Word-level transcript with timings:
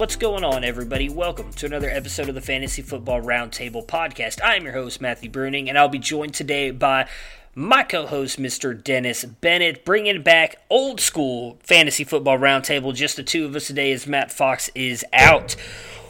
What's 0.00 0.16
going 0.16 0.44
on, 0.44 0.64
everybody? 0.64 1.10
Welcome 1.10 1.52
to 1.52 1.66
another 1.66 1.90
episode 1.90 2.30
of 2.30 2.34
the 2.34 2.40
Fantasy 2.40 2.80
Football 2.80 3.20
Roundtable 3.20 3.86
podcast. 3.86 4.40
I'm 4.42 4.64
your 4.64 4.72
host, 4.72 5.02
Matthew 5.02 5.30
Bruning, 5.30 5.68
and 5.68 5.76
I'll 5.76 5.90
be 5.90 5.98
joined 5.98 6.32
today 6.32 6.70
by 6.70 7.06
my 7.54 7.82
co 7.82 8.06
host, 8.06 8.38
Mr. 8.38 8.82
Dennis 8.82 9.26
Bennett, 9.26 9.84
bringing 9.84 10.22
back 10.22 10.56
old 10.70 11.02
school 11.02 11.58
Fantasy 11.64 12.04
Football 12.04 12.38
Roundtable. 12.38 12.94
Just 12.94 13.16
the 13.16 13.22
two 13.22 13.44
of 13.44 13.54
us 13.54 13.66
today 13.66 13.92
as 13.92 14.06
Matt 14.06 14.32
Fox 14.32 14.70
is 14.74 15.04
out. 15.12 15.54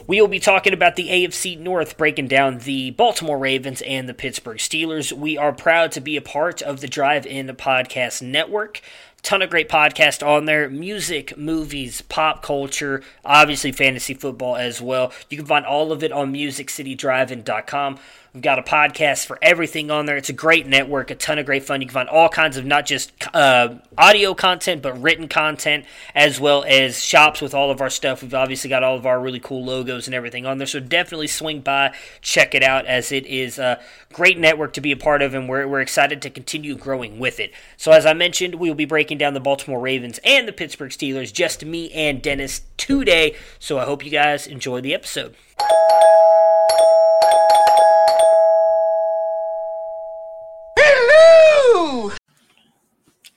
We 0.07 0.21
will 0.21 0.29
be 0.29 0.39
talking 0.39 0.73
about 0.73 0.95
the 0.95 1.09
AFC 1.09 1.59
North, 1.59 1.97
breaking 1.97 2.27
down 2.27 2.59
the 2.59 2.91
Baltimore 2.91 3.37
Ravens 3.37 3.81
and 3.81 4.09
the 4.09 4.13
Pittsburgh 4.13 4.57
Steelers. 4.57 5.11
We 5.11 5.37
are 5.37 5.53
proud 5.53 5.91
to 5.91 6.01
be 6.01 6.15
a 6.15 6.21
part 6.21 6.61
of 6.61 6.79
the 6.79 6.87
Drive 6.87 7.25
In 7.25 7.47
Podcast 7.47 8.21
Network 8.21 8.81
ton 9.23 9.41
of 9.41 9.49
great 9.49 9.69
podcasts 9.69 10.25
on 10.25 10.45
there. 10.45 10.69
Music 10.69 11.37
movies 11.37 12.01
pop 12.01 12.41
culture 12.41 13.03
obviously 13.23 13.71
fantasy 13.71 14.13
football 14.13 14.55
as 14.55 14.81
well. 14.81 15.11
You 15.29 15.37
can 15.37 15.45
find 15.45 15.65
all 15.65 15.91
of 15.91 16.03
it 16.03 16.11
on 16.11 16.33
musiccitydrivein.com 16.33 17.99
We've 18.33 18.41
got 18.41 18.59
a 18.59 18.61
podcast 18.61 19.25
for 19.25 19.37
everything 19.41 19.91
on 19.91 20.05
there. 20.05 20.15
It's 20.15 20.29
a 20.29 20.33
great 20.33 20.65
network, 20.65 21.11
a 21.11 21.15
ton 21.15 21.37
of 21.37 21.45
great 21.45 21.65
fun. 21.65 21.81
You 21.81 21.87
can 21.87 21.93
find 21.93 22.07
all 22.07 22.29
kinds 22.29 22.55
of 22.55 22.65
not 22.65 22.85
just 22.85 23.11
uh, 23.33 23.75
audio 23.97 24.33
content, 24.33 24.81
but 24.81 25.01
written 25.01 25.27
content, 25.27 25.83
as 26.15 26.39
well 26.39 26.63
as 26.65 27.03
shops 27.03 27.41
with 27.41 27.53
all 27.53 27.71
of 27.71 27.81
our 27.81 27.89
stuff. 27.89 28.21
We've 28.21 28.33
obviously 28.33 28.69
got 28.69 28.83
all 28.83 28.95
of 28.95 29.05
our 29.05 29.19
really 29.19 29.41
cool 29.41 29.65
logos 29.65 30.07
and 30.07 30.15
everything 30.15 30.45
on 30.45 30.59
there. 30.59 30.67
So 30.67 30.79
definitely 30.79 31.27
swing 31.27 31.59
by, 31.59 31.93
check 32.21 32.55
it 32.55 32.63
out, 32.63 32.85
as 32.85 33.11
it 33.11 33.25
is 33.25 33.59
a 33.59 33.81
great 34.13 34.39
network 34.39 34.71
to 34.73 34.81
be 34.81 34.93
a 34.93 34.97
part 34.97 35.21
of, 35.21 35.33
and 35.33 35.49
we're, 35.49 35.67
we're 35.67 35.81
excited 35.81 36.21
to 36.21 36.29
continue 36.29 36.77
growing 36.77 37.19
with 37.19 37.37
it. 37.37 37.51
So, 37.75 37.91
as 37.91 38.05
I 38.05 38.13
mentioned, 38.13 38.55
we 38.55 38.69
will 38.69 38.75
be 38.75 38.85
breaking 38.85 39.17
down 39.17 39.33
the 39.33 39.41
Baltimore 39.41 39.81
Ravens 39.81 40.21
and 40.23 40.47
the 40.47 40.53
Pittsburgh 40.53 40.91
Steelers, 40.91 41.33
just 41.33 41.65
me 41.65 41.91
and 41.91 42.21
Dennis 42.21 42.61
today. 42.77 43.35
So, 43.59 43.77
I 43.77 43.83
hope 43.83 44.05
you 44.05 44.11
guys 44.11 44.47
enjoy 44.47 44.79
the 44.79 44.93
episode. 44.93 45.35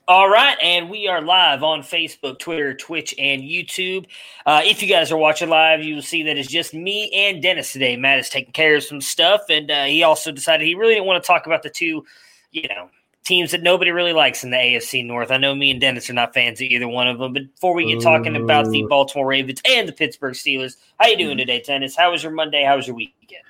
All 0.06 0.28
right, 0.28 0.58
and 0.60 0.90
we 0.90 1.08
are 1.08 1.22
live 1.22 1.62
on 1.62 1.80
Facebook, 1.80 2.38
Twitter, 2.38 2.74
Twitch, 2.74 3.14
and 3.18 3.40
YouTube. 3.40 4.04
Uh, 4.44 4.60
if 4.62 4.82
you 4.82 4.88
guys 4.88 5.10
are 5.10 5.16
watching 5.16 5.48
live, 5.48 5.82
you 5.82 5.94
will 5.94 6.02
see 6.02 6.22
that 6.24 6.36
it's 6.36 6.50
just 6.50 6.74
me 6.74 7.10
and 7.10 7.40
Dennis 7.40 7.72
today. 7.72 7.96
Matt 7.96 8.18
is 8.18 8.28
taking 8.28 8.52
care 8.52 8.76
of 8.76 8.82
some 8.82 9.00
stuff, 9.00 9.44
and 9.48 9.70
uh, 9.70 9.84
he 9.84 10.02
also 10.02 10.30
decided 10.30 10.66
he 10.66 10.74
really 10.74 10.92
didn't 10.92 11.06
want 11.06 11.22
to 11.22 11.26
talk 11.26 11.46
about 11.46 11.62
the 11.62 11.70
two, 11.70 12.04
you 12.50 12.68
know, 12.68 12.90
teams 13.24 13.52
that 13.52 13.62
nobody 13.62 13.92
really 13.92 14.12
likes 14.12 14.44
in 14.44 14.50
the 14.50 14.58
AFC 14.58 15.06
North. 15.06 15.30
I 15.30 15.38
know 15.38 15.54
me 15.54 15.70
and 15.70 15.80
Dennis 15.80 16.10
are 16.10 16.12
not 16.12 16.34
fans 16.34 16.60
of 16.60 16.66
either 16.66 16.86
one 16.86 17.08
of 17.08 17.18
them, 17.18 17.32
but 17.32 17.54
before 17.54 17.72
we 17.72 17.90
get 17.90 18.02
talking 18.02 18.36
about 18.36 18.68
the 18.68 18.82
Baltimore 18.82 19.26
Ravens 19.26 19.62
and 19.66 19.88
the 19.88 19.92
Pittsburgh 19.94 20.34
Steelers, 20.34 20.76
how 21.00 21.06
you 21.06 21.16
doing 21.16 21.38
today, 21.38 21.62
Dennis? 21.62 21.96
How 21.96 22.10
was 22.10 22.22
your 22.22 22.32
Monday? 22.32 22.62
How 22.62 22.76
was 22.76 22.86
your 22.86 22.96
weekend? 22.96 23.42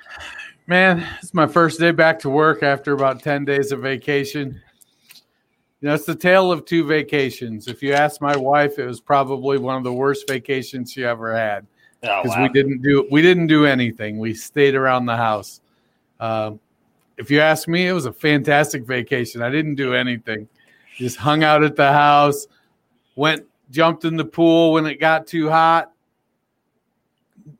Man, 0.68 1.04
it's 1.20 1.34
my 1.34 1.48
first 1.48 1.80
day 1.80 1.90
back 1.90 2.20
to 2.20 2.30
work 2.30 2.62
after 2.62 2.92
about 2.92 3.24
ten 3.24 3.44
days 3.44 3.72
of 3.72 3.80
vacation. 3.80 4.62
You 5.84 5.90
know, 5.90 5.96
it's 5.96 6.06
the 6.06 6.14
tale 6.14 6.50
of 6.50 6.64
two 6.64 6.82
vacations. 6.82 7.68
If 7.68 7.82
you 7.82 7.92
ask 7.92 8.22
my 8.22 8.34
wife, 8.34 8.78
it 8.78 8.86
was 8.86 9.02
probably 9.02 9.58
one 9.58 9.76
of 9.76 9.84
the 9.84 9.92
worst 9.92 10.26
vacations 10.26 10.90
she 10.90 11.04
ever 11.04 11.36
had 11.36 11.66
because 12.00 12.24
oh, 12.24 12.30
wow. 12.30 12.42
we 12.42 12.48
didn't 12.48 12.80
do 12.80 13.06
we 13.10 13.20
didn't 13.20 13.48
do 13.48 13.66
anything. 13.66 14.18
We 14.18 14.32
stayed 14.32 14.76
around 14.76 15.04
the 15.04 15.18
house. 15.18 15.60
Um, 16.20 16.58
if 17.18 17.30
you 17.30 17.40
ask 17.40 17.68
me, 17.68 17.86
it 17.86 17.92
was 17.92 18.06
a 18.06 18.14
fantastic 18.14 18.86
vacation. 18.86 19.42
I 19.42 19.50
didn't 19.50 19.74
do 19.74 19.92
anything. 19.92 20.48
Just 20.96 21.18
hung 21.18 21.44
out 21.44 21.62
at 21.62 21.76
the 21.76 21.92
house, 21.92 22.46
went 23.14 23.44
jumped 23.70 24.06
in 24.06 24.16
the 24.16 24.24
pool 24.24 24.72
when 24.72 24.86
it 24.86 24.98
got 24.98 25.26
too 25.26 25.50
hot, 25.50 25.92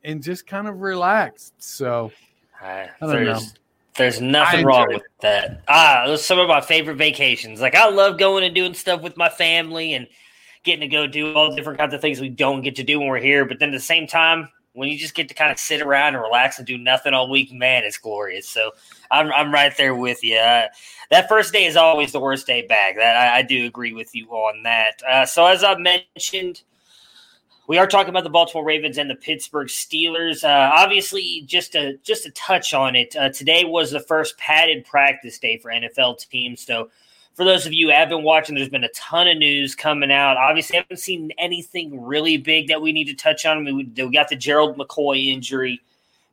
and 0.03 0.23
just 0.23 0.47
kind 0.47 0.67
of 0.67 0.81
relaxed. 0.81 1.63
So 1.63 2.11
I 2.59 2.89
don't 3.07 3.25
know. 3.27 3.41
There's 3.97 4.21
nothing 4.21 4.65
wrong 4.65 4.87
with 4.89 5.03
that. 5.21 5.63
Ah, 5.69 6.05
those 6.07 6.25
some 6.25 6.39
of 6.39 6.49
my 6.49 6.61
favorite 6.61 6.97
vacations. 6.97 7.61
Like 7.61 7.77
I 7.77 7.89
love 7.89 8.19
going 8.19 8.45
and 8.45 8.55
doing 8.55 8.75
stuff 8.75 9.03
with 9.03 9.17
my 9.17 9.29
family 9.29 9.95
and 9.95 10.09
getting 10.65 10.81
to 10.81 10.89
go 10.89 11.07
do 11.07 11.35
all 11.35 11.55
different 11.55 11.79
kinds 11.79 11.95
of 11.95 12.01
things 12.01 12.21
we 12.21 12.29
don't 12.29 12.63
get 12.63 12.77
to 12.77 12.83
do 12.83 12.99
when 12.99 13.09
we're 13.09 13.19
here. 13.21 13.45
But 13.45 13.61
then 13.61 13.69
at 13.69 13.73
the 13.73 13.81
same 13.81 14.07
time, 14.07 14.49
when 14.73 14.89
you 14.89 14.99
just 14.99 15.15
get 15.15 15.29
to 15.29 15.35
kind 15.35 15.53
of 15.53 15.59
sit 15.59 15.81
around 15.81 16.15
and 16.15 16.23
relax 16.23 16.59
and 16.59 16.67
do 16.67 16.77
nothing 16.77 17.15
all 17.15 17.31
week, 17.31 17.53
man, 17.53 17.85
it's 17.85 17.99
glorious. 17.99 18.49
So 18.49 18.73
I'm 19.13 19.33
I'm 19.33 19.55
right 19.55 19.75
there 19.77 19.95
with 19.95 20.25
you. 20.25 20.39
Uh, 20.39 20.67
that 21.11 21.29
first 21.29 21.53
day 21.53 21.65
is 21.65 21.77
always 21.77 22.11
the 22.11 22.21
worst 22.21 22.49
day 22.49 22.67
back. 22.67 22.97
That 22.97 23.17
I, 23.17 23.39
I 23.39 23.43
do 23.43 23.65
agree 23.65 23.93
with 23.93 24.13
you 24.15 24.29
on 24.31 24.65
that. 24.65 25.03
Uh, 25.09 25.25
so 25.25 25.47
as 25.47 25.63
I 25.63 25.77
mentioned 25.77 26.63
we 27.67 27.79
are 27.79 27.87
talking 27.87 28.11
about 28.11 28.25
the 28.25 28.31
Baltimore 28.31 28.65
Ravens 28.65 28.99
and 28.99 29.09
the 29.09 29.15
Pittsburgh 29.15 29.69
Steelers. 29.69 30.45
Uh, 30.45 30.71
obviously, 30.75 31.43
just 31.47 31.73
to 31.73 31.97
just 31.99 32.25
to 32.25 32.31
touch 32.33 32.75
on 32.75 32.95
it, 32.95 33.15
uh, 33.17 33.31
today 33.31 33.65
was 33.65 33.91
the 33.91 34.01
first 34.01 34.37
padded 34.39 34.85
practice 34.85 35.39
day 35.39 35.59
for 35.59 35.71
NFL 35.71 36.27
teams. 36.29 36.61
So, 36.61 36.91
for 37.35 37.45
those 37.45 37.67
of 37.67 37.73
you 37.73 37.87
who 37.87 37.93
have 37.93 38.11
been 38.11 38.23
watching, 38.23 38.55
there's 38.55 38.69
been 38.69 38.85
a 38.85 38.91
ton 38.91 39.29
of 39.29 39.39
news 39.39 39.75
coming 39.75 40.13
out. 40.13 40.37
Obviously, 40.37 40.77
I 40.77 40.83
haven't 40.83 40.99
seen 40.99 41.33
anything 41.39 42.05
really 42.05 42.37
big 42.37 42.69
that 42.69 42.83
we 42.83 42.93
need 42.93 43.07
to 43.07 43.15
touch 43.15 43.47
on. 43.47 43.57
I 43.57 43.61
mean, 43.61 43.77
we, 43.77 44.05
we 44.05 44.13
got 44.13 44.29
the 44.29 44.37
Gerald 44.37 44.77
McCoy 44.77 45.33
injury 45.33 45.81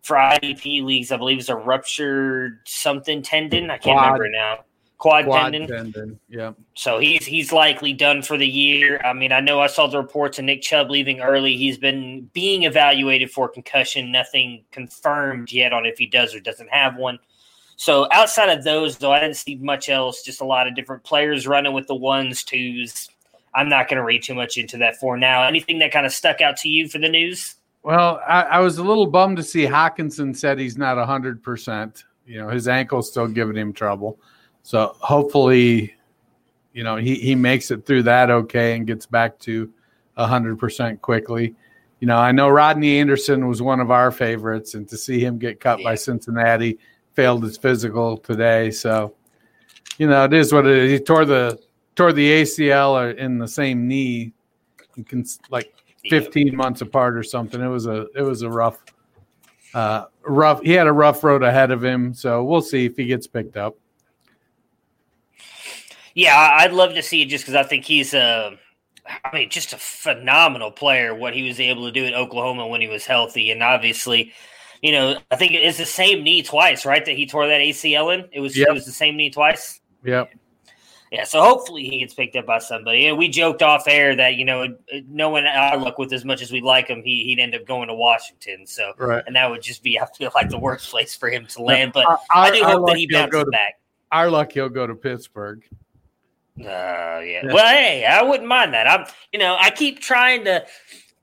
for 0.01 0.17
IDP 0.17 0.83
leagues. 0.83 1.11
I 1.11 1.17
believe 1.17 1.39
it's 1.39 1.49
a 1.49 1.55
ruptured 1.55 2.59
something 2.65 3.21
tendon. 3.21 3.71
I 3.71 3.77
can't 3.77 3.97
Quad. 3.97 4.19
remember 4.19 4.29
now 4.29 4.59
quad, 5.01 5.25
quad 5.25 5.51
tendon. 5.51 5.67
tendon. 5.67 6.19
Yeah. 6.29 6.53
So 6.75 7.00
he's 7.00 7.25
he's 7.25 7.51
likely 7.51 7.91
done 7.91 8.22
for 8.22 8.38
the 8.38 8.47
year. 8.47 9.01
I 9.03 9.13
mean, 9.13 9.31
I 9.31 9.39
know 9.39 9.59
I 9.59 9.67
saw 9.67 9.88
the 9.88 9.97
reports 9.97 10.38
of 10.38 10.45
Nick 10.45 10.62
Chubb 10.62 10.91
leaving 10.91 11.22
early. 11.22 11.57
He's 11.57 11.78
been 11.78 12.29
being 12.34 12.63
evaluated 12.63 13.31
for 13.31 13.50
concussion. 13.50 14.11
Nothing 14.11 14.63
confirmed 14.72 15.51
yet 15.51 15.73
on 15.73 15.88
if 15.88 15.97
he 15.97 16.06
does 16.06 16.35
or 16.35 16.40
doesn't 16.40 16.70
have 16.70 16.96
one. 16.96 17.17
So 17.78 18.08
outside 18.11 18.49
of 18.49 18.64
those, 18.64 18.99
though, 18.99 19.11
I 19.11 19.20
didn't 19.20 19.37
see 19.37 19.55
much 19.55 19.90
else. 19.90 20.22
Just 20.22 20.40
a 20.40 20.46
lot 20.46 20.67
of 20.67 20.75
different 20.75 21.03
players 21.03 21.47
running 21.47 21.73
with 21.73 21.87
the 21.87 21.96
ones, 21.96 22.43
twos. 22.43 23.09
I'm 23.55 23.70
not 23.70 23.90
going 23.90 23.97
to 23.97 24.03
read 24.03 24.22
too 24.22 24.35
much 24.35 24.55
into 24.58 24.78
that 24.78 24.97
for 24.97 25.17
now. 25.17 25.43
Anything 25.43 25.79
that 25.79 25.91
kind 25.91 26.05
of 26.05 26.14
stuck 26.14 26.41
out 26.41 26.58
to 26.58 26.70
you 26.70 26.87
for 26.87 26.99
the 26.99 27.09
news? 27.09 27.55
Well, 27.81 28.22
I, 28.25 28.41
I 28.43 28.59
was 28.59 28.78
a 28.78 28.84
little 28.84 29.08
bummed 29.08 29.37
to 29.37 29.43
see 29.43 29.66
Hockenson 29.66 30.37
said 30.37 30.59
he's 30.59 30.78
not 30.78 30.96
100%. 30.96 32.03
You 32.28 32.37
know, 32.37 32.49
his 32.49 32.67
ankle's 32.67 33.09
still 33.09 33.28
giving 33.28 33.58
him 33.58 33.73
trouble. 33.73 34.20
So 34.63 34.96
hopefully, 34.99 35.96
you 36.73 36.84
know, 36.84 36.96
he, 36.96 37.16
he 37.16 37.35
makes 37.35 37.72
it 37.72 37.85
through 37.85 38.03
that 38.03 38.29
okay 38.29 38.75
and 38.75 38.87
gets 38.87 39.05
back 39.05 39.40
to 39.40 39.72
100% 40.17 41.02
quickly. 41.02 41.55
You 41.99 42.08
know, 42.08 42.17
I 42.17 42.31
know 42.31 42.49
Rodney 42.49 42.99
Anderson 42.99 43.47
was 43.47 43.61
one 43.61 43.79
of 43.79 43.91
our 43.91 44.11
favorites, 44.11 44.73
and 44.73 44.90
to 44.90 44.97
see 44.97 45.19
him 45.19 45.37
get 45.37 45.59
cut 45.59 45.79
yeah. 45.79 45.90
by 45.90 45.96
Cincinnati, 45.96 46.79
failed 47.13 47.43
his 47.43 47.58
physical 47.58 48.17
today. 48.17 48.72
So, 48.72 49.13
you 49.97 50.08
know, 50.08 50.25
it 50.25 50.34
is 50.34 50.52
what 50.52 50.66
it 50.66 50.78
is. 50.78 50.91
He 50.91 50.99
tore 50.99 51.25
the 51.25 51.59
tore 51.96 52.13
the 52.13 52.41
ACL 52.41 53.16
in 53.16 53.37
the 53.37 53.47
same 53.47 53.87
knee, 53.87 54.34
can 55.08 55.25
like 55.49 55.73
15 56.09 56.55
months 56.55 56.81
apart 56.81 57.16
or 57.16 57.23
something. 57.23 57.61
It 57.61 57.67
was 57.67 57.85
a 57.85 58.08
it 58.16 58.23
was 58.23 58.41
a 58.41 58.49
rough, 58.49 58.79
uh, 59.75 60.05
rough. 60.23 60.61
He 60.63 60.72
had 60.72 60.87
a 60.87 60.93
rough 60.93 61.23
road 61.23 61.43
ahead 61.43 61.69
of 61.69 61.84
him. 61.84 62.16
So 62.16 62.43
we'll 62.43 62.61
see 62.61 62.85
if 62.85 62.97
he 62.97 63.05
gets 63.05 63.28
picked 63.28 63.58
up. 63.58 63.75
Yeah, 66.13 66.35
I'd 66.59 66.73
love 66.73 66.93
to 66.93 67.02
see 67.02 67.22
it 67.22 67.25
just 67.25 67.46
because 67.46 67.55
I 67.55 67.63
think 67.63 67.85
he's 67.85 68.13
a. 68.13 68.19
Uh, 68.22 68.52
mean, 69.34 69.49
just 69.49 69.73
a 69.73 69.78
phenomenal 69.78 70.72
player. 70.72 71.16
What 71.16 71.34
he 71.34 71.47
was 71.47 71.59
able 71.59 71.85
to 71.85 71.91
do 71.91 72.05
at 72.05 72.13
Oklahoma 72.13 72.67
when 72.67 72.81
he 72.81 72.87
was 72.87 73.05
healthy, 73.05 73.52
and 73.52 73.63
obviously, 73.63 74.31
you 74.81 74.91
know, 74.91 75.17
I 75.31 75.35
think 75.35 75.53
it's 75.53 75.78
the 75.78 75.85
same 75.85 76.23
knee 76.23 76.43
twice, 76.43 76.85
right? 76.85 77.03
That 77.03 77.16
he 77.16 77.25
tore 77.25 77.47
that 77.47 77.61
ACL 77.61 78.13
in. 78.13 78.29
It 78.31 78.40
was 78.40 78.58
yep. 78.58 78.69
it 78.69 78.73
was 78.73 78.85
the 78.85 78.91
same 78.91 79.17
knee 79.17 79.29
twice. 79.29 79.79
Yep. 80.03 80.31
Yeah, 81.11 81.25
so 81.25 81.41
hopefully 81.41 81.84
he 81.84 81.99
gets 81.99 82.13
picked 82.13 82.37
up 82.37 82.46
by 82.46 82.59
somebody. 82.59 83.08
And 83.08 83.17
we 83.17 83.28
joked 83.28 83.61
off 83.61 83.85
air 83.85 84.16
that 84.16 84.35
you 84.35 84.46
know, 84.46 84.78
knowing 85.09 85.46
our 85.46 85.78
luck 85.78 85.97
with 85.97 86.13
as 86.13 86.23
much 86.23 86.41
as 86.41 86.53
we 86.53 86.61
like 86.61 86.87
him, 86.87 87.02
he, 87.03 87.25
he'd 87.25 87.40
end 87.40 87.53
up 87.53 87.66
going 87.66 87.90
to 87.90 87.93
Washington. 87.93 88.66
So, 88.66 88.93
right. 88.97 89.22
and 89.28 89.35
that 89.35 89.49
would 89.49 89.61
just 89.61 89.84
be 89.84 89.99
I 89.99 90.05
feel 90.17 90.31
like 90.34 90.49
the 90.49 90.58
worst 90.58 90.90
place 90.90 91.13
for 91.13 91.29
him 91.29 91.46
to 91.47 91.63
land. 91.63 91.91
But 91.93 92.08
our, 92.08 92.19
I 92.34 92.52
do 92.52 92.63
hope 92.63 92.87
that 92.87 92.96
he 92.96 93.08
bounces 93.11 93.43
to, 93.43 93.52
back. 93.52 93.73
Our 94.13 94.29
luck, 94.29 94.53
he'll 94.53 94.69
go 94.69 94.87
to 94.87 94.96
Pittsburgh. 94.96 95.61
Uh, 96.59 97.19
yeah. 97.23 97.41
Well, 97.45 97.67
hey, 97.67 98.05
I 98.05 98.21
wouldn't 98.21 98.47
mind 98.47 98.73
that. 98.73 98.87
I'm, 98.87 99.05
you 99.31 99.39
know, 99.39 99.57
I 99.59 99.69
keep 99.69 99.99
trying 99.99 100.43
to 100.45 100.65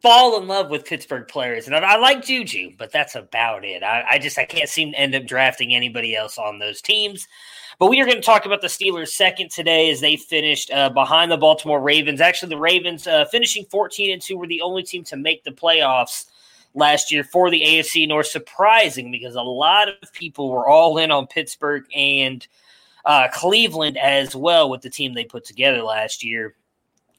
fall 0.01 0.41
in 0.41 0.49
love 0.49 0.71
with 0.71 0.85
Pittsburgh 0.85 1.29
players, 1.29 1.67
and 1.67 1.77
I, 1.77 1.81
I 1.81 1.97
like 1.97 2.25
Juju, 2.25 2.73
but 2.79 2.93
that's 2.93 3.15
about 3.15 3.65
it. 3.65 3.83
I, 3.83 4.05
I 4.11 4.19
just 4.19 4.39
I 4.39 4.45
can't 4.45 4.69
seem 4.69 4.93
to 4.93 4.99
end 4.99 5.15
up 5.15 5.27
drafting 5.27 5.75
anybody 5.75 6.17
else 6.17 6.39
on 6.39 6.59
those 6.59 6.81
teams. 6.81 7.27
But 7.79 7.91
we 7.91 8.01
are 8.01 8.07
going 8.07 8.17
to 8.17 8.23
talk 8.23 8.45
about 8.45 8.61
the 8.61 8.67
Steelers 8.67 9.09
second 9.09 9.53
today 9.53 9.91
as 9.91 10.01
they 10.01 10.17
finished 10.17 10.73
uh, 10.73 10.91
behind 10.91 11.31
the 11.31 11.37
Baltimore 11.37 11.81
Ravens. 11.81 12.21
Actually, 12.21 12.49
the 12.49 12.59
Ravens 12.59 13.07
uh, 13.07 13.25
finishing 13.27 13.67
14 13.71 14.13
and 14.13 14.23
2 14.23 14.37
were 14.37 14.49
the 14.49 14.63
only 14.63 14.83
team 14.83 15.05
to 15.05 15.17
make 15.17 15.45
the 15.45 15.53
playoffs 15.53 16.25
last 16.75 17.13
year 17.13 17.23
for 17.23 17.51
the 17.51 17.61
AFC 17.61 18.09
North. 18.09 18.27
Surprising 18.27 19.13
because 19.13 19.37
a 19.37 19.43
lot 19.43 19.89
of 19.89 20.13
people 20.13 20.51
were 20.51 20.67
all 20.67 20.99
in 20.99 21.13
on 21.13 21.29
Pittsburgh 21.29 21.85
and 21.95 22.49
uh, 23.05 23.29
Cleveland 23.33 23.99
as 23.99 24.35
well 24.35 24.71
with 24.71 24.83
the 24.83 24.91
team 24.91 25.15
they 25.15 25.25
put 25.25 25.45
together 25.45 25.83
last 25.83 26.25
year. 26.25 26.55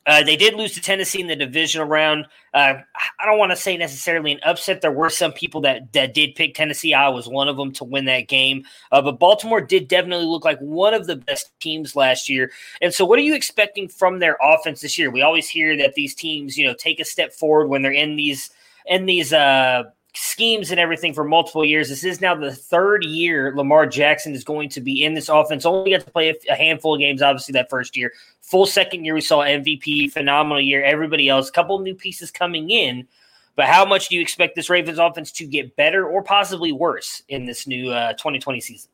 Uh, 0.06 0.24
they 0.24 0.36
did 0.36 0.56
lose 0.56 0.74
to 0.74 0.82
Tennessee 0.82 1.22
in 1.22 1.28
the 1.28 1.36
divisional 1.36 1.86
round. 1.86 2.26
Uh, 2.52 2.76
I 3.20 3.26
don't 3.28 3.38
want 3.38 3.52
to 3.52 3.56
say 3.56 3.78
necessarily 3.78 4.32
an 4.32 4.40
upset. 4.44 4.82
There 4.82 4.92
were 4.92 5.12
some 5.12 5.34
people 5.34 5.62
that, 5.62 5.94
that 5.94 6.16
did 6.16 6.34
pick 6.34 6.56
Tennessee. 6.56 6.96
I 6.96 7.10
was 7.10 7.28
one 7.28 7.48
of 7.48 7.58
them 7.58 7.72
to 7.74 7.84
win 7.84 8.06
that 8.06 8.28
game. 8.28 8.64
Uh, 8.92 9.04
but 9.04 9.20
Baltimore 9.20 9.62
did 9.62 9.88
definitely 9.88 10.26
look 10.26 10.44
like 10.44 10.58
one 10.60 10.96
of 10.96 11.06
the 11.06 11.18
best 11.18 11.52
teams 11.60 11.96
last 11.96 12.28
year. 12.28 12.52
And 12.82 12.92
so, 12.92 13.06
what 13.06 13.20
are 13.20 13.24
you 13.24 13.36
expecting 13.36 13.88
from 13.88 14.18
their 14.18 14.38
offense 14.42 14.82
this 14.82 14.98
year? 14.98 15.12
We 15.12 15.22
always 15.22 15.48
hear 15.48 15.78
that 15.78 15.94
these 15.94 16.16
teams, 16.16 16.58
you 16.58 16.66
know, 16.66 16.74
take 16.74 17.00
a 17.00 17.06
step 17.06 17.32
forward 17.32 17.68
when 17.68 17.84
they're 17.84 17.92
in 17.92 18.16
these 18.16 18.50
in 18.88 19.06
these 19.06 19.32
uh, 19.32 19.84
schemes 20.14 20.72
and 20.72 20.80
everything 20.80 21.14
for 21.14 21.24
multiple 21.24 21.64
years. 21.64 21.90
This 21.90 22.04
is 22.04 22.22
now 22.22 22.36
the 22.36 22.54
third 22.54 23.04
year 23.04 23.54
Lamar 23.56 23.86
Jackson 23.86 24.34
is 24.34 24.44
going 24.44 24.70
to 24.70 24.82
be 24.82 25.04
in 25.04 25.14
this 25.14 25.30
offense. 25.30 25.66
Only 25.66 25.92
got 25.92 26.02
to 26.02 26.12
play 26.12 26.36
a, 26.50 26.56
handful 26.56 26.96
of 26.96 27.00
games, 27.00 27.22
obviously, 27.22 27.54
that 27.54 27.70
first 27.70 27.96
year. 27.96 28.14
Full 28.42 28.66
second 28.66 29.06
year, 29.06 29.14
we 29.14 29.22
saw 29.22 29.40
MVP, 29.40 30.12
phenomenal 30.12 30.62
year. 30.62 30.84
Everybody 30.84 31.30
else, 31.30 31.52
couple 31.52 31.78
new 31.80 31.96
pieces 31.96 32.32
coming 32.32 32.70
in. 32.70 33.08
But 33.56 33.68
how 33.68 33.86
much 33.86 34.10
do 34.10 34.16
you 34.16 34.22
expect 34.22 34.56
this 34.56 34.70
Ravens 34.70 35.00
offense 35.00 35.32
to 35.34 35.46
get 35.46 35.76
better 35.76 36.08
or 36.08 36.24
possibly 36.24 36.72
worse 36.72 37.22
in 37.28 37.46
this 37.46 37.68
new 37.68 37.92
uh, 37.92 38.14
2020 38.14 38.62
season? 38.62 38.90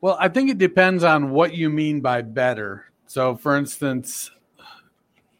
Well, 0.00 0.16
I 0.18 0.28
think 0.28 0.50
it 0.50 0.58
depends 0.58 1.04
on 1.04 1.30
what 1.30 1.54
you 1.54 1.68
mean 1.68 2.00
by 2.00 2.22
better. 2.22 2.86
So, 3.06 3.36
for 3.36 3.56
instance, 3.56 4.30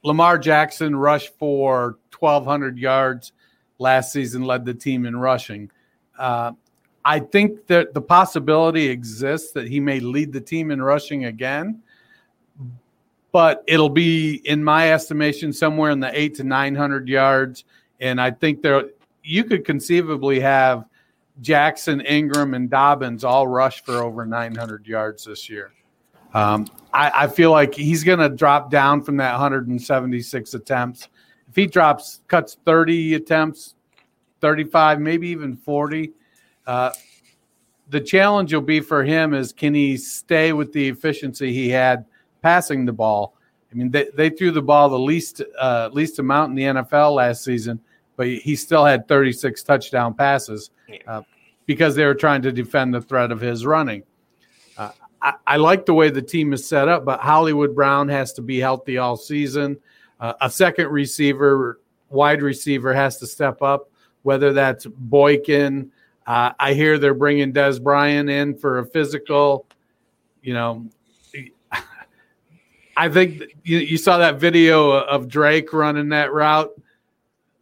Lamar 0.03 0.39
Jackson 0.39 0.97
rushed 0.97 1.33
for 1.39 1.99
1,200 2.19 2.79
yards 2.79 3.33
last 3.79 4.13
season 4.13 4.43
led 4.43 4.65
the 4.65 4.75
team 4.75 5.07
in 5.07 5.17
rushing. 5.17 5.71
Uh, 6.19 6.53
I 7.05 7.21
think 7.21 7.67
that 7.69 7.95
the 7.95 8.03
possibility 8.03 8.89
exists 8.89 9.53
that 9.53 9.69
he 9.69 9.81
may 9.81 10.01
lead 10.01 10.33
the 10.33 10.41
team 10.41 10.71
in 10.71 10.83
rushing 10.83 11.25
again, 11.25 11.81
but 13.33 13.63
it'll 13.67 13.89
be, 13.89 14.43
in 14.45 14.63
my 14.63 14.93
estimation, 14.93 15.53
somewhere 15.53 15.91
in 15.91 16.01
the 16.01 16.11
eight 16.19 16.35
to 16.37 16.45
nine 16.45 16.75
hundred 16.75 17.09
yards. 17.09 17.65
And 18.01 18.21
I 18.21 18.31
think 18.31 18.63
there 18.63 18.85
you 19.23 19.45
could 19.45 19.65
conceivably 19.65 20.41
have 20.41 20.85
Jackson, 21.41 22.01
Ingram, 22.01 22.55
and 22.55 22.69
Dobbins 22.69 23.25
all 23.25 23.47
rush 23.47 23.83
for 23.85 24.03
over 24.03 24.27
nine 24.27 24.55
hundred 24.55 24.87
yards 24.87 25.25
this 25.25 25.49
year. 25.49 25.73
Um, 26.35 26.67
I, 26.93 27.11
I 27.15 27.27
feel 27.27 27.53
like 27.53 27.75
he's 27.75 28.05
going 28.05 28.19
to 28.19 28.29
drop 28.29 28.71
down 28.71 29.03
from 29.03 29.17
that 29.17 29.33
176 29.33 30.55
attempts 30.55 31.09
he 31.59 31.67
drops 31.67 32.21
cuts 32.29 32.57
30 32.65 33.15
attempts 33.15 33.75
35 34.41 35.01
maybe 35.01 35.29
even 35.29 35.57
40 35.57 36.13
uh, 36.67 36.93
the 37.89 38.01
challenge 38.01 38.53
will 38.53 38.61
be 38.61 38.81
for 38.81 39.03
him 39.03 39.35
is 39.35 39.53
can 39.53 39.75
he 39.75 39.97
stay 39.97 40.53
with 40.53 40.73
the 40.73 40.89
efficiency 40.89 41.53
he 41.53 41.69
had 41.71 42.05
passing 42.43 42.85
the 42.85 42.93
ball? 42.93 43.35
I 43.73 43.75
mean 43.75 43.91
they, 43.91 44.09
they 44.15 44.31
threw 44.31 44.51
the 44.51 44.63
ball 44.63 44.89
the 44.89 44.99
least 44.99 45.43
uh, 45.59 45.91
least 45.93 46.19
amount 46.19 46.51
in 46.51 46.57
the 46.57 46.81
nfl 46.81 47.15
last 47.15 47.43
season 47.45 47.81
but 48.17 48.29
he 48.29 48.57
still 48.57 48.85
had 48.85 49.07
36 49.09 49.63
touchdown 49.63 50.15
passes 50.15 50.71
uh, 51.07 51.23
because 51.67 51.95
they 51.95 52.05
were 52.05 52.15
trying 52.15 52.43
to 52.43 52.53
defend 52.53 52.93
the 52.93 53.01
threat 53.01 53.31
of 53.31 53.41
his 53.41 53.65
running. 53.65 54.03
Uh, 54.77 54.91
I, 55.23 55.35
I, 55.47 55.57
like 55.57 55.87
the 55.87 55.95
way 55.95 56.11
the 56.11 56.23
team 56.23 56.53
is 56.53 56.67
set 56.67 56.89
up 56.89 57.05
but 57.05 57.21
hollywood 57.21 57.75
brown 57.75 58.09
has 58.09 58.33
to 58.35 58.43
be 58.43 58.59
healthy 58.61 58.99
all 58.99 59.17
season 59.17 59.77
uh, 60.21 60.35
a 60.41 60.51
second 60.51 60.89
receiver, 60.89 61.81
wide 62.11 62.43
receiver, 62.43 62.93
has 62.93 63.19
to 63.19 63.27
step 63.27 63.63
up, 63.63 63.91
whether 64.23 64.53
that's 64.53 64.87
Boykin. 64.87 65.91
Uh, 66.27 66.53
I 66.59 66.75
hear 66.75 66.99
they're 66.99 67.15
bringing 67.15 67.53
Dez 67.53 67.83
Bryant 67.83 68.29
in 68.29 68.57
for 68.57 68.81
a 68.81 68.87
physical. 68.87 69.67
You 70.43 70.55
know, 70.55 70.87
I 72.97 73.09
think 73.09 73.43
you, 73.65 73.79
you 73.79 73.97
saw 73.97 74.19
that 74.19 74.41
video 74.41 74.91
of 74.91 75.29
Drake 75.29 75.73
running 75.73 76.11
that 76.11 76.33
route. 76.33 76.71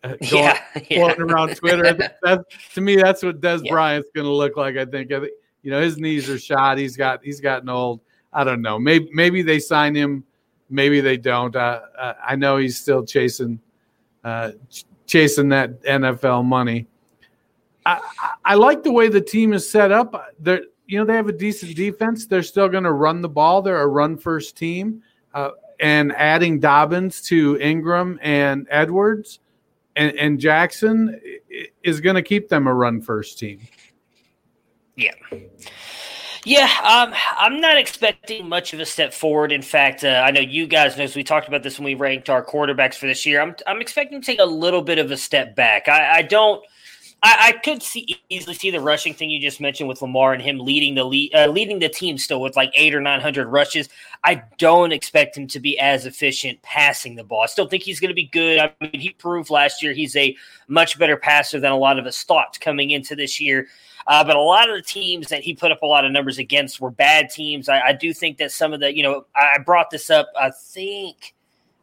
Uh, 0.02 0.08
going, 0.30 0.44
yeah, 0.44 0.60
yeah. 0.88 0.98
floating 0.98 1.30
around 1.30 1.56
Twitter. 1.56 1.92
that, 2.22 2.44
to 2.74 2.80
me, 2.80 2.96
that's 2.96 3.22
what 3.22 3.40
Dez 3.40 3.64
yeah. 3.64 3.72
Bryant's 3.72 4.10
going 4.14 4.26
to 4.26 4.32
look 4.32 4.56
like. 4.56 4.76
I 4.76 4.84
think. 4.84 5.12
I 5.12 5.20
think. 5.20 5.32
You 5.62 5.72
know, 5.72 5.80
his 5.80 5.98
knees 5.98 6.30
are 6.30 6.38
shot. 6.38 6.78
He's 6.78 6.96
got. 6.96 7.24
He's 7.24 7.40
gotten 7.40 7.68
old. 7.68 8.00
I 8.32 8.44
don't 8.44 8.62
know. 8.62 8.78
Maybe 8.78 9.08
maybe 9.12 9.42
they 9.42 9.58
sign 9.58 9.94
him 9.94 10.24
maybe 10.68 11.00
they 11.00 11.16
don't. 11.16 11.54
Uh, 11.54 11.80
I 12.24 12.36
know 12.36 12.56
he's 12.56 12.78
still 12.78 13.04
chasing 13.04 13.60
uh, 14.24 14.52
chasing 15.06 15.48
that 15.50 15.82
NFL 15.82 16.44
money. 16.44 16.86
I, 17.84 18.00
I, 18.44 18.54
like 18.56 18.82
the 18.82 18.90
way 18.90 19.08
the 19.08 19.20
team 19.20 19.52
is 19.52 19.70
set 19.70 19.92
up. 19.92 20.34
They're 20.40 20.62
you 20.86 20.98
know 20.98 21.04
they 21.04 21.14
have 21.14 21.28
a 21.28 21.32
decent 21.32 21.76
defense. 21.76 22.26
They're 22.26 22.42
still 22.42 22.68
going 22.68 22.84
to 22.84 22.92
run 22.92 23.22
the 23.22 23.28
ball. 23.28 23.62
They're 23.62 23.80
a 23.80 23.86
run 23.86 24.16
first 24.16 24.56
team, 24.56 25.02
uh, 25.34 25.50
and 25.80 26.12
adding 26.16 26.58
Dobbins 26.58 27.22
to 27.28 27.58
Ingram 27.60 28.18
and 28.22 28.66
Edwards 28.70 29.40
and, 29.96 30.16
and 30.16 30.38
Jackson 30.38 31.20
is 31.82 32.00
going 32.00 32.16
to 32.16 32.22
keep 32.22 32.48
them 32.48 32.66
a 32.66 32.74
run 32.74 33.00
first 33.00 33.38
team. 33.38 33.60
Yeah. 34.94 35.14
Yeah, 36.46 36.70
um, 36.84 37.12
I'm 37.36 37.60
not 37.60 37.76
expecting 37.76 38.48
much 38.48 38.72
of 38.72 38.78
a 38.78 38.86
step 38.86 39.12
forward. 39.12 39.50
In 39.50 39.62
fact, 39.62 40.04
uh, 40.04 40.22
I 40.24 40.30
know 40.30 40.40
you 40.40 40.68
guys 40.68 40.96
know, 40.96 41.08
we 41.16 41.24
talked 41.24 41.48
about 41.48 41.64
this 41.64 41.76
when 41.76 41.84
we 41.84 41.94
ranked 41.94 42.30
our 42.30 42.44
quarterbacks 42.44 42.94
for 42.94 43.08
this 43.08 43.26
year. 43.26 43.40
I'm, 43.40 43.56
I'm 43.66 43.80
expecting 43.80 44.20
to 44.20 44.24
take 44.24 44.38
a 44.38 44.44
little 44.44 44.82
bit 44.82 44.98
of 44.98 45.10
a 45.10 45.16
step 45.16 45.56
back. 45.56 45.88
I, 45.88 46.18
I 46.18 46.22
don't. 46.22 46.64
I, 47.22 47.48
I, 47.48 47.52
could 47.52 47.82
see 47.82 48.20
easily 48.28 48.54
see 48.54 48.70
the 48.70 48.80
rushing 48.80 49.14
thing 49.14 49.30
you 49.30 49.40
just 49.40 49.60
mentioned 49.60 49.88
with 49.88 50.02
Lamar 50.02 50.32
and 50.34 50.42
him 50.42 50.58
leading 50.58 50.94
the 50.94 51.04
lead, 51.04 51.34
uh, 51.34 51.46
leading 51.46 51.78
the 51.78 51.88
team 51.88 52.18
still 52.18 52.40
with 52.40 52.56
like 52.56 52.70
eight 52.74 52.94
or 52.94 53.00
nine 53.00 53.20
hundred 53.20 53.48
rushes. 53.48 53.88
I 54.22 54.42
don't 54.58 54.92
expect 54.92 55.36
him 55.36 55.46
to 55.48 55.58
be 55.58 55.78
as 55.78 56.04
efficient 56.04 56.60
passing 56.62 57.16
the 57.16 57.24
ball. 57.24 57.42
I 57.42 57.46
still 57.46 57.66
think 57.66 57.82
he's 57.82 58.00
going 58.00 58.10
to 58.10 58.14
be 58.14 58.26
good. 58.26 58.58
I 58.58 58.72
mean, 58.80 59.00
he 59.00 59.10
proved 59.10 59.50
last 59.50 59.82
year 59.82 59.92
he's 59.92 60.14
a 60.14 60.36
much 60.68 60.98
better 60.98 61.16
passer 61.16 61.58
than 61.58 61.72
a 61.72 61.76
lot 61.76 61.98
of 61.98 62.06
us 62.06 62.22
thought 62.22 62.58
coming 62.60 62.90
into 62.90 63.16
this 63.16 63.40
year. 63.40 63.66
Uh, 64.06 64.22
but 64.22 64.36
a 64.36 64.40
lot 64.40 64.68
of 64.68 64.76
the 64.76 64.82
teams 64.82 65.28
that 65.28 65.42
he 65.42 65.54
put 65.54 65.72
up 65.72 65.82
a 65.82 65.86
lot 65.86 66.04
of 66.04 66.12
numbers 66.12 66.38
against 66.38 66.80
were 66.80 66.90
bad 66.90 67.28
teams. 67.30 67.68
I, 67.68 67.80
I 67.80 67.92
do 67.92 68.12
think 68.12 68.38
that 68.38 68.52
some 68.52 68.72
of 68.72 68.80
the, 68.80 68.94
you 68.94 69.02
know, 69.02 69.26
I 69.34 69.58
brought 69.58 69.90
this 69.90 70.10
up, 70.10 70.28
I 70.38 70.50
think. 70.50 71.34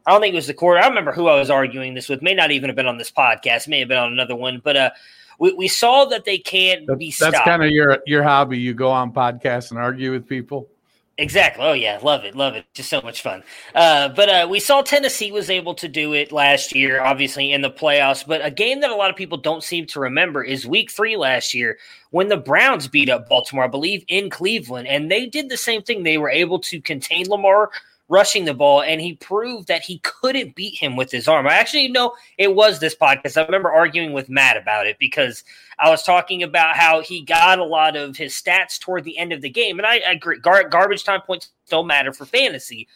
I 0.06 0.12
don't 0.12 0.20
think 0.20 0.32
it 0.32 0.36
was 0.36 0.46
the 0.46 0.54
quarter. 0.54 0.80
I 0.80 0.88
remember 0.88 1.12
who 1.12 1.28
I 1.28 1.38
was 1.38 1.50
arguing 1.50 1.94
this 1.94 2.08
with. 2.08 2.22
May 2.22 2.34
not 2.34 2.50
even 2.50 2.68
have 2.68 2.76
been 2.76 2.86
on 2.86 2.98
this 2.98 3.10
podcast. 3.10 3.68
May 3.68 3.80
have 3.80 3.88
been 3.88 3.98
on 3.98 4.12
another 4.12 4.36
one. 4.36 4.60
But 4.62 4.76
uh, 4.76 4.90
we, 5.38 5.52
we 5.52 5.68
saw 5.68 6.04
that 6.06 6.24
they 6.24 6.38
can't 6.38 6.86
that's, 6.86 6.98
be 6.98 7.10
stopped. 7.10 7.32
That's 7.32 7.44
kind 7.44 7.62
of 7.62 7.70
your 7.70 7.98
your 8.06 8.22
hobby. 8.22 8.58
You 8.58 8.74
go 8.74 8.90
on 8.90 9.12
podcasts 9.12 9.70
and 9.70 9.78
argue 9.78 10.12
with 10.12 10.28
people. 10.28 10.68
Exactly. 11.16 11.64
Oh 11.64 11.74
yeah, 11.74 12.00
love 12.02 12.24
it, 12.24 12.34
love 12.34 12.54
it. 12.54 12.64
Just 12.74 12.90
so 12.90 13.00
much 13.00 13.22
fun. 13.22 13.44
Uh, 13.72 14.08
but 14.08 14.28
uh, 14.28 14.48
we 14.50 14.58
saw 14.58 14.82
Tennessee 14.82 15.30
was 15.30 15.48
able 15.48 15.74
to 15.74 15.86
do 15.86 16.12
it 16.12 16.32
last 16.32 16.74
year, 16.74 17.00
obviously 17.00 17.52
in 17.52 17.62
the 17.62 17.70
playoffs. 17.70 18.26
But 18.26 18.44
a 18.44 18.50
game 18.50 18.80
that 18.80 18.90
a 18.90 18.96
lot 18.96 19.10
of 19.10 19.16
people 19.16 19.38
don't 19.38 19.62
seem 19.62 19.86
to 19.86 20.00
remember 20.00 20.42
is 20.42 20.66
Week 20.66 20.90
Three 20.90 21.16
last 21.16 21.54
year 21.54 21.78
when 22.10 22.28
the 22.28 22.36
Browns 22.36 22.88
beat 22.88 23.08
up 23.08 23.28
Baltimore, 23.28 23.64
I 23.64 23.68
believe, 23.68 24.04
in 24.08 24.28
Cleveland, 24.28 24.88
and 24.88 25.08
they 25.08 25.26
did 25.26 25.48
the 25.48 25.56
same 25.56 25.82
thing. 25.82 26.02
They 26.02 26.18
were 26.18 26.30
able 26.30 26.58
to 26.60 26.80
contain 26.80 27.28
Lamar 27.28 27.70
rushing 28.08 28.44
the 28.44 28.54
ball, 28.54 28.82
and 28.82 29.00
he 29.00 29.14
proved 29.14 29.68
that 29.68 29.82
he 29.82 29.98
couldn't 29.98 30.54
beat 30.54 30.78
him 30.78 30.96
with 30.96 31.10
his 31.10 31.26
arm. 31.26 31.46
I 31.46 31.54
actually 31.54 31.88
know 31.88 32.14
it 32.38 32.54
was 32.54 32.78
this 32.78 32.94
podcast. 32.94 33.36
I 33.36 33.44
remember 33.44 33.72
arguing 33.72 34.12
with 34.12 34.28
Matt 34.28 34.56
about 34.56 34.86
it 34.86 34.98
because 34.98 35.42
I 35.78 35.90
was 35.90 36.02
talking 36.02 36.42
about 36.42 36.76
how 36.76 37.00
he 37.00 37.22
got 37.22 37.58
a 37.58 37.64
lot 37.64 37.96
of 37.96 38.16
his 38.16 38.34
stats 38.34 38.78
toward 38.78 39.04
the 39.04 39.18
end 39.18 39.32
of 39.32 39.40
the 39.40 39.50
game, 39.50 39.78
and 39.78 39.86
I, 39.86 39.96
I 39.96 40.12
agree. 40.12 40.38
Gar- 40.38 40.68
garbage 40.68 41.04
time 41.04 41.22
points 41.22 41.50
don't 41.68 41.86
matter 41.86 42.12
for 42.12 42.26
fantasy. 42.26 42.88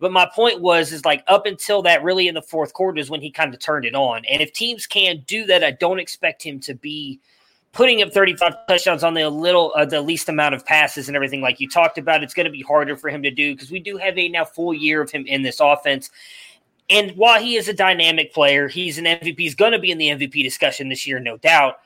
But 0.00 0.12
my 0.12 0.28
point 0.34 0.60
was, 0.60 0.92
is 0.92 1.04
like 1.04 1.22
up 1.28 1.46
until 1.46 1.82
that, 1.82 2.02
really 2.02 2.26
in 2.28 2.34
the 2.34 2.42
fourth 2.42 2.72
quarter 2.72 2.98
is 2.98 3.10
when 3.10 3.20
he 3.20 3.30
kind 3.30 3.54
of 3.54 3.60
turned 3.60 3.84
it 3.84 3.94
on. 3.94 4.24
And 4.24 4.42
if 4.42 4.52
teams 4.52 4.86
can 4.86 5.22
do 5.26 5.46
that, 5.46 5.62
I 5.62 5.70
don't 5.70 6.00
expect 6.00 6.42
him 6.42 6.58
to 6.60 6.74
be 6.74 7.20
putting 7.74 8.02
up 8.02 8.12
35 8.12 8.66
touchdowns 8.68 9.02
on 9.02 9.14
the 9.14 9.28
little, 9.28 9.72
uh, 9.76 9.84
the 9.84 10.00
least 10.00 10.28
amount 10.28 10.54
of 10.54 10.64
passes 10.64 11.08
and 11.08 11.16
everything 11.16 11.40
like 11.40 11.60
you 11.60 11.68
talked 11.68 11.98
about. 11.98 12.22
It's 12.22 12.32
going 12.32 12.46
to 12.46 12.52
be 12.52 12.62
harder 12.62 12.96
for 12.96 13.10
him 13.10 13.22
to 13.24 13.30
do 13.30 13.54
because 13.54 13.70
we 13.70 13.80
do 13.80 13.96
have 13.98 14.16
a 14.16 14.28
now 14.28 14.44
full 14.44 14.72
year 14.72 15.02
of 15.02 15.10
him 15.10 15.26
in 15.26 15.42
this 15.42 15.60
offense. 15.60 16.10
And 16.88 17.10
while 17.16 17.40
he 17.40 17.56
is 17.56 17.68
a 17.68 17.74
dynamic 17.74 18.32
player, 18.32 18.68
he's 18.68 18.96
an 18.98 19.04
MVP. 19.04 19.38
He's 19.38 19.54
going 19.54 19.72
to 19.72 19.78
be 19.78 19.90
in 19.90 19.98
the 19.98 20.08
MVP 20.08 20.42
discussion 20.42 20.88
this 20.88 21.06
year, 21.06 21.18
no 21.18 21.36
doubt. 21.36 21.80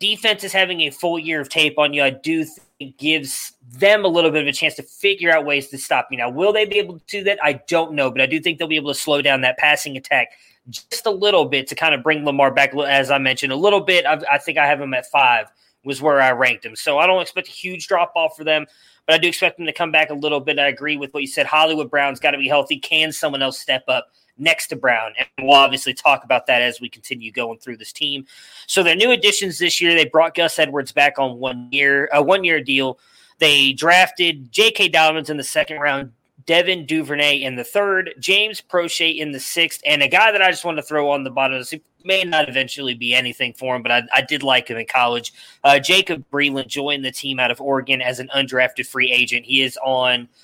Defense 0.00 0.44
is 0.44 0.52
having 0.52 0.82
a 0.82 0.90
full 0.90 1.18
year 1.18 1.40
of 1.40 1.48
tape 1.48 1.78
on 1.78 1.92
you. 1.92 2.02
I 2.02 2.10
do 2.10 2.44
think 2.44 2.96
gives 2.96 3.52
them 3.68 4.04
a 4.04 4.08
little 4.08 4.30
bit 4.30 4.42
of 4.42 4.48
a 4.48 4.52
chance 4.52 4.76
to 4.76 4.82
figure 4.82 5.30
out 5.30 5.44
ways 5.44 5.68
to 5.68 5.78
stop 5.78 6.06
you. 6.10 6.16
Now, 6.16 6.30
will 6.30 6.52
they 6.52 6.64
be 6.64 6.78
able 6.78 7.00
to 7.00 7.04
do 7.06 7.24
that? 7.24 7.38
I 7.42 7.54
don't 7.66 7.94
know, 7.94 8.10
but 8.10 8.20
I 8.20 8.26
do 8.26 8.38
think 8.40 8.58
they'll 8.58 8.68
be 8.68 8.76
able 8.76 8.94
to 8.94 8.98
slow 8.98 9.20
down 9.20 9.40
that 9.40 9.58
passing 9.58 9.96
attack 9.96 10.28
just 10.70 11.06
a 11.06 11.10
little 11.10 11.44
bit 11.44 11.66
to 11.68 11.74
kind 11.74 11.94
of 11.94 12.02
bring 12.02 12.24
Lamar 12.24 12.50
back. 12.50 12.74
As 12.74 13.10
I 13.10 13.18
mentioned, 13.18 13.52
a 13.52 13.56
little 13.56 13.80
bit. 13.80 14.06
I, 14.06 14.20
I 14.30 14.38
think 14.38 14.58
I 14.58 14.66
have 14.66 14.80
him 14.80 14.94
at 14.94 15.06
five 15.06 15.50
was 15.84 16.02
where 16.02 16.20
I 16.20 16.32
ranked 16.32 16.64
him. 16.64 16.76
So 16.76 16.98
I 16.98 17.06
don't 17.06 17.22
expect 17.22 17.48
a 17.48 17.52
huge 17.52 17.86
drop 17.86 18.12
off 18.16 18.36
for 18.36 18.44
them, 18.44 18.66
but 19.06 19.14
I 19.14 19.18
do 19.18 19.28
expect 19.28 19.56
them 19.56 19.66
to 19.66 19.72
come 19.72 19.92
back 19.92 20.10
a 20.10 20.14
little 20.14 20.40
bit. 20.40 20.58
I 20.58 20.68
agree 20.68 20.96
with 20.96 21.14
what 21.14 21.22
you 21.22 21.28
said. 21.28 21.46
Hollywood 21.46 21.90
Brown's 21.90 22.20
got 22.20 22.32
to 22.32 22.38
be 22.38 22.48
healthy. 22.48 22.78
Can 22.78 23.12
someone 23.12 23.42
else 23.42 23.58
step 23.58 23.84
up? 23.88 24.08
next 24.38 24.68
to 24.68 24.76
Brown. 24.76 25.12
And 25.18 25.48
we'll 25.48 25.56
obviously 25.56 25.92
talk 25.92 26.24
about 26.24 26.46
that 26.46 26.62
as 26.62 26.80
we 26.80 26.88
continue 26.88 27.32
going 27.32 27.58
through 27.58 27.76
this 27.76 27.92
team. 27.92 28.26
So 28.66 28.82
their 28.82 28.96
new 28.96 29.10
additions 29.10 29.58
this 29.58 29.80
year, 29.80 29.94
they 29.94 30.04
brought 30.04 30.34
Gus 30.34 30.58
Edwards 30.58 30.92
back 30.92 31.18
on 31.18 31.38
one 31.38 31.68
year, 31.72 32.08
a 32.12 32.22
one 32.22 32.44
year 32.44 32.62
deal. 32.62 32.98
They 33.38 33.72
drafted 33.72 34.50
J.K. 34.50 34.88
Dobbins 34.88 35.30
in 35.30 35.36
the 35.36 35.44
second 35.44 35.78
round, 35.78 36.12
Devin 36.48 36.86
Duvernay 36.86 37.42
in 37.42 37.54
the 37.54 37.62
third, 37.62 38.14
James 38.18 38.60
Proche 38.60 39.18
in 39.18 39.30
the 39.30 39.38
sixth, 39.38 39.80
and 39.86 40.02
a 40.02 40.08
guy 40.08 40.32
that 40.32 40.42
I 40.42 40.50
just 40.50 40.64
want 40.64 40.78
to 40.78 40.82
throw 40.82 41.10
on 41.10 41.22
the 41.22 41.30
bottom. 41.30 41.62
He 41.70 41.80
may 42.04 42.24
not 42.24 42.48
eventually 42.48 42.94
be 42.94 43.14
anything 43.14 43.52
for 43.52 43.76
him, 43.76 43.82
but 43.82 43.92
I, 43.92 44.02
I 44.12 44.22
did 44.22 44.42
like 44.42 44.68
him 44.68 44.78
in 44.78 44.86
college. 44.86 45.32
Uh, 45.62 45.78
Jacob 45.78 46.24
Breeland 46.32 46.66
joined 46.66 47.04
the 47.04 47.12
team 47.12 47.38
out 47.38 47.50
of 47.50 47.60
Oregon 47.60 48.02
as 48.02 48.18
an 48.18 48.28
undrafted 48.34 48.86
free 48.86 49.12
agent. 49.12 49.46
He 49.46 49.62
is 49.62 49.78
on– 49.84 50.28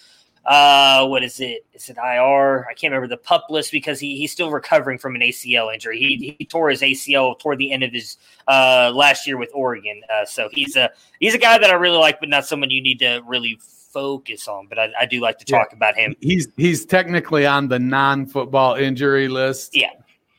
uh, 0.46 1.06
what 1.06 1.24
is 1.24 1.40
it? 1.40 1.64
Is 1.72 1.88
it 1.88 1.96
IR? 1.96 2.66
I 2.68 2.74
can't 2.74 2.92
remember 2.92 3.08
the 3.08 3.16
pup 3.16 3.46
list 3.48 3.72
because 3.72 3.98
he, 3.98 4.18
he's 4.18 4.30
still 4.30 4.50
recovering 4.50 4.98
from 4.98 5.14
an 5.14 5.22
ACL 5.22 5.72
injury. 5.72 5.98
He, 5.98 6.36
he 6.38 6.44
tore 6.44 6.68
his 6.68 6.82
ACL 6.82 7.38
toward 7.38 7.58
the 7.58 7.72
end 7.72 7.82
of 7.82 7.92
his 7.92 8.18
uh, 8.46 8.92
last 8.94 9.26
year 9.26 9.38
with 9.38 9.50
Oregon. 9.54 10.02
Uh, 10.12 10.26
so 10.26 10.50
he's 10.52 10.76
a 10.76 10.90
he's 11.18 11.34
a 11.34 11.38
guy 11.38 11.56
that 11.56 11.70
I 11.70 11.74
really 11.74 11.96
like, 11.96 12.20
but 12.20 12.28
not 12.28 12.44
someone 12.44 12.70
you 12.70 12.82
need 12.82 12.98
to 12.98 13.22
really 13.26 13.58
focus 13.94 14.46
on. 14.48 14.66
But 14.66 14.78
I, 14.78 14.88
I 15.00 15.06
do 15.06 15.20
like 15.20 15.38
to 15.38 15.46
talk 15.46 15.68
yeah. 15.70 15.76
about 15.76 15.96
him. 15.96 16.14
He's 16.20 16.48
he's 16.58 16.84
technically 16.84 17.46
on 17.46 17.68
the 17.68 17.78
non-football 17.78 18.74
injury 18.74 19.28
list. 19.28 19.74
Yeah, 19.74 19.90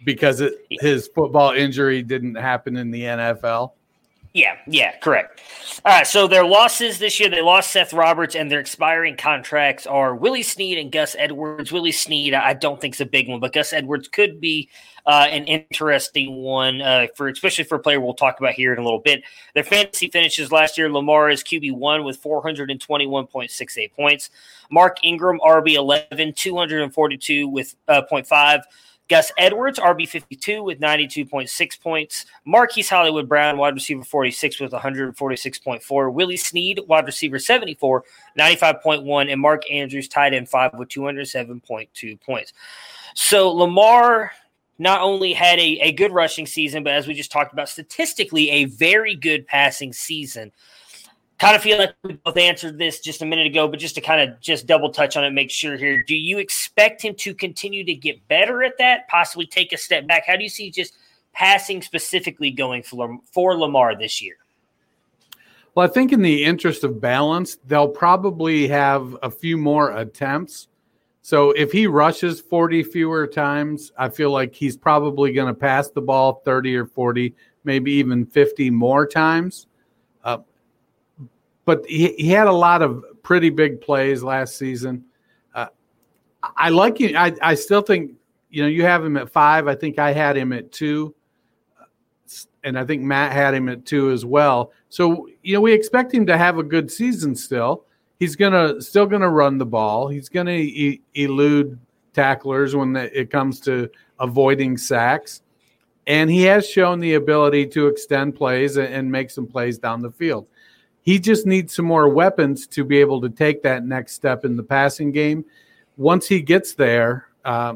because 0.03 0.41
it, 0.41 0.53
yeah. 0.69 0.77
his 0.81 1.07
football 1.07 1.51
injury 1.51 2.03
didn't 2.03 2.35
happen 2.35 2.77
in 2.77 2.91
the 2.91 3.01
NFL. 3.01 3.71
Yeah, 4.35 4.57
yeah, 4.67 4.97
correct. 4.99 5.41
All 5.85 5.93
right, 5.93 6.05
so 6.05 6.27
their 6.27 6.43
losses 6.43 6.99
this 6.99 7.21
year, 7.21 7.29
they 7.29 7.41
lost 7.41 7.71
Seth 7.71 7.93
Roberts, 7.93 8.35
and 8.35 8.51
their 8.51 8.59
expiring 8.59 9.15
contracts 9.15 9.87
are 9.87 10.13
Willie 10.13 10.43
Snead 10.43 10.77
and 10.77 10.91
Gus 10.91 11.15
Edwards. 11.17 11.71
Willie 11.71 11.93
Snead, 11.93 12.33
I 12.33 12.53
don't 12.53 12.81
think 12.81 12.95
is 12.95 13.01
a 13.01 13.05
big 13.05 13.29
one, 13.29 13.39
but 13.39 13.53
Gus 13.53 13.71
Edwards 13.71 14.09
could 14.09 14.41
be 14.41 14.69
uh, 15.05 15.27
an 15.29 15.45
interesting 15.45 16.35
one 16.37 16.81
uh, 16.81 17.07
for, 17.15 17.27
especially 17.27 17.63
for 17.63 17.75
a 17.75 17.79
player 17.79 17.99
we'll 17.99 18.13
talk 18.13 18.39
about 18.39 18.53
here 18.53 18.73
in 18.73 18.79
a 18.79 18.83
little 18.83 18.99
bit. 18.99 19.23
Their 19.53 19.63
fantasy 19.63 20.09
finishes 20.09 20.51
last 20.51 20.77
year: 20.77 20.91
Lamar 20.91 21.29
is 21.29 21.43
QB 21.43 21.73
one 21.73 22.03
with 22.03 22.21
421.68 22.21 23.93
points. 23.93 24.29
Mark 24.71 24.97
Ingram 25.03 25.39
RB 25.45 25.75
11, 25.75 26.33
242 26.33 27.47
with 27.47 27.75
uh, 27.87 28.01
0.5. 28.11 28.63
Gus 29.07 29.31
Edwards, 29.37 29.77
RB52 29.77 30.63
with 30.63 30.79
92.6 30.79 31.79
points. 31.79 32.25
Marquise 32.43 32.89
Hollywood 32.89 33.29
Brown, 33.29 33.57
wide 33.57 33.75
receiver 33.75 34.03
46 34.03 34.59
with 34.59 34.71
146.4. 34.71 36.11
Willie 36.13 36.37
Snead, 36.37 36.79
wide 36.87 37.05
receiver 37.05 37.37
74, 37.37 38.03
95.1. 38.37 39.31
And 39.31 39.39
Mark 39.39 39.69
Andrews, 39.69 40.07
tight 40.07 40.33
end 40.33 40.49
5 40.49 40.71
with 40.79 40.89
207.2 40.89 42.19
points. 42.21 42.53
So 43.13 43.51
Lamar 43.51 44.31
not 44.77 45.01
only 45.01 45.33
had 45.33 45.59
a, 45.59 45.79
a 45.81 45.91
good 45.91 46.11
rushing 46.11 46.45
season, 46.45 46.83
but 46.83 46.93
as 46.93 47.07
we 47.07 47.13
just 47.13 47.31
talked 47.31 47.53
about, 47.53 47.69
statistically, 47.69 48.49
a 48.49 48.65
very 48.65 49.15
good 49.15 49.47
passing 49.47 49.93
season 49.93 50.51
kind 51.39 51.55
of 51.55 51.61
feel 51.61 51.77
like 51.77 51.93
we 52.03 52.13
both 52.13 52.37
answered 52.37 52.77
this 52.77 52.99
just 52.99 53.21
a 53.21 53.25
minute 53.25 53.47
ago, 53.47 53.67
but 53.67 53.79
just 53.79 53.95
to 53.95 54.01
kind 54.01 54.29
of 54.29 54.39
just 54.39 54.67
double 54.67 54.89
touch 54.89 55.17
on 55.17 55.23
it, 55.23 55.31
make 55.31 55.51
sure 55.51 55.77
here. 55.77 56.01
Do 56.01 56.15
you 56.15 56.37
expect 56.37 57.01
him 57.01 57.15
to 57.15 57.33
continue 57.33 57.83
to 57.83 57.93
get 57.93 58.25
better 58.27 58.63
at 58.63 58.77
that? 58.77 59.07
Possibly 59.07 59.45
take 59.45 59.73
a 59.73 59.77
step 59.77 60.07
back? 60.07 60.25
How 60.25 60.35
do 60.35 60.43
you 60.43 60.49
see 60.49 60.71
just 60.71 60.93
passing 61.33 61.81
specifically 61.81 62.51
going 62.51 62.83
for 62.83 63.19
for 63.31 63.57
Lamar 63.57 63.97
this 63.97 64.21
year? 64.21 64.37
Well, 65.73 65.85
I 65.85 65.91
think 65.91 66.13
in 66.13 66.21
the 66.21 66.45
interest 66.45 66.85
of 66.85 67.01
balance, 67.01 67.57
they'll 67.67 67.89
probably 67.89 68.69
have 68.69 69.17
a 69.21 69.29
few 69.29 69.57
more 69.57 69.91
attempts. 69.91 70.69
So 71.25 71.49
if 71.53 71.71
he 71.71 71.87
rushes 71.87 72.39
40 72.39 72.83
fewer 72.83 73.25
times, 73.25 73.91
I 73.97 74.09
feel 74.09 74.29
like 74.29 74.53
he's 74.53 74.77
probably 74.77 75.33
going 75.33 75.47
to 75.47 75.59
pass 75.59 75.89
the 75.89 75.99
ball 75.99 76.43
30 76.45 76.75
or 76.75 76.85
40, 76.85 77.33
maybe 77.63 77.93
even 77.93 78.27
50 78.27 78.69
more 78.69 79.07
times. 79.07 79.65
Uh, 80.23 80.37
but 81.65 81.83
he, 81.87 82.09
he 82.09 82.27
had 82.27 82.45
a 82.45 82.51
lot 82.51 82.83
of 82.83 83.03
pretty 83.23 83.49
big 83.49 83.81
plays 83.81 84.21
last 84.21 84.55
season. 84.55 85.03
Uh, 85.55 85.65
I 86.55 86.69
like 86.69 86.99
you. 86.99 87.17
I, 87.17 87.33
I 87.41 87.55
still 87.55 87.81
think, 87.81 88.11
you 88.51 88.61
know, 88.61 88.69
you 88.69 88.83
have 88.83 89.03
him 89.03 89.17
at 89.17 89.31
five. 89.31 89.67
I 89.67 89.73
think 89.73 89.97
I 89.97 90.13
had 90.13 90.37
him 90.37 90.53
at 90.53 90.71
two. 90.71 91.15
And 92.63 92.77
I 92.77 92.85
think 92.85 93.01
Matt 93.01 93.31
had 93.31 93.55
him 93.55 93.67
at 93.67 93.83
two 93.83 94.11
as 94.11 94.25
well. 94.25 94.73
So, 94.89 95.27
you 95.41 95.55
know, 95.55 95.61
we 95.61 95.73
expect 95.73 96.13
him 96.13 96.27
to 96.27 96.37
have 96.37 96.59
a 96.59 96.63
good 96.63 96.91
season 96.91 97.33
still. 97.33 97.87
He's 98.19 98.35
to 98.53 98.81
still 98.81 99.07
to 99.21 99.29
run 99.29 99.57
the 99.57 99.65
ball. 99.65 100.07
He's 100.07 100.29
to 100.47 100.53
e- 100.53 101.01
elude 101.13 101.77
tacklers 102.13 102.75
when 102.75 102.93
the, 102.93 103.19
it 103.19 103.29
comes 103.29 103.59
to 103.61 103.89
avoiding 104.19 104.77
sacks. 104.77 105.41
And 106.07 106.29
he 106.29 106.43
has 106.43 106.69
shown 106.69 106.99
the 106.99 107.15
ability 107.15 107.67
to 107.67 107.87
extend 107.87 108.35
plays 108.35 108.77
and, 108.77 108.93
and 108.93 109.11
make 109.11 109.29
some 109.31 109.47
plays 109.47 109.77
down 109.77 110.01
the 110.01 110.11
field. 110.11 110.47
He 111.01 111.19
just 111.19 111.45
needs 111.45 111.75
some 111.75 111.85
more 111.85 112.09
weapons 112.09 112.67
to 112.67 112.83
be 112.83 112.97
able 112.97 113.21
to 113.21 113.29
take 113.29 113.61
that 113.63 113.85
next 113.85 114.13
step 114.13 114.45
in 114.45 114.55
the 114.55 114.63
passing 114.63 115.11
game. 115.11 115.45
Once 115.97 116.27
he 116.27 116.41
gets 116.41 116.73
there, 116.73 117.27
uh, 117.43 117.75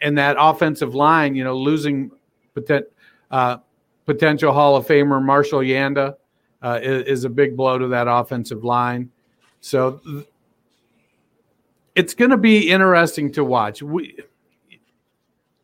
and 0.00 0.16
that 0.18 0.36
offensive 0.38 0.94
line, 0.94 1.34
you 1.34 1.44
know, 1.44 1.56
losing 1.56 2.10
poten- 2.54 2.86
uh, 3.30 3.58
potential 4.06 4.52
Hall 4.52 4.76
of 4.76 4.86
Famer 4.86 5.22
Marshall 5.22 5.60
Yanda 5.60 6.16
uh, 6.62 6.78
is, 6.82 7.06
is, 7.06 7.24
a 7.24 7.28
big 7.28 7.56
blow 7.56 7.78
to 7.78 7.88
that 7.88 8.08
offensive 8.08 8.64
line. 8.64 9.10
So 9.64 9.92
th- 10.04 10.26
it's 11.94 12.12
going 12.12 12.32
to 12.32 12.36
be 12.36 12.68
interesting 12.68 13.32
to 13.32 13.42
watch. 13.44 13.82
We, 13.82 14.18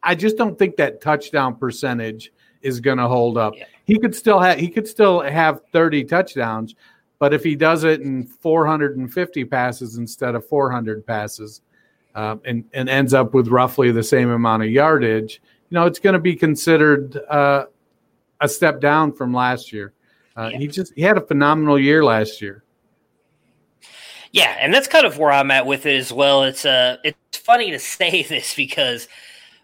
I 0.02 0.14
just 0.14 0.38
don't 0.38 0.59
think 0.59 0.76
that 0.76 1.02
touchdown 1.02 1.57
percentage 1.57 2.33
is 2.62 2.80
going 2.80 2.97
to 2.97 3.07
hold 3.09 3.37
up. 3.37 3.52
Yeah. 3.59 3.66
He 3.85 3.99
could 3.99 4.14
still 4.14 4.40
have 4.40 4.59
he 4.59 4.69
could 4.69 4.88
still 4.88 5.21
have 5.21 5.61
30 5.73 6.04
touchdowns, 6.04 6.76
but 7.19 7.35
if 7.35 7.45
he 7.45 7.54
does 7.54 7.85
it 7.85 8.00
in 8.00 8.25
450 8.26 9.45
passes 9.45 9.99
instead 9.99 10.35
of 10.35 10.47
400 10.47 11.07
passes, 11.07 11.61
uh, 12.14 12.37
and 12.47 12.64
and 12.73 12.88
ends 12.88 13.12
up 13.12 13.35
with 13.35 13.49
roughly 13.49 13.92
the 13.92 14.02
same 14.02 14.30
amount 14.30 14.62
of 14.62 14.71
yardage, 14.71 15.42
you 15.69 15.75
know, 15.75 15.85
it's 15.85 15.99
going 15.99 16.14
to 16.14 16.21
be 16.21 16.35
considered 16.35 17.19
uh, 17.28 17.66
a 18.40 18.49
step 18.49 18.80
down 18.80 19.12
from 19.12 19.35
last 19.35 19.75
year. 19.75 19.92
Uh, 20.38 20.49
yeah. 20.50 20.59
He 20.59 20.69
just 20.69 20.95
he 20.95 21.02
had 21.02 21.19
a 21.19 21.26
phenomenal 21.26 21.78
year 21.78 22.02
last 22.02 22.40
year. 22.40 22.64
Yeah, 24.32 24.56
and 24.60 24.72
that's 24.72 24.87
kind 24.87 25.06
of 25.06 25.18
where 25.18 25.32
I'm 25.32 25.50
at 25.50 25.66
with 25.66 25.87
it 25.87 25.96
as 25.96 26.12
well. 26.12 26.44
It's 26.44 26.64
uh, 26.64 26.99
it's 27.02 27.38
funny 27.38 27.70
to 27.72 27.78
say 27.80 28.22
this 28.22 28.54
because 28.54 29.08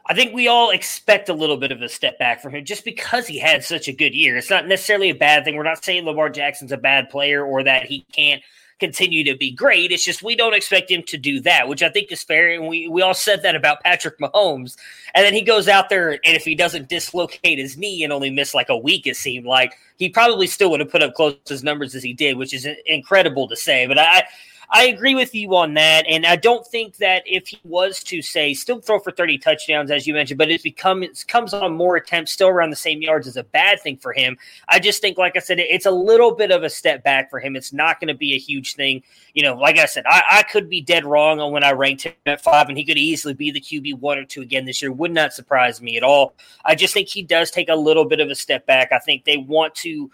I 0.07 0.15
think 0.15 0.35
we 0.35 0.49
all 0.49 0.71
expect 0.71 1.29
a 1.29 1.35
little 1.35 1.57
bit 1.57 1.73
of 1.73 1.83
a 1.83 1.89
step 1.89 2.19
back 2.19 2.41
from 2.41 2.55
him 2.55 2.65
just 2.65 2.85
because 2.85 3.27
he 3.27 3.39
had 3.39 3.65
such 3.65 3.89
a 3.89 3.93
good 3.93 4.15
year. 4.15 4.37
It's 4.37 4.51
not 4.51 4.67
necessarily 4.67 5.11
a 5.11 5.15
bad 5.15 5.45
thing. 5.45 5.57
We're 5.57 5.65
not 5.65 5.85
saying 5.85 6.05
Lamar 6.05 6.31
Jackson's 6.31 6.73
a 6.73 6.77
bad 6.77 7.11
player 7.11 7.45
or 7.45 7.63
that 7.65 7.87
he 7.87 8.07
can't 8.13 8.43
continue 8.79 9.25
to 9.25 9.37
be 9.37 9.51
great. 9.51 9.91
It's 9.91 10.05
just 10.05 10.23
we 10.23 10.37
don't 10.37 10.55
expect 10.55 10.91
him 10.91 11.03
to 11.05 11.17
do 11.17 11.41
that, 11.41 11.67
which 11.67 11.83
I 11.83 11.89
think 11.89 12.13
is 12.13 12.23
fair. 12.23 12.51
And 12.51 12.69
we, 12.69 12.89
we 12.89 13.03
all 13.03 13.15
said 13.15 13.43
that 13.43 13.57
about 13.57 13.83
Patrick 13.83 14.19
Mahomes. 14.19 14.77
And 15.15 15.25
then 15.25 15.33
he 15.33 15.43
goes 15.43 15.67
out 15.67 15.89
there, 15.89 16.13
and 16.13 16.37
if 16.37 16.45
he 16.45 16.55
doesn't 16.55 16.89
dislocate 16.89 17.59
his 17.59 17.77
knee 17.77 18.05
and 18.05 18.13
only 18.13 18.31
miss 18.31 18.55
like 18.55 18.69
a 18.69 18.77
week, 18.77 19.07
it 19.07 19.17
seemed 19.17 19.47
like 19.47 19.77
he 19.99 20.09
probably 20.09 20.47
still 20.47 20.71
would 20.71 20.81
have 20.81 20.91
put 20.91 21.03
up 21.03 21.15
close 21.15 21.37
as 21.51 21.65
numbers 21.65 21.95
as 21.95 22.03
he 22.03 22.13
did, 22.13 22.37
which 22.37 22.53
is 22.53 22.69
incredible 22.85 23.49
to 23.49 23.57
say. 23.57 23.87
But 23.87 23.99
I 23.99 24.25
I 24.71 24.87
agree 24.87 25.15
with 25.15 25.35
you 25.35 25.55
on 25.57 25.75
that, 25.75 26.07
and 26.09 26.27
I 26.27 26.37
don't 26.37 26.67
think 26.67 26.97
that 26.97 27.23
if 27.27 27.49
he 27.49 27.61
was 27.65 28.03
to 28.05 28.23
say 28.23 28.55
still 28.55 28.81
throw 28.81 28.99
for 28.99 29.11
thirty 29.13 29.39
touchdowns 29.39 29.91
as 29.91 30.07
you 30.07 30.15
mentioned, 30.15 30.39
but 30.39 30.51
it 30.51 30.63
becomes 30.63 31.25
comes 31.25 31.55
on 31.55 31.73
more 31.73 31.97
attempts, 31.97 32.33
still 32.33 32.49
around 32.49 32.71
the 32.71 32.77
same 32.77 33.01
yards, 33.01 33.27
is 33.27 33.37
a 33.37 33.45
bad 33.45 33.81
thing 33.81 33.97
for 33.97 34.13
him. 34.13 34.37
I 34.69 34.79
just 34.79 35.01
think, 35.01 35.19
like 35.19 35.37
I 35.37 35.41
said, 35.41 35.61
it's 35.61 35.87
a 35.87 35.91
little 35.91 36.35
bit 36.35 36.51
of 36.51 36.63
a 36.63 36.71
step 36.71 37.05
back 37.05 37.31
for 37.31 37.39
him. 37.39 37.57
It's 37.57 37.73
not 37.73 38.01
going 38.01 38.09
to 38.09 38.15
be 38.15 38.35
a 38.35 38.39
huge 38.39 38.75
thing. 38.75 39.03
You 39.35 39.43
know, 39.43 39.55
like 39.55 39.79
I 39.79 39.87
said, 39.87 40.05
I, 40.07 40.23
I 40.31 40.43
could 40.43 40.69
be 40.69 40.81
dead 40.81 41.05
wrong 41.05 41.41
on 41.41 41.53
when 41.53 41.65
I 41.65 41.73
ranked 41.73 42.03
him 42.05 42.15
at 42.27 42.43
five, 42.43 42.69
and 42.69 42.77
he 42.77 42.85
could 42.85 42.99
easily 42.99 43.35
be 43.35 43.51
the 43.51 43.61
QB 43.61 44.01
one 44.01 44.19
or 44.19 44.25
two 44.25 44.43
again 44.43 44.65
this 44.65 44.83
year. 44.83 44.93
Would 44.93 45.13
not 45.13 45.33
surprise 45.33 45.81
me 45.81 45.97
at 45.97 46.03
all. 46.03 46.35
I 46.65 46.75
just 46.75 46.95
think 46.95 47.09
he 47.09 47.23
does 47.23 47.51
take 47.51 47.69
a 47.69 47.77
little 47.77 48.05
bit 48.05 48.21
of 48.21 48.31
a 48.31 48.35
step 48.35 48.67
back. 48.67 48.93
I 48.93 48.99
think 48.99 49.25
they 49.25 49.37
want 49.37 49.75
to 49.77 50.11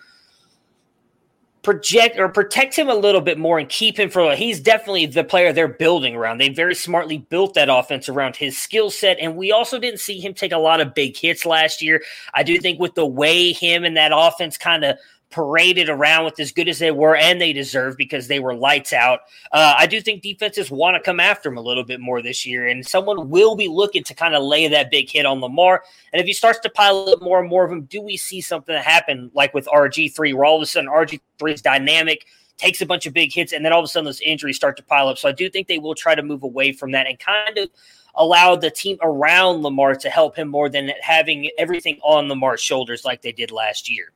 project 1.62 2.18
or 2.18 2.28
protect 2.28 2.76
him 2.76 2.88
a 2.88 2.94
little 2.94 3.20
bit 3.20 3.38
more 3.38 3.58
and 3.58 3.68
keep 3.68 3.98
him 3.98 4.10
for 4.10 4.34
he's 4.34 4.60
definitely 4.60 5.06
the 5.06 5.22
player 5.22 5.52
they're 5.52 5.68
building 5.68 6.16
around. 6.16 6.38
They 6.38 6.48
very 6.48 6.74
smartly 6.74 7.18
built 7.18 7.54
that 7.54 7.68
offense 7.68 8.08
around 8.08 8.36
his 8.36 8.58
skill 8.58 8.90
set. 8.90 9.18
And 9.20 9.36
we 9.36 9.52
also 9.52 9.78
didn't 9.78 10.00
see 10.00 10.18
him 10.18 10.34
take 10.34 10.52
a 10.52 10.58
lot 10.58 10.80
of 10.80 10.94
big 10.94 11.16
hits 11.16 11.46
last 11.46 11.80
year. 11.80 12.02
I 12.34 12.42
do 12.42 12.58
think 12.58 12.80
with 12.80 12.94
the 12.94 13.06
way 13.06 13.52
him 13.52 13.84
and 13.84 13.96
that 13.96 14.12
offense 14.14 14.58
kind 14.58 14.84
of 14.84 14.98
paraded 15.32 15.88
around 15.88 16.24
with 16.24 16.38
as 16.38 16.52
good 16.52 16.68
as 16.68 16.78
they 16.78 16.90
were, 16.90 17.16
and 17.16 17.40
they 17.40 17.52
deserve 17.52 17.96
because 17.96 18.28
they 18.28 18.38
were 18.38 18.54
lights 18.54 18.92
out. 18.92 19.20
Uh, 19.50 19.74
I 19.76 19.86
do 19.86 20.00
think 20.00 20.22
defenses 20.22 20.70
want 20.70 20.94
to 20.94 21.02
come 21.02 21.18
after 21.18 21.48
him 21.48 21.56
a 21.56 21.62
little 21.62 21.82
bit 21.82 22.00
more 22.00 22.22
this 22.22 22.46
year, 22.46 22.68
and 22.68 22.86
someone 22.86 23.30
will 23.30 23.56
be 23.56 23.66
looking 23.66 24.04
to 24.04 24.14
kind 24.14 24.34
of 24.34 24.42
lay 24.42 24.68
that 24.68 24.90
big 24.90 25.10
hit 25.10 25.26
on 25.26 25.40
Lamar. 25.40 25.82
And 26.12 26.20
if 26.20 26.26
he 26.26 26.32
starts 26.32 26.60
to 26.60 26.70
pile 26.70 27.08
up 27.08 27.22
more 27.22 27.40
and 27.40 27.48
more 27.48 27.64
of 27.64 27.70
them, 27.70 27.82
do 27.82 28.00
we 28.00 28.16
see 28.16 28.40
something 28.40 28.76
happen 28.76 29.30
like 29.34 29.54
with 29.54 29.66
RG3, 29.66 30.34
where 30.34 30.44
all 30.44 30.56
of 30.56 30.62
a 30.62 30.66
sudden 30.66 30.88
RG3 30.88 31.54
is 31.54 31.62
dynamic? 31.62 32.26
Takes 32.58 32.82
a 32.82 32.86
bunch 32.86 33.06
of 33.06 33.14
big 33.14 33.32
hits, 33.32 33.52
and 33.52 33.64
then 33.64 33.72
all 33.72 33.80
of 33.80 33.84
a 33.84 33.88
sudden 33.88 34.04
those 34.04 34.20
injuries 34.20 34.56
start 34.56 34.76
to 34.76 34.84
pile 34.84 35.08
up. 35.08 35.18
So 35.18 35.28
I 35.28 35.32
do 35.32 35.50
think 35.50 35.66
they 35.66 35.78
will 35.78 35.94
try 35.94 36.14
to 36.14 36.22
move 36.22 36.42
away 36.42 36.72
from 36.72 36.92
that 36.92 37.08
and 37.08 37.18
kind 37.18 37.58
of 37.58 37.70
allow 38.14 38.54
the 38.56 38.70
team 38.70 38.98
around 39.02 39.62
Lamar 39.62 39.94
to 39.94 40.10
help 40.10 40.36
him 40.36 40.48
more 40.48 40.68
than 40.68 40.92
having 41.00 41.50
everything 41.58 41.98
on 42.02 42.28
Lamar's 42.28 42.60
shoulders 42.60 43.04
like 43.04 43.22
they 43.22 43.32
did 43.32 43.50
last 43.50 43.90
year. 43.90 44.12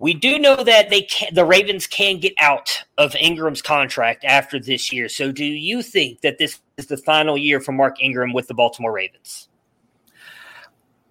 We 0.00 0.14
do 0.14 0.38
know 0.38 0.56
that 0.56 0.88
they 0.88 1.02
can, 1.02 1.34
the 1.34 1.44
Ravens 1.44 1.86
can 1.86 2.20
get 2.20 2.32
out 2.40 2.84
of 2.96 3.14
Ingram's 3.16 3.60
contract 3.60 4.24
after 4.24 4.58
this 4.58 4.90
year. 4.90 5.10
So, 5.10 5.30
do 5.30 5.44
you 5.44 5.82
think 5.82 6.22
that 6.22 6.38
this 6.38 6.58
is 6.78 6.86
the 6.86 6.96
final 6.96 7.36
year 7.36 7.60
for 7.60 7.72
Mark 7.72 8.02
Ingram 8.02 8.32
with 8.32 8.48
the 8.48 8.54
Baltimore 8.54 8.92
Ravens? 8.92 9.50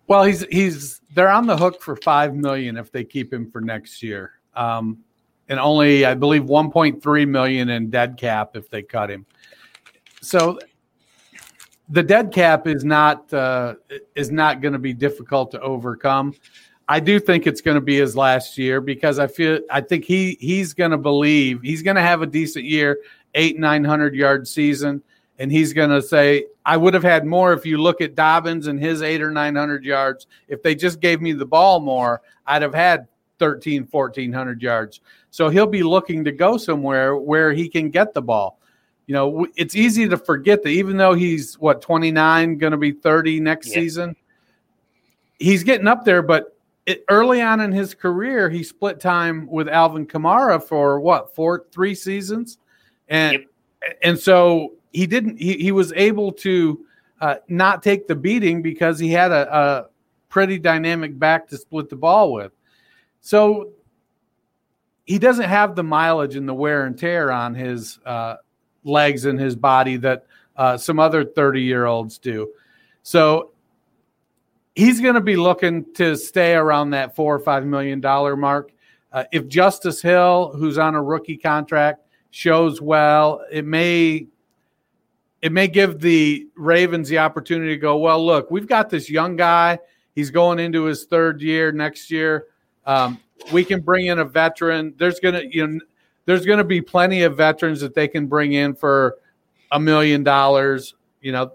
Well, 0.08 0.24
he's 0.24 0.44
he's 0.46 1.02
they're 1.14 1.30
on 1.30 1.46
the 1.46 1.56
hook 1.56 1.84
for 1.84 1.96
five 1.98 2.34
million 2.34 2.78
if 2.78 2.92
they 2.92 3.04
keep 3.04 3.32
him 3.32 3.52
for 3.52 3.62
next 3.62 4.02
year, 4.02 4.34
um, 4.56 4.98
and 5.50 5.60
only 5.60 6.04
I 6.04 6.16
believe 6.16 6.46
one 6.46 6.72
point 6.72 7.04
three 7.04 7.26
million 7.26 7.70
in 7.70 7.92
dead 7.92 8.18
cap 8.18 8.56
if 8.56 8.72
they 8.72 8.82
cut 8.82 9.12
him. 9.12 9.28
So, 10.24 10.58
the 11.90 12.02
dead 12.02 12.34
cap 12.34 12.66
is 12.66 12.84
not 12.84 13.32
uh, 13.32 13.76
is 14.16 14.32
not 14.32 14.62
going 14.62 14.74
to 14.74 14.80
be 14.80 14.94
difficult 14.94 15.52
to 15.52 15.62
overcome. 15.62 16.34
I 16.92 17.00
do 17.00 17.20
think 17.20 17.46
it's 17.46 17.62
going 17.62 17.76
to 17.76 17.82
be 17.82 17.98
his 17.98 18.16
last 18.18 18.58
year 18.58 18.82
because 18.82 19.20
I 19.20 19.28
feel 19.28 19.60
I 19.70 19.80
think 19.80 20.06
he 20.06 20.38
he's 20.40 20.74
going 20.74 20.90
to 20.90 20.98
believe 20.98 21.62
he's 21.62 21.84
going 21.84 21.98
to 21.98 22.02
have 22.02 22.24
a 22.24 22.26
decent 22.26 22.66
year, 22.66 22.98
eight 23.36 23.60
nine 23.60 23.84
hundred 23.84 24.16
yard 24.16 24.48
season, 24.48 25.04
and 25.38 25.52
he's 25.52 25.72
going 25.72 25.92
to 25.92 26.02
say 26.02 26.48
I 26.66 26.78
would 26.78 26.96
have 26.96 27.04
had 27.04 27.28
more 27.28 27.54
if 27.54 27.64
you 27.64 27.78
look 27.78 28.02
at 28.02 28.16
Dobbins 28.16 28.66
and 28.66 28.80
his 28.80 29.04
eight 29.04 29.22
or 29.22 29.30
nine 29.30 29.56
hundred 29.56 29.86
yards. 29.86 30.26
If 30.48 30.64
they 30.64 30.74
just 30.74 31.00
gave 31.00 31.22
me 31.22 31.32
the 31.32 31.46
ball 31.46 31.80
more, 31.80 32.24
I'd 32.48 32.64
have 32.64 32.74
had 32.74 33.08
13, 33.38 33.88
1400 33.90 34.62
yards. 34.62 35.00
So 35.30 35.50
he'll 35.50 35.68
be 35.68 35.84
looking 35.84 36.24
to 36.26 36.32
go 36.32 36.58
somewhere 36.58 37.16
where 37.16 37.54
he 37.54 37.70
can 37.70 37.92
get 37.92 38.16
the 38.16 38.22
ball. 38.24 38.60
You 39.06 39.14
know, 39.14 39.48
it's 39.56 39.76
easy 39.76 40.10
to 40.10 40.18
forget 40.18 40.64
that 40.64 40.70
even 40.70 40.98
though 40.98 41.14
he's 41.14 41.54
what 41.60 41.84
29, 41.84 42.58
going 42.58 42.72
to 42.72 42.78
be 42.78 42.92
30 42.92 43.40
next 43.40 43.68
yeah. 43.68 43.76
season, 43.76 44.16
he's 45.38 45.64
getting 45.64 45.88
up 45.88 46.04
there, 46.04 46.22
but 46.22 46.59
it, 46.90 47.06
early 47.08 47.40
on 47.40 47.60
in 47.60 47.72
his 47.72 47.94
career, 47.94 48.50
he 48.50 48.64
split 48.64 49.00
time 49.00 49.48
with 49.48 49.70
Alvin 49.70 50.08
Kamara 50.08 50.62
for 50.62 51.00
what 51.00 51.36
four, 51.36 51.68
three 51.72 51.94
seasons, 51.94 52.58
and 53.08 53.34
yep. 53.34 53.98
and 54.02 54.18
so 54.18 54.74
he 54.92 55.06
didn't. 55.06 55.38
He, 55.38 55.54
he 55.54 55.72
was 55.72 55.94
able 55.94 56.32
to 56.34 56.84
uh, 57.22 57.36
not 57.48 57.84
take 57.84 58.08
the 58.08 58.16
beating 58.16 58.64
because 58.64 58.98
he 58.98 59.12
had 59.12 59.32
a, 59.32 59.56
a 59.56 59.86
pretty 60.30 60.58
dynamic 60.58 61.18
back 61.18 61.48
to 61.50 61.58
split 61.58 61.90
the 61.90 61.96
ball 61.96 62.34
with. 62.34 62.52
So 63.22 63.70
he 65.06 65.20
doesn't 65.20 65.48
have 65.48 65.76
the 65.76 65.84
mileage 65.84 66.36
and 66.36 66.50
the 66.50 66.56
wear 66.56 66.86
and 66.86 66.98
tear 66.98 67.32
on 67.32 67.54
his 67.54 68.00
uh, 68.04 68.38
legs 68.84 69.26
and 69.26 69.40
his 69.40 69.56
body 69.56 69.98
that 69.98 70.26
uh, 70.56 70.76
some 70.76 71.00
other 71.00 71.24
30 71.24 71.62
year 71.62 71.86
olds 71.86 72.18
do. 72.18 72.52
So 73.04 73.52
he's 74.80 75.02
going 75.02 75.16
to 75.16 75.22
be 75.22 75.36
looking 75.36 75.94
to 75.94 76.16
stay 76.16 76.54
around 76.56 76.92
that 76.92 77.14
four 77.14 77.36
or 77.36 77.40
five 77.40 77.66
million 77.66 78.00
dollar 78.00 78.38
mark. 78.38 78.72
Uh, 79.12 79.26
if 79.34 79.48
Justice 79.48 80.02
Hill, 80.02 80.54
who's 80.56 80.78
on 80.78 80.96
a 80.96 81.04
rookie 81.04 81.36
contract, 81.36 82.06
shows 82.32 82.82
well, 82.82 83.44
it 83.52 83.66
may 83.66 84.28
it 85.42 85.52
may 85.52 85.68
give 85.68 86.00
the 86.00 86.48
Ravens 86.56 87.10
the 87.10 87.18
opportunity 87.18 87.72
to 87.72 87.78
go. 87.78 87.98
Well, 87.98 88.26
look, 88.26 88.52
we've 88.52 88.68
got 88.68 88.90
this 88.90 89.10
young 89.10 89.36
guy. 89.36 89.80
He's 90.16 90.32
going 90.32 90.60
into 90.60 90.84
his 90.84 91.06
third 91.06 91.42
year 91.42 91.72
next 91.72 92.10
year. 92.10 92.48
Um, 92.86 93.20
we 93.52 93.66
can 93.66 93.82
bring 93.82 94.08
in 94.08 94.20
a 94.20 94.26
veteran. 94.26 94.94
There's 94.98 95.20
gonna 95.20 95.42
you 95.50 95.68
know 95.68 95.80
there's 96.26 96.46
gonna 96.46 96.64
be 96.64 96.82
plenty 96.82 97.24
of 97.24 97.36
veterans 97.36 97.82
that 97.82 97.96
they 97.96 98.08
can 98.08 98.28
bring 98.28 98.54
in 98.54 98.76
for 98.76 99.18
a 99.74 99.80
million 99.80 100.24
dollars. 100.24 100.96
You 101.20 101.34
know, 101.34 101.52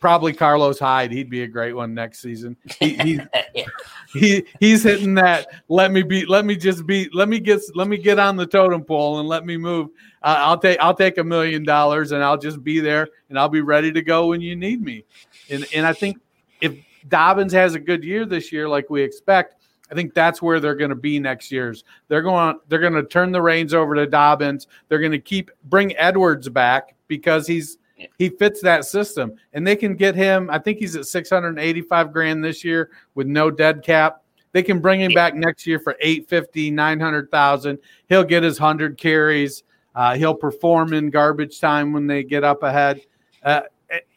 probably 0.00 0.32
Carlos 0.32 0.78
Hyde. 0.78 1.12
He'd 1.12 1.30
be 1.30 1.42
a 1.42 1.46
great 1.46 1.74
one 1.74 1.94
next 1.94 2.20
season. 2.20 2.56
He, 2.78 2.94
he's, 2.94 3.20
he, 4.12 4.44
he's 4.60 4.82
hitting 4.82 5.14
that. 5.14 5.48
Let 5.68 5.92
me 5.92 6.02
be. 6.02 6.26
Let 6.26 6.44
me 6.44 6.56
just 6.56 6.86
be. 6.86 7.08
Let 7.12 7.28
me 7.28 7.38
get. 7.38 7.60
Let 7.74 7.88
me 7.88 7.98
get 7.98 8.18
on 8.18 8.36
the 8.36 8.46
totem 8.46 8.84
pole 8.84 9.20
and 9.20 9.28
let 9.28 9.44
me 9.44 9.56
move. 9.56 9.88
Uh, 10.22 10.36
I'll 10.38 10.58
take. 10.58 10.78
I'll 10.80 10.94
take 10.94 11.18
a 11.18 11.24
million 11.24 11.64
dollars 11.64 12.12
and 12.12 12.22
I'll 12.22 12.38
just 12.38 12.62
be 12.62 12.80
there 12.80 13.08
and 13.28 13.38
I'll 13.38 13.48
be 13.48 13.60
ready 13.60 13.92
to 13.92 14.02
go 14.02 14.28
when 14.28 14.40
you 14.40 14.56
need 14.56 14.82
me. 14.82 15.04
And 15.50 15.66
and 15.74 15.86
I 15.86 15.92
think 15.92 16.18
if 16.60 16.74
Dobbins 17.08 17.52
has 17.52 17.74
a 17.74 17.80
good 17.80 18.04
year 18.04 18.24
this 18.24 18.52
year, 18.52 18.68
like 18.68 18.90
we 18.90 19.02
expect. 19.02 19.54
I 19.88 19.94
think 19.94 20.14
that's 20.14 20.42
where 20.42 20.58
they're 20.58 20.74
going 20.74 20.90
to 20.90 20.96
be 20.96 21.20
next 21.20 21.52
year's. 21.52 21.84
They're 22.08 22.20
going 22.20 22.58
they're 22.66 22.80
going 22.80 22.94
to 22.94 23.04
turn 23.04 23.30
the 23.30 23.40
reins 23.40 23.72
over 23.72 23.94
to 23.94 24.04
Dobbins. 24.04 24.66
They're 24.88 24.98
going 24.98 25.12
to 25.12 25.20
keep 25.20 25.52
bring 25.66 25.96
Edwards 25.96 26.48
back 26.48 26.96
because 27.06 27.46
he's 27.46 27.78
he 28.18 28.28
fits 28.28 28.60
that 28.62 28.84
system, 28.84 29.34
and 29.52 29.66
they 29.66 29.76
can 29.76 29.94
get 29.94 30.14
him. 30.14 30.50
I 30.50 30.58
think 30.58 30.78
he's 30.78 30.96
at 30.96 31.06
six 31.06 31.30
hundred 31.30 31.58
eighty-five 31.58 32.12
grand 32.12 32.44
this 32.44 32.64
year 32.64 32.90
with 33.14 33.26
no 33.26 33.50
dead 33.50 33.82
cap. 33.82 34.22
They 34.52 34.62
can 34.62 34.80
bring 34.80 35.00
him 35.00 35.12
back 35.12 35.34
next 35.34 35.66
year 35.66 35.78
for 35.78 35.96
850, 36.00 36.70
900,000. 36.70 37.78
He'll 38.08 38.24
get 38.24 38.42
his 38.42 38.58
100 38.58 38.96
carries. 38.96 39.64
Uh, 39.94 40.14
he'll 40.14 40.34
perform 40.34 40.94
in 40.94 41.10
garbage 41.10 41.60
time 41.60 41.92
when 41.92 42.06
they 42.06 42.24
get 42.24 42.42
up 42.42 42.62
ahead. 42.62 43.02
Uh, 43.42 43.62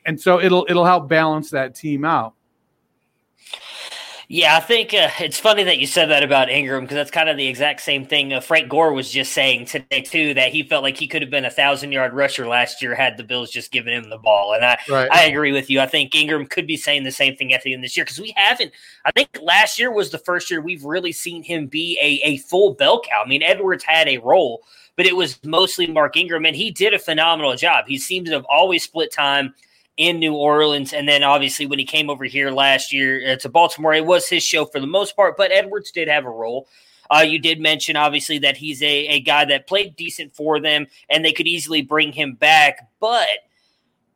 and 0.06 0.20
so 0.20 0.40
it'll 0.40 0.66
it'll 0.70 0.86
help 0.86 1.10
balance 1.10 1.50
that 1.50 1.76
team 1.76 2.06
out. 2.06 2.36
Yeah, 4.32 4.56
I 4.56 4.60
think 4.60 4.94
uh, 4.94 5.10
it's 5.20 5.40
funny 5.40 5.64
that 5.64 5.80
you 5.80 5.88
said 5.88 6.12
that 6.12 6.22
about 6.22 6.52
Ingram 6.52 6.84
because 6.84 6.94
that's 6.94 7.10
kind 7.10 7.30
of 7.30 7.38
the 7.38 7.48
exact 7.48 7.82
same 7.82 8.06
thing 8.06 8.32
uh, 8.32 8.40
Frank 8.40 8.70
Gore 8.70 8.94
was 8.94 9.10
just 9.10 9.34
saying 9.34 9.66
today 9.66 10.02
too. 10.02 10.36
That 10.36 10.52
he 10.52 10.62
felt 10.62 10.84
like 10.84 10.98
he 10.98 11.08
could 11.08 11.24
have 11.24 11.32
been 11.32 11.46
a 11.46 11.50
thousand 11.50 11.92
yard 11.92 12.14
rusher 12.14 12.48
last 12.48 12.80
year 12.80 12.94
had 12.94 13.18
the 13.18 13.24
Bills 13.24 13.50
just 13.50 13.72
given 13.72 13.92
him 13.92 14.12
the 14.12 14.20
ball. 14.20 14.54
And 14.54 14.64
I 14.64 14.78
right. 14.88 15.10
I 15.12 15.24
agree 15.24 15.52
with 15.52 15.72
you. 15.72 15.80
I 15.80 15.88
think 15.88 16.14
Ingram 16.14 16.46
could 16.46 16.68
be 16.68 16.78
saying 16.78 17.06
the 17.06 17.12
same 17.12 17.36
thing 17.38 17.54
at 17.54 17.64
the 17.64 17.74
end 17.74 17.80
of 17.80 17.86
this 17.86 17.98
year 17.98 18.06
because 18.06 18.20
we 18.20 18.32
haven't. 18.38 18.72
I 19.04 19.10
think 19.10 19.30
last 19.42 19.80
year 19.80 19.92
was 19.92 20.12
the 20.12 20.20
first 20.20 20.52
year 20.52 20.62
we've 20.62 20.86
really 20.86 21.12
seen 21.12 21.42
him 21.42 21.66
be 21.66 21.98
a 22.00 22.24
a 22.24 22.38
full 22.38 22.76
bell 22.76 23.02
cow. 23.02 23.24
I 23.26 23.28
mean, 23.28 23.42
Edwards 23.42 23.84
had 23.84 24.08
a 24.08 24.20
role, 24.20 24.62
but 24.96 25.08
it 25.08 25.16
was 25.16 25.44
mostly 25.44 25.88
Mark 25.88 26.16
Ingram, 26.16 26.46
and 26.46 26.56
he 26.56 26.70
did 26.70 26.94
a 26.94 27.00
phenomenal 27.00 27.56
job. 27.56 27.86
He 27.88 27.98
seems 27.98 28.30
to 28.30 28.36
have 28.36 28.46
always 28.48 28.84
split 28.84 29.12
time 29.12 29.56
in 30.00 30.18
New 30.18 30.34
Orleans. 30.34 30.94
And 30.94 31.08
then 31.08 31.24
obviously 31.24 31.66
when 31.66 31.78
he 31.78 31.86
came 31.86 32.10
over 32.10 32.24
here 32.24 32.50
last 32.52 32.94
year 32.94 33.34
uh, 33.34 33.36
to 33.36 33.50
Baltimore, 33.50 33.94
it 33.94 34.06
was 34.06 34.30
his 34.30 34.44
show 34.44 34.66
for 34.66 34.80
the 34.80 34.88
most 34.88 35.16
part, 35.16 35.36
but 35.38 35.52
Edwards 35.52 35.92
did 35.92 36.08
have 36.08 36.26
a 36.26 36.30
role. 36.30 36.68
Uh, 37.12 37.20
you 37.20 37.38
did 37.38 37.60
mention 37.60 37.98
obviously 37.98 38.40
that 38.40 38.56
he's 38.56 38.82
a, 38.82 39.08
a 39.08 39.20
guy 39.20 39.44
that 39.44 39.68
played 39.68 39.98
decent 39.98 40.34
for 40.34 40.60
them 40.60 40.88
and 41.10 41.24
they 41.24 41.34
could 41.34 41.48
easily 41.48 41.82
bring 41.82 42.14
him 42.14 42.34
back. 42.34 42.88
But 43.02 43.28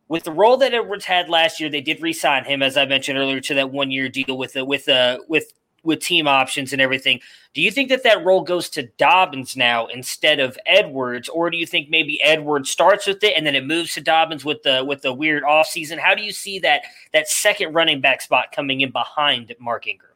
with 0.08 0.24
the 0.24 0.32
role 0.32 0.56
that 0.58 0.74
Edwards 0.74 1.06
had 1.06 1.28
last 1.28 1.60
year, 1.60 1.70
they 1.70 1.82
did 1.82 2.02
re-sign 2.02 2.46
him, 2.46 2.64
as 2.64 2.78
I 2.78 2.86
mentioned 2.86 3.18
earlier, 3.18 3.42
to 3.42 3.56
that 3.56 3.72
one-year 3.72 4.08
deal 4.08 4.38
with 4.38 4.54
the, 4.54 4.64
with 4.64 4.88
uh, 4.88 5.20
with 5.28 5.52
with 5.84 6.00
team 6.00 6.28
options 6.28 6.74
and 6.74 6.82
everything. 6.82 7.20
Do 7.54 7.62
you 7.62 7.70
think 7.70 7.90
that 7.90 8.04
that 8.04 8.26
role 8.26 8.42
goes 8.42 8.70
to 8.72 8.84
Dobbins 8.98 9.56
now 9.56 9.86
instead 9.88 10.40
of 10.40 10.58
Edwards, 10.66 11.30
or 11.30 11.50
do 11.50 11.58
you 11.58 11.66
think 11.66 11.90
maybe 11.90 12.22
Edwards 12.24 12.70
starts 12.70 13.06
with 13.06 13.24
it 13.24 13.34
and 13.36 13.46
then 13.46 13.56
it 13.56 13.66
moves 13.66 13.94
to 13.94 14.02
Dobbins 14.02 14.44
with 14.44 14.64
the 14.64 14.84
with 14.84 15.02
the 15.02 15.14
weird 15.14 15.44
offseason? 15.44 16.00
How 16.00 16.16
do 16.16 16.24
you 16.24 16.32
see 16.32 16.60
that 16.60 16.84
that 17.12 17.28
second 17.28 17.74
running 17.74 18.02
back 18.02 18.22
spot 18.22 18.52
coming 18.56 18.82
in 18.82 18.92
behind 18.92 19.54
Mark 19.60 19.88
Ingram? 19.88 20.10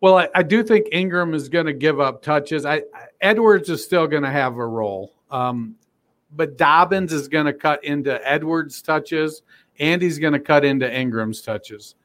Well, 0.00 0.16
I, 0.16 0.28
I 0.34 0.42
do 0.42 0.62
think 0.62 0.86
Ingram 0.92 1.34
is 1.34 1.48
going 1.48 1.66
to 1.66 1.74
give 1.74 2.00
up 2.00 2.22
touches. 2.22 2.64
I, 2.64 2.82
Edwards 3.20 3.68
is 3.68 3.84
still 3.84 4.06
going 4.06 4.22
to 4.22 4.30
have 4.30 4.56
a 4.56 4.66
role, 4.66 5.12
um, 5.30 5.76
but 6.34 6.56
Dobbins 6.56 7.12
is 7.12 7.28
going 7.28 7.46
to 7.46 7.52
cut 7.52 7.84
into 7.84 8.18
Edwards' 8.26 8.80
touches, 8.80 9.42
and 9.78 10.00
he's 10.00 10.18
going 10.18 10.32
to 10.32 10.40
cut 10.40 10.64
into 10.64 10.90
Ingram's 10.90 11.42
touches. 11.42 11.96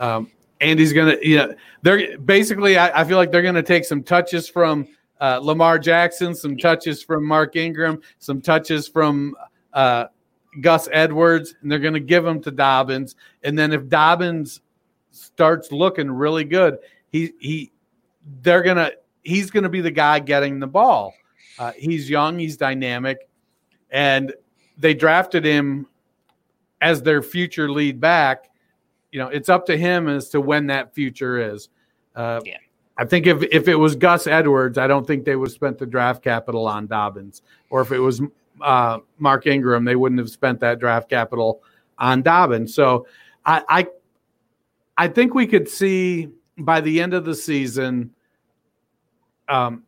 Um, 0.00 0.30
and 0.64 0.80
he's 0.80 0.92
going 0.92 1.16
to, 1.16 1.28
you 1.28 1.36
know, 1.36 1.54
they're 1.82 2.18
basically. 2.18 2.78
I, 2.78 3.02
I 3.02 3.04
feel 3.04 3.18
like 3.18 3.30
they're 3.30 3.42
to 3.54 3.62
take 3.62 3.84
some 3.84 4.02
touches 4.02 4.48
from 4.48 4.88
uh, 5.20 5.38
Lamar 5.42 5.78
Jackson, 5.78 6.34
some 6.34 6.56
touches 6.56 7.02
from 7.02 7.24
Mark 7.24 7.54
Ingram, 7.54 8.00
some 8.18 8.40
touches 8.40 8.88
from 8.88 9.36
uh, 9.74 10.06
Gus 10.60 10.88
Edwards, 10.90 11.54
and 11.60 11.70
they're 11.70 11.78
to 11.92 12.00
give 12.00 12.24
them 12.24 12.40
to 12.42 12.50
Dobbins. 12.50 13.14
And 13.42 13.58
then 13.58 13.72
if 13.72 13.88
Dobbins 13.88 14.62
starts 15.10 15.70
looking 15.70 16.10
really 16.10 16.44
good, 16.44 16.78
he 17.10 17.32
he 17.38 17.70
they're 18.40 18.62
gonna 18.62 18.92
he's 19.22 19.50
gonna 19.50 19.68
be 19.68 19.82
the 19.82 19.90
guy 19.90 20.18
getting 20.18 20.60
the 20.60 20.66
ball. 20.66 21.12
Uh, 21.58 21.72
he's 21.76 22.08
young, 22.08 22.38
he's 22.38 22.56
dynamic, 22.56 23.28
and 23.90 24.32
they 24.78 24.94
drafted 24.94 25.44
him 25.44 25.86
as 26.80 27.02
their 27.02 27.22
future 27.22 27.70
lead 27.70 28.00
back. 28.00 28.50
You 29.14 29.20
know, 29.20 29.28
it's 29.28 29.48
up 29.48 29.64
to 29.66 29.78
him 29.78 30.08
as 30.08 30.30
to 30.30 30.40
when 30.40 30.66
that 30.66 30.92
future 30.92 31.52
is. 31.52 31.68
Uh, 32.16 32.40
yeah. 32.44 32.56
I 32.98 33.04
think 33.04 33.28
if 33.28 33.44
if 33.44 33.68
it 33.68 33.76
was 33.76 33.94
Gus 33.94 34.26
Edwards, 34.26 34.76
I 34.76 34.88
don't 34.88 35.06
think 35.06 35.24
they 35.24 35.36
would 35.36 35.50
have 35.50 35.54
spent 35.54 35.78
the 35.78 35.86
draft 35.86 36.20
capital 36.20 36.66
on 36.66 36.88
Dobbins. 36.88 37.42
Or 37.70 37.80
if 37.80 37.92
it 37.92 38.00
was 38.00 38.20
uh, 38.60 38.98
Mark 39.18 39.46
Ingram, 39.46 39.84
they 39.84 39.94
wouldn't 39.94 40.18
have 40.18 40.30
spent 40.30 40.58
that 40.60 40.80
draft 40.80 41.08
capital 41.08 41.62
on 41.96 42.22
Dobbins. 42.22 42.74
So 42.74 43.06
I, 43.46 43.62
I 43.68 43.86
I 44.96 45.06
think 45.06 45.32
we 45.32 45.46
could 45.46 45.68
see 45.68 46.30
by 46.58 46.80
the 46.80 47.00
end 47.00 47.14
of 47.14 47.24
the 47.24 47.36
season, 47.36 48.10
um, 49.48 49.84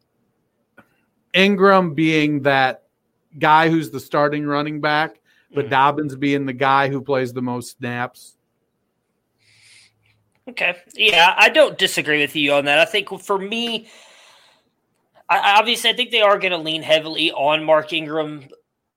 Ingram 1.34 1.94
being 1.94 2.42
that 2.42 2.84
guy 3.40 3.70
who's 3.70 3.90
the 3.90 3.98
starting 3.98 4.46
running 4.46 4.80
back, 4.80 5.20
but 5.52 5.62
mm-hmm. 5.62 5.70
Dobbins 5.70 6.14
being 6.14 6.46
the 6.46 6.52
guy 6.52 6.88
who 6.88 7.00
plays 7.00 7.32
the 7.32 7.42
most 7.42 7.76
snaps. 7.76 8.35
Okay. 10.48 10.76
Yeah, 10.94 11.34
I 11.36 11.48
don't 11.48 11.76
disagree 11.76 12.20
with 12.20 12.36
you 12.36 12.52
on 12.52 12.64
that. 12.66 12.78
I 12.78 12.84
think 12.84 13.08
for 13.20 13.38
me, 13.38 13.88
I, 15.28 15.58
obviously, 15.58 15.90
I 15.90 15.92
think 15.92 16.10
they 16.12 16.22
are 16.22 16.38
going 16.38 16.52
to 16.52 16.58
lean 16.58 16.82
heavily 16.82 17.32
on 17.32 17.64
Mark 17.64 17.92
Ingram 17.92 18.48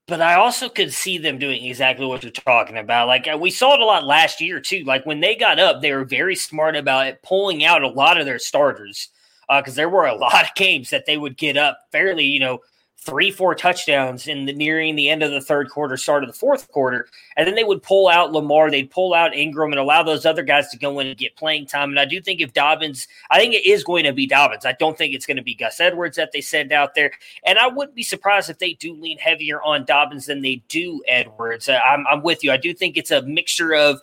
but 0.10 0.22
I 0.22 0.34
also 0.34 0.68
could 0.68 0.92
see 0.92 1.20
them 1.20 1.38
doing 1.38 1.64
exactly 1.64 2.06
what 2.06 2.24
you're 2.24 2.32
talking 2.32 2.80
about. 2.80 3.08
Like 3.08 3.28
uh, 3.32 3.38
we 3.38 3.52
saw 3.52 3.76
it 3.76 3.80
a 3.80 3.86
lot 3.86 4.06
last 4.06 4.42
year 4.42 4.60
too. 4.60 4.84
Like 4.84 5.06
when 5.06 5.20
they 5.20 5.36
got 5.36 5.60
up, 5.60 5.82
they 5.82 5.94
were 5.94 6.04
very 6.04 6.36
smart 6.36 6.76
about 6.76 7.08
it, 7.08 7.22
pulling 7.22 7.64
out 7.64 7.84
a 7.84 7.88
lot 7.88 8.20
of 8.20 8.26
their 8.26 8.40
starters 8.40 9.10
because 9.48 9.74
uh, 9.74 9.76
there 9.76 9.90
were 9.90 10.08
a 10.08 10.16
lot 10.18 10.44
of 10.44 10.56
games 10.56 10.90
that 10.90 11.06
they 11.06 11.18
would 11.18 11.38
get 11.38 11.58
up 11.58 11.80
fairly, 11.92 12.26
you 12.26 12.40
know, 12.40 12.60
three, 13.02 13.32
four 13.32 13.56
touchdowns 13.56 14.28
in 14.28 14.46
the 14.46 14.54
nearing 14.54 14.96
the 14.96 15.10
end 15.10 15.24
of 15.24 15.32
the 15.32 15.42
third 15.42 15.70
quarter, 15.70 15.96
start 15.96 16.24
of 16.24 16.30
the 16.30 16.38
fourth 16.38 16.70
quarter, 16.72 17.08
and 17.38 17.48
then 17.48 17.56
they 17.56 17.64
would 17.64 17.82
pull 17.82 18.08
out 18.08 18.32
Lamar, 18.32 18.70
they'd 18.70 18.92
pull 18.92 19.14
out 19.14 19.36
Ingram, 19.36 19.72
and 19.72 19.80
allow 19.80 20.04
those 20.04 20.26
other 20.26 20.44
guys 20.44 20.70
to 20.70 20.78
go 20.78 21.00
in 21.00 21.08
and 21.08 21.18
get 21.18 21.36
playing 21.36 21.66
time. 21.66 21.90
And 21.90 22.00
I 22.00 22.06
do 22.06 22.20
think 22.22 22.42
if 22.42 22.54
Dobbins, 22.54 23.08
I 23.32 23.40
think 23.40 23.54
it 23.54 23.66
is 23.66 23.84
going 23.84 24.04
to 24.04 24.14
be 24.14 24.28
Dobbins. 24.28 24.66
I 24.66 24.74
don't 24.74 24.98
think 24.98 25.14
it's 25.14 25.26
going 25.26 25.38
to 25.38 25.44
be 25.44 25.56
Gus 25.56 25.80
Edwards 25.80 26.18
that 26.18 26.32
they 26.34 26.42
send 26.42 26.72
out 26.72 26.94
there, 26.94 27.12
and 27.46 27.58
I 27.58 27.68
wouldn't 27.68 27.96
be 27.96 28.04
surprised 28.04 28.50
if 28.50 28.60
they 28.60 28.74
do 28.74 28.94
lean 28.94 29.18
heavier 29.18 29.62
on 29.62 29.86
Dobbins 29.86 30.26
than 30.26 30.42
they 30.42 30.62
do 30.68 31.02
Edwards. 31.08 31.70
Uh, 31.70 31.80
I'm, 31.88 32.06
I'm 32.08 32.22
with 32.22 32.44
you. 32.44 32.52
I 32.52 32.58
do 32.58 32.74
think 32.74 32.98
it's 32.98 33.12
a 33.12 33.22
mixture 33.22 33.74
of 33.74 34.02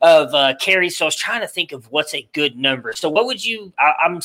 of 0.00 0.34
uh, 0.34 0.54
carries. 0.60 0.98
So 0.98 1.06
I 1.06 1.08
was 1.08 1.16
trying 1.16 1.40
to 1.40 1.48
think 1.48 1.72
of 1.72 1.90
what's 1.90 2.14
a 2.14 2.28
good 2.34 2.58
number. 2.58 2.92
So 2.92 3.08
what 3.08 3.24
would 3.24 3.44
you? 3.44 3.72
I, 3.78 3.94
I'm 4.04 4.20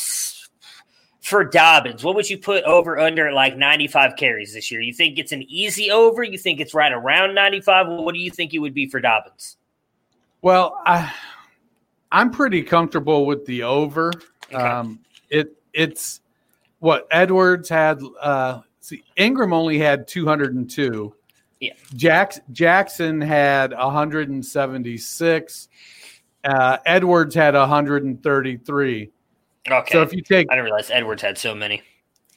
for 1.21 1.43
Dobbins, 1.43 2.03
what 2.03 2.15
would 2.15 2.29
you 2.29 2.37
put 2.37 2.63
over 2.63 2.97
under 2.97 3.31
like 3.31 3.57
95 3.57 4.15
carries 4.15 4.53
this 4.53 4.71
year? 4.71 4.81
You 4.81 4.93
think 4.93 5.19
it's 5.19 5.31
an 5.31 5.43
easy 5.43 5.91
over? 5.91 6.23
You 6.23 6.37
think 6.37 6.59
it's 6.59 6.73
right 6.73 6.91
around 6.91 7.35
95? 7.35 7.87
What 7.87 8.13
do 8.13 8.19
you 8.19 8.31
think 8.31 8.53
it 8.53 8.59
would 8.59 8.73
be 8.73 8.87
for 8.87 8.99
Dobbins? 8.99 9.57
Well, 10.41 10.81
I, 10.85 11.13
I'm 12.11 12.31
pretty 12.31 12.63
comfortable 12.63 13.25
with 13.25 13.45
the 13.45 13.63
over. 13.63 14.11
Okay. 14.45 14.55
Um, 14.55 14.99
it 15.29 15.55
it's 15.73 16.21
what 16.79 17.07
Edwards 17.11 17.69
had. 17.69 18.01
Uh, 18.19 18.61
see, 18.79 19.03
Ingram 19.15 19.53
only 19.53 19.77
had 19.77 20.07
202. 20.07 21.13
Yeah. 21.59 21.73
Jackson 21.95 22.43
Jackson 22.51 23.21
had 23.21 23.71
176. 23.73 25.67
Uh, 26.45 26.77
Edwards 26.85 27.35
had 27.35 27.53
133. 27.53 29.11
Okay. 29.71 29.91
So 29.91 30.01
if 30.01 30.13
you 30.13 30.21
take, 30.21 30.47
I 30.49 30.55
didn't 30.55 30.65
realize 30.65 30.89
Edwards 30.91 31.21
had 31.21 31.37
so 31.37 31.53
many. 31.55 31.81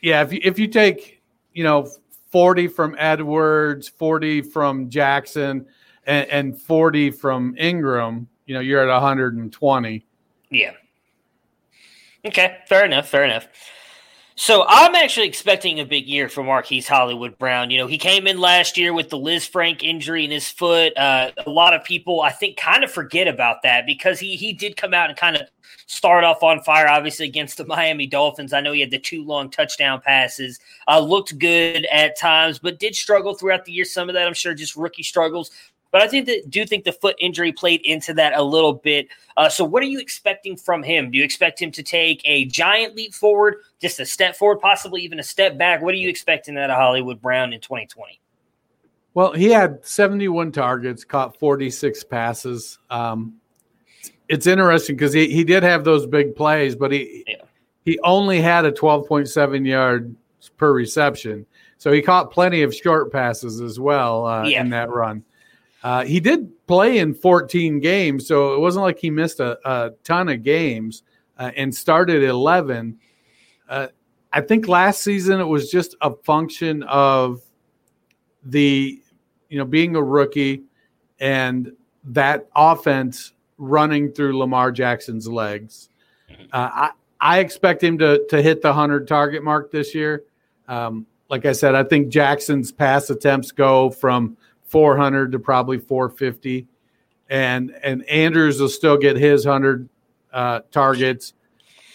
Yeah, 0.01 0.23
if 0.23 0.33
you 0.33 0.41
if 0.43 0.59
you 0.59 0.69
take, 0.69 1.23
you 1.53 1.65
know, 1.65 1.89
forty 2.31 2.69
from 2.69 2.95
Edwards, 2.99 3.89
forty 3.89 4.43
from 4.43 4.91
Jackson, 4.91 5.67
and, 6.07 6.29
and 6.29 6.61
forty 6.61 7.11
from 7.11 7.55
Ingram, 7.59 8.29
you 8.47 8.55
know, 8.55 8.61
you're 8.61 8.83
at 8.89 8.93
120. 8.93 10.07
Yeah. 10.51 10.73
Okay, 12.25 12.59
fair 12.69 12.85
enough. 12.85 13.09
Fair 13.09 13.25
enough. 13.25 13.49
So 14.43 14.65
I'm 14.67 14.97
actually 14.97 15.29
expecting 15.29 15.79
a 15.79 15.85
big 15.85 16.09
year 16.09 16.29
for 16.29 16.43
Marquise 16.43 16.89
Hollywood 16.89 17.39
Brown. 17.39 17.71
You 17.71 17.79
know, 17.79 17.87
he 17.87 17.97
came 17.97 18.27
in 18.27 18.41
last 18.41 18.77
year 18.77 18.93
with 18.93 19.09
the 19.09 19.17
Lisfranc 19.17 19.85
injury 19.85 20.25
in 20.25 20.33
his 20.33 20.51
foot. 20.51 20.99
Uh, 20.99 21.31
a 21.47 21.49
lot 21.49 21.75
of 21.75 21.85
people, 21.85 22.23
I 22.23 22.31
think, 22.33 22.57
kind 22.57 22.83
of 22.83 22.91
forget 22.91 23.29
about 23.29 23.63
that 23.63 23.87
because 23.87 24.19
he 24.19 24.35
he 24.35 24.53
did 24.53 24.77
come 24.77 24.95
out 24.95 25.11
and 25.11 25.17
kind 25.17 25.37
of 25.37 25.43
start 25.87 26.25
off 26.25 26.43
on 26.43 26.61
fire, 26.63 26.89
obviously 26.89 27.25
against 27.25 27.57
the 27.57 27.65
Miami 27.69 28.09
Dolphins. 28.09 28.53
I 28.53 28.61
know 28.61 28.73
he 28.73 28.81
had 28.81 28.91
the 28.91 28.99
two 28.99 29.25
long 29.25 29.49
touchdown 29.49 30.01
passes. 30.01 30.59
Uh, 30.89 30.99
looked 30.99 31.39
good 31.39 31.87
at 31.93 32.19
times, 32.19 32.59
but 32.59 32.81
did 32.81 32.97
struggle 32.97 33.35
throughout 33.35 33.65
the 33.65 33.71
year. 33.71 33.85
Some 33.85 34.09
of 34.09 34.17
that, 34.17 34.27
I'm 34.27 34.35
sure, 34.35 34.55
just 34.55 34.75
rookie 34.75 35.05
struggles. 35.05 35.53
But 35.93 36.01
I 36.01 36.09
think 36.09 36.27
that 36.27 36.49
do 36.51 36.65
think 36.65 36.85
the 36.85 36.93
foot 36.93 37.17
injury 37.21 37.53
played 37.53 37.83
into 37.83 38.15
that 38.15 38.33
a 38.35 38.43
little 38.43 38.73
bit. 38.73 39.09
Uh, 39.37 39.51
so, 39.51 39.63
what 39.63 39.83
are 39.83 39.87
you 39.87 40.01
expecting 40.01 40.57
from 40.57 40.83
him? 40.83 41.11
Do 41.11 41.19
you 41.19 41.25
expect 41.25 41.61
him 41.61 41.71
to 41.73 41.83
take 41.83 42.23
a 42.25 42.47
giant 42.47 42.97
leap 42.97 43.13
forward, 43.13 43.57
just 43.81 44.01
a 44.01 44.07
step 44.07 44.35
forward, 44.35 44.61
possibly 44.61 45.03
even 45.03 45.21
a 45.21 45.23
step 45.23 45.59
back? 45.59 45.83
What 45.83 45.93
are 45.93 45.99
you 45.99 46.09
expecting 46.09 46.57
out 46.57 46.71
of 46.71 46.77
Hollywood 46.77 47.21
Brown 47.21 47.53
in 47.53 47.61
2020? 47.61 48.19
Well, 49.15 49.33
he 49.33 49.51
had 49.51 49.85
71 49.85 50.53
targets, 50.53 51.05
caught 51.05 51.39
46 51.39 52.05
passes. 52.05 52.79
Um, 52.89 53.35
it's 54.29 54.47
interesting 54.47 54.97
because 54.97 55.13
he, 55.13 55.29
he 55.29 55.45
did 55.45 55.63
have 55.63 55.85
those 55.85 56.07
big 56.07 56.35
plays, 56.35 56.75
but 56.75 56.91
he 56.91 57.25
yeah. 57.27 57.43
he 57.85 57.99
only 58.03 58.41
had 58.41 58.65
a 58.65 58.73
12.7 58.73 59.67
yard 59.67 60.17
per 60.57 60.73
reception. 60.73 61.45
So 61.77 61.93
he 61.93 62.01
caught 62.01 62.31
plenty 62.31 62.63
of 62.63 62.75
short 62.75 63.13
passes 63.13 63.61
as 63.61 63.79
well 63.79 64.25
uh, 64.25 64.45
yeah. 64.45 64.63
in 64.63 64.71
that 64.71 64.89
run. 64.89 65.25
Uh, 65.83 66.05
he 66.05 66.21
did 66.21 66.49
play 66.67 66.99
in 66.99 67.13
14 67.13 67.81
games, 67.81 68.27
so 68.27 68.55
it 68.55 68.61
wasn't 68.61 68.85
like 68.85 68.99
he 68.99 69.11
missed 69.11 69.41
a, 69.41 69.59
a 69.69 69.91
ton 70.05 70.29
of 70.29 70.43
games 70.43 71.03
uh, 71.39 71.51
and 71.57 71.75
started 71.75 72.23
11. 72.23 72.99
Uh, 73.69 73.89
I 74.33 74.41
think 74.41 74.69
last 74.69 75.03
season 75.03 75.41
it 75.41 75.45
was 75.45 75.71
just 75.71 75.97
a 76.01 76.13
function 76.25 76.85
of 76.85 77.43
the, 78.45 79.03
you 79.49 79.59
know, 79.59 79.65
being 79.65 79.97
a 79.97 80.03
rookie 80.03 80.63
and 81.21 81.73
that 82.05 82.49
offense 82.55 83.33
running 83.59 84.13
through 84.13 84.39
Lamar 84.39 84.73
Jackson's 84.73 85.29
legs. 85.29 85.89
Mm-hmm. 86.31 86.45
Uh, 86.53 86.71
I, 86.73 86.91
I 87.21 87.39
expect 87.41 87.83
him 87.83 87.99
to, 87.99 88.25
to 88.31 88.41
hit 88.41 88.63
the 88.63 88.69
100 88.69 89.07
target 89.07 89.45
mark 89.45 89.71
this 89.71 89.95
year. 89.95 90.25
Um, 90.69 91.07
like 91.29 91.47
I 91.47 91.53
said, 91.53 91.75
I 91.75 91.85
think 91.85 92.09
Jackson's 92.09 92.73
pass 92.73 93.11
attempts 93.11 93.53
go 93.53 93.91
from 93.91 94.37
400 94.73 95.33
to 95.33 95.39
probably 95.39 95.79
450, 95.79 96.67
and 97.29 97.71
and 97.85 98.09
Andrews 98.09 98.59
will 98.59 98.71
still 98.71 98.97
get 98.97 99.17
his 99.17 99.45
100 99.45 99.89
uh, 100.33 100.61
targets. 100.73 101.35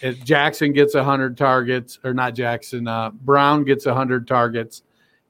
If 0.04 0.24
Jackson 0.24 0.74
gets 0.74 0.94
100 0.94 1.36
targets, 1.36 2.00
or 2.04 2.14
not 2.14 2.36
Jackson, 2.36 2.88
uh, 2.88 3.10
Brown 3.10 3.64
gets 3.64 3.88
100 3.88 4.28
targets. 4.28 4.84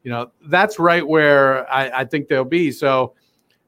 You 0.03 0.11
know 0.11 0.31
that's 0.45 0.77
right 0.77 1.05
where 1.05 1.69
I, 1.71 2.01
I 2.01 2.05
think 2.05 2.27
they'll 2.27 2.43
be. 2.43 2.71
So 2.71 3.13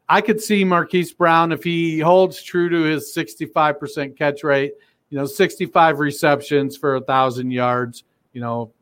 I 0.10 0.20
could 0.20 0.42
see 0.42 0.66
Marquise 0.66 1.14
Brown 1.14 1.54
if 1.54 1.64
he 1.64 2.00
holds 2.00 2.44
true 2.44 2.68
to 2.68 2.84
his 2.84 3.14
65% 3.16 4.18
catch 4.18 4.44
rate. 4.44 4.74
You 5.10 5.18
know, 5.18 5.26
65 5.26 6.00
receptions 6.00 6.78
for 6.78 6.98
a 6.98 7.02
thousand 7.02 7.52
yards. 7.52 8.04
You 8.34 8.42
know, 8.42 8.74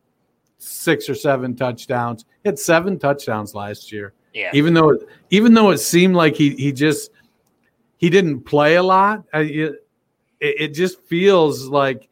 six 0.58 1.08
or 1.08 1.14
seven 1.14 1.54
touchdowns. 1.54 2.24
He 2.42 2.48
had 2.48 2.58
seven 2.58 2.98
touchdowns 2.98 3.54
last 3.54 3.92
year. 3.92 4.12
Yeah. 4.34 4.50
Even 4.54 4.74
though 4.74 4.98
even 5.30 5.54
though 5.54 5.70
it 5.70 5.78
seemed 5.78 6.14
like 6.14 6.34
he 6.34 6.50
he 6.56 6.72
just 6.72 7.10
he 7.96 8.10
didn't 8.10 8.40
play 8.40 8.76
a 8.76 8.82
lot, 8.82 9.24
it, 9.32 9.84
it 10.40 10.68
just 10.68 11.02
feels 11.04 11.66
like 11.66 12.08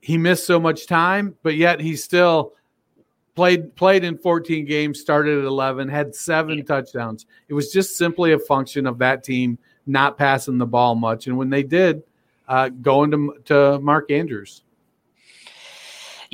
he 0.00 0.18
missed 0.18 0.46
so 0.46 0.60
much 0.60 0.86
time, 0.86 1.34
but 1.42 1.56
yet 1.56 1.80
he 1.80 1.96
still 1.96 2.52
played 3.34 3.74
played 3.76 4.04
in 4.04 4.18
14 4.18 4.64
games, 4.64 5.00
started 5.00 5.38
at 5.38 5.44
11, 5.44 5.88
had 5.88 6.14
seven 6.14 6.58
yeah. 6.58 6.64
touchdowns. 6.64 7.26
It 7.48 7.54
was 7.54 7.72
just 7.72 7.96
simply 7.96 8.32
a 8.32 8.38
function 8.38 8.86
of 8.86 8.98
that 8.98 9.24
team 9.24 9.58
not 9.86 10.16
passing 10.16 10.58
the 10.58 10.66
ball 10.66 10.94
much, 10.94 11.26
and 11.26 11.36
when 11.36 11.50
they 11.50 11.62
did, 11.62 12.02
uh, 12.48 12.68
going 12.68 13.10
to 13.10 13.36
to 13.46 13.78
Mark 13.80 14.10
Andrews. 14.10 14.63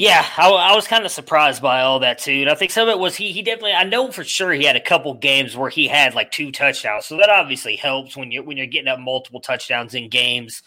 Yeah, 0.01 0.25
I, 0.39 0.49
I 0.49 0.75
was 0.75 0.87
kind 0.89 1.05
of 1.05 1.11
surprised 1.11 1.61
by 1.61 1.83
all 1.83 1.99
that 2.01 2.17
too. 2.21 2.33
And 2.33 2.49
I 2.49 2.55
think 2.55 2.71
some 2.71 2.89
of 2.89 2.93
it 2.95 2.99
was 2.99 3.17
he 3.17 3.33
he 3.33 3.43
definitely 3.43 3.75
I 3.75 3.85
know 3.85 4.11
for 4.11 4.25
sure 4.25 4.51
he 4.51 4.65
had 4.65 4.75
a 4.75 4.81
couple 4.81 5.13
games 5.13 5.55
where 5.55 5.69
he 5.69 5.89
had 5.89 6.15
like 6.15 6.31
two 6.31 6.51
touchdowns. 6.51 7.05
So 7.05 7.19
that 7.19 7.29
obviously 7.29 7.77
helps 7.77 8.17
when 8.17 8.31
you're 8.31 8.43
when 8.43 8.57
you're 8.57 8.65
getting 8.65 8.89
up 8.89 8.99
multiple 8.99 9.41
touchdowns 9.43 9.95
in 9.95 10.09
games. 10.09 10.63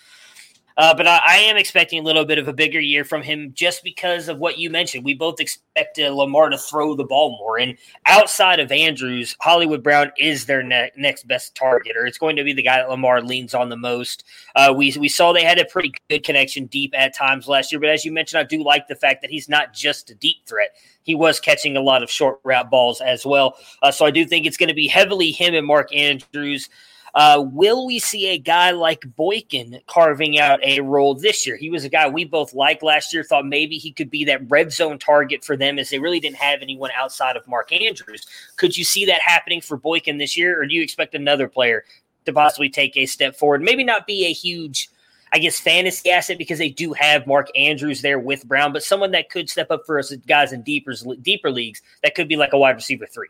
Uh, 0.77 0.93
but 0.93 1.07
I, 1.07 1.21
I, 1.25 1.36
am 1.38 1.57
expecting 1.57 1.99
a 1.99 2.03
little 2.03 2.25
bit 2.25 2.38
of 2.38 2.47
a 2.47 2.53
bigger 2.53 2.79
year 2.79 3.03
from 3.03 3.21
him 3.21 3.51
just 3.53 3.83
because 3.83 4.27
of 4.27 4.39
what 4.39 4.57
you 4.57 4.69
mentioned. 4.69 5.05
We 5.05 5.13
both 5.13 5.39
expect 5.39 5.99
uh, 5.99 6.09
Lamar 6.09 6.49
to 6.49 6.57
throw 6.57 6.95
the 6.95 7.03
ball 7.03 7.38
more. 7.38 7.59
And 7.59 7.77
outside 8.05 8.59
of 8.59 8.71
Andrews, 8.71 9.36
Hollywood 9.39 9.83
Brown 9.83 10.12
is 10.17 10.45
their 10.45 10.63
ne- 10.63 10.91
next 10.97 11.27
best 11.27 11.55
target, 11.55 11.95
or 11.95 12.05
it's 12.05 12.17
going 12.17 12.36
to 12.38 12.43
be 12.43 12.53
the 12.53 12.63
guy 12.63 12.77
that 12.77 12.89
Lamar 12.89 13.21
leans 13.21 13.53
on 13.53 13.69
the 13.69 13.77
most. 13.77 14.23
Uh, 14.55 14.73
we, 14.75 14.95
we 14.99 15.09
saw 15.09 15.31
they 15.31 15.43
had 15.43 15.59
a 15.59 15.65
pretty 15.65 15.93
good 16.09 16.23
connection 16.23 16.65
deep 16.65 16.93
at 16.97 17.15
times 17.15 17.47
last 17.47 17.71
year. 17.71 17.79
But 17.79 17.89
as 17.89 18.03
you 18.03 18.12
mentioned, 18.12 18.39
I 18.39 18.43
do 18.43 18.63
like 18.63 18.88
the 18.88 18.95
fact 18.95 19.21
that 19.21 19.31
he's 19.31 19.49
not 19.49 19.73
just 19.73 20.09
a 20.09 20.15
deep 20.15 20.38
threat. 20.47 20.75
He 21.03 21.15
was 21.15 21.39
catching 21.39 21.77
a 21.77 21.81
lot 21.81 22.01
of 22.01 22.09
short 22.09 22.39
route 22.43 22.71
balls 22.71 23.01
as 23.01 23.25
well. 23.25 23.57
Uh, 23.81 23.91
so 23.91 24.05
I 24.05 24.12
do 24.12 24.25
think 24.25 24.45
it's 24.45 24.57
going 24.57 24.69
to 24.69 24.75
be 24.75 24.88
heavily 24.88 25.31
him 25.31 25.53
and 25.53 25.67
Mark 25.67 25.93
Andrews. 25.93 26.69
Uh, 27.15 27.45
will 27.52 27.86
we 27.86 27.99
see 27.99 28.30
a 28.30 28.39
guy 28.39 28.71
like 28.71 29.04
Boykin 29.15 29.80
carving 29.86 30.39
out 30.39 30.63
a 30.63 30.82
role 30.82 31.13
this 31.13 31.45
year? 31.45 31.56
He 31.56 31.69
was 31.69 31.84
a 31.84 31.89
guy 31.89 32.10
we 32.10 32.26
both 32.26 32.54
liked 32.54 32.82
last 32.82 33.13
year, 33.13 33.23
thought 33.23 33.45
maybe 33.45 33.78
he 33.78 33.91
could 33.91 34.10
be 34.10 34.26
that 34.26 34.49
red 34.49 34.71
zone 34.71 34.97
target 34.97 35.45
for 35.45 35.56
them 35.56 35.78
as 35.78 35.91
they 35.91 35.99
really 35.99 36.19
didn't 36.19 36.38
have 36.38 36.62
anyone 36.62 36.89
outside 36.97 37.38
of 37.38 37.47
Mark 37.47 37.71
Andrews. 37.71 38.26
Could 38.56 38.76
you 38.76 38.84
see 38.84 39.06
that 39.06 39.21
happening 39.21 39.62
for 39.62 39.78
Boykin 39.78 40.17
this 40.17 40.36
year, 40.36 40.60
or 40.60 40.65
do 40.65 40.73
you 40.73 40.82
expect 40.82 41.13
another 41.13 41.47
player 41.47 41.84
to 42.26 42.34
possibly 42.34 42.69
take 42.69 42.97
a 42.97 43.06
step 43.06 43.36
forward? 43.36 43.62
Maybe 43.62 43.84
not 43.84 44.08
be 44.08 44.26
a 44.26 44.34
huge. 44.34 44.89
I 45.36 45.39
guess 45.39 45.60
fantasy 45.60 46.12
asset 46.12 46.38
because 46.38 46.60
they 46.60 46.69
do 46.69 46.93
have 46.93 47.26
Mark 47.26 47.49
Andrews 47.58 48.04
there 48.04 48.19
with 48.19 48.47
Brown, 48.47 48.71
but 48.71 48.84
someone 48.84 49.10
that 49.12 49.32
could 49.32 49.49
step 49.49 49.71
up 49.71 49.82
for 49.84 49.97
us 49.97 50.13
guys 50.28 50.54
in 50.54 50.62
deeper 50.62 50.93
deeper 51.23 51.49
leagues 51.49 51.82
that 52.04 52.13
could 52.13 52.28
be 52.28 52.36
like 52.36 52.54
a 52.54 52.58
wide 52.60 52.76
receiver 52.76 53.08
three. 53.08 53.30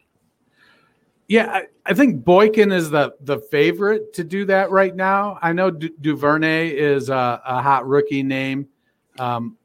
Yeah, 1.34 1.48
I, 1.48 1.63
I, 1.88 1.96
think 1.96 2.24
Boykin 2.24 2.72
is 2.72 2.91
the 2.91 3.15
the 3.22 3.39
favorite 3.39 4.13
to 4.13 4.24
do 4.24 4.46
that 4.46 4.69
right 4.69 4.96
now. 4.96 5.39
I 5.41 5.52
know 5.52 5.72
du- 5.72 5.89
Duvernay 6.00 6.69
is 6.69 7.10
a, 7.10 7.41
a, 7.43 7.60
hot 7.60 7.88
rookie 7.88 8.22
name, 8.22 8.67
um, 9.17 9.58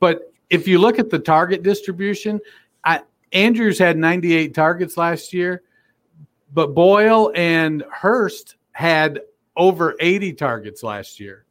but 0.00 0.32
if 0.48 0.66
you 0.66 0.78
look 0.78 0.98
at 0.98 1.10
the 1.10 1.18
target 1.18 1.62
distribution, 1.62 2.40
I, 2.82 3.02
Andrews 3.34 3.78
had 3.78 3.98
98 3.98 4.54
targets 4.54 4.96
last 4.96 5.34
year, 5.34 5.64
but 6.54 6.74
Boyle 6.74 7.30
and 7.34 7.84
Hurst 7.92 8.56
had 8.72 9.20
over 9.54 9.94
80 10.00 10.32
targets 10.32 10.82
last 10.82 11.20
year. 11.20 11.44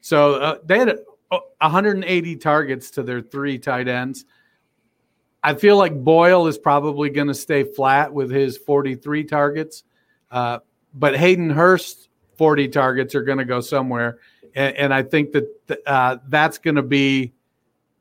So 0.00 0.36
uh, 0.36 0.58
they 0.64 0.78
had 0.78 0.96
180 1.28 2.36
targets 2.36 2.90
to 2.92 3.02
their 3.02 3.20
three 3.20 3.58
tight 3.58 3.86
ends. 3.86 4.24
I 5.42 5.54
feel 5.54 5.76
like 5.76 5.94
Boyle 5.94 6.46
is 6.46 6.58
probably 6.58 7.10
going 7.10 7.28
to 7.28 7.34
stay 7.34 7.64
flat 7.64 8.12
with 8.12 8.30
his 8.30 8.56
43 8.56 9.24
targets, 9.24 9.84
uh, 10.30 10.58
but 10.94 11.16
Hayden 11.16 11.50
Hurst 11.50 12.08
40 12.36 12.68
targets 12.68 13.14
are 13.14 13.22
going 13.22 13.38
to 13.38 13.44
go 13.44 13.60
somewhere, 13.60 14.18
and, 14.54 14.76
and 14.76 14.94
I 14.94 15.02
think 15.02 15.32
that 15.32 15.68
th- 15.68 15.80
uh, 15.86 16.16
that's 16.28 16.58
going 16.58 16.76
to 16.76 16.82
be 16.82 17.32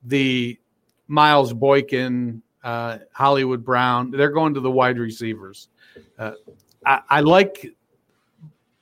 the 0.04 0.58
Miles 1.08 1.54
Boykin, 1.54 2.42
uh, 2.64 3.00
Hollywood 3.14 3.64
Brown. 3.64 4.12
They're 4.12 4.32
going 4.32 4.54
to 4.56 4.60
the 4.60 4.72
wide 4.72 4.98
receivers. 4.98 5.70
Uh, 6.18 6.34
I, 6.86 7.02
I 7.10 7.20
like 7.22 7.74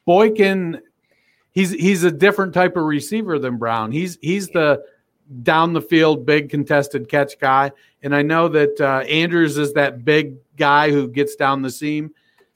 Boykin. 0.06 0.82
He's 1.52 1.72
he's 1.72 2.04
a 2.04 2.12
different 2.12 2.54
type 2.54 2.76
of 2.78 2.84
receiver 2.84 3.40
than 3.40 3.58
Brown. 3.58 3.92
He's 3.92 4.18
he's 4.22 4.48
the 4.50 4.84
down 5.44 5.74
the 5.74 5.82
field, 5.82 6.26
big 6.26 6.50
contested 6.50 7.10
catch 7.10 7.40
guy. 7.40 7.72
And 8.04 8.16
I 8.16 8.22
know 8.22 8.48
that 8.50 8.80
uh, 8.80 9.06
Andrews 9.08 9.58
is 9.58 9.74
that 9.74 10.06
big 10.06 10.36
guy 10.58 10.92
who 10.92 11.08
gets 11.08 11.36
down 11.36 11.62
the 11.62 11.72
seam 11.72 12.12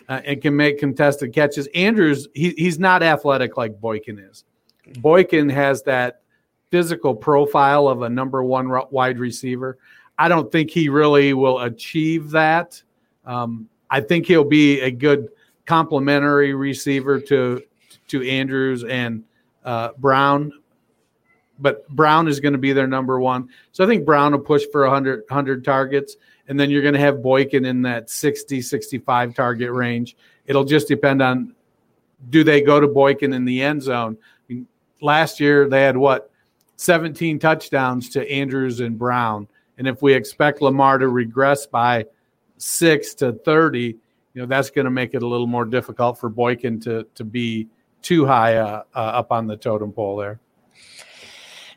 uh, 0.08 0.21
and 0.25 0.41
can 0.41 0.55
make 0.55 0.79
contested 0.79 1.34
catches. 1.34 1.67
Andrews, 1.73 2.27
he, 2.34 2.51
he's 2.51 2.79
not 2.79 3.03
athletic 3.03 3.58
like 3.58 3.79
Boykin 3.79 4.19
is. 4.19 4.43
Boykin 4.99 5.49
has 5.49 5.84
that 5.84 6.21
physical 6.71 7.15
profile 7.15 7.88
of 7.88 8.03
a 8.03 8.10
number 8.10 8.43
one 8.43 8.69
wide 8.91 9.19
receiver. 9.19 9.77
I 10.17 10.27
don't 10.27 10.51
think 10.51 10.69
he 10.69 10.89
really 10.89 11.34
will 11.34 11.60
achieve 11.60 12.32
that. 12.32 12.82
Um, 13.25 13.69
I 13.89 14.01
think 14.01 14.25
he'll 14.25 14.43
be 14.43 14.82
a 14.82 14.91
good 14.91 15.29
complementary 15.65 16.53
receiver 16.53 17.19
to 17.21 17.63
to 18.08 18.27
Andrews 18.27 18.84
and 18.84 19.23
uh, 19.63 19.89
Brown, 19.97 20.51
but 21.60 21.88
Brown 21.89 22.28
is 22.28 22.39
going 22.39 22.54
to 22.54 22.60
be 22.60 22.74
their 22.74 22.88
number 22.88 23.19
one. 23.19 23.50
So 23.72 23.84
I 23.84 23.88
think 23.88 24.06
Brown 24.06 24.32
will 24.32 24.39
push 24.39 24.63
for 24.72 24.82
100, 24.84 25.26
100 25.28 25.63
targets. 25.63 26.15
And 26.48 26.60
then 26.60 26.69
you're 26.72 26.82
going 26.82 26.95
to 26.95 27.00
have 27.00 27.22
Boykin 27.22 27.65
in 27.65 27.84
that 27.84 28.10
60, 28.10 28.62
65 28.62 29.36
target 29.36 29.72
range. 29.72 30.15
It'll 30.45 30.63
just 30.63 30.88
depend 30.88 31.22
on 31.22 31.54
do 32.30 32.43
they 32.43 32.62
go 32.62 32.80
to 32.80 32.88
Boykin 32.88 33.34
in 33.34 33.45
the 33.45 33.62
end 33.62 33.84
zone? 33.84 34.17
I 34.22 34.54
mean, 34.54 34.67
last 35.02 35.39
year 35.39 35.69
they 35.69 35.84
had 35.84 35.95
what 35.95 36.32
17 36.78 37.39
touchdowns 37.39 38.10
to 38.10 38.30
Andrews 38.30 38.80
and 38.80 38.98
Brown. 38.98 39.48
And 39.78 39.88
if 39.88 40.02
we 40.02 40.13
expect 40.13 40.62
Lamar 40.62 40.98
to 40.98 41.08
regress 41.08 41.65
by 41.65 42.06
six 42.58 43.13
to 43.15 43.34
30, 43.34 43.80
you 43.82 43.98
know, 44.36 44.45
that's 44.45 44.69
going 44.69 44.86
to 44.86 44.91
make 44.91 45.13
it 45.13 45.24
a 45.24 45.28
little 45.28 45.48
more 45.48 45.65
difficult 45.65 46.19
for 46.19 46.30
Boykin 46.30 46.80
to, 46.82 47.06
to 47.15 47.24
be 47.24 47.67
too 48.02 48.26
high 48.26 48.58
uh, 48.58 48.84
uh, 48.95 49.00
up 49.00 49.32
on 49.32 49.48
the 49.48 49.58
totem 49.58 49.91
pole 49.91 50.17
there. 50.17 50.39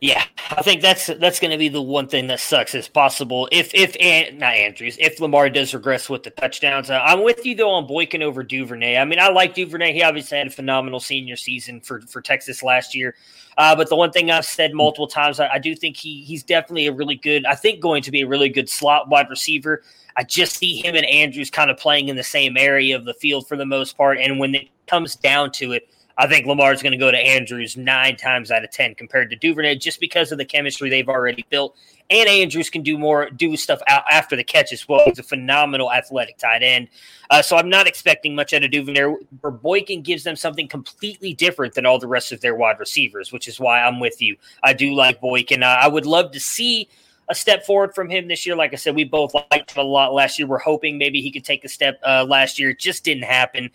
Yeah, 0.02 0.24
I 0.50 0.62
think 0.62 0.82
that's 0.82 1.06
that's 1.06 1.38
going 1.38 1.52
to 1.52 1.56
be 1.56 1.68
the 1.68 1.80
one 1.80 2.08
thing 2.08 2.26
that 2.26 2.40
sucks 2.40 2.74
is 2.74 2.88
possible 2.88 3.48
if 3.52 3.72
if 3.72 3.96
not 4.36 4.52
Andrews 4.52 4.96
if 4.98 5.20
Lamar 5.20 5.48
does 5.48 5.72
regress 5.72 6.10
with 6.10 6.24
the 6.24 6.30
touchdowns. 6.30 6.90
Uh, 6.90 7.00
I'm 7.04 7.22
with 7.22 7.46
you 7.46 7.54
though 7.54 7.70
on 7.70 7.86
Boykin 7.86 8.20
over 8.20 8.42
Duvernay. 8.42 8.96
I 8.96 9.04
mean, 9.04 9.20
I 9.20 9.28
like 9.28 9.54
Duvernay. 9.54 9.92
He 9.92 10.02
obviously 10.02 10.38
had 10.38 10.48
a 10.48 10.50
phenomenal 10.50 10.98
senior 10.98 11.36
season 11.36 11.80
for 11.80 12.00
for 12.00 12.20
Texas 12.20 12.64
last 12.64 12.96
year. 12.96 13.14
Uh, 13.56 13.76
but 13.76 13.88
the 13.88 13.94
one 13.94 14.10
thing 14.10 14.28
I've 14.32 14.44
said 14.44 14.74
multiple 14.74 15.06
times, 15.06 15.38
I, 15.38 15.46
I 15.50 15.58
do 15.60 15.72
think 15.76 15.96
he 15.96 16.24
he's 16.24 16.42
definitely 16.42 16.88
a 16.88 16.92
really 16.92 17.14
good. 17.14 17.46
I 17.46 17.54
think 17.54 17.78
going 17.78 18.02
to 18.02 18.10
be 18.10 18.22
a 18.22 18.26
really 18.26 18.48
good 18.48 18.68
slot 18.68 19.08
wide 19.08 19.30
receiver. 19.30 19.84
I 20.16 20.24
just 20.24 20.56
see 20.56 20.84
him 20.84 20.96
and 20.96 21.06
Andrews 21.06 21.48
kind 21.48 21.70
of 21.70 21.76
playing 21.76 22.08
in 22.08 22.16
the 22.16 22.24
same 22.24 22.56
area 22.56 22.96
of 22.96 23.04
the 23.04 23.14
field 23.14 23.46
for 23.46 23.56
the 23.56 23.66
most 23.66 23.96
part. 23.96 24.18
And 24.18 24.40
when 24.40 24.56
it 24.56 24.68
comes 24.88 25.14
down 25.14 25.52
to 25.52 25.70
it, 25.70 25.88
I 26.18 26.26
think 26.26 26.46
Lamar 26.46 26.72
is 26.72 26.82
going 26.82 26.92
to 26.92 26.98
go 26.98 27.10
to 27.10 27.18
Andrews 27.18 27.76
nine 27.76 28.16
times 28.16 28.50
out 28.50 28.64
of 28.64 28.70
ten 28.70 28.94
compared 28.94 29.30
to 29.30 29.36
Duvernay, 29.36 29.76
just 29.76 30.00
because 30.00 30.32
of 30.32 30.38
the 30.38 30.44
chemistry 30.44 30.90
they've 30.90 31.08
already 31.08 31.44
built. 31.50 31.76
And 32.10 32.28
Andrews 32.28 32.68
can 32.68 32.82
do 32.82 32.98
more, 32.98 33.30
do 33.30 33.56
stuff 33.56 33.80
out 33.88 34.04
after 34.10 34.36
the 34.36 34.44
catch 34.44 34.72
as 34.72 34.86
well. 34.86 35.02
He's 35.06 35.18
a 35.18 35.22
phenomenal 35.22 35.90
athletic 35.90 36.36
tight 36.36 36.62
end. 36.62 36.88
Uh, 37.30 37.40
so 37.40 37.56
I'm 37.56 37.70
not 37.70 37.86
expecting 37.86 38.34
much 38.34 38.52
out 38.52 38.62
of 38.62 38.70
Duvernay. 38.70 39.14
Boykin 39.42 40.02
gives 40.02 40.22
them 40.22 40.36
something 40.36 40.68
completely 40.68 41.32
different 41.32 41.74
than 41.74 41.86
all 41.86 41.98
the 41.98 42.06
rest 42.08 42.30
of 42.30 42.42
their 42.42 42.54
wide 42.54 42.78
receivers, 42.78 43.32
which 43.32 43.48
is 43.48 43.58
why 43.58 43.80
I'm 43.82 43.98
with 43.98 44.20
you. 44.20 44.36
I 44.62 44.74
do 44.74 44.92
like 44.94 45.20
Boykin. 45.20 45.62
Uh, 45.62 45.78
I 45.80 45.88
would 45.88 46.04
love 46.04 46.32
to 46.32 46.40
see 46.40 46.88
a 47.30 47.34
step 47.34 47.64
forward 47.64 47.94
from 47.94 48.10
him 48.10 48.28
this 48.28 48.44
year. 48.44 48.56
Like 48.56 48.74
I 48.74 48.76
said, 48.76 48.94
we 48.94 49.04
both 49.04 49.32
liked 49.32 49.72
him 49.72 49.80
a 49.80 49.88
lot 49.88 50.12
last 50.12 50.38
year. 50.38 50.46
We're 50.46 50.58
hoping 50.58 50.98
maybe 50.98 51.22
he 51.22 51.30
could 51.30 51.44
take 51.44 51.64
a 51.64 51.68
step 51.68 51.98
uh, 52.06 52.26
last 52.28 52.58
year. 52.58 52.70
It 52.70 52.78
just 52.78 53.04
didn't 53.04 53.24
happen. 53.24 53.70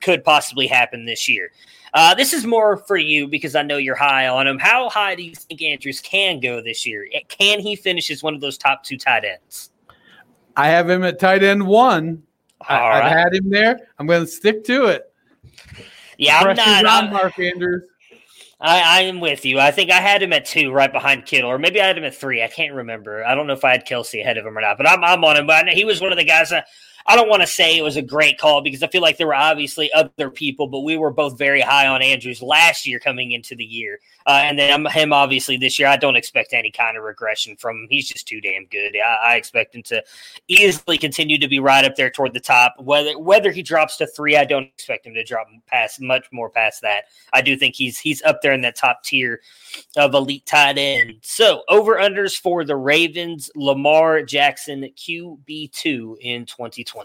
Could 0.00 0.24
possibly 0.24 0.66
happen 0.66 1.04
this 1.04 1.28
year. 1.28 1.52
Uh, 1.94 2.14
this 2.14 2.32
is 2.32 2.44
more 2.44 2.76
for 2.76 2.96
you 2.96 3.26
because 3.26 3.54
I 3.54 3.62
know 3.62 3.78
you're 3.78 3.96
high 3.96 4.28
on 4.28 4.46
him. 4.46 4.58
How 4.58 4.90
high 4.90 5.14
do 5.14 5.22
you 5.22 5.34
think 5.34 5.62
Andrews 5.62 6.00
can 6.00 6.40
go 6.40 6.60
this 6.60 6.86
year? 6.86 7.08
Can 7.28 7.60
he 7.60 7.74
finish 7.74 8.10
as 8.10 8.22
one 8.22 8.34
of 8.34 8.40
those 8.40 8.58
top 8.58 8.84
two 8.84 8.98
tight 8.98 9.24
ends? 9.24 9.70
I 10.56 10.68
have 10.68 10.88
him 10.90 11.04
at 11.04 11.18
tight 11.18 11.42
end 11.42 11.66
one. 11.66 12.22
I, 12.60 12.74
right. 12.74 13.04
I've 13.04 13.12
had 13.12 13.34
him 13.34 13.50
there. 13.50 13.78
I'm 13.98 14.06
going 14.06 14.22
to 14.22 14.26
stick 14.26 14.64
to 14.64 14.86
it. 14.86 15.12
Yeah, 16.18 16.38
I'm 16.38 16.56
not. 16.56 16.86
I'm, 16.86 17.12
Mark 17.12 17.38
Andrews. 17.38 17.84
I, 18.60 19.00
I, 19.00 19.00
am 19.02 19.20
with 19.20 19.44
you. 19.44 19.60
I 19.60 19.70
think 19.70 19.90
I 19.90 20.00
had 20.00 20.22
him 20.22 20.32
at 20.32 20.46
two, 20.46 20.72
right 20.72 20.90
behind 20.90 21.26
Kittle, 21.26 21.50
or 21.50 21.58
maybe 21.58 21.80
I 21.80 21.86
had 21.86 21.98
him 21.98 22.04
at 22.04 22.14
three. 22.14 22.42
I 22.42 22.48
can't 22.48 22.72
remember. 22.72 23.24
I 23.24 23.34
don't 23.34 23.46
know 23.46 23.52
if 23.52 23.64
I 23.64 23.72
had 23.72 23.84
Kelsey 23.84 24.22
ahead 24.22 24.38
of 24.38 24.46
him 24.46 24.56
or 24.56 24.62
not, 24.62 24.78
but 24.78 24.88
I'm, 24.88 25.04
I'm 25.04 25.22
on 25.24 25.36
him. 25.36 25.46
But 25.46 25.68
he 25.68 25.84
was 25.84 26.00
one 26.00 26.10
of 26.10 26.16
the 26.16 26.24
guys 26.24 26.50
that 26.50 26.66
I 27.08 27.14
don't 27.14 27.28
want 27.28 27.42
to 27.42 27.46
say 27.46 27.76
it 27.76 27.82
was 27.82 27.96
a 27.96 28.02
great 28.02 28.36
call 28.36 28.62
because 28.62 28.82
I 28.82 28.88
feel 28.88 29.02
like 29.02 29.16
there 29.16 29.28
were 29.28 29.34
obviously 29.34 29.92
other 29.92 30.28
people, 30.28 30.66
but 30.66 30.80
we 30.80 30.96
were 30.96 31.12
both 31.12 31.38
very 31.38 31.60
high 31.60 31.86
on 31.86 32.02
Andrews 32.02 32.42
last 32.42 32.86
year 32.86 32.98
coming 32.98 33.30
into 33.30 33.54
the 33.54 33.64
year. 33.64 34.00
Uh, 34.26 34.40
and 34.42 34.58
then 34.58 34.84
him 34.86 35.12
obviously 35.12 35.56
this 35.56 35.78
year, 35.78 35.86
I 35.86 35.96
don't 35.96 36.16
expect 36.16 36.52
any 36.52 36.72
kind 36.72 36.96
of 36.96 37.04
regression 37.04 37.54
from 37.56 37.76
him. 37.76 37.86
He's 37.88 38.08
just 38.08 38.26
too 38.26 38.40
damn 38.40 38.66
good. 38.66 38.96
I, 38.96 39.34
I, 39.34 39.36
expect 39.36 39.76
him 39.76 39.84
to 39.84 40.02
easily 40.48 40.98
continue 40.98 41.38
to 41.38 41.46
be 41.46 41.60
right 41.60 41.84
up 41.84 41.94
there 41.94 42.10
toward 42.10 42.34
the 42.34 42.40
top. 42.40 42.74
Whether 42.80 43.16
whether 43.16 43.52
he 43.52 43.62
drops 43.62 43.96
to 43.98 44.06
three, 44.08 44.36
I 44.36 44.44
don't 44.44 44.64
expect 44.64 45.06
him 45.06 45.14
to 45.14 45.22
drop 45.22 45.46
past 45.68 46.00
much 46.00 46.26
more 46.32 46.50
past 46.50 46.82
that. 46.82 47.04
I 47.32 47.40
do 47.40 47.56
think 47.56 47.76
he's 47.76 48.00
he's 48.00 48.20
up 48.22 48.42
there 48.42 48.52
in 48.52 48.62
that 48.62 48.74
top 48.74 49.04
tier 49.04 49.42
of 49.96 50.12
elite 50.12 50.44
tight 50.44 50.76
end. 50.76 51.18
So 51.22 51.62
over 51.68 51.94
unders 51.94 52.36
for 52.36 52.64
the 52.64 52.74
Ravens, 52.74 53.48
Lamar 53.54 54.22
Jackson 54.22 54.90
QB 54.96 55.70
two 55.70 56.18
in 56.20 56.46
2020. 56.46 56.95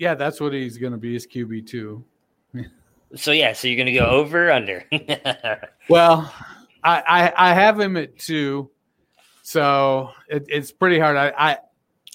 Yeah, 0.00 0.14
that's 0.14 0.40
what 0.40 0.54
he's 0.54 0.78
going 0.78 0.92
to 0.92 0.98
be. 0.98 1.14
Is 1.14 1.26
QB 1.26 1.66
two. 1.66 2.04
So 3.16 3.32
yeah, 3.32 3.52
so 3.52 3.68
you're 3.68 3.76
gonna 3.76 3.92
go 3.92 4.06
over 4.06 4.50
under. 4.50 4.84
well, 5.88 6.32
I, 6.82 7.02
I, 7.36 7.50
I 7.50 7.54
have 7.54 7.78
him 7.78 7.96
at 7.96 8.16
two, 8.18 8.70
so 9.42 10.10
it, 10.28 10.46
it's 10.48 10.70
pretty 10.70 10.98
hard. 10.98 11.16
I, 11.16 11.32
I, 11.36 11.58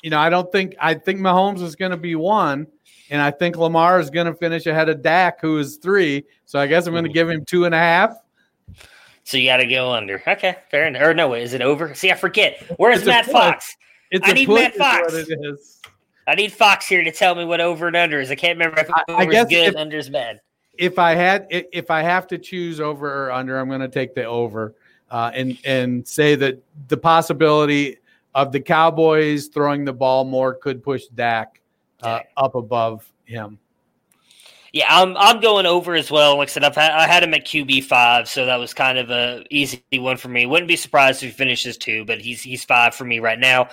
you 0.01 0.09
know, 0.09 0.19
I 0.19 0.29
don't 0.29 0.49
think 0.51 0.75
I 0.79 0.93
think 0.93 1.19
Mahomes 1.19 1.61
is 1.61 1.75
going 1.75 1.91
to 1.91 1.97
be 1.97 2.15
one, 2.15 2.65
and 3.09 3.21
I 3.21 3.31
think 3.31 3.57
Lamar 3.57 3.99
is 3.99 4.09
going 4.09 4.27
to 4.27 4.33
finish 4.33 4.65
ahead 4.67 4.87
of 4.87 5.01
Dak, 5.01 5.41
who 5.41 5.57
is 5.57 5.77
three. 5.77 6.23
So 6.45 6.59
I 6.59 6.67
guess 6.67 6.87
I'm 6.87 6.93
going 6.93 7.03
to 7.03 7.09
mm-hmm. 7.09 7.13
give 7.13 7.29
him 7.29 7.45
two 7.45 7.65
and 7.65 7.75
a 7.75 7.79
half. 7.79 8.15
So 9.25 9.37
you 9.37 9.47
got 9.47 9.57
to 9.57 9.67
go 9.67 9.91
under. 9.91 10.23
Okay, 10.25 10.55
fair 10.71 10.87
enough. 10.87 11.01
Or 11.01 11.13
no, 11.13 11.33
is 11.33 11.53
it 11.53 11.61
over? 11.61 11.93
See, 11.93 12.09
I 12.09 12.15
forget. 12.15 12.63
Where's 12.77 13.05
Matt. 13.05 13.25
Fox? 13.25 13.75
It's 14.11 14.27
I 14.27 14.31
need 14.31 14.47
Matt 14.47 14.75
Fox. 14.75 15.13
I 16.27 16.35
need 16.35 16.51
Fox 16.51 16.87
here 16.87 17.03
to 17.03 17.11
tell 17.11 17.35
me 17.35 17.45
what 17.45 17.61
over 17.61 17.87
and 17.87 17.95
under 17.95 18.19
is. 18.19 18.31
I 18.31 18.35
can't 18.35 18.57
remember 18.57 18.79
if 18.81 18.89
I- 18.91 19.03
I 19.09 19.13
over 19.13 19.23
is 19.23 19.27
guess 19.31 19.49
good, 19.49 19.67
if- 19.69 19.75
under 19.75 19.97
is 19.97 20.09
bad. 20.09 20.41
If 20.77 20.99
I 20.99 21.15
had, 21.15 21.47
if 21.49 21.89
I 21.89 22.01
have 22.01 22.27
to 22.27 22.37
choose 22.37 22.81
over 22.81 23.27
or 23.27 23.31
under, 23.31 23.57
I'm 23.57 23.69
going 23.69 23.79
to 23.81 23.87
take 23.87 24.13
the 24.13 24.25
over, 24.25 24.75
uh, 25.09 25.31
and 25.33 25.57
and 25.63 26.05
say 26.05 26.35
that 26.35 26.59
the 26.89 26.97
possibility 26.97 27.97
of 28.33 28.51
the 28.51 28.59
Cowboys 28.59 29.47
throwing 29.47 29.85
the 29.85 29.93
ball 29.93 30.25
more 30.25 30.53
could 30.53 30.83
push 30.83 31.05
Dak 31.15 31.61
uh, 32.01 32.17
Dak. 32.17 32.29
up 32.35 32.55
above 32.55 33.09
him. 33.23 33.57
Yeah, 34.75 34.87
I'm 34.89 35.15
I'm 35.15 35.39
going 35.39 35.65
over 35.65 35.95
as 35.95 36.11
well. 36.11 36.35
Like 36.37 36.49
I 36.49 36.51
said, 36.51 36.65
I've 36.65 36.75
had, 36.75 36.91
I 36.91 37.07
had 37.07 37.23
him 37.23 37.33
at 37.33 37.45
QB 37.45 37.85
five, 37.85 38.27
so 38.27 38.45
that 38.45 38.57
was 38.57 38.73
kind 38.73 38.97
of 38.97 39.09
a 39.09 39.45
easy 39.49 39.81
one 39.93 40.17
for 40.17 40.27
me. 40.27 40.45
Wouldn't 40.45 40.67
be 40.67 40.75
surprised 40.75 41.23
if 41.23 41.29
he 41.29 41.33
finishes 41.33 41.77
two, 41.77 42.03
but 42.03 42.19
he's 42.19 42.41
he's 42.41 42.65
five 42.65 42.93
for 42.93 43.05
me 43.05 43.19
right 43.19 43.39
now. 43.39 43.69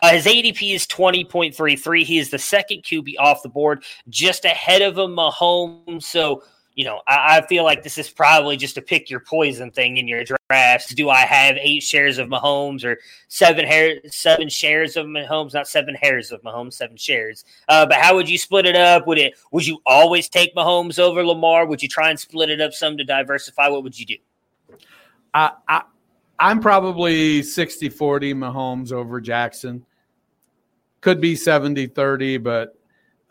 Uh, 0.00 0.12
his 0.12 0.24
ADP 0.24 0.74
is 0.74 0.86
twenty 0.86 1.26
point 1.26 1.54
three 1.54 1.76
three. 1.76 2.04
He 2.04 2.16
is 2.18 2.30
the 2.30 2.38
second 2.38 2.84
QB 2.84 3.16
off 3.18 3.42
the 3.42 3.50
board, 3.50 3.84
just 4.08 4.46
ahead 4.46 4.80
of 4.80 4.96
him, 4.96 5.14
Mahomes. 5.14 6.04
So 6.04 6.42
you 6.76 6.84
know, 6.84 7.00
I, 7.08 7.38
I 7.38 7.46
feel 7.46 7.64
like 7.64 7.82
this 7.82 7.96
is 7.96 8.10
probably 8.10 8.58
just 8.58 8.76
a 8.76 8.82
pick 8.82 9.08
your 9.08 9.20
poison 9.20 9.70
thing 9.70 9.96
in 9.96 10.06
your 10.06 10.24
drafts. 10.24 10.94
Do 10.94 11.08
I 11.08 11.20
have 11.20 11.56
eight 11.58 11.82
shares 11.82 12.18
of 12.18 12.28
Mahomes 12.28 12.84
or 12.84 12.98
seven 13.28 13.66
hair 13.66 13.96
seven 14.08 14.50
shares 14.50 14.96
of 14.96 15.06
Mahomes? 15.06 15.54
Not 15.54 15.66
seven 15.66 15.94
hairs 15.94 16.30
of 16.32 16.42
Mahomes, 16.42 16.74
seven 16.74 16.98
shares. 16.98 17.46
Uh, 17.66 17.86
but 17.86 17.96
how 17.96 18.14
would 18.14 18.28
you 18.28 18.36
split 18.36 18.66
it 18.66 18.76
up? 18.76 19.06
Would 19.06 19.16
it 19.16 19.34
would 19.52 19.66
you 19.66 19.80
always 19.86 20.28
take 20.28 20.54
Mahomes 20.54 20.98
over 20.98 21.24
Lamar? 21.24 21.64
Would 21.64 21.82
you 21.82 21.88
try 21.88 22.10
and 22.10 22.20
split 22.20 22.50
it 22.50 22.60
up 22.60 22.74
some 22.74 22.98
to 22.98 23.04
diversify? 23.04 23.68
What 23.68 23.82
would 23.82 23.98
you 23.98 24.04
do? 24.04 24.16
I, 25.32 25.52
I 25.66 25.82
I'm 26.38 26.60
probably 26.60 27.42
60 27.42 27.88
40 27.88 28.34
Mahomes 28.34 28.92
over 28.92 29.18
Jackson. 29.18 29.86
Could 31.00 31.22
be 31.22 31.36
70 31.36 31.86
30, 31.86 32.36
but 32.36 32.78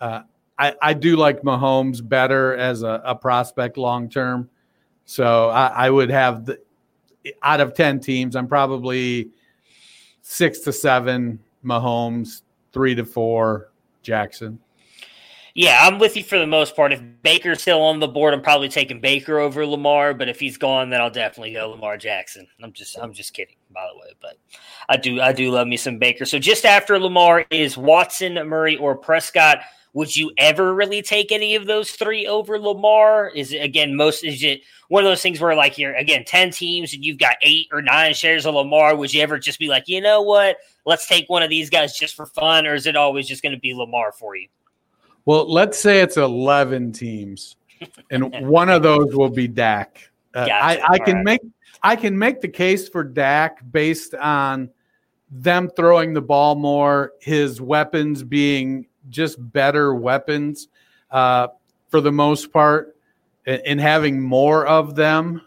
uh, 0.01 0.21
I, 0.57 0.73
I 0.81 0.93
do 0.93 1.17
like 1.17 1.41
Mahomes 1.41 2.07
better 2.07 2.55
as 2.55 2.83
a, 2.83 3.01
a 3.03 3.15
prospect 3.15 3.77
long 3.77 4.09
term. 4.09 4.49
So 5.05 5.49
I, 5.49 5.67
I 5.67 5.89
would 5.89 6.09
have 6.09 6.45
the 6.45 6.59
out 7.41 7.59
of 7.59 7.73
10 7.73 7.99
teams, 7.99 8.35
I'm 8.35 8.47
probably 8.47 9.29
six 10.21 10.59
to 10.59 10.73
seven 10.73 11.39
Mahomes, 11.63 12.41
three 12.71 12.95
to 12.95 13.05
four 13.05 13.71
Jackson. 14.03 14.59
Yeah, 15.53 15.79
I'm 15.81 15.99
with 15.99 16.17
you 16.17 16.23
for 16.23 16.37
the 16.37 16.47
most 16.47 16.75
part. 16.75 16.91
If 16.91 17.01
Baker's 17.23 17.61
still 17.61 17.81
on 17.81 17.99
the 17.99 18.09
board, 18.09 18.33
I'm 18.33 18.41
probably 18.41 18.67
taking 18.67 18.99
Baker 18.99 19.39
over 19.39 19.65
Lamar. 19.65 20.13
But 20.13 20.27
if 20.27 20.37
he's 20.37 20.57
gone, 20.57 20.89
then 20.89 20.99
I'll 20.99 21.09
definitely 21.09 21.53
go 21.53 21.69
Lamar 21.69 21.95
Jackson. 21.97 22.45
I'm 22.61 22.73
just 22.73 22.97
I'm 22.97 23.13
just 23.13 23.33
kidding, 23.33 23.54
by 23.75 23.87
the 23.91 23.99
way. 23.99 24.13
But 24.21 24.37
I 24.89 24.97
do 24.97 25.21
I 25.21 25.33
do 25.33 25.51
love 25.51 25.67
me 25.67 25.77
some 25.77 25.99
Baker. 25.99 26.25
So 26.25 26.39
just 26.39 26.65
after 26.65 26.97
Lamar 26.97 27.45
is 27.51 27.77
Watson, 27.77 28.33
Murray, 28.47 28.77
or 28.77 28.95
Prescott. 28.95 29.59
Would 29.93 30.13
you 30.13 30.33
ever 30.37 30.75
really 30.75 31.01
take 31.01 31.31
any 31.31 31.55
of 31.55 31.67
those 31.67 31.91
three 31.91 32.27
over 32.27 32.59
Lamar? 32.59 33.29
Is 33.29 33.53
it 33.53 33.59
again 33.59 33.95
most 33.95 34.25
is 34.25 34.43
it 34.43 34.59
one 34.89 35.05
of 35.05 35.09
those 35.09 35.21
things 35.21 35.39
where 35.39 35.55
like 35.55 35.77
you're 35.77 35.95
again 35.95 36.25
10 36.25 36.51
teams 36.51 36.93
and 36.93 37.05
you've 37.05 37.17
got 37.17 37.37
eight 37.41 37.67
or 37.71 37.81
nine 37.81 38.13
shares 38.13 38.45
of 38.45 38.55
Lamar? 38.55 38.97
Would 38.97 39.13
you 39.13 39.21
ever 39.21 39.39
just 39.39 39.57
be 39.57 39.69
like, 39.69 39.87
you 39.87 40.01
know 40.01 40.21
what? 40.21 40.57
Let's 40.85 41.07
take 41.07 41.29
one 41.29 41.43
of 41.43 41.49
these 41.49 41.69
guys 41.69 41.97
just 41.97 42.13
for 42.13 42.25
fun, 42.25 42.67
or 42.67 42.73
is 42.73 42.87
it 42.87 42.97
always 42.97 43.25
just 43.25 43.41
going 43.41 43.55
to 43.55 43.59
be 43.59 43.73
Lamar 43.73 44.11
for 44.11 44.35
you? 44.35 44.49
Well, 45.23 45.51
let's 45.51 45.79
say 45.79 46.01
it's 46.01 46.17
11 46.17 46.91
teams, 46.91 47.55
and 48.11 48.31
one 48.47 48.69
of 48.69 48.83
those 48.83 49.15
will 49.15 49.29
be 49.29 49.47
Dak. 49.47 50.09
Uh, 50.33 50.47
Gotcha. 50.47 50.83
I, 50.83 50.93
I 50.93 50.97
can 50.99 51.19
Alright. 51.19 51.25
make 51.25 51.41
I 51.85 51.95
can 51.95 52.17
make 52.17 52.41
the 52.41 52.47
case 52.47 52.89
for 52.89 53.03
Dak 53.03 53.59
based 53.71 54.15
on 54.15 54.71
them 55.29 55.69
throwing 55.75 56.13
the 56.13 56.21
ball 56.21 56.55
more, 56.55 57.13
his 57.21 57.61
weapons 57.61 58.23
being 58.23 58.87
just 59.09 59.37
better 59.53 59.93
weapons 59.93 60.67
uh, 61.11 61.49
for 61.89 62.01
the 62.01 62.11
most 62.11 62.51
part, 62.51 62.97
and, 63.45 63.79
having 63.79 64.19
more 64.19 64.65
of 64.65 64.95
them. 64.95 65.41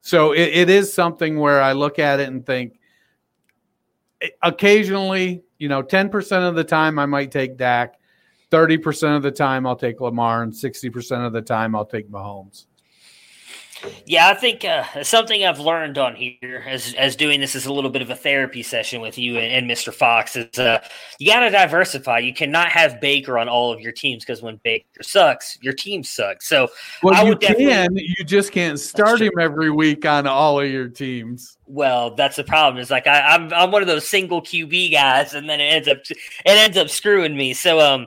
So 0.00 0.32
it, 0.32 0.48
it 0.48 0.68
is 0.68 0.92
something 0.92 1.38
where 1.38 1.62
I 1.62 1.72
look 1.72 2.00
at 2.00 2.18
it 2.18 2.28
and 2.28 2.44
think. 2.44 2.80
eh, 4.20 4.30
Occasionally, 4.42 5.44
you 5.58 5.68
know, 5.68 5.80
ten 5.80 6.08
percent 6.08 6.44
of 6.44 6.56
the 6.56 6.64
time 6.64 6.98
I 6.98 7.06
might 7.06 7.30
take 7.30 7.56
Dak. 7.56 7.94
30% 8.50 9.16
of 9.16 9.22
the 9.22 9.30
time 9.32 9.66
I'll 9.66 9.74
take 9.74 10.00
Lamar 10.00 10.42
and 10.42 10.52
60% 10.52 11.26
of 11.26 11.32
the 11.32 11.42
time 11.42 11.74
I'll 11.74 11.84
take 11.86 12.08
Mahomes. 12.08 12.66
Yeah, 14.06 14.28
I 14.28 14.34
think 14.34 14.64
uh, 14.64 15.02
something 15.02 15.44
I've 15.44 15.58
learned 15.58 15.98
on 15.98 16.14
here 16.14 16.64
as 16.66 16.94
as 16.94 17.16
doing 17.16 17.40
this 17.40 17.54
is 17.54 17.66
a 17.66 17.72
little 17.72 17.90
bit 17.90 18.02
of 18.02 18.10
a 18.10 18.14
therapy 18.16 18.62
session 18.62 19.00
with 19.00 19.18
you 19.18 19.38
and, 19.38 19.52
and 19.52 19.70
Mr. 19.70 19.92
Fox 19.92 20.36
is 20.36 20.58
uh, 20.58 20.80
you 21.18 21.30
got 21.32 21.40
to 21.40 21.50
diversify. 21.50 22.18
You 22.18 22.34
cannot 22.34 22.68
have 22.68 23.00
Baker 23.00 23.38
on 23.38 23.48
all 23.48 23.72
of 23.72 23.80
your 23.80 23.92
teams 23.92 24.24
because 24.24 24.42
when 24.42 24.60
Baker 24.62 25.02
sucks, 25.02 25.58
your 25.62 25.72
team 25.72 26.02
sucks. 26.02 26.46
So 26.48 26.68
Well, 27.02 27.14
I 27.14 27.22
you 27.22 27.28
would 27.30 27.40
definitely- 27.40 27.66
can, 27.66 27.96
you 27.96 28.24
just 28.24 28.52
can't 28.52 28.78
start 28.78 29.20
him 29.20 29.32
every 29.40 29.70
week 29.70 30.04
on 30.06 30.26
all 30.26 30.60
of 30.60 30.70
your 30.70 30.88
teams. 30.88 31.56
Well, 31.66 32.14
that's 32.14 32.36
the 32.36 32.44
problem. 32.44 32.80
Is 32.80 32.90
like 32.90 33.06
I, 33.06 33.20
I'm 33.20 33.52
I'm 33.52 33.70
one 33.70 33.82
of 33.82 33.88
those 33.88 34.06
single 34.06 34.42
QB 34.42 34.92
guys, 34.92 35.34
and 35.34 35.48
then 35.48 35.60
it 35.60 35.64
ends 35.64 35.88
up 35.88 35.98
it 36.10 36.18
ends 36.46 36.76
up 36.76 36.90
screwing 36.90 37.36
me. 37.36 37.54
So 37.54 37.80
um, 37.80 38.06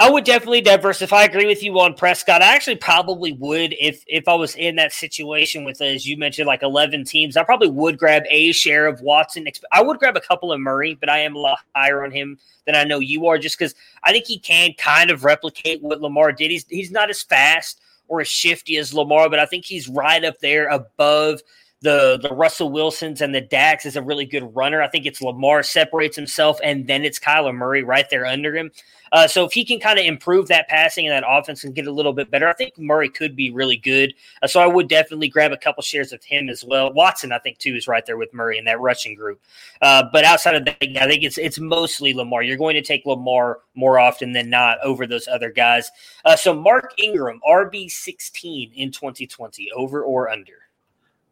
I 0.00 0.08
would 0.08 0.24
definitely 0.24 0.60
diversify. 0.60 1.16
I 1.16 1.24
agree 1.24 1.46
with 1.46 1.60
you 1.60 1.78
on 1.80 1.94
Prescott. 1.94 2.40
I 2.40 2.54
actually 2.54 2.76
probably 2.76 3.32
would 3.32 3.74
if 3.80 4.04
if 4.06 4.28
I 4.28 4.34
was 4.34 4.54
in 4.54 4.76
that 4.76 4.92
situation 4.92 5.64
with 5.64 5.80
as 5.80 6.06
you 6.06 6.16
mentioned 6.16 6.46
like 6.46 6.62
11 6.62 7.04
teams. 7.04 7.36
I 7.36 7.42
probably 7.42 7.68
would 7.68 7.98
grab 7.98 8.22
a 8.30 8.52
share 8.52 8.86
of 8.86 9.00
Watson. 9.00 9.48
I 9.72 9.82
would 9.82 9.98
grab 9.98 10.16
a 10.16 10.20
couple 10.20 10.52
of 10.52 10.60
Murray, 10.60 10.94
but 10.94 11.08
I 11.08 11.18
am 11.18 11.34
a 11.34 11.40
lot 11.40 11.58
higher 11.74 12.04
on 12.04 12.12
him 12.12 12.38
than 12.64 12.76
I 12.76 12.84
know 12.84 13.00
you 13.00 13.26
are, 13.26 13.38
just 13.38 13.58
because 13.58 13.74
I 14.04 14.12
think 14.12 14.26
he 14.26 14.38
can 14.38 14.72
kind 14.78 15.10
of 15.10 15.24
replicate 15.24 15.82
what 15.82 16.00
Lamar 16.00 16.30
did. 16.30 16.52
He's 16.52 16.64
he's 16.68 16.92
not 16.92 17.10
as 17.10 17.22
fast 17.22 17.80
or 18.06 18.20
as 18.20 18.28
shifty 18.28 18.76
as 18.76 18.94
Lamar, 18.94 19.28
but 19.28 19.40
I 19.40 19.46
think 19.46 19.64
he's 19.64 19.88
right 19.88 20.24
up 20.24 20.38
there 20.38 20.68
above 20.68 21.40
the 21.80 22.18
the 22.22 22.34
Russell 22.34 22.70
Wilsons 22.70 23.20
and 23.20 23.34
the 23.34 23.40
Dax 23.40 23.84
is 23.84 23.96
a 23.96 24.02
really 24.02 24.26
good 24.26 24.54
runner. 24.54 24.80
I 24.80 24.88
think 24.88 25.06
it's 25.06 25.20
Lamar 25.20 25.64
separates 25.64 26.14
himself, 26.14 26.60
and 26.62 26.86
then 26.86 27.04
it's 27.04 27.18
Kyler 27.18 27.54
Murray 27.54 27.82
right 27.82 28.08
there 28.10 28.26
under 28.26 28.54
him. 28.54 28.70
Uh, 29.12 29.26
so 29.26 29.44
if 29.44 29.52
he 29.52 29.64
can 29.64 29.78
kind 29.78 29.98
of 29.98 30.04
improve 30.04 30.48
that 30.48 30.68
passing 30.68 31.06
and 31.06 31.12
that 31.12 31.28
offense 31.28 31.64
and 31.64 31.74
get 31.74 31.86
a 31.86 31.92
little 31.92 32.12
bit 32.12 32.30
better, 32.30 32.48
I 32.48 32.52
think 32.52 32.78
Murray 32.78 33.08
could 33.08 33.34
be 33.34 33.50
really 33.50 33.76
good. 33.76 34.14
Uh, 34.42 34.46
so 34.46 34.60
I 34.60 34.66
would 34.66 34.88
definitely 34.88 35.28
grab 35.28 35.52
a 35.52 35.56
couple 35.56 35.82
shares 35.82 36.12
of 36.12 36.22
him 36.22 36.48
as 36.48 36.64
well. 36.64 36.92
Watson, 36.92 37.32
I 37.32 37.38
think 37.38 37.58
too, 37.58 37.74
is 37.74 37.88
right 37.88 38.04
there 38.04 38.16
with 38.16 38.32
Murray 38.34 38.58
in 38.58 38.64
that 38.64 38.80
rushing 38.80 39.14
group. 39.14 39.40
Uh, 39.82 40.04
but 40.12 40.24
outside 40.24 40.54
of 40.54 40.64
that, 40.64 40.76
I 40.82 41.06
think 41.08 41.22
it's 41.22 41.38
it's 41.38 41.58
mostly 41.58 42.14
Lamar. 42.14 42.42
You're 42.42 42.56
going 42.56 42.74
to 42.74 42.82
take 42.82 43.06
Lamar 43.06 43.60
more 43.74 43.98
often 43.98 44.32
than 44.32 44.50
not 44.50 44.78
over 44.82 45.06
those 45.06 45.28
other 45.28 45.50
guys. 45.50 45.90
Uh, 46.24 46.36
so 46.36 46.54
Mark 46.54 46.92
Ingram, 46.98 47.40
RB 47.48 47.90
16 47.90 48.72
in 48.74 48.90
2020, 48.90 49.70
over 49.72 50.02
or 50.02 50.28
under? 50.28 50.52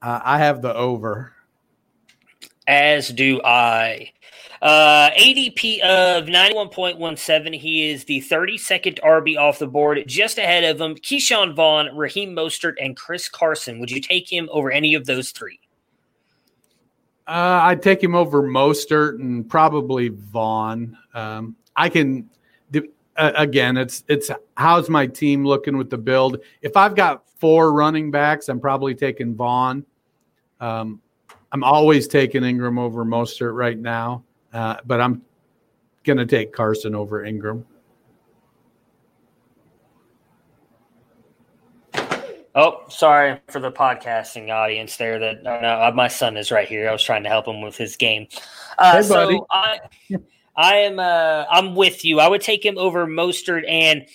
Uh, 0.03 0.21
I 0.23 0.39
have 0.39 0.63
the 0.63 0.75
over. 0.75 1.33
As 2.67 3.09
do 3.09 3.41
I. 3.43 4.13
Uh, 4.63 5.11
ADP 5.11 5.81
of 5.81 6.27
91.17. 6.27 7.55
He 7.55 7.91
is 7.91 8.05
the 8.05 8.21
32nd 8.23 8.99
RB 9.01 9.39
off 9.39 9.59
the 9.59 9.67
board, 9.67 10.03
just 10.07 10.39
ahead 10.39 10.65
of 10.65 10.81
him. 10.81 10.95
Ke'Shawn 10.95 11.55
Vaughn, 11.55 11.95
Raheem 11.95 12.35
Mostert, 12.35 12.75
and 12.81 12.97
Chris 12.97 13.29
Carson. 13.29 13.79
Would 13.79 13.91
you 13.91 14.01
take 14.01 14.33
him 14.33 14.49
over 14.51 14.71
any 14.71 14.95
of 14.95 15.07
those 15.07 15.31
three? 15.31 15.61
Uh, 17.27 17.61
I'd 17.65 17.83
take 17.83 18.03
him 18.03 18.15
over 18.15 18.43
Mostert 18.43 19.21
and 19.21 19.49
probably 19.49 20.09
Vaughn. 20.09 20.97
Um, 21.13 21.57
I 21.75 21.89
can, 21.89 22.31
uh, 23.17 23.33
again, 23.37 23.77
it's 23.77 24.05
it's 24.09 24.31
how's 24.57 24.89
my 24.89 25.07
team 25.07 25.45
looking 25.45 25.77
with 25.77 25.91
the 25.91 25.99
build. 25.99 26.39
If 26.63 26.77
I've 26.77 26.95
got 26.95 27.29
four 27.39 27.73
running 27.73 28.11
backs, 28.11 28.49
I'm 28.49 28.61
probably 28.61 28.95
taking 28.95 29.35
Vaughn. 29.35 29.85
Um, 30.61 31.01
I'm 31.53 31.65
always 31.65 32.09
taking 32.09 32.45
Ingram 32.45 32.79
over 32.79 33.05
Mostert 33.05 33.55
right 33.55 33.79
now, 33.79 34.25
uh, 34.53 34.77
but 34.85 35.01
I'm 35.01 35.23
going 36.05 36.19
to 36.19 36.27
take 36.27 36.53
Carson 36.53 36.95
over 36.95 37.25
Ingram. 37.25 37.65
Oh, 42.59 42.85
sorry 42.89 43.39
for 43.49 43.61
the 43.61 43.71
podcasting 43.71 44.51
audience 44.51 44.97
there. 44.97 45.19
That 45.19 45.47
uh, 45.47 45.61
no, 45.61 45.93
my 45.95 46.09
son 46.09 46.39
is 46.39 46.51
right 46.51 46.67
here. 46.67 46.89
I 46.89 46.93
was 46.93 47.03
trying 47.03 47.23
to 47.25 47.29
help 47.29 47.47
him 47.47 47.61
with 47.61 47.77
his 47.77 47.97
game. 47.97 48.29
Uh, 48.79 48.97
Hey. 48.97 49.03
So 49.03 49.47
I, 49.51 49.79
I 50.57 50.77
am. 50.77 50.99
Uh, 50.99 51.45
I'm 51.51 51.75
with 51.75 52.03
you. 52.03 52.19
I 52.19 52.29
would 52.29 52.41
take 52.41 52.65
him 52.65 52.79
over 52.79 53.07
Mostert, 53.07 53.69
and 53.69 54.07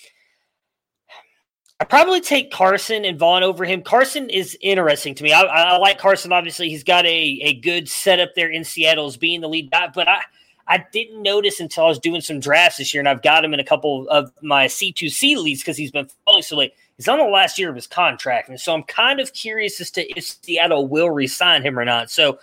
I 1.82 1.84
probably 1.84 2.22
take 2.22 2.52
Carson 2.52 3.06
and 3.06 3.18
Vaughn 3.18 3.42
over 3.42 3.66
him. 3.66 3.82
Carson 3.82 4.30
is 4.30 4.56
interesting 4.62 5.16
to 5.16 5.24
me. 5.24 5.34
I, 5.34 5.42
I 5.42 5.78
like 5.78 5.98
Carson. 5.98 6.32
Obviously, 6.32 6.70
he's 6.70 6.84
got 6.84 7.08
a, 7.08 7.40
a 7.42 7.56
good 7.56 7.90
setup 7.90 8.36
there 8.36 8.52
in 8.52 8.64
Seattle 8.64 9.08
as 9.08 9.18
being 9.18 9.42
the 9.42 9.50
lead 9.50 9.72
guy, 9.72 9.88
but 9.88 10.08
I 10.08 10.22
I 10.68 10.86
didn't 10.92 11.24
notice 11.24 11.60
until 11.60 11.86
I 11.86 11.88
was 11.88 11.98
doing 11.98 12.22
some 12.22 12.40
drafts 12.40 12.78
this 12.78 12.94
year, 12.94 13.02
and 13.02 13.10
I've 13.10 13.24
got 13.24 13.44
him 13.44 13.56
in 13.56 13.60
a 13.60 13.64
couple 13.64 14.08
of 14.10 14.32
my 14.44 14.68
C2C 14.68 15.38
leads 15.38 15.62
because 15.62 15.76
he's 15.76 15.90
been 15.90 16.08
falling 16.24 16.44
so 16.44 16.56
late. 16.56 16.76
He's 16.98 17.08
on 17.08 17.18
the 17.18 17.24
last 17.24 17.58
year 17.58 17.72
of 17.72 17.76
his 17.76 17.88
contract, 17.88 18.50
and 18.50 18.60
so 18.60 18.76
I'm 18.76 18.84
kind 18.84 19.20
of 19.20 19.34
curious 19.34 19.82
as 19.82 19.90
to 19.92 20.08
if 20.16 20.24
Seattle 20.24 20.88
will 20.88 21.10
resign 21.10 21.64
him 21.64 21.80
or 21.80 21.84
not. 21.84 22.12
So 22.12 22.38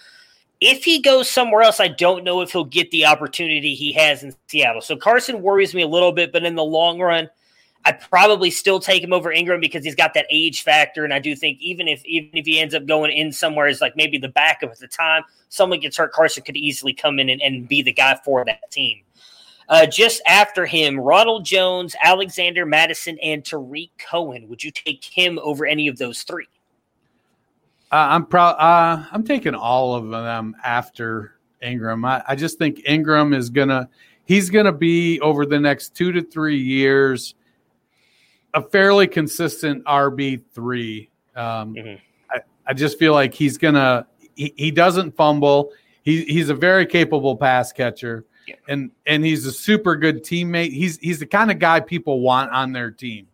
if 0.60 0.82
he 0.82 1.00
goes 1.00 1.30
somewhere 1.30 1.62
else, 1.62 1.78
I 1.78 1.86
don't 1.86 2.24
know 2.24 2.40
if 2.40 2.50
he'll 2.50 2.64
get 2.64 2.90
the 2.90 3.06
opportunity 3.06 3.76
he 3.76 3.92
has 3.92 4.24
in 4.24 4.34
Seattle. 4.48 4.80
So 4.80 4.96
Carson 4.96 5.42
worries 5.42 5.76
me 5.76 5.82
a 5.82 5.86
little 5.88 6.10
bit, 6.10 6.32
but 6.32 6.42
in 6.42 6.56
the 6.56 6.64
long 6.64 6.98
run, 6.98 7.30
I'd 7.84 8.00
probably 8.00 8.50
still 8.50 8.80
take 8.80 9.02
him 9.02 9.12
over 9.12 9.32
Ingram 9.32 9.60
because 9.60 9.84
he's 9.84 9.94
got 9.94 10.14
that 10.14 10.26
age 10.30 10.62
factor, 10.62 11.04
and 11.04 11.14
I 11.14 11.18
do 11.18 11.34
think 11.34 11.58
even 11.60 11.88
if 11.88 12.04
even 12.04 12.30
if 12.34 12.44
he 12.44 12.60
ends 12.60 12.74
up 12.74 12.86
going 12.86 13.12
in 13.12 13.32
somewhere 13.32 13.66
as 13.66 13.80
like 13.80 13.96
maybe 13.96 14.18
the 14.18 14.28
backup 14.28 14.70
at 14.70 14.78
the 14.78 14.88
time, 14.88 15.22
someone 15.48 15.80
gets 15.80 15.96
hurt, 15.96 16.12
Carson 16.12 16.42
could 16.42 16.56
easily 16.56 16.92
come 16.92 17.18
in 17.18 17.30
and, 17.30 17.40
and 17.40 17.68
be 17.68 17.82
the 17.82 17.92
guy 17.92 18.18
for 18.24 18.44
that 18.44 18.70
team. 18.70 19.02
Uh, 19.68 19.86
just 19.86 20.22
after 20.26 20.64
him, 20.64 20.98
Ronald 20.98 21.44
Jones, 21.44 21.94
Alexander 22.02 22.64
Mattison, 22.64 23.18
and 23.22 23.44
Tarik 23.44 23.90
Cohen. 23.98 24.48
Would 24.48 24.64
you 24.64 24.70
take 24.70 25.04
him 25.04 25.38
over 25.42 25.66
any 25.66 25.88
of 25.88 25.98
those 25.98 26.22
three? 26.22 26.48
Uh, 27.92 28.08
I'm 28.10 28.26
proud. 28.26 28.56
Uh, 28.56 29.06
I'm 29.12 29.24
taking 29.24 29.54
all 29.54 29.94
of 29.94 30.08
them 30.08 30.56
after 30.64 31.34
Ingram. 31.62 32.04
I, 32.04 32.22
I 32.28 32.34
just 32.34 32.58
think 32.58 32.82
Ingram 32.86 33.32
is 33.32 33.50
gonna. 33.50 33.88
He's 34.24 34.50
gonna 34.50 34.72
be 34.72 35.20
over 35.20 35.46
the 35.46 35.58
next 35.58 35.94
two 35.94 36.12
to 36.12 36.22
three 36.22 36.58
years 36.58 37.34
a 38.54 38.62
fairly 38.62 39.06
consistent 39.06 39.84
RB 39.84 40.42
three. 40.52 41.10
Um, 41.36 41.74
mm-hmm. 41.74 41.94
I, 42.30 42.40
I 42.66 42.74
just 42.74 42.98
feel 42.98 43.12
like 43.12 43.34
he's 43.34 43.58
gonna. 43.58 44.06
He, 44.34 44.54
he 44.56 44.70
doesn't 44.70 45.16
fumble. 45.16 45.72
He, 46.02 46.24
he's 46.24 46.48
a 46.48 46.54
very 46.54 46.86
capable 46.86 47.36
pass 47.36 47.72
catcher, 47.72 48.24
yeah. 48.46 48.54
and 48.68 48.90
and 49.06 49.24
he's 49.24 49.46
a 49.46 49.52
super 49.52 49.96
good 49.96 50.24
teammate. 50.24 50.72
He's 50.72 50.98
he's 50.98 51.18
the 51.18 51.26
kind 51.26 51.50
of 51.50 51.58
guy 51.58 51.80
people 51.80 52.20
want 52.20 52.50
on 52.52 52.72
their 52.72 52.90
team, 52.90 53.28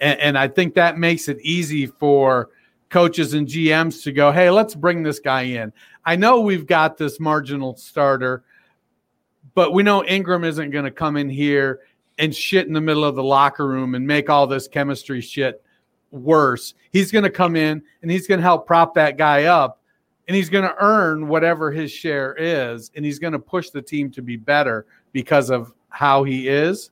and, 0.00 0.18
and 0.20 0.38
I 0.38 0.48
think 0.48 0.74
that 0.74 0.98
makes 0.98 1.28
it 1.28 1.38
easy 1.42 1.86
for 1.86 2.50
coaches 2.90 3.34
and 3.34 3.48
GMs 3.48 4.04
to 4.04 4.12
go, 4.12 4.30
hey, 4.30 4.50
let's 4.50 4.74
bring 4.74 5.02
this 5.02 5.18
guy 5.18 5.42
in. 5.42 5.72
I 6.04 6.16
know 6.16 6.40
we've 6.40 6.66
got 6.66 6.96
this 6.96 7.18
marginal 7.18 7.76
starter, 7.76 8.44
but 9.54 9.72
we 9.72 9.82
know 9.82 10.04
Ingram 10.04 10.44
isn't 10.44 10.70
going 10.70 10.84
to 10.84 10.90
come 10.90 11.16
in 11.16 11.28
here 11.28 11.80
and 12.18 12.34
shit 12.34 12.66
in 12.66 12.72
the 12.72 12.80
middle 12.80 13.04
of 13.04 13.14
the 13.14 13.22
locker 13.22 13.66
room 13.66 13.94
and 13.94 14.06
make 14.06 14.30
all 14.30 14.46
this 14.46 14.68
chemistry 14.68 15.20
shit 15.20 15.62
worse. 16.10 16.74
He's 16.90 17.10
going 17.10 17.24
to 17.24 17.30
come 17.30 17.56
in 17.56 17.82
and 18.02 18.10
he's 18.10 18.26
going 18.26 18.38
to 18.38 18.42
help 18.44 18.66
prop 18.66 18.94
that 18.94 19.16
guy 19.16 19.44
up 19.44 19.80
and 20.28 20.36
he's 20.36 20.48
going 20.48 20.64
to 20.64 20.74
earn 20.80 21.28
whatever 21.28 21.70
his 21.70 21.90
share 21.90 22.34
is 22.38 22.90
and 22.94 23.04
he's 23.04 23.18
going 23.18 23.32
to 23.32 23.38
push 23.38 23.70
the 23.70 23.82
team 23.82 24.10
to 24.12 24.22
be 24.22 24.36
better 24.36 24.86
because 25.12 25.50
of 25.50 25.72
how 25.88 26.24
he 26.24 26.48
is. 26.48 26.90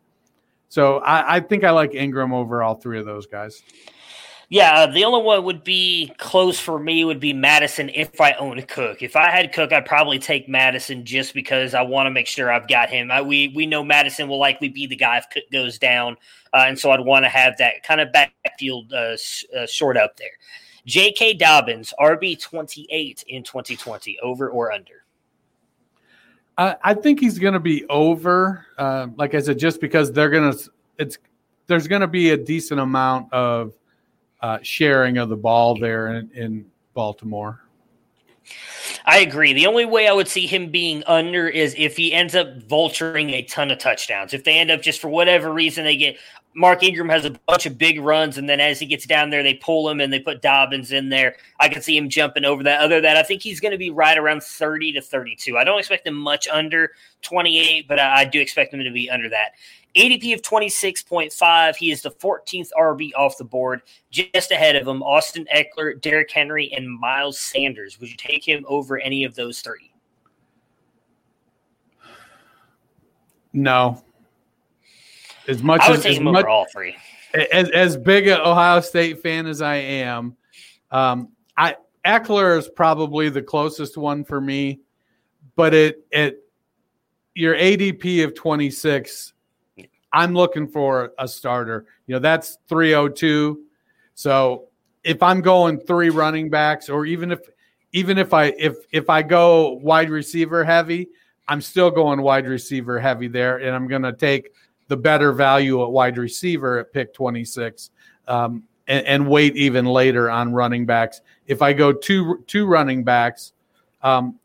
So 0.68 0.99
I, 0.99 1.37
I 1.37 1.41
think 1.41 1.64
I 1.64 1.70
like 1.70 1.95
Ingram 1.95 2.33
over 2.33 2.62
all 2.62 2.75
three 2.75 2.99
of 2.99 3.05
those 3.05 3.27
guys. 3.27 3.62
Yeah, 4.53 4.80
uh, 4.80 4.86
the 4.86 5.07
only 5.07 5.22
one 5.22 5.44
would 5.44 5.64
be 5.64 6.12
close 6.18 6.61
for 6.61 6.78
me 6.78 7.07
would 7.07 7.20
be 7.20 7.32
Mattison 7.32 7.88
if 7.88 8.20
I 8.20 8.32
owned 8.32 8.68
Cook. 8.68 9.00
If 9.00 9.16
I 9.16 9.30
had 9.30 9.50
Cook, 9.50 9.72
I'd 9.72 9.86
probably 9.86 10.18
take 10.18 10.46
Mattison 10.46 11.07
just 11.07 11.32
because 11.32 11.72
I 11.72 11.80
want 11.80 12.07
to 12.07 12.11
make 12.11 12.26
sure 12.26 12.53
I've 12.53 12.68
got 12.68 12.90
him. 12.90 13.11
I, 13.11 13.22
we 13.22 13.48
we 13.57 13.64
know 13.64 13.82
Mattison 13.82 14.28
will 14.28 14.38
likely 14.38 14.68
be 14.68 14.86
the 14.86 14.94
guy 14.94 15.16
if 15.16 15.24
Cook 15.30 15.44
goes 15.50 15.78
down, 15.78 16.18
uh, 16.53 16.64
and 16.66 16.78
so 16.78 16.90
I'd 16.90 17.00
want 17.00 17.24
to 17.24 17.30
have 17.30 17.57
that 17.57 17.82
kind 17.82 17.98
of 18.03 18.12
backfield 18.12 18.92
uh, 18.92 19.16
uh, 19.57 19.66
short 19.66 19.96
up 19.96 20.18
there. 20.18 20.28
J.K. 20.84 21.32
Dobbins, 21.32 21.94
RB 21.98 22.38
twenty 22.38 22.86
eight 22.90 23.24
in 23.28 23.44
twenty 23.44 23.74
twenty, 23.74 24.18
over 24.22 24.50
or 24.50 24.70
under? 24.70 25.07
I 26.59 26.92
think 26.92 27.20
he's 27.20 27.38
going 27.38 27.55
to 27.55 27.61
be 27.61 27.86
over. 27.86 28.66
Uh, 28.76 29.07
like 29.16 29.34
I 29.34 29.40
said, 29.40 29.59
just 29.59 29.80
because 29.80 30.12
they're 30.12 30.28
going 30.28 30.53
to, 30.53 30.70
it's 30.98 31.16
there's 31.68 31.88
going 31.88 32.03
to 32.03 32.07
be 32.07 32.32
a 32.32 32.36
decent 32.36 32.80
amount 32.80 33.32
of 33.32 33.72
uh, 34.43 34.59
sharing 34.62 35.18
of 35.18 35.28
the 35.28 35.36
ball 35.36 35.78
there 35.78 36.14
in, 36.14 36.30
in 36.34 36.66
Baltimore. 36.95 37.61
I 39.05 39.20
agree. 39.20 39.53
The 39.53 39.66
only 39.66 39.84
way 39.84 40.09
I 40.09 40.12
would 40.12 40.28
see 40.28 40.47
him 40.47 40.70
being 40.70 41.03
under 41.07 41.49
is 41.49 41.74
if 41.78 41.97
he 41.97 42.12
ends 42.12 42.34
up 42.34 42.59
vulturing 42.59 43.30
a 43.32 43.43
ton 43.43 43.70
of 43.70 43.78
touchdowns. 43.78 44.34
If 44.34 44.45
they 44.45 44.59
end 44.59 44.70
up 44.70 44.82
just 44.82 45.01
for 45.01 45.09
whatever 45.09 45.53
reason 45.53 45.84
they 45.84 45.97
get 45.97 46.16
Mark 46.55 46.82
Ingram 46.82 47.09
has 47.09 47.24
a 47.24 47.30
bunch 47.46 47.64
of 47.66 47.78
big 47.78 48.00
runs, 48.00 48.36
and 48.36 48.48
then 48.48 48.61
as 48.61 48.78
he 48.78 48.86
gets 48.86 49.07
down 49.07 49.30
there, 49.30 49.42
they 49.42 49.55
pull 49.55 49.88
him 49.88 50.00
and 50.00 50.12
they 50.12 50.20
put 50.20 50.42
Dobbins 50.42 50.92
in 50.92 51.09
there. 51.09 51.36
I 51.59 51.68
can 51.68 51.80
see 51.80 51.96
him 51.96 52.09
jumping 52.09 52.44
over 52.44 52.62
that. 52.62 52.80
Other 52.80 52.96
than 52.96 53.05
that, 53.05 53.16
I 53.16 53.22
think 53.22 53.42
he's 53.42 53.61
going 53.61 53.72
to 53.72 53.78
be 53.78 53.90
right 53.90 54.18
around 54.18 54.42
30 54.42 54.92
to 54.92 55.00
32. 55.00 55.57
I 55.57 55.64
don't 55.64 55.78
expect 55.78 56.07
him 56.07 56.14
much 56.14 56.48
under 56.48 56.92
28, 57.22 57.88
but 57.88 57.98
I, 57.98 58.20
I 58.20 58.24
do 58.24 58.40
expect 58.40 58.74
him 58.74 58.84
to 58.84 58.90
be 58.90 59.09
under 59.09 59.28
that. 59.30 59.53
ADP 59.96 60.34
of 60.34 60.42
26.5. 60.42 61.76
He 61.76 61.90
is 61.90 62.03
the 62.03 62.11
14th 62.11 62.70
RB 62.78 63.12
off 63.16 63.38
the 63.38 63.44
board. 63.44 63.82
Just 64.11 64.50
ahead 64.50 64.76
of 64.76 64.86
him, 64.86 65.03
Austin 65.03 65.46
Ekeler, 65.55 66.00
Derrick 66.00 66.30
Henry, 66.30 66.72
and 66.72 66.88
Miles 66.88 67.38
Sanders. 67.38 67.98
Would 68.00 68.11
you 68.11 68.16
take 68.16 68.46
him 68.46 68.64
over 68.68 68.98
any 68.98 69.24
of 69.24 69.34
those 69.34 69.61
three? 69.61 69.92
No. 73.53 74.03
As 75.57 75.62
much 75.62 75.80
I 75.82 75.90
would 75.90 75.98
as, 75.98 76.03
take 76.03 76.12
as 76.12 76.18
him 76.18 76.24
much, 76.24 76.40
over 76.40 76.48
all 76.48 76.66
three. 76.72 76.96
As, 77.53 77.70
as 77.70 77.96
big 77.96 78.26
an 78.26 78.40
Ohio 78.40 78.80
State 78.80 79.22
fan 79.22 79.46
as 79.46 79.62
I 79.62 79.76
am, 79.76 80.36
um, 80.90 81.28
I 81.57 81.76
Ekeler 82.05 82.59
is 82.59 82.68
probably 82.68 83.28
the 83.28 83.42
closest 83.42 83.96
one 83.96 84.24
for 84.24 84.40
me, 84.40 84.80
but 85.57 85.72
it 85.72 86.05
it 86.11 86.38
your 87.34 87.55
ADP 87.55 88.24
of 88.24 88.34
26 88.34 89.32
I'm 90.12 90.34
looking 90.34 90.68
for 90.68 91.12
a 91.18 91.26
starter. 91.26 91.86
You 92.07 92.14
know, 92.14 92.18
that's 92.18 92.59
302. 92.68 93.62
So 94.14 94.68
if 95.05 95.22
I'm 95.22 95.40
going 95.40 95.80
three 95.80 96.11
running 96.11 96.50
backs, 96.50 96.88
or 96.88 97.07
even 97.07 97.32
if 97.32 97.40
even 97.92 98.18
if 98.18 98.32
I 98.34 98.46
if 98.59 98.76
if 98.92 99.09
I 99.11 99.22
go 99.22 99.70
wide 99.82 100.11
receiver 100.11 100.64
heavy, 100.64 101.09
I'm 101.48 101.61
still 101.61 101.90
going 101.90 102.20
wide 102.20 102.46
receiver 102.46 103.00
heavy 103.00 103.28
there, 103.28 103.59
and 103.59 103.74
I'm 103.74 103.88
going 103.88 104.03
to 104.03 104.12
take 104.12 104.50
the 104.93 104.97
better 104.99 105.32
value 105.32 105.82
at 105.82 105.90
wide 105.90 106.18
receiver 106.18 106.78
at 106.78 106.93
pick 106.93 107.14
26, 107.14 107.88
um, 108.28 108.62
and, 108.86 109.07
and, 109.07 109.26
wait 109.26 109.57
even 109.57 109.86
later 109.86 110.28
on 110.28 110.53
running 110.53 110.84
backs. 110.84 111.22
If 111.47 111.62
I 111.62 111.72
go 111.72 111.95
two 111.95 112.45
two 112.47 112.66
running 112.66 113.03
backs, 113.03 113.55
um, 114.03 114.38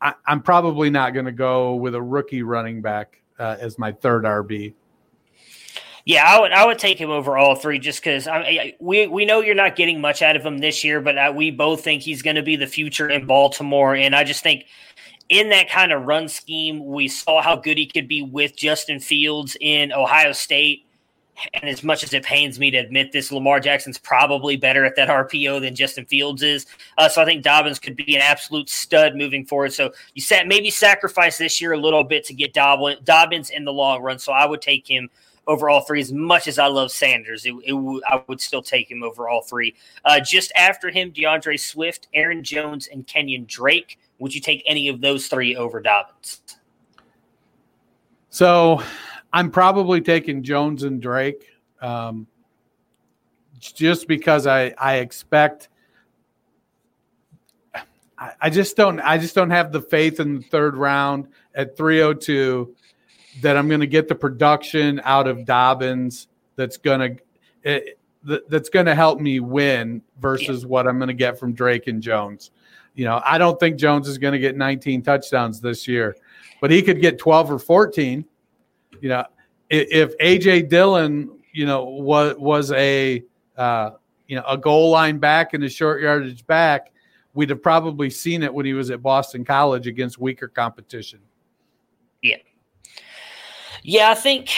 I, 0.00 0.14
am 0.26 0.40
probably 0.40 0.88
not 0.88 1.12
going 1.12 1.26
to 1.26 1.32
go 1.32 1.74
with 1.74 1.94
a 1.94 2.00
rookie 2.00 2.42
running 2.42 2.80
back 2.80 3.20
uh, 3.38 3.58
as 3.60 3.78
my 3.78 3.92
third 3.92 4.24
RB. 4.24 4.72
Yeah, 6.06 6.24
I 6.24 6.40
would 6.40 6.52
I 6.52 6.64
would 6.64 6.78
take 6.78 6.98
him 6.98 7.10
over 7.10 7.36
all 7.36 7.54
three 7.54 7.78
just 7.78 8.02
because 8.02 8.26
we 8.80 9.06
we 9.08 9.26
know 9.26 9.42
you're 9.42 9.54
not 9.54 9.76
getting 9.76 10.00
much 10.00 10.22
out 10.22 10.36
of 10.36 10.46
him 10.46 10.56
this 10.56 10.82
year, 10.82 11.02
but 11.02 11.18
I, 11.18 11.28
we 11.28 11.50
both 11.50 11.84
think 11.84 12.00
he's 12.00 12.22
going 12.22 12.36
to 12.36 12.42
be 12.42 12.56
the 12.56 12.66
future 12.66 13.10
in 13.10 13.26
Baltimore, 13.26 13.94
and 13.94 14.16
I 14.16 14.24
just 14.24 14.42
think 14.42 14.64
in 15.32 15.48
that 15.48 15.70
kind 15.70 15.92
of 15.92 16.06
run 16.06 16.28
scheme, 16.28 16.84
we 16.84 17.08
saw 17.08 17.40
how 17.40 17.56
good 17.56 17.78
he 17.78 17.86
could 17.86 18.06
be 18.06 18.20
with 18.20 18.54
Justin 18.54 19.00
Fields 19.00 19.56
in 19.62 19.90
Ohio 19.90 20.32
State. 20.32 20.86
And 21.54 21.70
as 21.70 21.82
much 21.82 22.04
as 22.04 22.12
it 22.12 22.22
pains 22.22 22.58
me 22.58 22.70
to 22.70 22.76
admit 22.76 23.12
this, 23.12 23.32
Lamar 23.32 23.58
Jackson's 23.58 23.96
probably 23.96 24.56
better 24.56 24.84
at 24.84 24.94
that 24.96 25.08
RPO 25.08 25.62
than 25.62 25.74
Justin 25.74 26.04
Fields 26.04 26.42
is. 26.42 26.66
Uh, 26.98 27.08
so 27.08 27.22
I 27.22 27.24
think 27.24 27.42
Dobbins 27.42 27.78
could 27.78 27.96
be 27.96 28.14
an 28.14 28.20
absolute 28.20 28.68
stud 28.68 29.16
moving 29.16 29.46
forward. 29.46 29.72
So 29.72 29.94
you 30.12 30.20
said 30.20 30.46
maybe 30.46 30.68
sacrifice 30.68 31.38
this 31.38 31.62
year 31.62 31.72
a 31.72 31.78
little 31.78 32.04
bit 32.04 32.24
to 32.26 32.34
get 32.34 32.52
Dobbins 32.52 33.48
in 33.48 33.64
the 33.64 33.72
long 33.72 34.02
run. 34.02 34.18
So 34.18 34.32
I 34.32 34.44
would 34.44 34.60
take 34.60 34.86
him 34.86 35.08
over 35.46 35.70
all 35.70 35.80
three. 35.80 36.02
As 36.02 36.12
much 36.12 36.46
as 36.46 36.58
I 36.58 36.66
love 36.66 36.92
Sanders, 36.92 37.46
it, 37.46 37.54
it 37.64 38.02
I 38.06 38.22
would 38.28 38.42
still 38.42 38.62
take 38.62 38.90
him 38.90 39.02
over 39.02 39.30
all 39.30 39.40
three. 39.40 39.74
Uh, 40.04 40.20
just 40.20 40.52
after 40.54 40.90
him, 40.90 41.10
DeAndre 41.10 41.58
Swift, 41.58 42.08
Aaron 42.12 42.44
Jones, 42.44 42.86
and 42.86 43.06
Kenyon 43.06 43.46
Drake. 43.48 43.98
Would 44.22 44.32
you 44.32 44.40
take 44.40 44.62
any 44.66 44.86
of 44.86 45.00
those 45.00 45.26
three 45.26 45.56
over 45.56 45.80
Dobbins? 45.80 46.42
So 48.30 48.80
I'm 49.32 49.50
probably 49.50 50.00
taking 50.00 50.44
Jones 50.44 50.84
and 50.84 51.02
Drake 51.02 51.44
um, 51.80 52.28
just 53.58 54.06
because 54.06 54.46
I, 54.46 54.74
I 54.78 54.98
expect. 54.98 55.70
I 58.40 58.48
just 58.48 58.76
don't. 58.76 59.00
I 59.00 59.18
just 59.18 59.34
don't 59.34 59.50
have 59.50 59.72
the 59.72 59.82
faith 59.82 60.20
in 60.20 60.36
the 60.36 60.42
third 60.42 60.76
round 60.76 61.26
at 61.56 61.76
302 61.76 62.76
that 63.40 63.56
I'm 63.56 63.66
going 63.66 63.80
to 63.80 63.88
get 63.88 64.06
the 64.06 64.14
production 64.14 65.00
out 65.02 65.26
of 65.26 65.44
Dobbins 65.44 66.28
that's 66.54 66.76
going 66.76 67.18
to 67.64 67.82
that's 68.22 68.68
going 68.68 68.86
to 68.86 68.94
help 68.94 69.18
me 69.18 69.40
win 69.40 70.00
versus 70.20 70.62
yeah. 70.62 70.68
what 70.68 70.86
I'm 70.86 70.98
going 70.98 71.08
to 71.08 71.14
get 71.14 71.40
from 71.40 71.54
Drake 71.54 71.88
and 71.88 72.00
Jones. 72.00 72.52
You 72.94 73.06
know, 73.06 73.22
I 73.24 73.38
don't 73.38 73.58
think 73.58 73.76
Jones 73.76 74.08
is 74.08 74.18
going 74.18 74.32
to 74.32 74.38
get 74.38 74.56
19 74.56 75.02
touchdowns 75.02 75.60
this 75.60 75.88
year, 75.88 76.16
but 76.60 76.70
he 76.70 76.82
could 76.82 77.00
get 77.00 77.18
12 77.18 77.52
or 77.52 77.58
14. 77.58 78.24
You 79.00 79.08
know, 79.08 79.24
if 79.70 80.16
AJ 80.18 80.68
Dillon 80.68 81.30
you 81.52 81.66
know, 81.66 81.84
was 81.84 82.34
was 82.36 82.72
a 82.72 83.22
uh, 83.56 83.90
you 84.26 84.36
know 84.36 84.44
a 84.48 84.56
goal 84.56 84.90
line 84.90 85.18
back 85.18 85.54
and 85.54 85.62
a 85.62 85.68
short 85.68 86.02
yardage 86.02 86.46
back, 86.46 86.92
we'd 87.34 87.50
have 87.50 87.62
probably 87.62 88.10
seen 88.10 88.42
it 88.42 88.52
when 88.52 88.66
he 88.66 88.72
was 88.72 88.90
at 88.90 89.02
Boston 89.02 89.44
College 89.44 89.86
against 89.86 90.18
weaker 90.18 90.48
competition. 90.48 91.20
Yeah, 93.82 94.10
I 94.10 94.14
think 94.14 94.50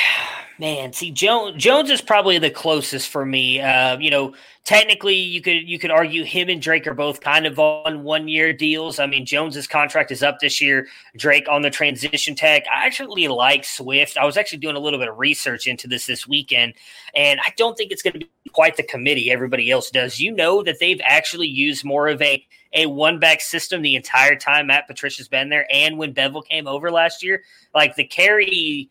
Man, 0.57 0.93
see, 0.93 1.11
Jones 1.11 1.61
Jones 1.61 1.91
is 1.91 2.01
probably 2.01 2.39
the 2.39 2.51
closest 2.51 3.09
for 3.09 3.27
me. 3.27 3.61
Uh, 3.61 3.99
you 3.99 4.09
know, 4.09 4.35
technically, 4.62 5.16
you 5.16 5.41
could 5.43 5.68
you 5.68 5.81
could 5.81 5.91
argue 5.91 6.22
him 6.22 6.49
and 6.49 6.62
Drake 6.62 6.87
are 6.87 6.95
both 6.95 7.20
kind 7.20 7.45
of 7.45 7.59
on 7.59 8.05
one 8.05 8.29
year 8.29 8.53
deals. 8.53 9.01
I 9.01 9.07
mean, 9.07 9.27
Jones's 9.27 9.66
contract 9.66 10.12
is 10.12 10.22
up 10.22 10.39
this 10.39 10.61
year. 10.61 10.87
Drake 11.16 11.49
on 11.49 11.62
the 11.62 11.70
transition 11.70 12.37
tag. 12.37 12.62
I 12.72 12.87
actually 12.87 13.27
like 13.27 13.64
Swift. 13.64 14.16
I 14.16 14.25
was 14.25 14.37
actually 14.37 14.59
doing 14.59 14.77
a 14.77 14.79
little 14.79 15.01
bit 15.01 15.09
of 15.09 15.18
research 15.18 15.66
into 15.66 15.89
this 15.89 16.07
this 16.07 16.29
weekend, 16.29 16.75
and 17.16 17.41
I 17.41 17.53
don't 17.57 17.77
think 17.77 17.91
it's 17.91 18.03
going 18.03 18.12
to 18.12 18.20
be 18.20 18.51
quite 18.53 18.77
the 18.77 18.85
committee 18.85 19.33
everybody 19.33 19.72
else 19.72 19.91
does. 19.91 20.20
You 20.20 20.31
know 20.31 20.62
that 20.62 20.79
they've 20.79 21.01
actually 21.05 21.49
used 21.49 21.85
more 21.85 22.07
of 22.07 22.22
a 22.22 22.47
a 22.75 22.87
one 22.87 23.18
back 23.18 23.41
system 23.41 23.83
the 23.83 23.97
entire 23.97 24.37
time 24.37 24.68
Matt 24.68 24.87
Patricia's 24.87 25.27
been 25.27 25.49
there, 25.49 25.66
and 25.68 25.99
when 25.99 26.14
Bevell 26.14 26.47
came 26.47 26.68
over 26.68 26.93
last 26.93 27.25
year, 27.25 27.43
like 27.75 27.97
the 27.97 28.05
carry 28.05 28.89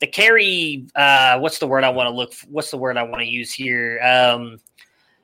the 0.00 0.06
carry 0.06 0.86
uh 0.94 1.38
what's 1.38 1.58
the 1.58 1.66
word 1.66 1.84
i 1.84 1.88
want 1.88 2.06
to 2.06 2.14
look 2.14 2.32
for? 2.32 2.46
what's 2.48 2.70
the 2.70 2.76
word 2.76 2.96
i 2.96 3.02
want 3.02 3.20
to 3.20 3.26
use 3.26 3.52
here 3.52 4.00
um 4.00 4.58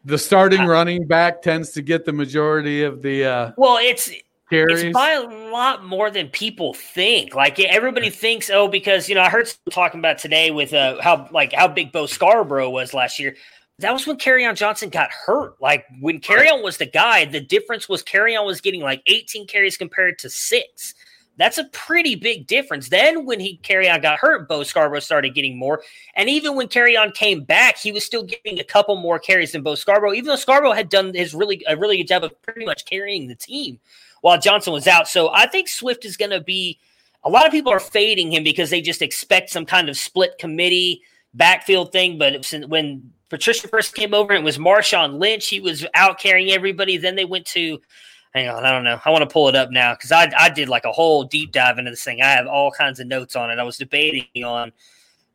the 0.04 0.16
starting 0.16 0.64
running 0.64 1.06
back 1.06 1.42
tends 1.42 1.70
to 1.70 1.82
get 1.82 2.04
the 2.04 2.12
majority 2.12 2.82
of 2.82 3.02
the 3.02 3.24
uh 3.24 3.52
well 3.56 3.78
it's 3.80 4.10
carries. 4.50 4.82
It's 4.82 4.94
by 4.94 5.12
a 5.12 5.50
lot 5.50 5.84
more 5.84 6.10
than 6.10 6.28
people 6.28 6.74
think. 6.74 7.34
Like 7.34 7.58
everybody 7.58 8.10
thinks, 8.10 8.50
oh, 8.50 8.68
because 8.68 9.08
you 9.08 9.14
know, 9.14 9.22
I 9.22 9.30
heard 9.30 9.50
talking 9.70 10.00
about 10.00 10.18
today 10.18 10.50
with 10.50 10.74
uh, 10.74 11.00
how 11.00 11.28
like 11.30 11.52
how 11.52 11.68
big 11.68 11.92
Bo 11.92 12.06
Scarborough 12.06 12.68
was 12.68 12.92
last 12.92 13.18
year. 13.18 13.36
That 13.78 13.92
was 13.94 14.06
when 14.06 14.18
Kerryon 14.18 14.56
Johnson 14.56 14.90
got 14.90 15.10
hurt. 15.10 15.54
Like 15.58 15.86
when 16.00 16.20
Kerryon 16.20 16.62
was 16.62 16.76
the 16.76 16.84
guy, 16.84 17.24
the 17.24 17.40
difference 17.40 17.88
was 17.88 18.02
Kerryon 18.02 18.44
was 18.44 18.60
getting 18.60 18.82
like 18.82 19.02
18 19.06 19.46
carries 19.46 19.78
compared 19.78 20.18
to 20.18 20.28
six. 20.28 20.94
That's 21.41 21.57
a 21.57 21.64
pretty 21.64 22.16
big 22.16 22.47
difference. 22.47 22.91
Then 22.91 23.24
when 23.24 23.41
he 23.41 23.59
Kerryon 23.62 24.03
got 24.03 24.18
hurt, 24.18 24.47
Bo 24.47 24.62
Scarborough 24.62 25.01
started 25.01 25.34
getting 25.34 25.59
more. 25.59 25.82
And 26.14 26.28
even 26.28 26.55
when 26.55 26.68
Kerryon 26.68 27.14
came 27.14 27.45
back, 27.45 27.78
he 27.78 27.93
was 27.93 28.05
still 28.05 28.24
getting 28.24 28.61
a 28.61 28.64
couple 28.64 28.97
more 28.97 29.18
carries 29.18 29.53
than 29.53 29.62
Bo 29.62 29.74
Scarborough, 29.74 30.12
even 30.12 30.26
though 30.26 30.36
Scarborough 30.36 30.72
had 30.72 30.91
done 30.91 31.14
his 31.14 31.34
really 31.34 31.64
a 31.66 31.78
really 31.78 31.97
good 31.97 32.09
job 32.09 32.24
of 32.24 32.43
pretty 32.43 32.66
much 32.66 32.84
carrying 32.84 33.26
the 33.26 33.34
team 33.34 33.80
while 34.20 34.38
Johnson 34.38 34.74
was 34.74 34.86
out. 34.86 35.09
So 35.09 35.30
I 35.32 35.47
think 35.47 35.68
Swift 35.68 36.05
is 36.05 36.18
going 36.18 36.30
to 36.30 36.41
be 36.41 36.78
a 37.24 37.30
lot 37.30 37.47
of 37.47 37.53
people 37.53 37.72
are 37.72 37.80
fading 37.80 38.32
him 38.32 38.45
because 38.45 38.68
they 38.68 38.82
just 38.82 39.01
expect 39.01 39.49
some 39.49 39.64
kind 39.64 39.88
of 39.88 39.97
split 39.97 40.36
committee 40.38 41.01
backfield 41.32 41.91
thing. 41.91 42.18
But 42.18 42.47
when 42.68 43.12
Patricia 43.30 43.66
first 43.66 43.95
came 43.95 44.12
over, 44.12 44.34
it 44.34 44.43
was 44.43 44.59
Marshawn 44.59 45.18
Lynch. 45.18 45.49
He 45.49 45.61
was 45.61 45.86
out 45.95 46.18
carrying 46.18 46.51
everybody. 46.51 46.99
Then 46.99 47.16
they 47.16 47.24
went 47.24 47.47
to 47.47 47.80
hang 48.34 48.48
on, 48.48 48.64
I 48.64 48.70
don't 48.70 48.84
know. 48.84 49.00
I 49.04 49.10
want 49.10 49.22
to 49.22 49.32
pull 49.32 49.48
it 49.48 49.56
up 49.56 49.70
now 49.70 49.94
because 49.94 50.12
I, 50.12 50.30
I 50.38 50.50
did 50.50 50.68
like 50.68 50.84
a 50.84 50.92
whole 50.92 51.24
deep 51.24 51.52
dive 51.52 51.78
into 51.78 51.90
this 51.90 52.04
thing. 52.04 52.22
I 52.22 52.30
have 52.30 52.46
all 52.46 52.70
kinds 52.70 53.00
of 53.00 53.06
notes 53.06 53.36
on 53.36 53.50
it. 53.50 53.58
I 53.58 53.64
was 53.64 53.76
debating 53.76 54.44
on 54.44 54.72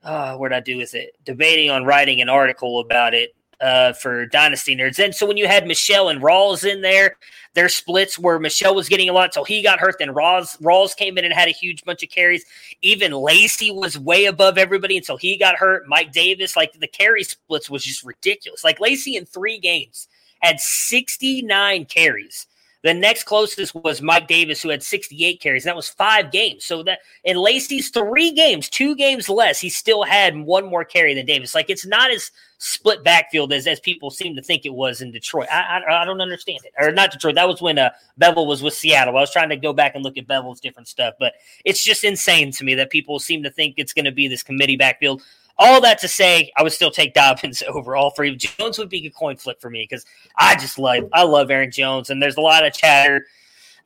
uh, 0.04 0.36
what 0.38 0.54
I 0.54 0.60
do 0.60 0.78
with 0.78 0.96
it, 0.96 1.16
debating 1.26 1.70
on 1.70 1.84
writing 1.84 2.22
an 2.22 2.30
article 2.30 2.80
about 2.80 3.14
it 3.14 3.36
uh, 3.62 3.94
for 3.94 4.26
Dynasty 4.26 4.76
Nerds. 4.76 5.04
And 5.04 5.14
so 5.14 5.26
when 5.26 5.38
you 5.38 5.48
had 5.48 5.68
Michelle 5.68 6.10
and 6.10 6.22
Rawls 6.22 6.70
in 6.70 6.82
there, 6.82 7.18
their 7.54 7.70
splits 7.70 8.20
where 8.20 8.38
Michelle 8.38 8.76
was 8.76 8.90
getting 8.90 9.10
a 9.10 9.14
lot, 9.14 9.34
so 9.34 9.44
he 9.44 9.64
got 9.64 9.80
hurt. 9.80 9.96
Then 9.98 10.10
Rawls 10.10 10.60
Rawls 10.62 10.96
came 10.96 11.18
in 11.18 11.26
and 11.26 11.34
had 11.34 11.48
a 11.48 11.52
huge 11.52 11.84
bunch 11.86 12.04
of 12.04 12.10
carries. 12.10 12.46
Even 12.82 13.14
Lacy 13.14 13.72
was 13.72 13.98
way 13.98 14.26
above 14.26 14.58
everybody 14.58 14.98
until 14.98 15.18
he 15.18 15.38
got 15.38 15.56
hurt. 15.56 15.88
Mike 15.88 16.12
Davis, 16.12 16.56
like 16.56 16.74
the 16.74 16.88
carry 16.88 17.24
splits 17.24 17.70
was 17.70 17.84
just 17.84 18.04
ridiculous. 18.04 18.64
Like 18.64 18.80
Lacy 18.80 19.16
in 19.16 19.26
three 19.26 19.58
games 19.58 20.08
had 20.42 20.60
69 20.60 21.86
carries. 21.86 22.48
The 22.86 22.94
next 22.94 23.24
closest 23.24 23.74
was 23.74 24.00
Mike 24.00 24.28
Davis, 24.28 24.62
who 24.62 24.70
had 24.70 24.84
68 24.84 25.42
carries. 25.42 25.64
That 25.64 25.76
was 25.76 25.90
five 25.90 26.32
games. 26.32 26.66
So 26.66 26.84
that 26.84 27.00
in 27.24 27.36
Lacy's 27.36 27.90
three 27.90 28.32
games, 28.32 28.70
two 28.70 28.96
games 28.96 29.28
less, 29.28 29.60
he 29.60 29.70
still 29.70 30.04
had 30.04 30.38
one 30.38 30.68
more 30.68 30.86
carry 30.86 31.16
than 31.16 31.26
Davis. 31.26 31.56
Like 31.56 31.72
it's 31.72 31.88
not 31.88 32.12
as 32.12 32.30
split 32.60 33.04
backfield 33.04 33.52
as, 33.54 33.66
as 33.66 33.80
people 33.80 34.12
seem 34.12 34.36
to 34.36 34.42
think 34.44 34.68
it 34.68 34.74
was 34.76 35.02
in 35.02 35.10
Detroit. 35.10 35.48
I, 35.52 35.82
I, 35.90 36.04
I 36.04 36.06
don't 36.06 36.22
understand 36.22 36.60
it. 36.64 36.74
Or 36.78 36.92
not 36.92 37.12
Detroit. 37.12 37.34
That 37.34 37.48
was 37.48 37.60
when 37.60 37.80
uh, 37.80 37.90
Bevell 38.22 38.46
was 38.46 38.62
with 38.62 38.76
Seattle. 38.76 39.18
I 39.18 39.22
was 39.22 39.32
trying 39.32 39.50
to 39.50 39.58
go 39.58 39.74
back 39.74 39.96
and 39.96 40.04
look 40.04 40.20
at 40.20 40.28
Bevell's 40.28 40.60
different 40.60 40.88
stuff, 40.88 41.16
but 41.20 41.34
it's 41.66 41.84
just 41.84 42.04
insane 42.04 42.52
to 42.52 42.64
me 42.64 42.76
that 42.76 42.92
people 42.92 43.18
seem 43.18 43.42
to 43.42 43.50
think 43.50 43.74
it's 43.78 43.94
going 43.94 44.06
to 44.06 44.12
be 44.12 44.28
this 44.28 44.44
committee 44.44 44.78
backfield. 44.78 45.24
All 45.58 45.80
that 45.82 46.00
to 46.00 46.08
say, 46.08 46.52
I 46.58 46.64
would 46.64 46.74
still 46.74 46.92
take 46.92 47.14
Dobbins 47.14 47.64
over 47.68 47.96
all 47.96 48.12
three. 48.12 48.36
Jones 48.36 48.78
would 48.78 48.90
be 48.90 49.06
a 49.06 49.12
coin 49.12 49.38
flip 49.38 49.62
for 49.62 49.70
me 49.70 49.86
because 49.90 50.06
I 50.38 50.56
just 50.56 50.78
love 50.78 51.06
I 51.14 51.24
love 51.24 51.52
Aaron 51.52 51.72
Jones, 51.72 52.10
and 52.10 52.22
there's 52.22 52.38
a 52.38 52.42
lot 52.42 52.66
of 52.66 52.74
chatter 52.74 53.26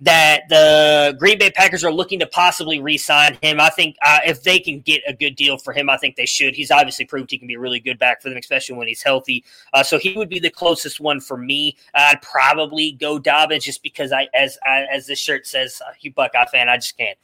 that 0.02 0.44
the 0.48 1.16
Green 1.20 1.38
Bay 1.38 1.52
Packers 1.52 1.84
are 1.84 1.92
looking 1.92 2.20
to 2.20 2.28
possibly 2.28 2.80
re-sign 2.80 3.38
him. 3.42 3.60
I 3.60 3.70
think 3.70 3.98
uh, 4.02 4.20
if 4.26 4.44
they 4.44 4.60
can 4.60 4.80
get 4.80 5.02
a 5.06 5.14
good 5.14 5.36
deal 5.36 5.58
for 5.58 5.74
him, 5.74 5.90
I 5.90 5.98
think 5.98 6.16
they 6.16 6.26
should. 6.26 6.56
He's 6.56 6.72
obviously 6.72 7.06
proved 7.06 7.30
he 7.30 7.38
can 7.38 7.48
be 7.48 7.56
a 7.56 7.60
really 7.60 7.82
good 7.82 8.00
back 8.00 8.22
for 8.22 8.30
them, 8.30 8.38
especially 8.38 8.78
when 8.78 8.88
he's 8.88 9.04
healthy. 9.04 9.44
Uh, 9.74 9.84
so 9.84 9.98
he 9.98 10.14
would 10.14 10.30
be 10.30 10.40
the 10.40 10.50
closest 10.50 11.02
one 11.02 11.20
for 11.20 11.38
me. 11.38 11.76
I'd 11.94 12.22
probably 12.22 12.94
go 12.94 13.20
Dobbins 13.20 13.66
just 13.66 13.84
because 13.84 14.14
I, 14.14 14.30
as 14.34 14.58
I, 14.66 14.86
as 14.92 15.08
this 15.08 15.20
shirt 15.20 15.46
says, 15.46 15.82
uh, 15.86 15.92
you 16.00 16.14
Buckeye 16.14 16.46
fan, 16.46 16.70
I 16.70 16.78
just 16.78 16.98
can't. 16.98 17.18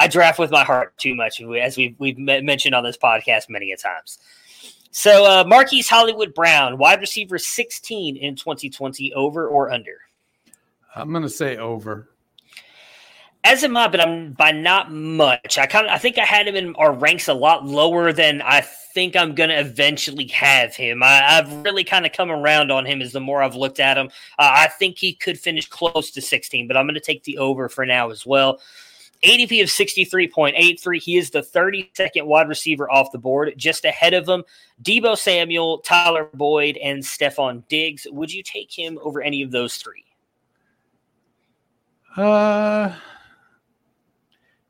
I 0.00 0.08
draft 0.08 0.38
with 0.38 0.50
my 0.50 0.64
heart 0.64 0.96
too 0.96 1.14
much, 1.14 1.42
as 1.42 1.76
we've 1.76 1.94
we've 1.98 2.16
mentioned 2.18 2.74
on 2.74 2.82
this 2.82 2.96
podcast 2.96 3.50
many 3.50 3.70
a 3.70 3.76
times. 3.76 4.18
So 4.92 5.26
uh, 5.26 5.44
Marquise 5.46 5.90
Hollywood 5.90 6.32
Brown, 6.32 6.78
wide 6.78 7.00
receiver 7.00 7.38
16 7.38 8.16
in 8.16 8.34
2020, 8.34 9.12
over 9.12 9.46
or 9.46 9.70
under? 9.70 9.98
I'm 10.96 11.10
going 11.10 11.22
to 11.22 11.28
say 11.28 11.58
over. 11.58 12.08
As 13.44 13.62
am 13.62 13.76
I, 13.76 13.88
but 13.88 14.00
I'm 14.00 14.32
by 14.32 14.52
not 14.52 14.90
much. 14.90 15.58
I 15.58 15.66
kind 15.66 15.86
of 15.86 15.92
I 15.92 15.98
think 15.98 16.16
I 16.16 16.24
had 16.24 16.48
him 16.48 16.56
in 16.56 16.74
our 16.76 16.92
ranks 16.92 17.28
a 17.28 17.34
lot 17.34 17.66
lower 17.66 18.10
than 18.12 18.40
I 18.40 18.62
think 18.94 19.16
I'm 19.16 19.34
going 19.34 19.50
to 19.50 19.60
eventually 19.60 20.28
have 20.28 20.74
him. 20.74 21.02
I, 21.02 21.18
have 21.34 21.52
really 21.62 21.84
kind 21.84 22.06
of 22.06 22.12
come 22.12 22.30
around 22.30 22.72
on 22.72 22.86
him 22.86 23.02
as 23.02 23.12
the 23.12 23.20
more 23.20 23.42
I've 23.42 23.54
looked 23.54 23.80
at 23.80 23.98
him. 23.98 24.06
Uh, 24.38 24.50
I 24.52 24.68
think 24.68 24.98
he 24.98 25.12
could 25.12 25.38
finish 25.38 25.68
close 25.68 26.10
to 26.12 26.22
16, 26.22 26.66
but 26.68 26.76
I'm 26.76 26.86
going 26.86 26.94
to 26.94 27.00
take 27.00 27.24
the 27.24 27.38
over 27.38 27.68
for 27.68 27.84
now 27.84 28.10
as 28.10 28.24
well. 28.24 28.60
ADP 29.22 29.62
of 29.62 29.68
63.83. 29.68 31.02
He 31.02 31.16
is 31.16 31.30
the 31.30 31.42
32nd 31.42 32.24
wide 32.24 32.48
receiver 32.48 32.90
off 32.90 33.12
the 33.12 33.18
board, 33.18 33.52
just 33.56 33.84
ahead 33.84 34.14
of 34.14 34.28
him. 34.28 34.44
Deebo 34.82 35.16
Samuel, 35.16 35.78
Tyler 35.78 36.30
Boyd, 36.32 36.78
and 36.78 37.02
Stefon 37.02 37.62
Diggs. 37.68 38.06
Would 38.10 38.32
you 38.32 38.42
take 38.42 38.72
him 38.72 38.98
over 39.02 39.20
any 39.20 39.42
of 39.42 39.50
those 39.50 39.76
three? 39.76 40.04
Uh, 42.16 42.94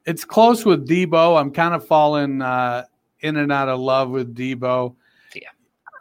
it's 0.05 0.25
close 0.25 0.65
with 0.65 0.89
Deebo. 0.89 1.41
I'm 1.41 1.53
kind 1.53 1.75
of 1.75 1.87
falling 1.87 2.43
uh, 2.43 2.85
in 3.21 3.37
and 3.37 3.53
out 3.53 3.69
of 3.69 3.79
love 3.79 4.11
with 4.11 4.35
Deebo. 4.35 4.97
Yeah. 5.35 5.49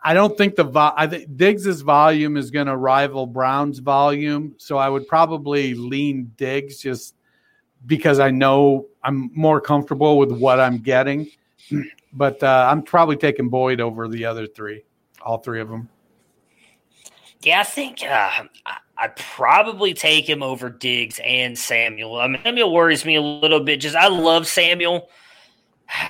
I 0.03 0.15
don't 0.15 0.35
think 0.37 0.55
the 0.55 0.63
vo- 0.63 0.93
I 0.95 1.05
think 1.05 1.37
Diggs's 1.37 1.81
volume 1.81 2.35
is 2.35 2.49
going 2.49 2.67
to 2.67 2.75
rival 2.75 3.27
Brown's 3.27 3.79
volume, 3.79 4.55
so 4.57 4.77
I 4.77 4.89
would 4.89 5.07
probably 5.07 5.75
lean 5.75 6.31
Diggs 6.35 6.79
just 6.79 7.13
because 7.85 8.19
I 8.19 8.31
know 8.31 8.87
I'm 9.03 9.31
more 9.33 9.61
comfortable 9.61 10.17
with 10.17 10.31
what 10.31 10.59
I'm 10.59 10.77
getting. 10.77 11.29
But 12.11 12.41
uh, 12.41 12.67
I'm 12.71 12.81
probably 12.81 13.17
taking 13.17 13.49
Boyd 13.49 13.81
over 13.81 14.07
the 14.07 14.25
other 14.25 14.47
three, 14.47 14.83
all 15.21 15.37
three 15.37 15.61
of 15.61 15.69
them. 15.69 15.89
Yeah, 17.41 17.61
I 17.61 17.63
think 17.63 18.03
uh, 18.03 18.43
I'd 18.97 19.15
probably 19.15 19.93
take 19.93 20.27
him 20.27 20.43
over 20.43 20.69
Diggs 20.69 21.19
and 21.23 21.57
Samuel. 21.57 22.19
I 22.19 22.27
mean, 22.27 22.41
Samuel 22.43 22.73
worries 22.73 23.05
me 23.05 23.15
a 23.15 23.21
little 23.21 23.61
bit. 23.61 23.79
Just 23.79 23.95
I 23.95 24.07
love 24.07 24.47
Samuel. 24.47 25.09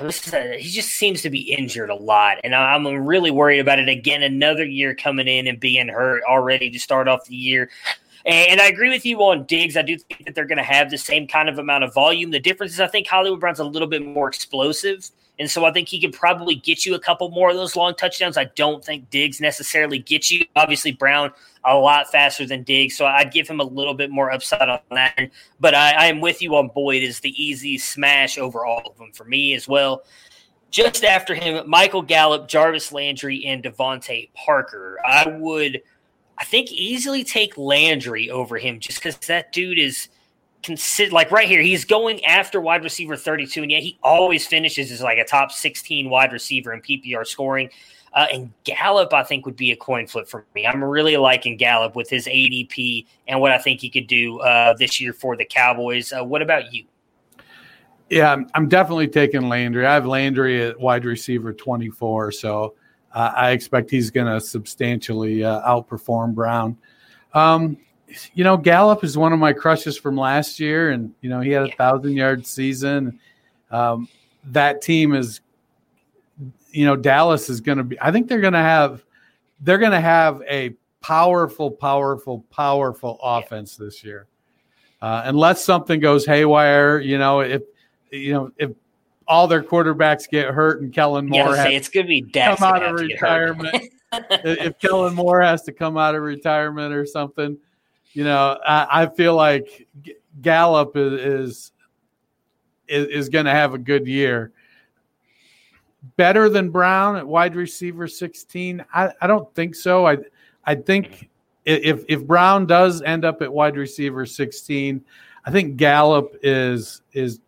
He 0.02 0.70
just 0.70 0.90
seems 0.90 1.22
to 1.22 1.30
be 1.30 1.54
injured 1.54 1.90
a 1.90 1.96
lot, 1.96 2.40
and 2.44 2.54
I'm 2.54 2.86
really 2.86 3.32
worried 3.32 3.60
about 3.60 3.80
it 3.80 3.88
again. 3.88 4.24
Another 4.24 4.66
year 4.66 4.94
coming 4.94 5.28
in 5.28 5.48
and 5.48 5.58
being 5.58 5.88
hurt 5.88 6.22
already 6.30 6.70
to 6.70 6.80
start 6.80 7.08
off 7.08 7.26
the 7.26 7.36
year. 7.36 7.70
And 8.26 8.60
I 8.60 8.68
agree 8.68 8.90
with 8.90 9.06
you 9.06 9.18
on 9.20 9.46
Diggs. 9.46 9.78
I 9.78 9.82
do 9.82 9.98
think 9.98 10.26
that 10.26 10.36
they're 10.36 10.46
going 10.46 10.58
to 10.58 10.64
have 10.64 10.90
the 10.90 10.98
same 10.98 11.28
kind 11.28 11.48
of 11.48 11.58
amount 11.58 11.84
of 11.84 11.94
volume. 11.94 12.32
The 12.32 12.40
difference 12.40 12.74
is 12.74 12.80
I 12.80 12.88
think 12.88 13.08
Hollywood 13.08 13.40
Brown's 13.40 13.60
a 13.60 13.64
little 13.64 13.88
bit 13.88 14.06
more 14.06 14.28
explosive. 14.28 15.10
And 15.40 15.50
so 15.50 15.64
I 15.64 15.72
think 15.72 15.88
he 15.88 16.02
can 16.02 16.12
probably 16.12 16.56
get 16.56 16.86
you 16.86 16.96
a 16.96 17.00
couple 17.00 17.30
more 17.30 17.50
of 17.50 17.56
those 17.56 17.78
long 17.78 17.96
touchdowns. 17.96 18.38
I 18.38 18.46
don't 18.56 18.84
think 18.84 19.10
Diggs 19.10 19.40
necessarily 19.40 20.00
gets 20.00 20.30
you. 20.30 20.44
Obviously, 20.58 20.92
Brown 20.92 21.32
a 21.64 21.78
lot 21.78 22.12
faster 22.12 22.46
than 22.46 22.64
Diggs. 22.64 22.98
So 22.98 23.06
I'd 23.06 23.32
give 23.32 23.48
him 23.48 23.62
a 23.62 23.64
little 23.64 23.94
bit 23.94 24.12
more 24.12 24.32
upside 24.32 24.68
on 24.68 24.80
that. 24.92 25.32
But 25.62 25.76
I, 25.76 25.92
I 25.92 26.06
am 26.08 26.20
with 26.20 26.42
you 26.42 26.56
on 26.58 26.68
Boyd 26.68 27.04
is 27.04 27.22
the 27.22 27.32
easy 27.42 27.78
smash 27.78 28.38
over 28.38 28.66
all 28.66 28.82
of 28.86 28.98
them 28.98 29.14
for 29.14 29.24
me 29.24 29.54
as 29.54 29.66
well. 29.66 30.04
Just 30.72 31.06
after 31.06 31.34
him, 31.34 31.68
Michael 31.70 32.02
Gallup, 32.02 32.50
Jarvis 32.50 32.92
Landry, 32.92 33.46
and 33.46 33.64
DeVante 33.64 34.30
Parker. 34.34 34.98
I 35.06 35.26
would– 35.26 35.82
I 36.40 36.46
think 36.46 36.72
easily 36.72 37.24
take 37.24 37.58
Landry 37.58 38.30
over 38.30 38.58
him 38.58 38.80
just 38.80 39.00
because 39.00 39.18
that 39.28 39.52
dude 39.52 39.78
is 39.78 40.08
consider 40.64 41.12
like 41.12 41.32
right 41.32 41.48
here, 41.48 41.62
he's 41.62 41.86
going 41.86 42.24
after 42.26 42.62
wide 42.62 42.84
receiver 42.84 43.16
32, 43.16 43.62
and 43.62 43.72
yet 43.72 43.84
he 43.84 43.98
always 44.04 44.48
finishes 44.48 44.92
as 44.92 45.02
like 45.02 45.18
a 45.18 45.26
top 45.26 45.52
16 45.52 46.10
wide 46.10 46.32
receiver 46.32 46.74
in 46.74 46.82
PPR 46.82 47.26
scoring. 47.26 47.70
Uh, 48.14 48.26
and 48.34 48.52
Gallup, 48.64 49.14
I 49.14 49.24
think, 49.24 49.46
would 49.46 49.56
be 49.56 49.72
a 49.72 49.76
coin 49.76 50.08
flip 50.08 50.28
for 50.28 50.46
me. 50.56 50.66
I'm 50.66 50.84
really 50.84 51.16
liking 51.18 51.58
Gallup 51.58 51.96
with 51.96 52.10
his 52.10 52.26
ADP 52.26 53.06
and 53.28 53.40
what 53.40 53.52
I 53.52 53.60
think 53.60 53.82
he 53.82 53.90
could 53.90 54.08
do 54.08 54.40
uh, 54.40 54.74
this 54.74 55.00
year 55.00 55.14
for 55.14 55.38
the 55.38 55.46
Cowboys. 55.46 56.12
Uh, 56.12 56.24
what 56.24 56.42
about 56.42 56.74
you? 56.74 56.86
Yeah, 58.10 58.32
I'm, 58.32 58.50
I'm, 58.56 58.68
definitely 58.68 59.08
taking 59.08 59.48
Landry. 59.48 59.86
I 59.86 59.94
have 59.94 60.08
Landry 60.08 60.64
at 60.64 60.80
wide 60.80 61.06
receiver 61.06 61.54
24, 61.54 62.32
so 62.32 62.74
uh, 63.14 63.32
I 63.36 63.52
expect 63.52 63.90
he's 63.90 64.12
going 64.12 64.28
to 64.28 64.40
substantially 64.40 65.44
uh, 65.44 65.62
outperform 65.62 66.34
Brown. 66.34 66.78
Um, 67.34 67.78
you 68.34 68.44
know, 68.44 68.58
Gallup 68.58 69.04
is 69.04 69.18
one 69.18 69.34
of 69.34 69.40
my 69.40 69.54
crushes 69.54 69.98
from 69.98 70.18
last 70.18 70.60
year, 70.60 70.92
and 70.92 71.14
you 71.22 71.30
know 71.30 71.42
he 71.42 71.52
had 71.52 71.64
a 71.64 71.72
thousand 71.76 72.14
yard 72.14 72.46
season. 72.46 73.20
Um, 73.72 74.08
that 74.46 74.82
team 74.82 75.14
is, 75.14 75.42
you 76.72 76.86
know, 76.86 76.96
Dallas 76.96 77.50
is 77.50 77.62
going 77.62 77.78
to 77.78 77.84
be. 77.84 78.00
I 78.02 78.12
think 78.12 78.28
they're 78.28 78.42
going 78.42 78.54
to 78.54 78.60
have, 78.60 79.04
they're 79.62 79.78
going 79.78 79.92
to 79.92 80.02
have 80.02 80.42
a 80.50 80.76
powerful, 81.02 81.70
powerful, 81.70 82.46
powerful 82.52 83.20
offense 83.22 83.78
yeah. 83.80 83.86
this 83.86 84.04
year. 84.04 84.28
Uh, 85.02 85.24
unless 85.26 85.64
something 85.64 86.00
goes 86.00 86.26
haywire, 86.26 87.00
you 87.00 87.18
know, 87.18 87.40
if 87.42 87.62
you 88.12 88.34
know 88.34 88.52
if 88.58 88.72
all 89.30 89.48
their 89.48 89.64
quarterbacks 89.64 90.28
get 90.28 90.50
hurt 90.50 90.82
and 90.82 90.92
Kellen 90.92 91.28
Moore 91.28 91.56
yeah, 91.56 91.68
it's 91.68 91.88
going 91.88 92.08
to 92.08 92.10
be 92.10 92.24
come 92.24 92.58
out 92.62 92.84
of 92.84 93.00
retirement. 93.00 93.86
if 94.12 94.78
Kellen 94.80 95.14
Moore 95.14 95.40
has 95.40 95.62
to 95.64 95.72
come 95.72 95.98
out 95.98 96.16
of 96.16 96.24
retirement 96.24 96.94
or 96.94 97.06
something, 97.06 97.56
you 98.14 98.24
know, 98.24 98.58
I, 98.66 99.04
I 99.04 99.06
feel 99.06 99.36
like 99.36 99.88
Gallup 100.42 100.94
is 100.96 101.72
is, 102.88 103.08
is 103.08 103.30
going 103.30 103.46
to 103.46 103.52
have 103.52 103.76
a 103.76 103.78
good 103.78 104.08
year. 104.08 104.52
Better 106.18 106.50
than 106.50 106.72
Brown 106.72 107.16
at 107.16 107.28
wide 107.28 107.56
receiver 107.56 108.08
16? 108.08 108.84
I, 108.92 109.12
I 109.22 109.28
don't 109.28 109.54
think 109.54 109.76
so. 109.76 110.08
I 110.08 110.18
I 110.66 110.74
think 110.74 111.30
if 111.66 112.04
if 112.08 112.26
Brown 112.26 112.66
does 112.66 113.04
end 113.04 113.26
up 113.26 113.44
at 113.44 113.54
wide 113.54 113.78
receiver 113.78 114.26
16, 114.26 115.06
I 115.46 115.52
think 115.52 115.78
Gallup 115.78 116.36
is 116.42 117.04
is 117.14 117.42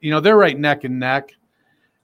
you 0.00 0.10
know 0.10 0.20
they're 0.20 0.36
right 0.36 0.58
neck 0.58 0.84
and 0.84 0.98
neck. 0.98 1.34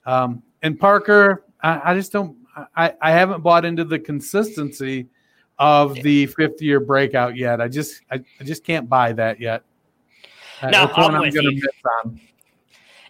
Um, 0.05 0.43
and 0.63 0.79
Parker, 0.79 1.45
I, 1.61 1.93
I 1.93 1.95
just 1.95 2.13
don't. 2.13 2.37
I, 2.75 2.95
I 3.03 3.11
haven't 3.11 3.43
bought 3.43 3.65
into 3.65 3.85
the 3.85 3.99
consistency 3.99 5.09
of 5.59 5.95
the 5.95 6.27
fifth 6.27 6.61
year 6.63 6.81
breakout 6.81 7.37
yet. 7.37 7.61
I 7.61 7.69
just 7.69 8.03
I, 8.11 8.23
I 8.41 8.45
just 8.45 8.65
can't 8.65 8.89
buy 8.89 9.13
that 9.13 9.41
yet. 9.41 9.63
Uh, 10.63 10.71
no, 10.71 10.91
I'm, 10.95 11.15
I'm 11.15 11.21
with 11.21 11.35
you. 11.35 11.61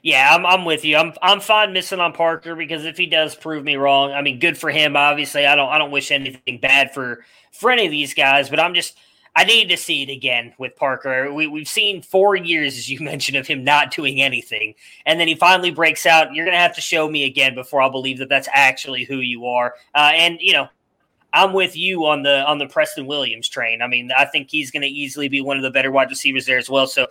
Yeah, 0.03 0.35
I'm, 0.35 0.47
I'm 0.47 0.65
with 0.65 0.85
you. 0.85 0.97
I'm 0.97 1.13
I'm 1.21 1.41
fine 1.41 1.73
missing 1.73 1.99
on 1.99 2.13
Parker 2.13 2.55
because 2.55 2.85
if 2.85 2.97
he 2.97 3.07
does 3.07 3.35
prove 3.35 3.65
me 3.65 3.77
wrong, 3.77 4.13
I 4.13 4.23
mean, 4.23 4.39
good 4.39 4.57
for 4.57 4.71
him. 4.71 4.97
Obviously, 4.97 5.47
I 5.47 5.57
don't 5.57 5.69
I 5.69 5.79
don't 5.79 5.91
wish 5.91 6.11
anything 6.11 6.59
bad 6.59 6.95
for 6.95 7.25
for 7.51 7.71
any 7.71 7.87
of 7.87 7.91
these 7.91 8.15
guys, 8.15 8.49
but 8.49 8.61
I'm 8.61 8.75
just 8.75 8.97
I 9.37 9.45
need 9.45 9.69
to 9.69 9.77
see 9.77 10.03
it 10.03 10.09
again 10.09 10.55
with 10.57 10.75
Parker. 10.77 11.31
We, 11.31 11.47
we've 11.47 11.69
seen 11.69 12.01
four 12.01 12.37
years, 12.37 12.79
as 12.79 12.89
you 12.91 13.01
mentioned, 13.05 13.37
of 13.37 13.47
him 13.47 13.63
not 13.63 13.93
doing 13.93 14.23
anything, 14.23 14.75
and 15.05 15.21
then 15.21 15.29
he 15.29 15.35
finally 15.35 15.71
breaks 15.71 16.07
out. 16.07 16.35
You're 16.35 16.47
going 16.47 16.57
to 16.57 16.61
have 16.61 16.75
to 16.77 16.81
show 16.81 17.09
me 17.09 17.25
again 17.25 17.55
before 17.55 17.83
I'll 17.83 17.91
believe 17.91 18.19
that 18.19 18.31
that's 18.31 18.49
actually 18.51 19.05
who 19.05 19.19
you 19.19 19.47
are. 19.47 19.75
Uh, 19.95 20.13
and 20.15 20.39
you 20.41 20.55
know, 20.55 20.69
I'm 21.35 21.53
with 21.53 21.77
you 21.77 22.07
on 22.07 22.23
the 22.23 22.47
on 22.47 22.57
the 22.57 22.67
Preston 22.67 23.07
Williams 23.07 23.47
train. 23.47 23.83
I 23.83 23.89
mean, 23.89 24.11
I 24.17 24.25
think 24.25 24.51
he's 24.51 24.71
going 24.71 24.83
to 24.83 24.89
easily 24.89 25.29
be 25.29 25.43
one 25.43 25.59
of 25.59 25.63
the 25.63 25.71
better 25.71 25.93
wide 25.93 26.09
receivers 26.09 26.47
there 26.47 26.59
as 26.59 26.71
well. 26.71 26.87
So, 26.87 27.07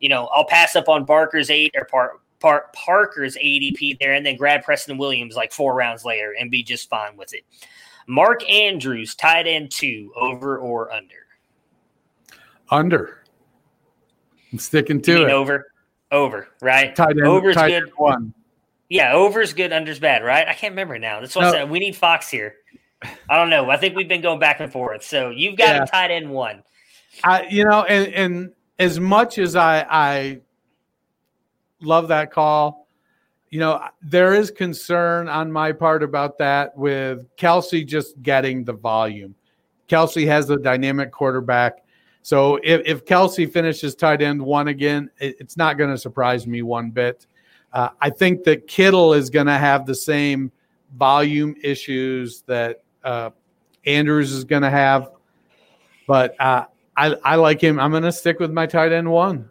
you 0.00 0.08
know, 0.08 0.26
I'll 0.34 0.46
pass 0.46 0.74
up 0.74 0.88
on 0.88 1.04
Barker's 1.04 1.48
eight 1.48 1.76
or 1.76 1.84
Par- 1.84 2.18
Par- 2.40 2.66
Parker's 2.74 3.36
ADP 3.36 4.00
there, 4.00 4.14
and 4.14 4.26
then 4.26 4.36
grab 4.36 4.64
Preston 4.64 4.98
Williams 4.98 5.36
like 5.36 5.52
four 5.52 5.76
rounds 5.76 6.04
later 6.04 6.34
and 6.38 6.50
be 6.50 6.64
just 6.64 6.88
fine 6.88 7.16
with 7.16 7.32
it. 7.34 7.44
Mark 8.08 8.48
Andrews, 8.50 9.14
tight 9.14 9.46
end 9.46 9.70
two, 9.70 10.12
over 10.16 10.58
or 10.58 10.90
under? 10.90 11.27
Under. 12.70 13.24
I'm 14.52 14.58
sticking 14.58 15.00
to 15.02 15.26
it. 15.26 15.30
Over, 15.30 15.72
over, 16.10 16.48
right? 16.60 16.94
Tight 16.94 17.10
end, 17.10 17.26
Over's 17.26 17.54
tight 17.54 17.68
good. 17.68 17.92
One. 17.96 18.32
Yeah, 18.88 19.12
over's 19.12 19.52
good, 19.52 19.72
under's 19.72 19.98
bad, 19.98 20.24
right? 20.24 20.48
I 20.48 20.54
can't 20.54 20.72
remember 20.72 20.98
now. 20.98 21.20
That's 21.20 21.36
what 21.36 21.42
no. 21.42 21.48
I 21.48 21.52
said. 21.52 21.70
We 21.70 21.78
need 21.78 21.94
Fox 21.94 22.30
here. 22.30 22.54
I 23.02 23.36
don't 23.36 23.50
know. 23.50 23.68
I 23.70 23.76
think 23.76 23.94
we've 23.94 24.08
been 24.08 24.22
going 24.22 24.38
back 24.38 24.60
and 24.60 24.72
forth. 24.72 25.04
So 25.04 25.30
you've 25.30 25.56
got 25.56 25.76
yeah. 25.76 25.82
a 25.82 25.86
tight 25.86 26.10
end 26.10 26.30
one. 26.30 26.62
I, 27.22 27.46
you 27.50 27.64
know, 27.64 27.84
and, 27.84 28.12
and 28.14 28.52
as 28.78 28.98
much 28.98 29.38
as 29.38 29.56
I, 29.56 29.86
I 29.88 30.40
love 31.80 32.08
that 32.08 32.32
call, 32.32 32.88
you 33.50 33.60
know, 33.60 33.82
there 34.02 34.34
is 34.34 34.50
concern 34.50 35.28
on 35.28 35.52
my 35.52 35.72
part 35.72 36.02
about 36.02 36.38
that 36.38 36.76
with 36.76 37.26
Kelce 37.36 37.86
just 37.86 38.20
getting 38.22 38.64
the 38.64 38.72
volume. 38.74 39.34
Kelce 39.88 40.26
has 40.26 40.50
a 40.50 40.56
dynamic 40.56 41.12
quarterback. 41.12 41.84
So 42.28 42.56
if, 42.62 42.82
if 42.84 43.06
Kelce 43.06 43.50
finishes 43.50 43.94
tight 43.94 44.20
end 44.20 44.42
one 44.42 44.68
again, 44.68 45.08
it, 45.18 45.36
it's 45.40 45.56
not 45.56 45.78
going 45.78 45.88
to 45.88 45.96
surprise 45.96 46.46
me 46.46 46.60
one 46.60 46.90
bit. 46.90 47.26
Uh, 47.72 47.88
I 48.02 48.10
think 48.10 48.44
that 48.44 48.66
Kittle 48.66 49.14
is 49.14 49.30
going 49.30 49.46
to 49.46 49.56
have 49.56 49.86
the 49.86 49.94
same 49.94 50.52
volume 50.94 51.54
issues 51.62 52.42
that 52.42 52.82
uh, 53.02 53.30
Andrews 53.86 54.30
is 54.32 54.44
going 54.44 54.60
to 54.60 54.68
have. 54.68 55.10
But 56.06 56.38
uh, 56.38 56.66
I, 56.94 57.16
I 57.24 57.36
like 57.36 57.62
him. 57.62 57.80
I'm 57.80 57.92
going 57.92 58.02
to 58.02 58.12
stick 58.12 58.40
with 58.40 58.52
my 58.52 58.66
tight 58.66 58.92
end 58.92 59.10
one. 59.10 59.48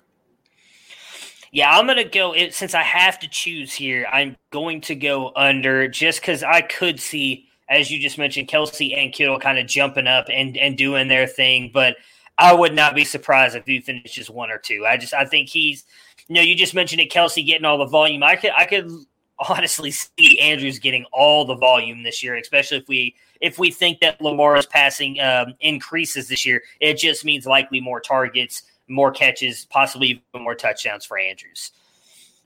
Yeah, 1.51 1.75
I'm 1.75 1.87
going 1.87 1.97
to 1.97 2.03
go. 2.03 2.35
Since 2.51 2.75
I 2.75 2.83
have 2.83 3.17
to 3.21 3.27
choose 3.27 3.73
here, 3.73 4.05
I'm 4.13 4.37
going 4.51 4.81
to 4.81 4.93
go 4.93 5.31
under 5.35 5.87
just 5.87 6.21
because 6.21 6.43
I 6.43 6.61
could 6.61 6.99
see, 6.99 7.47
as 7.67 7.89
you 7.89 7.99
just 7.99 8.19
mentioned, 8.19 8.49
Kelce 8.49 8.95
and 8.95 9.11
Kittle 9.11 9.39
kind 9.39 9.57
of 9.57 9.65
jumping 9.65 10.05
up 10.05 10.27
and, 10.31 10.55
and 10.57 10.77
doing 10.77 11.07
their 11.07 11.25
thing. 11.25 11.71
But 11.73 11.95
I 12.37 12.53
would 12.53 12.75
not 12.75 12.95
be 12.95 13.03
surprised 13.03 13.55
if 13.55 13.65
he 13.65 13.81
finishes 13.81 14.29
one 14.29 14.51
or 14.51 14.57
two. 14.57 14.85
I 14.85 14.97
just 14.97 15.13
I 15.13 15.25
think 15.25 15.49
he's 15.49 15.85
you 16.27 16.35
know, 16.35 16.41
you 16.41 16.55
just 16.55 16.73
mentioned 16.73 17.01
it, 17.01 17.11
Kelce 17.11 17.45
getting 17.45 17.65
all 17.65 17.77
the 17.77 17.85
volume. 17.85 18.23
I 18.23 18.35
could 18.35 18.51
I 18.55 18.65
could 18.65 18.91
honestly 19.49 19.91
see 19.91 20.39
Andrews 20.39 20.79
getting 20.79 21.05
all 21.11 21.45
the 21.45 21.55
volume 21.55 22.03
this 22.03 22.23
year, 22.23 22.35
especially 22.35 22.77
if 22.77 22.87
we 22.87 23.15
if 23.39 23.59
we 23.59 23.71
think 23.71 23.99
that 23.99 24.19
Lamar's 24.21 24.65
passing 24.65 25.19
um, 25.19 25.53
increases 25.59 26.27
this 26.27 26.45
year. 26.45 26.63
It 26.79 26.97
just 26.97 27.23
means 27.23 27.45
likely 27.45 27.79
more 27.79 27.99
targets, 27.99 28.63
more 28.87 29.11
catches, 29.11 29.65
possibly 29.65 30.07
even 30.07 30.43
more 30.43 30.55
touchdowns 30.55 31.05
for 31.05 31.17
Andrews. 31.17 31.71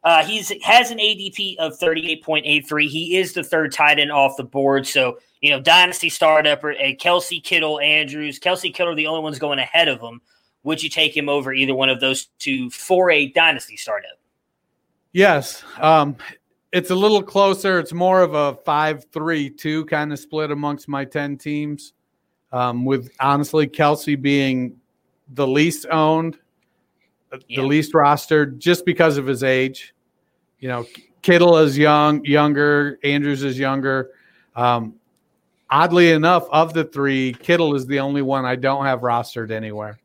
Uh, 0.04 0.24
he's 0.24 0.52
has 0.64 0.90
an 0.90 0.98
ADP 0.98 1.58
of 1.58 1.78
38.83. 1.78 2.88
He 2.88 3.18
is 3.18 3.34
the 3.34 3.44
third 3.44 3.72
tight 3.72 4.00
end 4.00 4.12
off 4.12 4.36
the 4.36 4.44
board. 4.44 4.88
So, 4.88 5.20
you 5.42 5.52
know, 5.52 5.60
dynasty 5.60 6.10
startup 6.10 6.64
or 6.64 6.72
a 6.72 6.96
Kelce 6.96 7.44
Kittle 7.44 7.80
Andrews. 7.80 8.40
Kelce 8.40 8.74
Kittle 8.74 8.94
are 8.94 8.96
the 8.96 9.08
only 9.08 9.22
ones 9.22 9.38
going 9.38 9.60
ahead 9.60 9.88
of 9.88 10.00
him. 10.02 10.22
Would 10.64 10.82
you 10.82 10.90
take 10.90 11.16
him 11.16 11.30
over 11.30 11.54
either 11.54 11.76
one 11.76 11.90
of 11.90 12.00
those 12.00 12.28
two 12.40 12.70
for 12.72 13.12
a 13.12 13.28
dynasty 13.28 13.78
startup? 13.78 14.20
Yes. 15.12 15.64
Um, 15.80 16.16
it's 16.72 16.90
a 16.90 16.96
little 16.96 17.22
closer. 17.22 17.80
It's 17.80 17.94
more 17.94 18.22
of 18.22 18.34
a 18.34 18.56
five-three-two 18.64 19.86
kind 19.86 20.14
of 20.14 20.20
split 20.20 20.52
amongst 20.52 20.88
my 20.88 21.04
10 21.04 21.38
teams. 21.38 21.94
Um, 22.52 22.86
with 22.86 23.12
honestly, 23.20 23.68
Kelce 23.68 24.20
being 24.20 24.78
the 25.34 25.48
least 25.48 25.86
owned, 25.90 26.38
yeah. 27.48 27.62
the 27.62 27.68
least 27.68 27.94
rostered, 27.94 28.58
just 28.58 28.86
because 28.86 29.18
of 29.18 29.26
his 29.28 29.44
age. 29.44 29.94
You 30.60 30.68
know, 30.68 30.86
Kittle 31.22 31.58
is 31.58 31.78
young, 31.78 32.24
younger. 32.26 33.00
Andrews 33.04 33.44
is 33.44 33.58
younger. 33.58 34.12
Um, 34.56 34.96
oddly 35.70 36.12
enough, 36.12 36.48
of 36.52 36.74
the 36.74 36.84
three, 36.84 37.34
Kittle 37.34 37.76
is 37.76 37.86
the 37.86 38.00
only 38.00 38.22
one 38.22 38.46
I 38.46 38.56
don't 38.56 38.86
have 38.86 39.02
rostered 39.02 39.52
anywhere. 39.52 40.00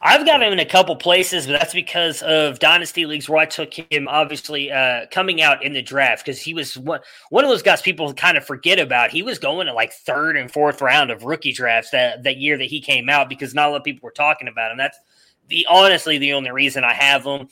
I've 0.00 0.24
got 0.24 0.42
him 0.42 0.52
in 0.52 0.60
a 0.60 0.64
couple 0.64 0.94
places, 0.94 1.46
but 1.46 1.52
that's 1.58 1.74
because 1.74 2.22
of 2.22 2.60
dynasty 2.60 3.04
leagues 3.04 3.28
where 3.28 3.40
I 3.40 3.46
took 3.46 3.74
him. 3.74 4.06
Obviously, 4.06 4.70
uh, 4.70 5.06
coming 5.10 5.42
out 5.42 5.64
in 5.64 5.72
the 5.72 5.82
draft 5.82 6.24
because 6.24 6.40
he 6.40 6.54
was 6.54 6.78
one 6.78 7.00
one 7.30 7.44
of 7.44 7.50
those 7.50 7.62
guys 7.62 7.82
people 7.82 8.12
kind 8.14 8.36
of 8.36 8.44
forget 8.44 8.78
about. 8.78 9.10
He 9.10 9.22
was 9.22 9.38
going 9.38 9.66
to 9.66 9.72
like 9.72 9.92
third 9.92 10.36
and 10.36 10.50
fourth 10.50 10.80
round 10.80 11.10
of 11.10 11.24
rookie 11.24 11.52
drafts 11.52 11.90
that 11.90 12.22
that 12.22 12.36
year 12.36 12.56
that 12.58 12.66
he 12.66 12.80
came 12.80 13.08
out 13.08 13.28
because 13.28 13.54
not 13.54 13.68
a 13.68 13.70
lot 13.72 13.78
of 13.78 13.84
people 13.84 14.06
were 14.06 14.12
talking 14.12 14.48
about 14.48 14.70
him. 14.70 14.78
That's 14.78 14.98
the 15.48 15.66
honestly 15.68 16.18
the 16.18 16.32
only 16.32 16.50
reason 16.50 16.84
I 16.84 16.94
have 16.94 17.24
him. 17.24 17.48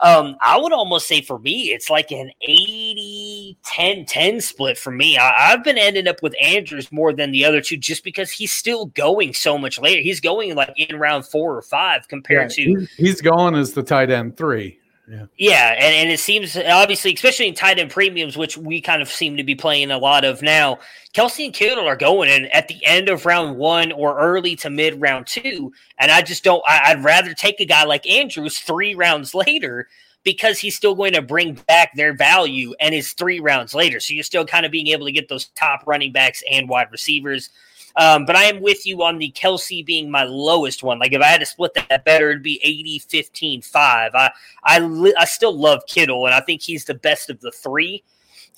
Um, 0.00 0.36
I 0.40 0.58
would 0.58 0.72
almost 0.72 1.06
say 1.06 1.20
for 1.20 1.38
me, 1.38 1.72
it's 1.72 1.88
like 1.88 2.10
an 2.10 2.32
80 2.40 3.56
10 3.64 4.04
10 4.04 4.40
split 4.40 4.76
for 4.76 4.90
me. 4.90 5.16
I, 5.16 5.50
have 5.50 5.62
been 5.62 5.78
ending 5.78 6.08
up 6.08 6.22
with 6.22 6.34
Andrews 6.42 6.90
more 6.90 7.12
than 7.12 7.30
the 7.30 7.44
other 7.44 7.60
two 7.60 7.76
just 7.76 8.02
because 8.02 8.30
he's 8.30 8.52
still 8.52 8.86
going 8.86 9.32
so 9.32 9.56
much 9.56 9.78
later. 9.78 10.00
He's 10.00 10.20
going 10.20 10.54
like 10.56 10.72
in 10.76 10.98
round 10.98 11.24
four 11.26 11.56
or 11.56 11.62
five 11.62 12.08
compared 12.08 12.52
yeah, 12.56 12.74
to. 12.76 12.86
He's 12.96 13.20
going 13.20 13.54
as 13.54 13.72
the 13.72 13.82
tight 13.82 14.10
end 14.10 14.36
three. 14.36 14.78
Yeah, 15.12 15.26
yeah 15.36 15.74
and, 15.78 15.94
and 15.94 16.10
it 16.10 16.20
seems 16.20 16.56
obviously, 16.56 17.12
especially 17.12 17.46
in 17.48 17.54
tight 17.54 17.78
end 17.78 17.90
premiums, 17.90 18.36
which 18.36 18.56
we 18.56 18.80
kind 18.80 19.02
of 19.02 19.08
seem 19.08 19.36
to 19.36 19.44
be 19.44 19.54
playing 19.54 19.90
a 19.90 19.98
lot 19.98 20.24
of 20.24 20.40
now. 20.40 20.78
Kelce 21.12 21.44
and 21.44 21.52
Kittle 21.52 21.86
are 21.86 21.96
going 21.96 22.30
in 22.30 22.46
at 22.46 22.68
the 22.68 22.82
end 22.86 23.10
of 23.10 23.26
round 23.26 23.58
one 23.58 23.92
or 23.92 24.18
early 24.18 24.56
to 24.56 24.70
mid 24.70 24.98
round 25.02 25.26
two, 25.26 25.70
and 25.98 26.10
I 26.10 26.22
just 26.22 26.44
don't. 26.44 26.62
I, 26.66 26.92
I'd 26.92 27.04
rather 27.04 27.34
take 27.34 27.60
a 27.60 27.66
guy 27.66 27.84
like 27.84 28.08
Andrews 28.08 28.58
three 28.58 28.94
rounds 28.94 29.34
later 29.34 29.86
because 30.24 30.58
he's 30.58 30.76
still 30.76 30.94
going 30.94 31.12
to 31.12 31.20
bring 31.20 31.54
back 31.68 31.90
their 31.94 32.14
value 32.14 32.74
and 32.80 32.94
is 32.94 33.12
three 33.12 33.40
rounds 33.40 33.74
later. 33.74 34.00
So 34.00 34.14
you're 34.14 34.22
still 34.22 34.46
kind 34.46 34.64
of 34.64 34.72
being 34.72 34.86
able 34.86 35.04
to 35.04 35.12
get 35.12 35.28
those 35.28 35.48
top 35.48 35.82
running 35.86 36.12
backs 36.12 36.42
and 36.50 36.68
wide 36.68 36.92
receivers. 36.92 37.50
Um, 37.96 38.24
but 38.24 38.36
I 38.36 38.44
am 38.44 38.60
with 38.60 38.86
you 38.86 39.02
on 39.02 39.18
the 39.18 39.30
Kelce 39.32 39.84
being 39.84 40.10
my 40.10 40.24
lowest 40.24 40.82
one. 40.82 40.98
Like 40.98 41.12
if 41.12 41.20
I 41.20 41.26
had 41.26 41.40
to 41.40 41.46
split 41.46 41.74
that 41.74 42.04
better, 42.04 42.30
it'd 42.30 42.42
be 42.42 42.60
80, 42.62 43.00
15, 43.00 43.62
5. 43.62 44.14
I, 44.14 44.30
I, 44.64 44.78
li- 44.78 45.14
I 45.18 45.24
still 45.24 45.56
love 45.56 45.82
Kittle, 45.86 46.26
and 46.26 46.34
I 46.34 46.40
think 46.40 46.62
he's 46.62 46.84
the 46.84 46.94
best 46.94 47.30
of 47.30 47.40
the 47.40 47.50
three. 47.50 48.02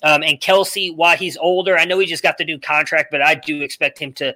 Um, 0.03 0.23
and 0.23 0.39
Kelce, 0.39 0.95
while 0.95 1.17
he's 1.17 1.37
older, 1.37 1.77
I 1.77 1.85
know 1.85 1.99
he 1.99 2.05
just 2.05 2.23
got 2.23 2.37
the 2.37 2.45
new 2.45 2.59
contract, 2.59 3.11
but 3.11 3.21
I 3.21 3.35
do 3.35 3.61
expect 3.61 3.99
him 3.99 4.13
to 4.13 4.35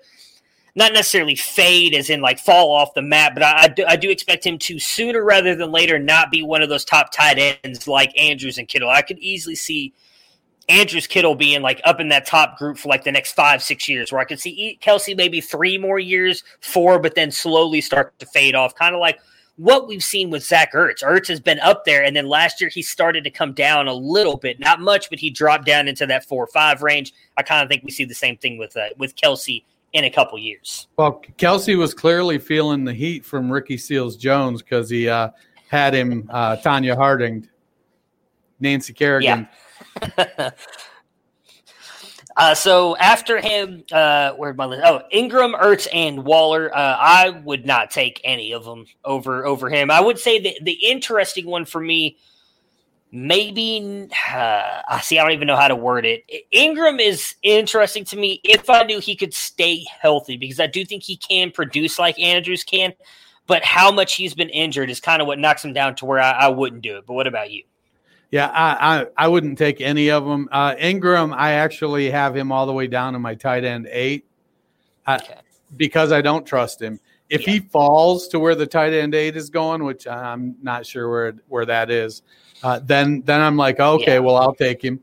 not 0.75 0.93
necessarily 0.93 1.35
fade 1.35 1.93
as 1.93 2.09
in 2.09 2.21
like 2.21 2.39
fall 2.39 2.71
off 2.71 2.93
the 2.93 3.01
map, 3.01 3.33
but 3.33 3.43
I, 3.43 3.63
I, 3.63 3.67
do, 3.67 3.85
I 3.87 3.95
do 3.95 4.09
expect 4.09 4.45
him 4.45 4.57
to 4.59 4.79
sooner 4.79 5.23
rather 5.23 5.55
than 5.55 5.71
later 5.71 5.99
not 5.99 6.31
be 6.31 6.43
one 6.43 6.61
of 6.61 6.69
those 6.69 6.85
top 6.85 7.11
tight 7.11 7.57
ends 7.63 7.87
like 7.87 8.17
Andrews 8.17 8.57
and 8.57 8.67
Kittle. 8.67 8.89
I 8.89 9.01
could 9.01 9.19
easily 9.19 9.55
see 9.55 9.93
Andrews 10.69 11.07
Kittle 11.07 11.35
being 11.35 11.61
like 11.61 11.81
up 11.83 11.99
in 11.99 12.09
that 12.09 12.27
top 12.27 12.57
group 12.57 12.77
for 12.77 12.89
like 12.89 13.03
the 13.03 13.11
next 13.11 13.33
five, 13.33 13.61
six 13.61 13.89
years, 13.89 14.11
where 14.11 14.21
I 14.21 14.25
could 14.25 14.39
see 14.39 14.77
Kelce 14.81 15.17
maybe 15.17 15.41
three 15.41 15.77
more 15.77 15.99
years, 15.99 16.43
four, 16.61 16.99
but 16.99 17.15
then 17.15 17.31
slowly 17.31 17.81
start 17.81 18.17
to 18.19 18.25
fade 18.27 18.55
off, 18.55 18.75
kind 18.75 18.93
of 18.93 19.01
like 19.01 19.19
what 19.57 19.87
we've 19.87 20.03
seen 20.03 20.29
with 20.29 20.43
Zach 20.43 20.73
Ertz. 20.73 21.03
Ertz 21.03 21.27
has 21.27 21.39
been 21.39 21.59
up 21.59 21.85
there, 21.85 22.03
and 22.03 22.15
then 22.15 22.27
last 22.27 22.61
year 22.61 22.69
he 22.69 22.83
started 22.83 23.23
to 23.23 23.31
come 23.31 23.53
down 23.53 23.87
a 23.87 23.93
little 23.93 24.37
bit, 24.37 24.59
not 24.59 24.79
much, 24.79 25.09
but 25.09 25.19
he 25.19 25.31
dropped 25.31 25.65
down 25.65 25.87
into 25.87 26.05
that 26.05 26.25
four 26.25 26.43
or 26.43 26.47
five 26.47 26.83
range. 26.83 27.13
I 27.35 27.41
kind 27.41 27.63
of 27.63 27.69
think 27.69 27.83
we 27.83 27.91
see 27.91 28.05
the 28.05 28.13
same 28.13 28.37
thing 28.37 28.57
with 28.59 28.77
uh, 28.77 28.89
with 28.97 29.15
Kelce 29.15 29.63
in 29.93 30.03
a 30.03 30.09
couple 30.11 30.37
years. 30.37 30.87
Well, 30.97 31.23
Kelce 31.39 31.75
was 31.75 31.95
clearly 31.95 32.37
feeling 32.37 32.85
the 32.85 32.93
heat 32.93 33.25
from 33.25 33.51
Ricky 33.51 33.75
Seals 33.75 34.15
Jones 34.17 34.61
because 34.61 34.87
he 34.87 35.09
uh, 35.09 35.31
had 35.67 35.95
him 35.95 36.29
uh, 36.31 36.57
Tonya 36.57 36.95
Harding, 36.95 37.49
Nancy 38.59 38.93
Kerrigan. 38.93 39.47
Yeah 39.51 39.57
uh, 42.37 42.53
so 42.55 42.95
after 42.97 43.39
him, 43.39 43.83
uh, 43.91 44.33
where 44.33 44.53
my 44.53 44.65
list? 44.65 44.83
Oh, 44.85 45.01
Engram, 45.13 45.59
Ertz, 45.59 45.87
and 45.93 46.23
Waller. 46.25 46.73
Uh, 46.75 46.97
I 46.99 47.29
would 47.29 47.65
not 47.65 47.91
take 47.91 48.21
any 48.23 48.53
of 48.53 48.65
them 48.65 48.85
over 49.03 49.45
over 49.45 49.69
him. 49.69 49.91
I 49.91 50.01
would 50.01 50.19
say 50.19 50.39
the 50.39 50.57
the 50.61 50.73
interesting 50.85 51.45
one 51.45 51.65
for 51.65 51.81
me, 51.81 52.17
maybe. 53.11 54.09
Uh, 54.33 54.81
I 54.87 55.01
see. 55.01 55.19
I 55.19 55.23
don't 55.23 55.33
even 55.33 55.47
know 55.47 55.55
how 55.57 55.67
to 55.67 55.75
word 55.75 56.05
it. 56.05 56.23
Engram 56.53 56.99
is 56.99 57.35
interesting 57.43 58.05
to 58.05 58.17
me 58.17 58.41
if 58.43 58.69
I 58.69 58.83
knew 58.83 58.99
he 58.99 59.15
could 59.15 59.33
stay 59.33 59.85
healthy 60.01 60.37
because 60.37 60.59
I 60.59 60.67
do 60.67 60.85
think 60.85 61.03
he 61.03 61.17
can 61.17 61.51
produce 61.51 61.99
like 61.99 62.19
Andrews 62.19 62.63
can. 62.63 62.93
But 63.47 63.63
how 63.63 63.91
much 63.91 64.13
he's 64.13 64.35
been 64.35 64.49
injured 64.49 64.91
is 64.91 64.99
kind 64.99 65.23
of 65.23 65.27
what 65.27 65.39
knocks 65.39 65.65
him 65.65 65.73
down 65.73 65.95
to 65.95 66.05
where 66.05 66.19
I, 66.19 66.31
I 66.33 66.47
wouldn't 66.49 66.83
do 66.83 66.97
it. 66.97 67.07
But 67.07 67.13
what 67.13 67.25
about 67.25 67.49
you? 67.49 67.63
Yeah, 68.31 68.47
I, 68.47 68.99
I, 68.99 69.05
I 69.17 69.27
wouldn't 69.27 69.57
take 69.57 69.81
any 69.81 70.11
of 70.11 70.23
them. 70.25 70.47
Uh, 70.51 70.75
Engram, 70.75 71.33
I 71.35 71.53
actually 71.53 72.11
have 72.11 72.35
him 72.35 72.51
all 72.51 72.67
the 72.67 72.73
way 72.73 72.85
down 72.85 73.13
to 73.13 73.19
my 73.19 73.33
tight 73.33 73.63
end 73.63 73.87
eight, 73.91 74.25
okay. 75.07 75.39
because 75.75 76.11
I 76.11 76.21
don't 76.21 76.45
trust 76.45 76.79
him. 76.79 76.99
If 77.29 77.47
yeah. 77.47 77.53
he 77.53 77.59
falls 77.59 78.27
to 78.29 78.39
where 78.39 78.55
the 78.55 78.67
tight 78.67 78.93
end 78.93 79.15
eight 79.15 79.35
is 79.35 79.49
going, 79.49 79.83
which 79.83 80.05
I'm 80.05 80.55
not 80.61 80.85
sure 80.85 81.09
where 81.09 81.33
where 81.47 81.65
that 81.65 81.89
is, 81.89 82.21
uh, 82.61 82.79
then 82.83 83.23
then 83.25 83.41
I'm 83.41 83.57
like, 83.57 83.79
okay, 83.79 84.13
yeah. 84.13 84.19
well 84.19 84.35
I'll 84.35 84.55
take 84.55 84.83
him. 84.83 84.99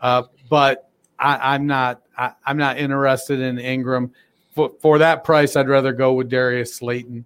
Uh, 0.00 0.22
but 0.48 0.90
I, 1.18 1.54
am 1.54 1.66
not 1.66 2.02
I, 2.16 2.32
am 2.46 2.56
not 2.56 2.78
interested 2.78 3.40
in 3.40 3.56
Engram 3.56 4.10
for, 4.54 4.72
for 4.80 4.98
that 4.98 5.24
price. 5.24 5.56
I'd 5.56 5.68
rather 5.68 5.92
go 5.92 6.14
with 6.14 6.28
Darius 6.28 6.74
Slayton. 6.74 7.24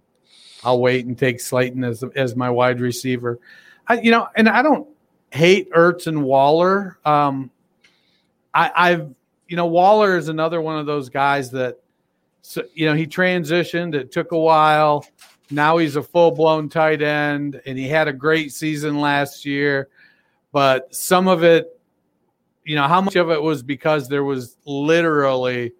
I'll 0.63 0.81
wait 0.81 1.05
and 1.05 1.17
take 1.17 1.39
Slayton 1.39 1.83
as 1.83 2.03
as 2.15 2.35
my 2.35 2.49
wide 2.49 2.81
receiver. 2.81 3.39
I, 3.87 4.01
you 4.01 4.11
know, 4.11 4.27
and 4.35 4.49
I 4.49 4.61
don't 4.61 4.87
hate 5.31 5.71
Ertz 5.71 6.07
and 6.07 6.23
Waller. 6.23 6.97
Um, 7.05 7.51
I, 8.53 8.71
I've 8.75 9.13
you 9.47 9.55
know 9.55 9.67
Waller 9.67 10.17
is 10.17 10.27
another 10.29 10.61
one 10.61 10.77
of 10.77 10.85
those 10.85 11.09
guys 11.09 11.51
that 11.51 11.79
so, 12.41 12.63
you 12.73 12.85
know 12.85 12.93
he 12.93 13.05
transitioned. 13.05 13.95
It 13.95 14.11
took 14.11 14.31
a 14.31 14.39
while. 14.39 15.05
Now 15.51 15.77
he's 15.77 15.95
a 15.95 16.03
full 16.03 16.31
blown 16.31 16.69
tight 16.69 17.01
end, 17.01 17.61
and 17.65 17.77
he 17.77 17.87
had 17.87 18.07
a 18.07 18.13
great 18.13 18.51
season 18.53 18.99
last 18.99 19.45
year. 19.45 19.89
But 20.51 20.93
some 20.93 21.27
of 21.27 21.43
it, 21.43 21.79
you 22.63 22.75
know, 22.75 22.87
how 22.87 23.01
much 23.01 23.15
of 23.15 23.29
it 23.31 23.41
was 23.41 23.61
because 23.63 24.07
there 24.07 24.23
was 24.23 24.57
literally 24.65 25.73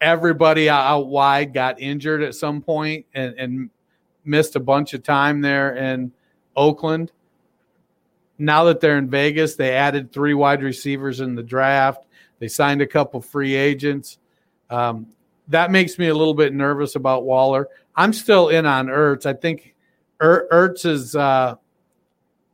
everybody 0.00 0.70
out 0.70 1.08
wide 1.08 1.52
got 1.52 1.80
injured 1.80 2.22
at 2.22 2.34
some 2.34 2.62
point 2.62 3.04
and, 3.14 3.34
and 3.38 3.70
missed 4.24 4.56
a 4.56 4.60
bunch 4.60 4.94
of 4.94 5.02
time 5.02 5.40
there 5.40 5.76
in 5.76 6.12
Oakland 6.56 7.12
now 8.38 8.64
that 8.64 8.80
they're 8.80 8.98
in 8.98 9.10
Vegas, 9.10 9.56
they 9.56 9.72
added 9.72 10.12
three 10.12 10.34
wide 10.34 10.62
receivers 10.62 11.20
in 11.20 11.34
the 11.34 11.42
draft. 11.42 12.06
They 12.38 12.48
signed 12.48 12.80
a 12.80 12.86
couple 12.86 13.20
free 13.20 13.54
agents. 13.54 14.18
Um, 14.70 15.08
that 15.48 15.70
makes 15.70 15.98
me 15.98 16.08
a 16.08 16.14
little 16.14 16.34
bit 16.34 16.52
nervous 16.52 16.94
about 16.94 17.24
Waller. 17.24 17.68
I'm 17.96 18.12
still 18.12 18.48
in 18.48 18.64
on 18.64 18.86
Ertz. 18.86 19.26
I 19.26 19.32
think 19.32 19.74
er- 20.22 20.46
Ertz 20.52 20.86
is, 20.86 21.16
uh, 21.16 21.56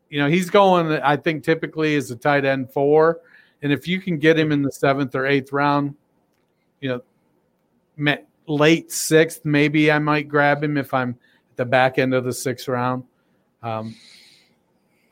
you 0.08 0.20
know, 0.20 0.28
he's 0.28 0.48
going. 0.48 0.90
I 1.02 1.16
think 1.16 1.44
typically 1.44 1.94
is 1.94 2.10
a 2.10 2.16
tight 2.16 2.44
end 2.44 2.70
four, 2.70 3.20
and 3.62 3.72
if 3.72 3.86
you 3.88 4.00
can 4.00 4.18
get 4.18 4.38
him 4.38 4.52
in 4.52 4.62
the 4.62 4.72
seventh 4.72 5.14
or 5.14 5.26
eighth 5.26 5.52
round, 5.52 5.96
you 6.80 7.02
know, 7.98 8.16
late 8.46 8.92
sixth, 8.92 9.44
maybe 9.44 9.90
I 9.90 9.98
might 9.98 10.28
grab 10.28 10.62
him 10.62 10.76
if 10.76 10.94
I'm 10.94 11.10
at 11.50 11.56
the 11.56 11.64
back 11.64 11.98
end 11.98 12.14
of 12.14 12.24
the 12.24 12.32
sixth 12.32 12.68
round. 12.68 13.04
Um, 13.62 13.96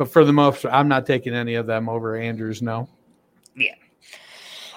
but 0.02 0.10
for 0.10 0.24
the 0.24 0.32
most, 0.32 0.66
I'm 0.66 0.88
not 0.88 1.06
taking 1.06 1.32
any 1.32 1.54
of 1.54 1.66
them 1.66 1.88
over 1.88 2.16
Andrews. 2.16 2.60
No. 2.60 2.88
Yeah. 3.54 3.76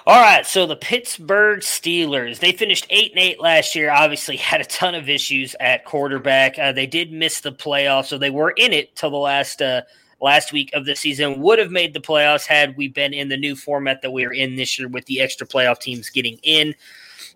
All 0.06 0.20
right, 0.20 0.46
so 0.46 0.66
the 0.66 0.76
Pittsburgh 0.76 1.58
Steelers, 1.58 2.38
they 2.38 2.52
finished 2.52 2.86
8 2.90 3.10
and 3.10 3.18
8 3.18 3.40
last 3.40 3.74
year. 3.74 3.90
Obviously 3.90 4.36
had 4.36 4.60
a 4.60 4.64
ton 4.66 4.94
of 4.94 5.08
issues 5.08 5.56
at 5.58 5.84
quarterback. 5.84 6.60
Uh, 6.60 6.70
they 6.70 6.86
did 6.86 7.10
miss 7.10 7.40
the 7.40 7.50
playoffs, 7.50 8.04
so 8.04 8.18
they 8.18 8.30
were 8.30 8.50
in 8.50 8.72
it 8.72 8.94
till 8.94 9.10
the 9.10 9.16
last 9.16 9.60
uh, 9.60 9.82
last 10.20 10.52
week 10.52 10.70
of 10.74 10.84
the 10.84 10.94
season. 10.94 11.40
Would 11.40 11.58
have 11.58 11.72
made 11.72 11.92
the 11.92 11.98
playoffs 11.98 12.46
had 12.46 12.76
we 12.76 12.86
been 12.86 13.12
in 13.12 13.28
the 13.28 13.36
new 13.36 13.56
format 13.56 14.02
that 14.02 14.12
we 14.12 14.24
are 14.24 14.32
in 14.32 14.54
this 14.54 14.78
year 14.78 14.86
with 14.86 15.06
the 15.06 15.20
extra 15.20 15.44
playoff 15.44 15.80
teams 15.80 16.08
getting 16.08 16.38
in. 16.44 16.72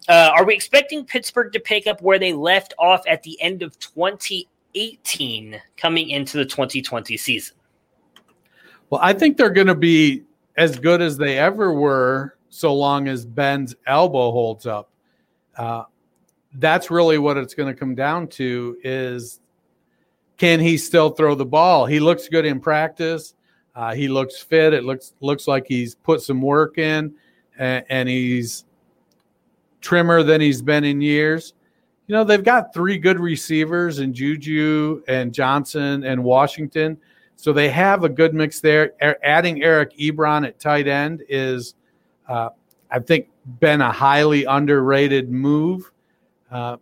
Uh, 0.08 0.30
are 0.36 0.44
we 0.44 0.54
expecting 0.54 1.04
Pittsburgh 1.04 1.52
to 1.54 1.58
pick 1.58 1.88
up 1.88 2.00
where 2.02 2.20
they 2.20 2.34
left 2.34 2.72
off 2.78 3.02
at 3.08 3.24
the 3.24 3.36
end 3.42 3.64
of 3.64 3.76
2018 3.80 5.60
coming 5.76 6.10
into 6.10 6.36
the 6.36 6.44
2020 6.44 7.16
season? 7.16 7.56
Well, 8.90 9.00
I 9.02 9.12
think 9.12 9.36
they're 9.36 9.50
going 9.50 9.68
to 9.68 9.74
be 9.74 10.24
as 10.56 10.78
good 10.78 11.00
as 11.00 11.16
they 11.16 11.38
ever 11.38 11.72
were, 11.72 12.36
so 12.48 12.74
long 12.74 13.06
as 13.08 13.24
Ben's 13.24 13.76
elbow 13.86 14.32
holds 14.32 14.66
up. 14.66 14.90
Uh, 15.56 15.84
that's 16.54 16.90
really 16.90 17.18
what 17.18 17.36
it's 17.36 17.54
going 17.54 17.72
to 17.72 17.78
come 17.78 17.94
down 17.94 18.26
to: 18.28 18.76
is 18.82 19.40
can 20.36 20.58
he 20.58 20.76
still 20.76 21.10
throw 21.10 21.34
the 21.34 21.46
ball? 21.46 21.86
He 21.86 22.00
looks 22.00 22.28
good 22.28 22.44
in 22.44 22.60
practice. 22.60 23.34
Uh, 23.74 23.94
he 23.94 24.08
looks 24.08 24.42
fit. 24.42 24.72
It 24.74 24.84
looks 24.84 25.14
looks 25.20 25.46
like 25.46 25.66
he's 25.68 25.94
put 25.94 26.20
some 26.20 26.42
work 26.42 26.76
in, 26.76 27.14
and, 27.58 27.84
and 27.88 28.08
he's 28.08 28.64
trimmer 29.80 30.24
than 30.24 30.40
he's 30.40 30.60
been 30.60 30.82
in 30.82 31.00
years. 31.00 31.54
You 32.08 32.14
know, 32.16 32.24
they've 32.24 32.42
got 32.42 32.74
three 32.74 32.98
good 32.98 33.20
receivers 33.20 34.00
in 34.00 34.12
Juju 34.12 35.04
and 35.06 35.32
Johnson 35.32 36.02
and 36.02 36.24
Washington 36.24 36.98
so 37.40 37.54
they 37.54 37.70
have 37.70 38.04
a 38.04 38.08
good 38.10 38.34
mix 38.34 38.60
there. 38.60 38.92
Adding 39.24 39.62
Eric 39.62 39.96
Ebron 39.96 40.46
at 40.46 40.60
tight 40.60 40.86
end 40.86 41.22
is, 41.26 41.74
uh, 42.28 42.50
I 42.90 42.98
think, 42.98 43.28
been 43.60 43.80
a 43.80 43.90
highly 43.90 44.44
underrated 44.44 45.30
move. 45.30 45.90
Uh, 46.50 46.76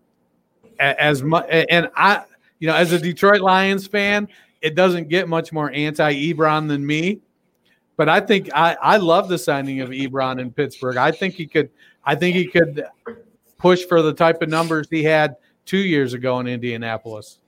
as 0.81 1.23
much, 1.23 1.47
and 1.49 1.89
I, 1.95 2.25
you 2.59 2.67
know, 2.67 2.75
as 2.75 2.91
a 2.93 2.99
Detroit 2.99 3.41
Lions 3.41 3.87
fan, 3.87 4.27
it 4.61 4.75
doesn't 4.75 5.09
get 5.09 5.29
much 5.29 5.53
more 5.53 5.71
anti 5.71 6.13
Ebron 6.13 6.67
than 6.67 6.85
me. 6.85 7.21
But 7.97 8.09
I 8.09 8.19
think 8.19 8.51
I, 8.53 8.77
I 8.83 8.97
love 8.97 9.29
the 9.29 9.39
signing 9.39 9.81
of 9.81 9.91
Ebron 9.91 10.41
in 10.41 10.51
Pittsburgh. 10.51 10.97
I 10.97 11.13
think 11.13 11.35
he 11.35 11.47
could, 11.47 11.71
I 12.05 12.17
think 12.17 12.35
he 12.35 12.49
could 12.49 12.85
push 13.59 13.85
for 13.85 14.03
the 14.03 14.13
type 14.13 14.43
of 14.43 14.49
numbers 14.49 14.89
he 14.91 15.05
had 15.05 15.37
two 15.67 15.79
years 15.79 16.15
ago 16.15 16.41
in 16.41 16.49
Indianapolis. 16.49 17.39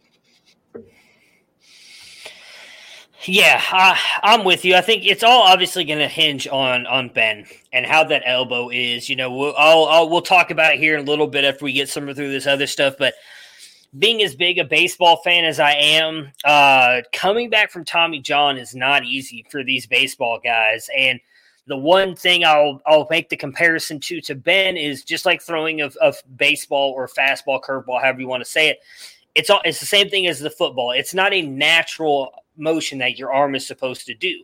Yeah, 3.26 3.62
uh, 3.70 3.96
I'm 4.22 4.44
with 4.44 4.64
you. 4.64 4.74
I 4.76 4.80
think 4.80 5.04
it's 5.04 5.22
all 5.22 5.42
obviously 5.42 5.84
going 5.84 5.98
to 5.98 6.08
hinge 6.08 6.48
on 6.48 6.86
on 6.86 7.10
Ben 7.10 7.44
and 7.72 7.84
how 7.84 8.04
that 8.04 8.22
elbow 8.24 8.70
is. 8.70 9.10
You 9.10 9.16
know, 9.16 9.30
we'll 9.30 9.54
I'll, 9.58 9.84
I'll, 9.84 10.08
we'll 10.08 10.22
talk 10.22 10.50
about 10.50 10.74
it 10.74 10.78
here 10.80 10.94
in 10.94 11.00
a 11.00 11.10
little 11.10 11.26
bit 11.26 11.44
after 11.44 11.64
we 11.64 11.72
get 11.72 11.90
some 11.90 12.06
through 12.14 12.30
this 12.30 12.46
other 12.46 12.66
stuff. 12.66 12.94
But 12.98 13.14
being 13.98 14.22
as 14.22 14.34
big 14.34 14.58
a 14.58 14.64
baseball 14.64 15.18
fan 15.22 15.44
as 15.44 15.60
I 15.60 15.72
am, 15.72 16.32
uh, 16.44 17.02
coming 17.12 17.50
back 17.50 17.70
from 17.70 17.84
Tommy 17.84 18.20
John 18.20 18.56
is 18.56 18.74
not 18.74 19.04
easy 19.04 19.44
for 19.50 19.62
these 19.62 19.86
baseball 19.86 20.40
guys. 20.42 20.88
And 20.96 21.20
the 21.66 21.76
one 21.76 22.16
thing 22.16 22.44
I'll 22.44 22.80
I'll 22.86 23.06
make 23.10 23.28
the 23.28 23.36
comparison 23.36 24.00
to 24.00 24.22
to 24.22 24.34
Ben 24.34 24.78
is 24.78 25.04
just 25.04 25.26
like 25.26 25.42
throwing 25.42 25.82
of, 25.82 25.94
of 25.96 26.22
baseball 26.38 26.92
or 26.92 27.06
fastball, 27.06 27.60
curveball, 27.60 28.00
however 28.00 28.20
you 28.20 28.28
want 28.28 28.42
to 28.42 28.50
say 28.50 28.70
it. 28.70 28.80
It's 29.34 29.50
all 29.50 29.60
it's 29.64 29.78
the 29.78 29.86
same 29.86 30.08
thing 30.08 30.26
as 30.26 30.40
the 30.40 30.50
football. 30.50 30.92
It's 30.92 31.12
not 31.12 31.34
a 31.34 31.42
natural 31.42 32.32
motion 32.56 32.98
that 32.98 33.18
your 33.18 33.32
arm 33.32 33.54
is 33.54 33.66
supposed 33.66 34.06
to 34.06 34.14
do. 34.14 34.42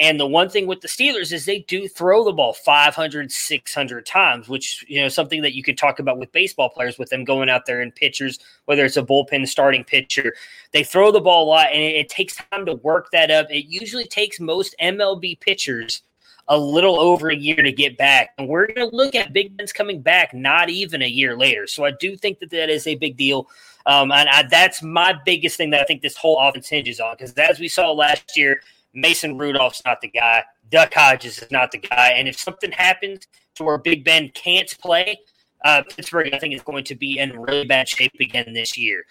And 0.00 0.20
the 0.20 0.26
one 0.28 0.48
thing 0.48 0.68
with 0.68 0.80
the 0.80 0.88
Steelers 0.88 1.32
is 1.32 1.44
they 1.44 1.60
do 1.60 1.88
throw 1.88 2.24
the 2.24 2.32
ball 2.32 2.52
500, 2.52 3.32
600 3.32 4.06
times, 4.06 4.48
which, 4.48 4.84
you 4.86 5.00
know, 5.00 5.08
something 5.08 5.42
that 5.42 5.54
you 5.54 5.64
could 5.64 5.76
talk 5.76 5.98
about 5.98 6.18
with 6.18 6.30
baseball 6.30 6.68
players, 6.68 6.98
with 6.98 7.10
them 7.10 7.24
going 7.24 7.50
out 7.50 7.66
there 7.66 7.80
and 7.80 7.92
pitchers, 7.92 8.38
whether 8.66 8.84
it's 8.84 8.96
a 8.96 9.02
bullpen 9.02 9.48
starting 9.48 9.82
pitcher. 9.82 10.34
They 10.72 10.84
throw 10.84 11.10
the 11.10 11.20
ball 11.20 11.44
a 11.44 11.48
lot 11.48 11.72
and 11.72 11.82
it, 11.82 11.96
it 11.96 12.08
takes 12.08 12.36
time 12.36 12.64
to 12.66 12.74
work 12.74 13.08
that 13.10 13.32
up. 13.32 13.50
It 13.50 13.66
usually 13.68 14.06
takes 14.06 14.38
most 14.38 14.76
MLB 14.80 15.40
pitchers 15.40 16.02
a 16.48 16.58
little 16.58 16.98
over 16.98 17.28
a 17.28 17.36
year 17.36 17.62
to 17.62 17.72
get 17.72 17.96
back. 17.98 18.30
And 18.38 18.48
we're 18.48 18.66
going 18.66 18.88
to 18.88 18.96
look 18.96 19.14
at 19.14 19.32
Big 19.32 19.56
Ben's 19.56 19.72
coming 19.72 20.00
back 20.00 20.32
not 20.32 20.70
even 20.70 21.02
a 21.02 21.06
year 21.06 21.36
later. 21.36 21.66
So 21.66 21.84
I 21.84 21.92
do 21.92 22.16
think 22.16 22.38
that 22.40 22.50
that 22.50 22.70
is 22.70 22.86
a 22.86 22.94
big 22.94 23.16
deal. 23.16 23.48
Um, 23.86 24.10
and 24.12 24.28
I, 24.28 24.44
that's 24.44 24.82
my 24.82 25.14
biggest 25.24 25.56
thing 25.56 25.70
that 25.70 25.80
I 25.80 25.84
think 25.84 26.02
this 26.02 26.16
whole 26.16 26.38
offense 26.38 26.68
hinges 26.68 27.00
on. 27.00 27.16
Because 27.16 27.32
as 27.34 27.58
we 27.58 27.68
saw 27.68 27.92
last 27.92 28.36
year, 28.36 28.60
Mason 28.94 29.36
Rudolph's 29.36 29.82
not 29.84 30.00
the 30.00 30.08
guy. 30.08 30.42
Duck 30.70 30.92
Hodges 30.94 31.38
is 31.38 31.50
not 31.50 31.70
the 31.70 31.78
guy. 31.78 32.12
And 32.16 32.28
if 32.28 32.38
something 32.38 32.72
happens 32.72 33.26
to 33.54 33.64
where 33.64 33.78
Big 33.78 34.04
Ben 34.04 34.30
can't 34.30 34.74
play, 34.80 35.18
uh, 35.64 35.82
Pittsburgh, 35.88 36.32
I 36.32 36.38
think, 36.38 36.54
is 36.54 36.62
going 36.62 36.84
to 36.84 36.94
be 36.94 37.18
in 37.18 37.38
really 37.38 37.66
bad 37.66 37.88
shape 37.88 38.12
again 38.20 38.52
this 38.52 38.76
year. 38.78 39.04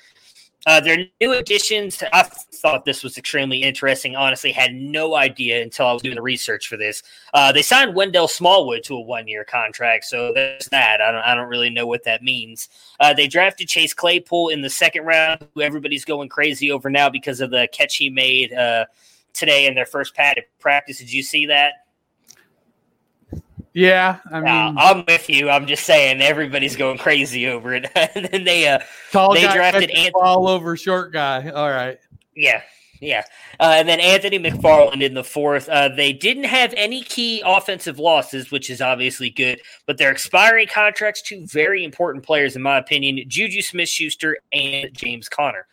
Uh, 0.67 0.81
their 0.81 1.05
new 1.21 1.31
additions, 1.31 2.03
I 2.11 2.23
thought 2.23 2.83
this 2.83 3.01
was 3.01 3.17
extremely 3.17 3.63
interesting. 3.63 4.17
Honestly, 4.17 4.51
had 4.51 4.75
no 4.75 5.15
idea 5.15 5.63
until 5.63 5.87
I 5.87 5.93
was 5.93 6.01
doing 6.01 6.15
the 6.15 6.21
research 6.21 6.67
for 6.67 6.75
this. 6.75 7.03
Uh, 7.33 7.53
they 7.53 7.61
signed 7.61 7.95
Wendell 7.95 8.27
Smallwood 8.27 8.83
to 8.83 8.95
a 8.95 8.99
one-year 8.99 9.45
contract, 9.45 10.03
so 10.03 10.33
that's 10.33 10.67
that. 10.67 10.99
I 10.99 11.09
don't, 11.13 11.21
I 11.21 11.35
don't 11.35 11.47
really 11.47 11.69
know 11.69 11.87
what 11.87 12.03
that 12.03 12.21
means. 12.21 12.67
Uh, 12.99 13.13
they 13.13 13.27
drafted 13.27 13.69
Chase 13.69 13.93
Claypool 13.93 14.49
in 14.49 14.61
the 14.61 14.69
second 14.69 15.05
round, 15.05 15.47
who 15.55 15.61
everybody's 15.61 16.03
going 16.03 16.27
crazy 16.27 16.69
over 16.69 16.89
now 16.89 17.09
because 17.09 17.39
of 17.39 17.49
the 17.49 17.69
catch 17.71 17.95
he 17.95 18.09
made 18.09 18.51
uh, 18.51 18.87
today 19.33 19.67
in 19.67 19.73
their 19.73 19.85
first 19.85 20.15
pad 20.15 20.37
practice. 20.59 20.97
Did 20.97 21.13
you 21.13 21.23
see 21.23 21.45
that? 21.45 21.86
Yeah, 23.77 24.17
I 24.31 24.39
mean, 24.39 24.47
uh, 24.47 24.73
I'm 24.75 25.05
with 25.07 25.29
you. 25.29 25.51
I'm 25.51 25.67
just 25.67 25.85
saying 25.85 26.19
everybody's 26.19 26.75
going 26.75 26.97
crazy 26.97 27.45
over 27.45 27.75
it. 27.75 27.85
and 27.95 28.25
then 28.25 28.43
they 28.43 28.67
uh, 28.67 28.79
tall 29.11 29.35
they 29.35 29.43
drafted 29.43 29.91
Anthony 29.91 30.09
all 30.15 30.47
over 30.47 30.75
short 30.75 31.13
guy. 31.13 31.51
All 31.51 31.69
right. 31.69 31.99
Yeah, 32.35 32.63
yeah. 32.99 33.23
Uh, 33.59 33.75
and 33.75 33.87
then 33.87 33.99
Anthony 33.99 34.39
McFarland 34.39 35.03
in 35.03 35.13
the 35.13 35.23
fourth. 35.23 35.69
Uh, 35.69 35.89
they 35.89 36.11
didn't 36.11 36.45
have 36.45 36.73
any 36.75 37.03
key 37.03 37.43
offensive 37.45 37.99
losses, 37.99 38.49
which 38.49 38.71
is 38.71 38.81
obviously 38.81 39.29
good, 39.29 39.61
but 39.85 39.99
they're 39.99 40.11
expiring 40.11 40.67
contracts 40.67 41.21
to 41.21 41.45
very 41.45 41.83
important 41.83 42.25
players, 42.25 42.55
in 42.55 42.63
my 42.63 42.79
opinion 42.79 43.29
Juju 43.29 43.61
Smith 43.61 43.89
Schuster 43.89 44.39
and 44.51 44.91
James 44.97 45.29
Conner. 45.29 45.67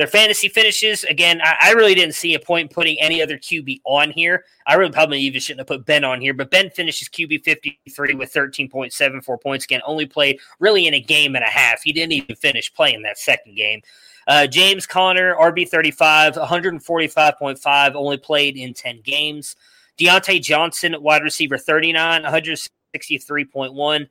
Their 0.00 0.06
fantasy 0.06 0.48
finishes, 0.48 1.04
again, 1.04 1.42
I, 1.44 1.56
I, 1.60 1.72
really 1.72 1.94
didn't 1.94 2.14
see 2.14 2.32
a 2.32 2.40
point 2.40 2.70
in 2.70 2.74
putting 2.74 2.98
any 2.98 3.20
other 3.20 3.36
QB 3.36 3.82
on 3.84 4.10
here. 4.10 4.46
I 4.66 4.76
really 4.76 4.92
probably 4.92 5.20
even 5.20 5.42
shouldn't 5.42 5.60
have 5.60 5.66
put 5.66 5.84
Ben 5.84 6.04
on 6.04 6.22
here, 6.22 6.32
but 6.32 6.50
Ben 6.50 6.70
finishes 6.70 7.10
QB 7.10 7.44
53 7.44 8.14
with 8.14 8.32
13.74 8.32 9.42
points. 9.42 9.66
Again, 9.66 9.82
only 9.84 10.06
played 10.06 10.40
really 10.58 10.86
in 10.86 10.94
a 10.94 11.00
game 11.00 11.36
and 11.36 11.44
a 11.44 11.50
half. 11.50 11.82
He 11.82 11.92
didn't 11.92 12.12
even 12.12 12.34
finish 12.34 12.72
playing 12.72 13.02
that 13.02 13.18
second 13.18 13.56
game. 13.56 13.82
Uh, 14.26 14.46
James 14.46 14.86
Conner, 14.86 15.34
RB 15.34 15.68
35, 15.68 16.32
145.5, 16.36 17.94
only 17.94 18.16
played 18.16 18.56
in 18.56 18.72
10 18.72 19.02
games. 19.02 19.54
Diontae 19.98 20.40
Johnson, 20.40 20.96
wide 21.02 21.22
receiver 21.22 21.58
39, 21.58 22.22
163.1. 22.22 24.08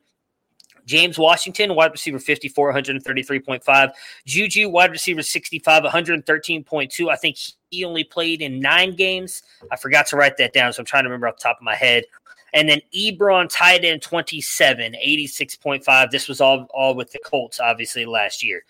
James 0.90 1.16
Washington, 1.16 1.76
wide 1.76 1.92
receiver 1.92 2.18
54, 2.18 2.74
133.5. 2.74 3.92
Juju, 4.26 4.68
wide 4.68 4.90
receiver 4.90 5.22
65, 5.22 5.84
113.2. 5.84 7.08
I 7.08 7.16
think 7.16 7.36
he 7.70 7.84
only 7.84 8.02
played 8.02 8.42
in 8.42 8.58
nine 8.58 8.96
games. 8.96 9.44
I 9.70 9.76
forgot 9.76 10.08
to 10.08 10.16
write 10.16 10.36
that 10.38 10.52
down, 10.52 10.72
so 10.72 10.80
I'm 10.80 10.86
trying 10.86 11.04
to 11.04 11.08
remember 11.08 11.28
off 11.28 11.36
the 11.36 11.42
top 11.44 11.58
of 11.58 11.62
my 11.62 11.76
head. 11.76 12.02
And 12.52 12.68
then 12.68 12.80
Ebron 12.92 13.48
tight 13.48 13.84
end 13.84 14.02
27, 14.02 14.94
86.5. 14.94 16.10
This 16.10 16.26
was 16.26 16.40
all, 16.40 16.66
all 16.74 16.96
with 16.96 17.12
the 17.12 17.20
Colts, 17.24 17.60
obviously, 17.60 18.04
last 18.04 18.42
year. 18.42 18.64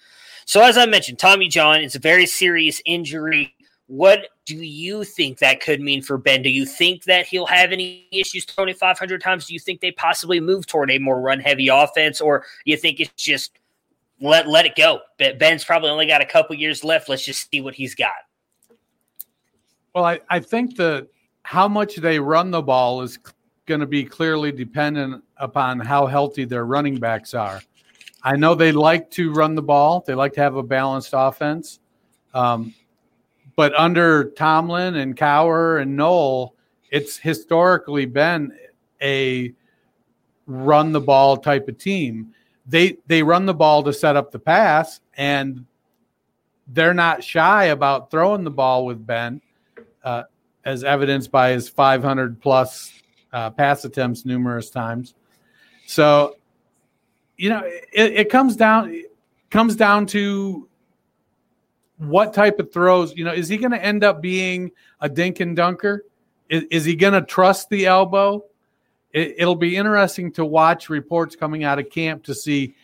So, 0.45 0.61
as 0.63 0.77
I 0.77 0.85
mentioned, 0.85 1.19
Tommy 1.19 1.49
John 1.49 1.81
is 1.81 1.95
a 1.95 1.99
very 1.99 2.27
serious 2.27 2.83
injury. 2.85 3.55
What 3.91 4.29
do 4.45 4.55
you 4.55 5.03
think 5.03 5.39
that 5.39 5.61
could 5.61 5.81
mean 5.81 6.01
for 6.01 6.17
Ben? 6.17 6.43
Do 6.43 6.49
you 6.49 6.65
think 6.65 7.03
that 7.05 7.27
he'll 7.27 7.47
have 7.47 7.73
any 7.73 8.07
issues 8.13 8.45
throwing 8.45 8.73
500 8.73 9.21
times? 9.21 9.49
Do 9.49 9.53
you 9.53 9.59
think 9.59 9.81
they 9.81 9.91
possibly 9.91 10.39
move 10.39 10.65
toward 10.69 10.93
a 10.93 10.99
more 11.01 11.21
run 11.21 11.41
heavy 11.41 11.67
offense, 11.67 12.21
or 12.21 12.45
you 12.65 12.77
think 12.77 13.01
it's 13.01 13.11
just 13.17 13.59
let 14.21 14.47
let 14.47 14.65
it 14.65 14.77
go? 14.77 15.01
Ben's 15.19 15.65
probably 15.65 15.91
only 15.91 16.07
got 16.07 16.21
a 16.21 16.25
couple 16.25 16.55
years 16.55 16.85
left. 16.85 17.09
Let's 17.09 17.25
just 17.25 17.51
see 17.51 17.61
what 17.61 17.75
he's 17.75 17.97
got. 17.97 18.13
Well, 19.93 20.05
I, 20.05 20.21
I 20.31 20.39
think 20.39 20.77
that 20.77 21.09
how 21.43 21.67
much 21.67 21.97
they 21.97 22.21
run 22.21 22.53
the 22.53 22.63
ball 22.63 23.03
is 23.03 23.19
going 23.67 23.81
to 23.81 23.89
be 23.89 24.05
clearly 24.05 24.53
dependent 24.53 25.25
upon 25.37 25.81
how 25.81 26.07
healthy 26.07 26.45
their 26.45 26.65
running 26.65 27.01
backs 27.01 27.35
are. 27.35 27.61
I 28.23 28.37
know 28.37 28.55
they 28.55 28.71
like 28.71 29.11
to 29.13 29.33
run 29.33 29.57
the 29.57 29.63
ball. 29.63 30.05
They 30.07 30.15
like 30.15 30.35
to 30.35 30.43
have 30.43 30.55
a 30.55 30.63
balanced 30.63 31.11
offense. 31.13 31.81
Um, 32.33 32.73
but 33.57 33.75
under 33.75 34.31
Tomlin 34.31 34.97
and 34.97 35.17
Cowher 35.17 35.81
and 35.83 35.97
Noll, 35.97 36.55
it's 36.91 37.17
historically 37.17 38.07
been 38.07 38.57
a 39.03 39.53
run 40.47 40.93
the 40.93 41.01
ball 41.01 41.37
type 41.37 41.69
of 41.69 41.79
team. 41.79 42.35
They 42.67 42.99
they 43.07 43.23
run 43.23 43.47
the 43.47 43.55
ball 43.55 43.83
to 43.85 43.93
set 43.93 44.17
up 44.17 44.31
the 44.31 44.39
pass, 44.39 45.01
and 45.17 45.67
they're 46.69 46.95
not 46.95 47.25
shy 47.25 47.65
about 47.67 48.11
throwing 48.11 48.45
the 48.45 48.51
ball 48.51 48.87
with 48.87 49.05
Ben, 49.07 49.41
uh, 50.05 50.25
as 50.65 50.85
evidenced 50.85 51.31
by 51.31 51.51
his 51.51 51.69
500 51.69 52.41
plus 52.41 52.93
uh, 53.33 53.51
pass 53.51 53.85
attempts 53.85 54.25
numerous 54.25 54.71
times. 54.71 55.15
So, 55.87 56.37
you 57.37 57.49
know, 57.49 57.63
it, 57.65 58.13
it 58.13 58.31
comes 58.31 58.57
down 58.57 58.91
it 58.91 59.11
comes 59.51 59.75
down 59.75 60.07
to 60.07 60.69
what 62.01 62.33
type 62.33 62.59
of 62.59 62.73
throws, 62.73 63.15
you 63.15 63.25
know, 63.25 63.33
is 63.33 63.49
he 63.49 63.59
going 63.59 63.73
to 63.73 63.83
end 63.83 64.03
up 64.03 64.23
being 64.23 64.71
a 65.01 65.09
dink 65.09 65.41
and 65.41 65.55
dunker? 65.55 66.07
Is, 66.49 66.65
is 66.71 66.85
he 66.85 66.97
going 66.97 67.13
to 67.13 67.23
trust 67.23 67.69
the 67.69 67.87
elbow? 67.87 68.45
It, 69.13 69.45
will 69.45 69.57
be 69.57 69.77
interesting 69.77 70.33
to 70.33 70.45
watch 70.45 70.89
reports 70.89 71.37
coming 71.37 71.65
out 71.65 71.79
of 71.79 71.91
camp 71.91 72.25
to 72.25 72.35
see 72.35 72.75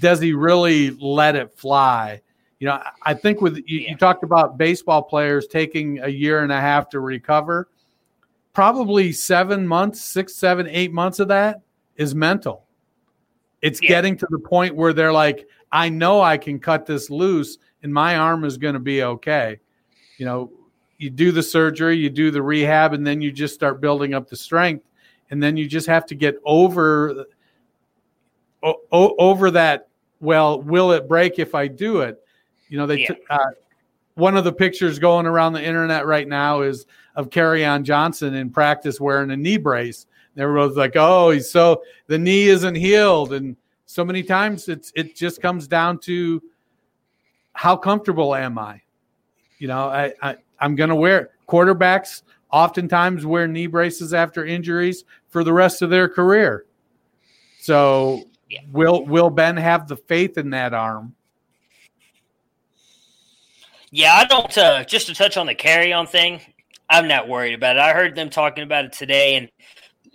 does 0.00 0.20
he 0.20 0.32
really 0.32 0.90
let 0.90 1.36
it 1.36 1.54
fly? 1.56 2.20
You 2.58 2.66
know, 2.68 2.82
I 3.02 3.14
think 3.14 3.40
with 3.40 3.56
you, 3.56 3.80
yeah. 3.80 3.90
you 3.90 3.96
talked 3.96 4.24
about 4.24 4.58
baseball 4.58 5.02
players 5.02 5.46
taking 5.46 6.00
a 6.00 6.08
year 6.08 6.42
and 6.42 6.50
a 6.50 6.60
half 6.60 6.88
to 6.90 7.00
recover. 7.00 7.68
Probably 8.52 9.12
seven 9.12 9.66
months, 9.66 10.00
six, 10.00 10.34
seven, 10.34 10.66
eight 10.66 10.92
months 10.92 11.20
of 11.20 11.28
that 11.28 11.60
is 11.96 12.14
mental. 12.14 12.64
It's 13.62 13.80
yeah. 13.82 13.88
getting 13.88 14.16
to 14.16 14.26
the 14.28 14.38
point 14.38 14.74
where 14.74 14.92
they're 14.92 15.12
like, 15.12 15.48
I 15.70 15.88
know 15.88 16.20
I 16.20 16.36
can 16.36 16.58
cut 16.58 16.86
this 16.86 17.10
loose 17.10 17.58
and 17.82 17.92
my 17.92 18.16
arm 18.16 18.44
is 18.44 18.56
going 18.58 18.74
to 18.74 18.80
be 18.80 19.02
okay. 19.02 19.58
You 20.18 20.26
know, 20.26 20.52
you 20.98 21.10
do 21.10 21.30
the 21.32 21.42
surgery, 21.42 21.96
you 21.96 22.10
do 22.10 22.30
the 22.30 22.42
rehab, 22.42 22.94
and 22.94 23.06
then 23.06 23.20
you 23.20 23.30
just 23.30 23.54
start 23.54 23.80
building 23.80 24.14
up 24.14 24.28
the 24.28 24.36
strength, 24.36 24.84
and 25.30 25.42
then 25.42 25.56
you 25.56 25.68
just 25.68 25.86
have 25.86 26.06
to 26.06 26.14
get 26.14 26.36
over 26.44 27.26
o- 28.62 29.14
over 29.18 29.50
that. 29.52 29.88
Well, 30.20 30.62
will 30.62 30.92
it 30.92 31.08
break 31.08 31.38
if 31.38 31.54
I 31.54 31.68
do 31.68 32.00
it? 32.00 32.22
You 32.68 32.78
know, 32.78 32.86
they 32.86 33.00
yeah. 33.00 33.08
t- 33.08 33.20
uh, 33.28 33.38
one 34.14 34.36
of 34.36 34.44
the 34.44 34.52
pictures 34.52 34.98
going 34.98 35.26
around 35.26 35.52
the 35.52 35.62
internet 35.62 36.06
right 36.06 36.26
now 36.26 36.62
is 36.62 36.86
of 37.14 37.30
Kerryon 37.30 37.82
Johnson 37.82 38.34
in 38.34 38.50
practice 38.50 38.98
wearing 38.98 39.30
a 39.30 39.36
knee 39.36 39.58
brace. 39.58 40.06
And 40.34 40.42
everyone's 40.42 40.76
like, 40.76 40.92
"Oh, 40.96 41.30
he's 41.30 41.50
so 41.50 41.82
the 42.06 42.18
knee 42.18 42.48
isn't 42.48 42.74
healed," 42.74 43.32
and 43.32 43.56
so 43.84 44.04
many 44.04 44.22
times 44.22 44.68
it's 44.68 44.92
it 44.94 45.14
just 45.14 45.40
comes 45.40 45.68
down 45.68 45.98
to 46.00 46.42
how 47.56 47.74
comfortable 47.74 48.34
am 48.34 48.58
I? 48.58 48.82
You 49.58 49.68
know, 49.68 49.88
I, 49.88 50.12
I 50.22 50.36
I'm 50.60 50.76
going 50.76 50.90
to 50.90 50.94
wear 50.94 51.30
quarterbacks 51.48 52.22
oftentimes 52.52 53.24
wear 53.24 53.48
knee 53.48 53.66
braces 53.66 54.14
after 54.14 54.44
injuries 54.44 55.04
for 55.28 55.42
the 55.42 55.52
rest 55.52 55.82
of 55.82 55.90
their 55.90 56.08
career. 56.08 56.66
So 57.58 58.24
yeah. 58.50 58.60
will 58.70 59.04
will 59.06 59.30
Ben 59.30 59.56
have 59.56 59.88
the 59.88 59.96
faith 59.96 60.36
in 60.36 60.50
that 60.50 60.74
arm? 60.74 61.14
Yeah, 63.90 64.14
I 64.14 64.24
don't. 64.26 64.56
Uh, 64.56 64.84
just 64.84 65.06
to 65.06 65.14
touch 65.14 65.38
on 65.38 65.46
the 65.46 65.54
Kerryon 65.54 66.06
thing, 66.06 66.40
I'm 66.90 67.08
not 67.08 67.26
worried 67.26 67.54
about 67.54 67.76
it. 67.76 67.80
I 67.80 67.94
heard 67.94 68.14
them 68.14 68.28
talking 68.28 68.64
about 68.64 68.84
it 68.84 68.92
today, 68.92 69.36
and 69.36 69.50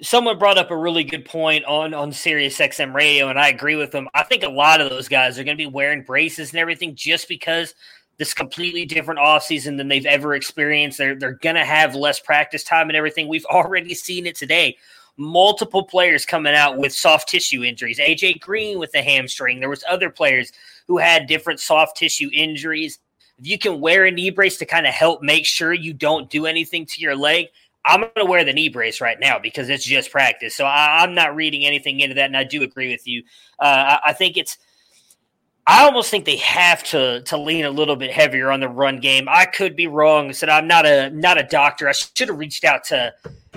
someone 0.02 0.40
brought 0.40 0.58
up 0.58 0.72
a 0.72 0.78
really 0.78 1.04
good 1.04 1.26
point 1.26 1.64
on 1.66 1.94
on 1.94 2.12
Sirius 2.12 2.58
XM 2.58 2.94
radio, 2.94 3.30
and 3.30 3.40
I 3.40 3.50
agree 3.50 3.76
with 3.76 3.92
them. 3.92 4.10
I 4.14 4.24
think 4.24 4.44
a 4.44 4.50
lot 4.50 4.82
of 4.82 4.90
those 4.90 5.08
guys 5.08 5.38
are 5.38 5.44
going 5.44 5.58
to 5.58 5.64
be 5.64 5.72
wearing 5.72 6.04
braces 6.04 6.52
and 6.52 6.60
everything 6.60 6.96
just 6.96 7.28
because 7.28 7.74
this 8.18 8.34
completely 8.34 8.86
different 8.86 9.20
offseason 9.20 9.78
than 9.78 9.88
they've 9.88 10.06
ever 10.06 10.36
experienced. 10.36 10.98
They're 10.98 11.16
they're 11.16 11.34
going 11.34 11.56
to 11.56 11.66
have 11.66 11.96
less 11.96 12.20
practice 12.20 12.64
time 12.64 12.90
and 12.90 12.98
everything. 12.98 13.28
We've 13.28 13.46
already 13.52 13.94
seen 13.94 14.26
it 14.26 14.36
today. 14.36 14.78
Multiple 15.18 15.84
players 15.84 16.26
coming 16.26 16.56
out 16.56 16.78
with 16.78 16.94
soft 16.94 17.30
tissue 17.30 17.64
injuries. 17.64 18.00
AJ 18.00 18.40
Green 18.40 18.80
with 18.80 18.92
the 18.92 19.02
hamstring. 19.02 19.60
There 19.60 19.70
was 19.70 19.84
other 19.90 20.10
players 20.10 20.52
who 20.88 20.98
had 20.98 21.28
different 21.28 21.60
soft 21.60 21.98
tissue 21.98 22.30
injuries. 22.34 22.98
If 23.38 23.48
you 23.48 23.58
can 23.58 23.82
wear 23.82 24.06
a 24.06 24.12
knee 24.12 24.30
brace 24.30 24.58
to 24.60 24.66
kind 24.66 24.88
of 24.88 24.94
help 24.94 25.22
make 25.22 25.46
sure 25.46 25.74
you 25.74 25.94
don't 25.94 26.30
do 26.30 26.46
anything 26.46 26.86
to 26.88 27.02
your 27.02 27.16
leg, 27.16 27.48
I'm 27.86 28.02
going 28.02 28.12
to 28.18 28.26
wear 28.26 28.44
the 28.44 28.54
knee 28.54 28.70
brace 28.70 29.02
right 29.02 29.20
now 29.20 29.40
because 29.40 29.70
it's 29.70 29.86
just 29.86 30.12
practice. 30.12 30.56
So 30.56 30.66
I, 30.66 31.04
am 31.04 31.16
not 31.16 31.36
reading 31.36 31.66
anything 31.66 32.00
into 32.00 32.16
that, 32.16 32.26
and 32.26 32.38
I 32.38 32.44
do 32.44 32.62
agree 32.62 32.92
with 32.92 33.08
you. 33.08 33.24
Uh, 33.60 33.98
I, 34.04 34.10
I, 34.10 34.14
think 34.14 34.38
it's. 34.38 34.58
I 35.66 35.84
almost 35.84 36.10
think 36.12 36.26
they 36.26 36.38
have 36.38 36.84
to 36.86 37.22
to 37.22 37.38
lean 37.38 37.66
a 37.66 37.72
little 37.72 37.96
bit 37.96 38.12
heavier 38.12 38.52
on 38.52 38.60
the 38.60 38.70
run 38.70 39.00
game. 39.00 39.28
I 39.30 39.46
could 39.46 39.76
be 39.76 39.88
wrong. 39.88 40.34
Said 40.34 40.50
I'm 40.50 40.68
not 40.68 40.86
a 40.86 41.10
not 41.12 41.40
a 41.40 41.44
doctor. 41.44 41.88
I 41.88 41.94
should 41.94 42.30
have 42.30 42.38
reached 42.38 42.64
out 42.64 42.84
to 42.86 43.14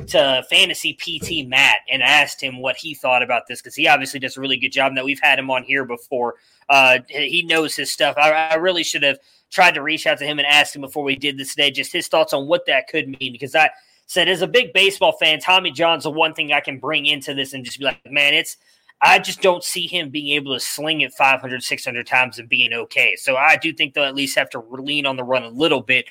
to 0.06 0.44
fantasy 0.50 0.94
PT 0.94 1.48
Matt 1.48 1.78
and 1.90 2.02
asked 2.02 2.42
him 2.42 2.60
what 2.60 2.76
he 2.76 2.94
thought 2.94 3.22
about 3.22 3.46
this 3.48 3.60
because 3.60 3.74
he 3.74 3.88
obviously 3.88 4.20
does 4.20 4.36
a 4.36 4.40
really 4.40 4.58
good 4.58 4.72
job. 4.72 4.94
That 4.94 5.04
we've 5.04 5.20
had 5.20 5.38
him 5.38 5.50
on 5.50 5.64
here 5.64 5.84
before. 5.84 6.34
Uh, 6.68 6.98
he 7.08 7.42
knows 7.46 7.74
his 7.74 7.90
stuff. 7.90 8.16
I, 8.16 8.30
I 8.30 8.54
really 8.54 8.84
should 8.84 9.02
have 9.02 9.18
tried 9.50 9.74
to 9.74 9.82
reach 9.82 10.06
out 10.06 10.18
to 10.18 10.24
him 10.24 10.38
and 10.38 10.46
ask 10.46 10.74
him 10.74 10.82
before 10.82 11.04
we 11.04 11.16
did 11.16 11.38
this 11.38 11.54
today, 11.54 11.70
just 11.70 11.92
his 11.92 12.08
thoughts 12.08 12.32
on 12.32 12.46
what 12.46 12.66
that 12.66 12.88
could 12.88 13.08
mean 13.20 13.32
because 13.32 13.54
I 13.54 13.70
said 14.06 14.28
as 14.28 14.42
a 14.42 14.46
big 14.46 14.72
baseball 14.72 15.12
fan, 15.12 15.40
Tommy 15.40 15.70
John's 15.70 16.04
the 16.04 16.10
one 16.10 16.34
thing 16.34 16.52
I 16.52 16.60
can 16.60 16.78
bring 16.78 17.06
into 17.06 17.34
this 17.34 17.52
and 17.52 17.64
just 17.64 17.78
be 17.78 17.84
like, 17.84 18.00
man, 18.10 18.34
it's 18.34 18.56
I 19.00 19.18
just 19.18 19.42
don't 19.42 19.62
see 19.62 19.86
him 19.86 20.10
being 20.10 20.34
able 20.34 20.54
to 20.54 20.60
sling 20.60 21.02
it 21.02 21.12
500, 21.12 21.62
600 21.62 22.06
times 22.06 22.38
and 22.38 22.48
being 22.48 22.72
okay. 22.72 23.16
So 23.16 23.36
I 23.36 23.56
do 23.56 23.72
think 23.72 23.92
they'll 23.92 24.04
at 24.04 24.14
least 24.14 24.38
have 24.38 24.50
to 24.50 24.60
lean 24.70 25.04
on 25.04 25.16
the 25.16 25.24
run 25.24 25.42
a 25.42 25.48
little 25.48 25.82
bit 25.82 26.06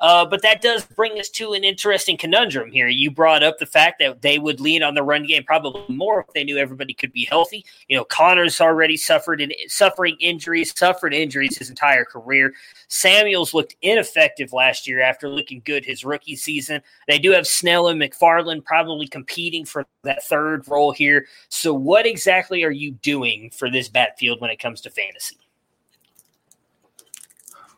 uh, 0.00 0.24
but 0.24 0.42
that 0.42 0.62
does 0.62 0.84
bring 0.84 1.18
us 1.18 1.28
to 1.28 1.52
an 1.52 1.62
interesting 1.62 2.16
conundrum 2.16 2.70
here. 2.72 2.88
You 2.88 3.10
brought 3.10 3.42
up 3.42 3.58
the 3.58 3.66
fact 3.66 3.98
that 4.00 4.22
they 4.22 4.38
would 4.38 4.60
lean 4.60 4.82
on 4.82 4.94
the 4.94 5.02
run 5.02 5.26
game 5.26 5.44
probably 5.44 5.84
more 5.88 6.20
if 6.20 6.32
they 6.34 6.44
knew 6.44 6.56
everybody 6.56 6.94
could 6.94 7.12
be 7.12 7.26
healthy. 7.26 7.64
You 7.88 7.96
know, 7.96 8.04
Conner's 8.04 8.60
already 8.60 8.96
suffered 8.96 9.40
in, 9.40 9.52
suffering 9.68 10.16
injuries, 10.18 10.76
suffered 10.76 11.12
injuries 11.12 11.58
his 11.58 11.68
entire 11.68 12.04
career. 12.04 12.54
Samuels 12.88 13.52
looked 13.52 13.76
ineffective 13.82 14.52
last 14.52 14.86
year 14.86 15.02
after 15.02 15.28
looking 15.28 15.60
good 15.64 15.84
his 15.84 16.04
rookie 16.04 16.36
season. 16.36 16.80
They 17.06 17.18
do 17.18 17.32
have 17.32 17.46
Snell 17.46 17.88
and 17.88 18.00
McFarland 18.00 18.64
probably 18.64 19.06
competing 19.06 19.64
for 19.64 19.86
that 20.04 20.24
third 20.24 20.66
role 20.66 20.92
here. 20.92 21.26
So, 21.50 21.74
what 21.74 22.06
exactly 22.06 22.64
are 22.64 22.70
you 22.70 22.92
doing 22.92 23.50
for 23.50 23.70
this 23.70 23.88
backfield 23.88 24.40
when 24.40 24.50
it 24.50 24.58
comes 24.58 24.80
to 24.82 24.90
fantasy? 24.90 25.36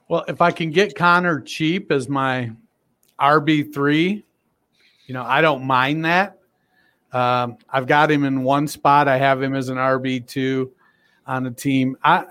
Well, 0.09 0.25
if 0.29 0.41
I 0.41 0.51
can 0.51 0.71
get 0.71 0.95
Conner 0.95 1.41
cheap 1.41 1.91
as 1.91 2.09
my 2.09 2.53
RB 3.19 3.73
three, 3.73 4.25
you 5.07 5.15
know, 5.15 5.23
I 5.23 5.41
don't 5.41 5.65
mind 5.65 6.05
that. 6.05 6.39
Um, 7.13 7.59
I've 7.69 7.87
got 7.87 8.11
him 8.11 8.25
in 8.25 8.43
one 8.43 8.67
spot. 8.67 9.09
I 9.09 9.19
have 9.19 9.43
him 9.43 9.55
as 9.55 9.69
an 9.69 9.77
RB 9.77 10.27
two 10.27 10.73
on 11.27 11.45
the 11.45 11.51
team. 11.51 11.97
I, 12.03 12.25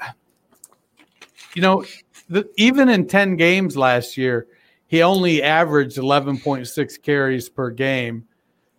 you 1.53 1.61
know, 1.61 1.85
the, 2.29 2.49
even 2.57 2.89
in 2.89 3.07
ten 3.07 3.35
games 3.35 3.77
last 3.77 4.17
year, 4.17 4.47
he 4.87 5.03
only 5.03 5.43
averaged 5.43 5.97
eleven 5.97 6.39
point 6.39 6.67
six 6.67 6.97
carries 6.97 7.49
per 7.49 7.69
game, 7.69 8.27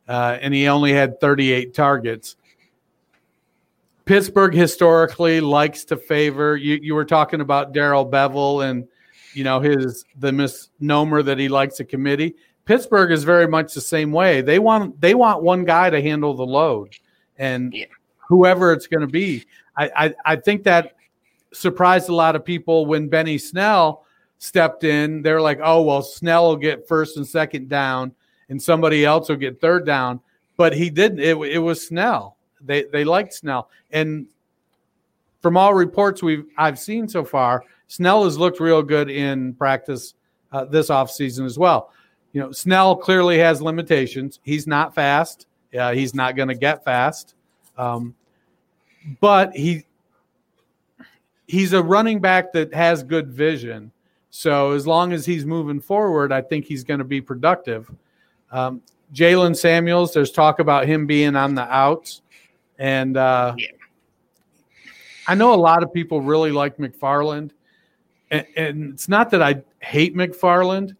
uh, 0.08 0.38
and 0.40 0.52
he 0.52 0.68
only 0.68 0.92
had 0.92 1.20
thirty 1.20 1.52
eight 1.52 1.74
targets. 1.74 2.36
Pittsburgh 4.04 4.54
historically 4.54 5.40
likes 5.40 5.84
to 5.86 5.96
favor 5.96 6.56
you. 6.56 6.78
You 6.82 6.94
were 6.94 7.04
talking 7.04 7.40
about 7.40 7.72
Darrell 7.72 8.08
Bevell 8.08 8.68
and 8.68 8.88
you 9.34 9.44
know 9.44 9.60
his 9.60 10.04
the 10.18 10.32
misnomer 10.32 11.22
that 11.22 11.38
he 11.38 11.48
likes 11.48 11.80
a 11.80 11.84
committee. 11.84 12.34
Pittsburgh 12.64 13.10
is 13.10 13.24
very 13.24 13.48
much 13.48 13.74
the 13.74 13.80
same 13.80 14.12
way. 14.12 14.40
They 14.40 14.58
want 14.58 15.00
they 15.00 15.14
want 15.14 15.42
one 15.42 15.64
guy 15.64 15.90
to 15.90 16.00
handle 16.00 16.34
the 16.34 16.46
load, 16.46 16.96
and 17.38 17.72
yeah. 17.72 17.86
whoever 18.28 18.72
it's 18.72 18.86
going 18.86 19.00
to 19.00 19.06
be. 19.06 19.44
I, 19.76 19.90
I 19.96 20.14
I 20.24 20.36
think 20.36 20.64
that 20.64 20.96
surprised 21.52 22.08
a 22.08 22.14
lot 22.14 22.36
of 22.36 22.44
people 22.44 22.86
when 22.86 23.08
Benny 23.08 23.38
Snell 23.38 24.04
stepped 24.38 24.84
in. 24.84 25.22
They're 25.22 25.40
like, 25.40 25.60
oh 25.62 25.82
well, 25.82 26.02
Snell 26.02 26.48
will 26.48 26.56
get 26.56 26.88
first 26.88 27.16
and 27.16 27.26
second 27.26 27.68
down, 27.68 28.12
and 28.48 28.60
somebody 28.60 29.04
else 29.04 29.28
will 29.28 29.36
get 29.36 29.60
third 29.60 29.86
down. 29.86 30.20
But 30.56 30.74
he 30.74 30.90
didn't. 30.90 31.20
It, 31.20 31.36
it 31.36 31.58
was 31.58 31.86
Snell. 31.86 32.36
They 32.64 32.84
they 32.84 33.04
liked 33.04 33.34
Snell, 33.34 33.68
and 33.90 34.26
from 35.40 35.56
all 35.56 35.74
reports 35.74 36.22
we've 36.22 36.46
I've 36.56 36.78
seen 36.78 37.08
so 37.08 37.24
far, 37.24 37.64
Snell 37.88 38.24
has 38.24 38.38
looked 38.38 38.60
real 38.60 38.82
good 38.82 39.10
in 39.10 39.54
practice 39.54 40.14
uh, 40.52 40.64
this 40.64 40.88
offseason 40.88 41.44
as 41.44 41.58
well. 41.58 41.92
You 42.32 42.40
know, 42.40 42.52
Snell 42.52 42.96
clearly 42.96 43.38
has 43.38 43.60
limitations. 43.60 44.40
He's 44.42 44.66
not 44.66 44.94
fast. 44.94 45.46
Uh, 45.78 45.92
he's 45.92 46.14
not 46.14 46.36
going 46.36 46.48
to 46.48 46.54
get 46.54 46.84
fast. 46.84 47.34
Um, 47.76 48.14
but 49.20 49.54
he 49.54 49.84
he's 51.46 51.72
a 51.72 51.82
running 51.82 52.20
back 52.20 52.52
that 52.52 52.72
has 52.72 53.02
good 53.02 53.28
vision. 53.28 53.92
So 54.30 54.72
as 54.72 54.86
long 54.86 55.12
as 55.12 55.26
he's 55.26 55.44
moving 55.44 55.80
forward, 55.80 56.32
I 56.32 56.40
think 56.40 56.64
he's 56.64 56.84
going 56.84 56.98
to 56.98 57.04
be 57.04 57.20
productive. 57.20 57.90
Um, 58.50 58.80
Jaylen 59.12 59.54
Samuels, 59.54 60.14
there's 60.14 60.30
talk 60.30 60.58
about 60.58 60.86
him 60.86 61.06
being 61.06 61.36
on 61.36 61.54
the 61.54 61.70
outs, 61.70 62.21
and 62.82 63.16
uh, 63.16 63.54
yeah. 63.56 63.66
I 65.26 65.34
know 65.34 65.54
a 65.54 65.56
lot 65.56 65.82
of 65.82 65.92
people 65.92 66.20
really 66.20 66.50
like 66.50 66.76
McFarland 66.78 67.52
and, 68.32 68.46
and 68.56 68.92
it's 68.94 69.08
not 69.08 69.30
that 69.30 69.42
I 69.42 69.62
hate 69.80 70.16
McFarland, 70.16 70.96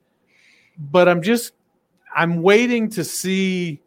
but 0.79 1.09
I'm 1.09 1.23
just 1.23 1.55
I'm 2.15 2.43
waiting 2.43 2.91
to 2.91 3.03
see 3.03 3.81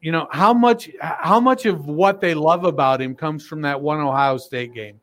you 0.00 0.12
know 0.12 0.28
how 0.30 0.54
much 0.54 0.90
how 1.02 1.40
much 1.40 1.66
of 1.66 1.86
what 1.86 2.20
they 2.20 2.32
love 2.32 2.64
about 2.64 3.02
him 3.02 3.14
comes 3.14 3.46
from 3.46 3.60
that 3.62 3.78
one 3.78 4.00
Ohio 4.00 4.38
State 4.38 4.72
game. 4.72 4.98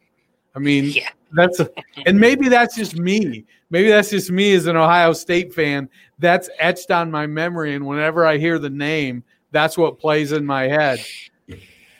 I 0.55 0.59
mean, 0.59 0.85
yeah. 0.85 1.09
that's 1.33 1.59
a, 1.59 1.69
and 2.07 2.17
maybe 2.17 2.49
that's 2.49 2.75
just 2.75 2.95
me. 2.97 3.45
Maybe 3.69 3.89
that's 3.89 4.09
just 4.09 4.31
me 4.31 4.53
as 4.53 4.65
an 4.65 4.77
Ohio 4.77 5.13
State 5.13 5.53
fan. 5.53 5.89
That's 6.17 6.49
etched 6.57 6.89
on 6.89 7.11
my 7.11 7.27
memory, 7.27 7.75
and 7.75 7.85
whenever 7.85 8.25
I 8.25 8.37
hear 8.37 8.57
the 8.57 8.69
name, 8.69 9.23
that's 9.51 9.77
what 9.77 9.99
plays 9.99 10.31
in 10.31 10.45
my 10.45 10.63
head. 10.63 11.05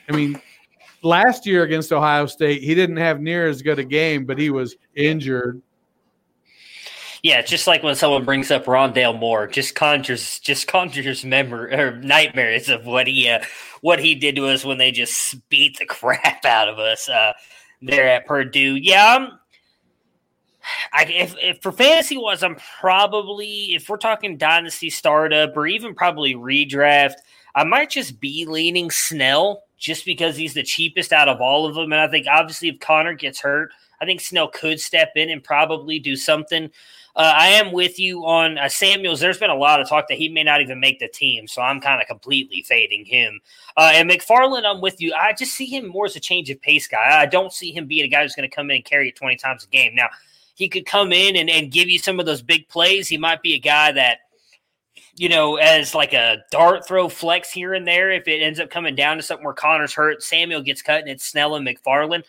I 0.08 0.12
mean, 0.12 0.40
last 1.02 1.46
year 1.46 1.62
against 1.62 1.92
Ohio 1.92 2.26
State, 2.26 2.62
he 2.62 2.74
didn't 2.74 2.96
have 2.96 3.20
near 3.20 3.48
as 3.48 3.62
good 3.62 3.78
a 3.78 3.84
game, 3.84 4.24
but 4.24 4.38
he 4.38 4.50
was 4.50 4.76
injured. 4.94 5.62
Yeah, 7.22 7.42
just 7.42 7.66
like 7.66 7.82
when 7.82 7.96
someone 7.96 8.24
brings 8.24 8.50
up 8.50 8.66
Rondale 8.66 9.18
Moore, 9.18 9.48
just 9.48 9.74
conjures 9.74 10.38
just 10.38 10.68
conjures 10.68 11.24
memory 11.24 11.74
or 11.74 11.96
nightmares 11.96 12.68
of 12.68 12.86
what 12.86 13.08
he 13.08 13.28
uh, 13.28 13.40
what 13.80 13.98
he 13.98 14.14
did 14.14 14.36
to 14.36 14.46
us 14.46 14.64
when 14.64 14.78
they 14.78 14.92
just 14.92 15.36
beat 15.48 15.78
the 15.78 15.86
crap 15.86 16.44
out 16.44 16.68
of 16.68 16.78
us 16.78 17.08
uh, 17.08 17.32
there 17.82 18.08
at 18.08 18.26
Purdue. 18.26 18.76
Yeah, 18.76 19.16
I'm, 19.16 19.38
I, 20.92 21.04
if, 21.06 21.34
if 21.38 21.60
for 21.60 21.72
fantasy 21.72 22.16
was, 22.16 22.44
I'm 22.44 22.56
probably 22.80 23.74
if 23.74 23.88
we're 23.88 23.96
talking 23.96 24.36
dynasty 24.36 24.90
startup 24.90 25.56
or 25.56 25.66
even 25.66 25.94
probably 25.94 26.34
redraft, 26.34 27.14
I 27.54 27.64
might 27.64 27.90
just 27.90 28.20
be 28.20 28.46
leaning 28.46 28.92
Snell 28.92 29.64
just 29.78 30.04
because 30.04 30.36
he's 30.36 30.54
the 30.54 30.62
cheapest 30.62 31.12
out 31.12 31.28
of 31.28 31.40
all 31.40 31.66
of 31.66 31.74
them. 31.74 31.92
And 31.92 32.00
I 32.00 32.08
think 32.08 32.26
obviously 32.26 32.68
if 32.68 32.80
Conner 32.80 33.14
gets 33.14 33.40
hurt, 33.40 33.70
I 34.00 34.04
think 34.04 34.20
Snell 34.20 34.48
could 34.48 34.80
step 34.80 35.12
in 35.16 35.30
and 35.30 35.42
probably 35.42 35.98
do 35.98 36.16
something. 36.16 36.70
Uh, 37.16 37.32
I 37.36 37.48
am 37.48 37.72
with 37.72 37.98
you 37.98 38.24
on 38.26 38.58
uh, 38.58 38.68
Samuels. 38.68 39.18
There's 39.18 39.38
been 39.38 39.50
a 39.50 39.56
lot 39.56 39.80
of 39.80 39.88
talk 39.88 40.06
that 40.08 40.18
he 40.18 40.28
may 40.28 40.44
not 40.44 40.60
even 40.60 40.78
make 40.78 41.00
the 41.00 41.08
team, 41.08 41.48
so 41.48 41.60
I'm 41.60 41.80
kind 41.80 42.00
of 42.00 42.06
completely 42.06 42.62
fading 42.62 43.04
him. 43.04 43.40
Uh, 43.76 43.90
and 43.92 44.08
McFarland, 44.08 44.64
I'm 44.64 44.80
with 44.80 45.00
you. 45.00 45.12
I 45.14 45.32
just 45.32 45.54
see 45.54 45.66
him 45.66 45.88
more 45.88 46.06
as 46.06 46.14
a 46.14 46.20
change 46.20 46.48
of 46.48 46.62
pace 46.62 46.86
guy. 46.86 47.20
I 47.20 47.26
don't 47.26 47.52
see 47.52 47.72
him 47.72 47.86
being 47.86 48.04
a 48.04 48.08
guy 48.08 48.22
who's 48.22 48.36
going 48.36 48.48
to 48.48 48.54
come 48.54 48.70
in 48.70 48.76
and 48.76 48.84
carry 48.84 49.08
it 49.08 49.16
20 49.16 49.36
times 49.36 49.64
a 49.64 49.68
game. 49.68 49.96
Now, 49.96 50.08
he 50.54 50.68
could 50.68 50.86
come 50.86 51.12
in 51.12 51.34
and, 51.34 51.50
and 51.50 51.72
give 51.72 51.88
you 51.88 51.98
some 51.98 52.20
of 52.20 52.26
those 52.26 52.42
big 52.42 52.68
plays. 52.68 53.08
He 53.08 53.18
might 53.18 53.42
be 53.42 53.54
a 53.54 53.58
guy 53.58 53.90
that 53.92 54.18
you 55.18 55.28
know, 55.28 55.56
as 55.56 55.94
like 55.94 56.12
a 56.12 56.38
dart 56.50 56.86
throw 56.86 57.08
flex 57.08 57.50
here 57.50 57.74
and 57.74 57.86
there. 57.86 58.10
If 58.10 58.28
it 58.28 58.42
ends 58.42 58.60
up 58.60 58.70
coming 58.70 58.94
down 58.94 59.16
to 59.16 59.22
something 59.22 59.44
where 59.44 59.54
Conner's 59.54 59.92
hurt, 59.92 60.22
Samuel 60.22 60.62
gets 60.62 60.82
cut, 60.82 61.00
and 61.00 61.08
it's 61.08 61.24
Snell 61.24 61.56
and 61.56 61.66
McFarland. 61.66 62.24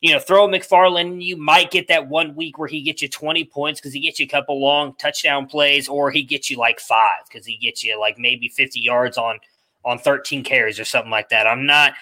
You 0.00 0.12
know, 0.12 0.18
throw 0.18 0.48
McFarland, 0.48 1.22
you 1.22 1.36
might 1.36 1.70
get 1.70 1.86
that 1.86 2.08
one 2.08 2.34
week 2.34 2.58
where 2.58 2.66
he 2.66 2.82
gets 2.82 3.02
you 3.02 3.08
20 3.08 3.44
points 3.44 3.80
because 3.80 3.92
he 3.92 4.00
gets 4.00 4.18
you 4.18 4.26
a 4.26 4.28
couple 4.28 4.60
long 4.60 4.94
touchdown 4.98 5.46
plays, 5.46 5.88
or 5.88 6.10
he 6.10 6.24
gets 6.24 6.50
you 6.50 6.56
like 6.56 6.80
five 6.80 7.20
because 7.28 7.46
he 7.46 7.56
gets 7.56 7.84
you 7.84 7.98
like 7.98 8.18
maybe 8.18 8.48
50 8.48 8.80
yards 8.80 9.16
on 9.16 9.38
on 9.84 9.98
13 9.98 10.42
carries 10.44 10.80
or 10.80 10.84
something 10.84 11.10
like 11.10 11.28
that. 11.28 11.46
I'm 11.46 11.66
not 11.66 11.94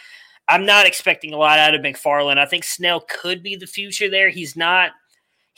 I'm 0.48 0.64
not 0.64 0.86
expecting 0.86 1.32
a 1.32 1.36
lot 1.36 1.58
out 1.58 1.74
of 1.74 1.82
McFarland. 1.82 2.38
I 2.38 2.46
think 2.46 2.64
Snell 2.64 3.04
could 3.08 3.42
be 3.42 3.56
the 3.56 3.66
future 3.66 4.10
there. 4.10 4.30
He's 4.30 4.56
not 4.56 4.92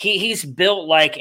he 0.03 0.19
he's 0.19 0.45
built 0.45 0.89
like 0.89 1.17
a 1.17 1.21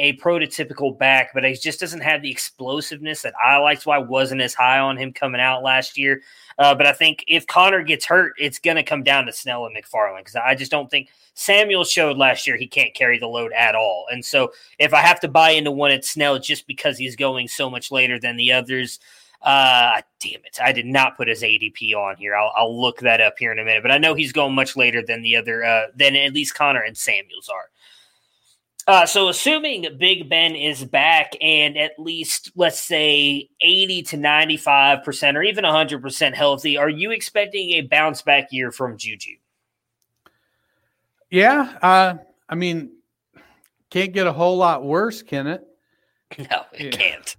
a 0.00 0.16
prototypical 0.18 0.96
back, 0.96 1.30
but 1.32 1.44
he 1.44 1.54
just 1.54 1.80
doesn't 1.80 2.02
have 2.02 2.20
the 2.20 2.30
explosiveness 2.30 3.22
that 3.22 3.32
I 3.42 3.56
liked. 3.56 3.82
So 3.82 3.90
I 3.90 3.98
wasn't 3.98 4.42
as 4.42 4.52
high 4.52 4.78
on 4.78 4.98
him 4.98 5.14
coming 5.14 5.40
out 5.40 5.62
last 5.62 5.96
year. 5.96 6.20
Uh, 6.58 6.74
but 6.74 6.86
I 6.86 6.92
think 6.92 7.24
if 7.26 7.46
Conner 7.46 7.82
gets 7.82 8.04
hurt, 8.04 8.34
it's 8.38 8.58
going 8.58 8.76
to 8.76 8.82
come 8.82 9.02
down 9.02 9.26
to 9.26 9.32
Snell 9.32 9.64
and 9.64 9.74
McFarland 9.74 10.18
because 10.18 10.36
I 10.36 10.54
just 10.54 10.70
don't 10.70 10.90
think 10.90 11.08
Samuel 11.32 11.84
showed 11.84 12.18
last 12.18 12.46
year 12.46 12.56
he 12.56 12.66
can't 12.66 12.94
carry 12.94 13.18
the 13.18 13.28
load 13.28 13.52
at 13.52 13.74
all. 13.74 14.06
And 14.10 14.22
so 14.24 14.52
if 14.78 14.92
I 14.92 15.00
have 15.00 15.20
to 15.20 15.28
buy 15.28 15.50
into 15.50 15.70
one 15.70 15.92
at 15.92 16.04
Snell 16.04 16.38
just 16.38 16.66
because 16.66 16.98
he's 16.98 17.16
going 17.16 17.48
so 17.48 17.70
much 17.70 17.90
later 17.90 18.18
than 18.18 18.36
the 18.36 18.52
others, 18.52 18.98
uh, 19.40 20.02
damn 20.20 20.44
it. 20.44 20.58
I 20.60 20.72
did 20.72 20.86
not 20.86 21.16
put 21.16 21.28
his 21.28 21.42
ADP 21.42 21.94
on 21.94 22.16
here. 22.16 22.34
I'll, 22.34 22.52
I'll 22.56 22.80
look 22.80 22.98
that 23.00 23.20
up 23.20 23.34
here 23.38 23.52
in 23.52 23.58
a 23.60 23.64
minute, 23.64 23.82
but 23.82 23.92
I 23.92 23.98
know 23.98 24.14
he's 24.14 24.32
going 24.32 24.54
much 24.54 24.76
later 24.76 25.00
than 25.00 25.22
the 25.22 25.36
other, 25.36 25.64
uh, 25.64 25.86
than 25.94 26.16
at 26.16 26.34
least 26.34 26.56
Conner 26.56 26.82
and 26.82 26.96
Samuels 26.96 27.48
are. 27.48 27.70
Uh, 28.88 29.04
so 29.04 29.28
assuming 29.28 29.86
Big 29.98 30.30
Ben 30.30 30.56
is 30.56 30.82
back 30.82 31.34
and 31.42 31.76
at 31.76 31.92
least 31.98 32.50
let's 32.56 32.80
say 32.80 33.50
80 33.60 34.02
to 34.04 34.16
95% 34.16 35.34
or 35.36 35.42
even 35.42 35.64
100% 35.64 36.34
healthy, 36.34 36.78
are 36.78 36.88
you 36.88 37.10
expecting 37.10 37.72
a 37.72 37.82
bounce 37.82 38.22
back 38.22 38.48
year 38.50 38.72
from 38.72 38.96
Juju? 38.96 39.34
Yeah, 41.30 41.76
uh, 41.82 42.14
I 42.48 42.54
mean, 42.54 42.92
can't 43.90 44.14
get 44.14 44.26
a 44.26 44.32
whole 44.32 44.56
lot 44.56 44.82
worse, 44.82 45.22
can 45.22 45.46
it? 45.46 45.64
No, 46.38 46.62
it 46.72 46.84
yeah. 46.84 46.90
can't. 46.90 47.36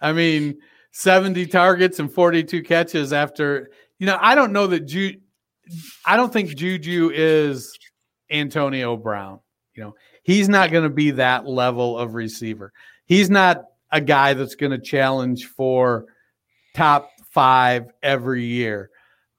I 0.00 0.12
mean, 0.12 0.58
70 0.92 1.46
targets 1.46 1.98
and 1.98 2.12
42 2.12 2.62
catches 2.62 3.12
after, 3.12 3.70
you 3.98 4.06
know, 4.06 4.18
I 4.20 4.34
don't 4.34 4.52
know 4.52 4.66
that 4.68 4.86
Ju 4.86 5.14
I 6.04 6.16
don't 6.16 6.32
think 6.32 6.56
Juju 6.56 7.10
is 7.12 7.76
Antonio 8.30 8.96
Brown. 8.96 9.40
You 9.74 9.82
know, 9.82 9.94
he's 10.26 10.48
not 10.48 10.72
going 10.72 10.82
to 10.82 10.90
be 10.90 11.12
that 11.12 11.46
level 11.46 11.96
of 11.96 12.14
receiver. 12.14 12.72
He's 13.04 13.30
not 13.30 13.66
a 13.92 14.00
guy 14.00 14.34
that's 14.34 14.56
going 14.56 14.72
to 14.72 14.78
challenge 14.78 15.46
for 15.46 16.06
top 16.74 17.10
five 17.30 17.92
every 18.02 18.42
year. 18.42 18.90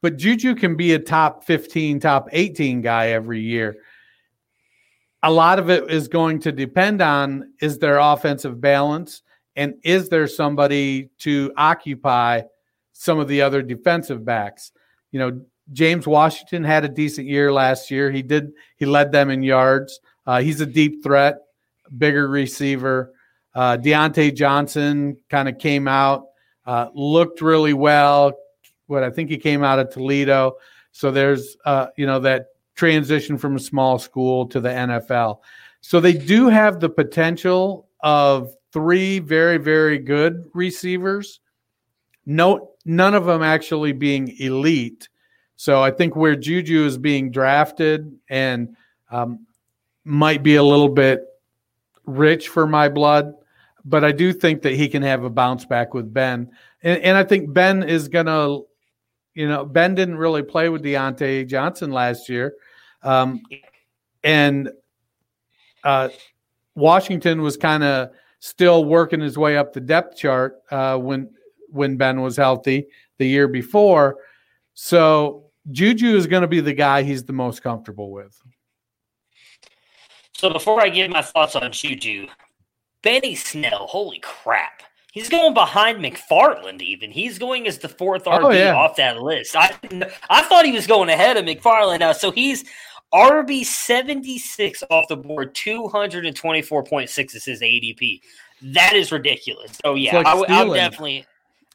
But 0.02 0.16
Juju 0.16 0.56
can 0.56 0.78
be 0.78 0.94
a 0.94 1.00
top 1.00 1.44
15, 1.44 2.00
top 2.00 2.30
18 2.32 2.80
guy 2.80 3.10
every 3.10 3.42
year. 3.42 3.76
A 5.24 5.30
lot 5.30 5.60
of 5.60 5.70
it 5.70 5.92
is 5.92 6.08
going 6.08 6.40
to 6.42 6.54
depend 6.54 7.02
on 7.02 7.52
is 7.62 7.80
there 7.80 7.98
offensive 7.98 8.62
balance 8.62 9.24
and 9.58 9.74
is 9.84 10.08
there 10.08 10.28
somebody 10.28 11.10
to 11.20 11.52
occupy 11.58 12.44
some 12.94 13.20
of 13.20 13.28
the 13.28 13.42
other 13.42 13.62
defensive 13.62 14.24
backs? 14.24 14.72
You 15.12 15.20
know, 15.20 15.42
James 15.74 16.08
Washington 16.08 16.64
had 16.64 16.86
a 16.86 16.90
decent 16.90 17.28
year 17.28 17.52
last 17.52 17.92
year. 17.92 18.10
He 18.10 18.22
did, 18.22 18.54
he 18.78 18.86
led 18.86 19.12
them 19.12 19.30
in 19.30 19.44
yards. 19.44 20.00
Uh, 20.28 20.42
he's 20.42 20.60
a 20.62 20.66
deep 20.66 21.02
threat, 21.02 21.38
bigger 21.98 22.28
receiver. 22.28 23.14
Uh, 23.56 23.78
Diontae 23.78 24.36
Johnson 24.36 25.18
kind 25.30 25.50
of 25.50 25.58
came 25.58 25.88
out, 25.88 26.26
uh, 26.66 26.90
looked 26.94 27.42
really 27.42 27.74
well. 27.74 28.34
What 28.86 29.04
I 29.04 29.10
think 29.10 29.30
he 29.30 29.38
came 29.38 29.64
out 29.64 29.80
of 29.80 29.90
Toledo. 29.90 30.58
So 30.92 31.12
there's, 31.12 31.58
uh, 31.66 31.88
you 31.96 32.06
know, 32.06 32.20
that 32.20 32.48
transition 32.76 33.38
from 33.38 33.56
a 33.56 33.60
small 33.60 33.98
school 33.98 34.46
to 34.48 34.60
the 34.60 34.70
NFL. 34.70 35.40
So 35.82 36.00
they 36.00 36.14
do 36.14 36.50
have 36.50 36.80
the 36.80 36.90
potential 36.90 37.88
of 38.02 38.54
three 38.74 39.20
very, 39.20 39.58
very 39.58 39.98
good 39.98 40.50
receivers. 40.54 41.40
No, 42.26 42.74
none 42.86 43.14
of 43.14 43.26
them 43.26 43.42
actually 43.42 43.94
being 43.94 44.36
elite. 44.40 45.10
So 45.56 45.82
I 45.82 45.92
think 45.92 46.16
where 46.16 46.36
Juju 46.36 46.86
is 46.86 46.98
being 46.98 47.32
drafted 47.32 48.16
and 48.30 48.76
um, 49.10 49.48
might 50.08 50.42
be 50.42 50.56
a 50.56 50.64
little 50.64 50.90
bit 50.90 51.26
rich 52.06 52.48
for 52.48 52.66
my 52.66 52.90
blood, 52.90 53.34
but 53.84 54.04
I 54.04 54.12
do 54.12 54.34
think 54.34 54.62
that 54.62 54.74
he 54.74 54.88
can 54.88 55.04
have 55.04 55.24
a 55.24 55.30
bounce 55.30 55.66
back 55.66 55.94
with 55.94 56.14
Ben. 56.14 56.50
And, 56.82 57.02
and 57.02 57.18
I 57.18 57.24
think 57.24 57.54
Ben 57.54 57.84
is 57.84 58.08
going 58.08 58.28
to, 58.28 58.66
you 59.34 59.48
know, 59.48 59.66
Ben 59.66 59.94
didn't 59.96 60.18
really 60.18 60.44
play 60.44 60.70
with 60.70 60.84
Diontae 60.84 61.48
Johnson 61.48 61.92
last 61.92 62.30
year. 62.30 62.56
Um, 63.04 63.42
and 64.24 64.70
uh, 65.84 66.10
Washington 66.76 67.42
was 67.42 67.58
kind 67.58 67.84
of 67.84 68.12
still 68.40 68.86
working 68.86 69.20
his 69.20 69.38
way 69.38 69.58
up 69.58 69.74
the 69.74 69.82
depth 69.82 70.18
chart 70.18 70.58
uh, 70.72 70.98
when 70.98 71.30
when 71.70 71.98
Ben 71.98 72.22
was 72.22 72.38
healthy 72.38 72.88
the 73.18 73.28
year 73.28 73.48
before. 73.48 74.18
So 74.74 75.46
Juju 75.72 76.16
is 76.16 76.28
going 76.28 76.42
to 76.42 76.48
be 76.48 76.62
the 76.62 76.74
guy 76.74 77.04
he's 77.04 77.24
the 77.24 77.34
most 77.34 77.62
comfortable 77.62 78.12
with. 78.12 78.42
So 80.38 80.52
before 80.52 80.80
I 80.80 80.90
give 80.90 81.10
my 81.10 81.24
thoughts 81.24 81.56
on 81.56 81.72
Juju, 81.72 82.28
Benny 83.02 83.34
Snell, 83.34 83.88
holy 83.88 84.20
crap. 84.20 84.84
He's 85.12 85.30
going 85.30 85.56
behind 85.56 85.98
McFarland, 85.98 86.80
even. 86.84 87.10
He's 87.10 87.40
going 87.40 87.66
as 87.66 87.80
the 87.80 87.90
fourth 87.90 88.26
RB 88.26 88.44
oh, 88.44 88.52
yeah. 88.52 88.76
off 88.76 88.98
that 88.98 89.20
list. 89.20 89.56
I 89.56 89.74
I 90.30 90.44
thought 90.44 90.66
he 90.66 90.74
was 90.74 90.86
going 90.86 91.10
ahead 91.10 91.38
of 91.38 91.46
McFarland 91.46 92.02
now. 92.02 92.12
So 92.12 92.30
he's 92.30 92.66
RB 93.12 93.66
76 93.66 94.84
off 94.92 95.08
the 95.08 95.18
board, 95.18 95.56
224.6 95.56 97.36
is 97.36 97.46
his 97.46 97.62
ADP. 97.62 98.22
That 98.62 98.94
is 98.94 99.12
ridiculous. 99.12 99.76
So 99.84 99.96
yeah, 99.96 100.18
like 100.20 100.28
I, 100.28 100.62
am 100.62 100.72
definitely 100.72 101.26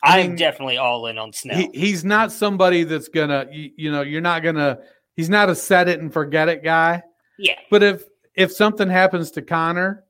I 0.05 0.21
am 0.21 0.37
definitely 0.37 0.77
all 0.77 1.09
in 1.09 1.19
on 1.19 1.33
Snell. 1.33 1.57
He, 1.57 1.69
he's 1.75 2.05
not 2.05 2.31
somebody 2.31 2.85
that's 2.85 3.09
gonna 3.09 3.49
you, 3.51 3.73
you 3.77 3.91
know, 3.91 4.03
you're 4.03 4.21
not 4.21 4.45
gonna 4.45 4.79
he's 5.17 5.29
not 5.29 5.51
a 5.51 5.57
set 5.57 5.89
it 5.89 5.99
and 5.99 6.13
forget 6.13 6.49
it 6.49 6.63
guy. 6.63 7.03
Yeah. 7.39 7.59
But 7.69 7.83
if 7.83 8.05
if 8.35 8.53
something 8.53 8.89
happens 8.89 9.31
to 9.33 9.43
Conner, 9.43 10.05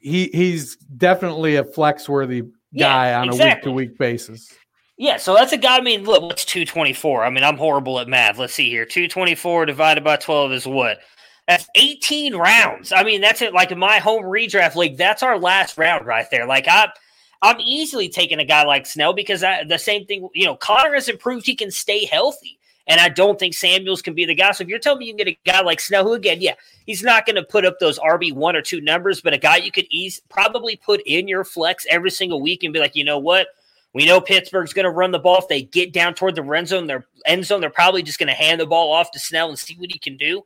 he 0.00 0.30
he's 0.32 0.76
definitely 0.76 1.56
a 1.56 1.64
flex 1.64 2.08
worthy 2.08 2.42
guy 2.76 3.10
yeah, 3.10 3.20
on 3.20 3.28
exactly. 3.28 3.70
a 3.70 3.74
week 3.74 3.88
to 3.88 3.90
week 3.92 3.98
basis. 3.98 4.52
Yeah, 4.98 5.18
so 5.18 5.34
that's 5.34 5.52
a 5.52 5.58
guy. 5.58 5.76
I 5.76 5.80
mean, 5.80 6.04
look, 6.04 6.22
what's 6.22 6.44
two 6.44 6.64
twenty 6.64 6.92
four? 6.92 7.24
I 7.24 7.30
mean, 7.30 7.44
I'm 7.44 7.56
horrible 7.56 8.00
at 8.00 8.08
math. 8.08 8.38
Let's 8.38 8.54
see 8.54 8.70
here. 8.70 8.86
Two 8.86 9.08
twenty 9.08 9.34
four 9.34 9.66
divided 9.66 10.04
by 10.04 10.16
twelve 10.16 10.52
is 10.52 10.66
what? 10.66 10.98
That's 11.46 11.68
18 11.76 12.34
rounds. 12.34 12.90
I 12.90 13.04
mean, 13.04 13.20
that's 13.20 13.40
it. 13.40 13.54
Like 13.54 13.70
in 13.70 13.78
my 13.78 13.98
home 13.98 14.24
redraft 14.24 14.74
league, 14.74 14.96
that's 14.96 15.22
our 15.22 15.38
last 15.38 15.78
round 15.78 16.04
right 16.04 16.26
there. 16.28 16.44
Like 16.44 16.66
I, 16.66 16.88
I'm 17.40 17.60
easily 17.60 18.08
taking 18.08 18.40
a 18.40 18.44
guy 18.44 18.64
like 18.64 18.84
Snell 18.84 19.12
because 19.12 19.44
I, 19.44 19.62
the 19.62 19.78
same 19.78 20.06
thing. 20.06 20.28
You 20.34 20.46
know, 20.46 20.56
Conner 20.56 20.94
has 20.94 21.08
improved. 21.08 21.46
He 21.46 21.54
can 21.54 21.70
stay 21.70 22.04
healthy. 22.04 22.58
And 22.88 23.00
I 23.00 23.08
don't 23.08 23.38
think 23.38 23.54
Samuels 23.54 24.00
can 24.00 24.14
be 24.14 24.24
the 24.24 24.34
guy. 24.34 24.52
So 24.52 24.62
if 24.62 24.68
you're 24.68 24.78
telling 24.78 25.00
me 25.00 25.06
you 25.06 25.12
can 25.12 25.24
get 25.24 25.28
a 25.28 25.38
guy 25.44 25.60
like 25.60 25.80
Snell, 25.80 26.04
who 26.04 26.12
again, 26.12 26.40
yeah, 26.40 26.54
he's 26.86 27.02
not 27.02 27.26
going 27.26 27.36
to 27.36 27.42
put 27.42 27.64
up 27.64 27.78
those 27.80 27.98
RB 27.98 28.32
one 28.32 28.54
or 28.54 28.62
two 28.62 28.80
numbers, 28.80 29.20
but 29.20 29.32
a 29.32 29.38
guy 29.38 29.56
you 29.56 29.72
could 29.72 29.86
ease 29.90 30.20
probably 30.28 30.76
put 30.76 31.00
in 31.04 31.26
your 31.26 31.44
flex 31.44 31.84
every 31.90 32.10
single 32.10 32.40
week 32.40 32.62
and 32.62 32.72
be 32.72 32.78
like, 32.78 32.94
you 32.94 33.04
know 33.04 33.18
what? 33.18 33.48
We 33.92 34.06
know 34.06 34.20
Pittsburgh's 34.20 34.74
going 34.74 34.84
to 34.84 34.90
run 34.90 35.10
the 35.10 35.18
ball. 35.18 35.38
If 35.38 35.48
they 35.48 35.62
get 35.62 35.92
down 35.92 36.14
toward 36.14 36.34
the 36.34 36.42
red 36.42 36.68
zone, 36.68 36.86
their 36.86 37.06
end 37.24 37.46
zone, 37.46 37.60
they're 37.60 37.70
probably 37.70 38.02
just 38.02 38.18
going 38.18 38.28
to 38.28 38.34
hand 38.34 38.60
the 38.60 38.66
ball 38.66 38.92
off 38.92 39.10
to 39.12 39.18
Snell 39.18 39.48
and 39.48 39.58
see 39.58 39.74
what 39.74 39.90
he 39.90 39.98
can 39.98 40.16
do. 40.16 40.42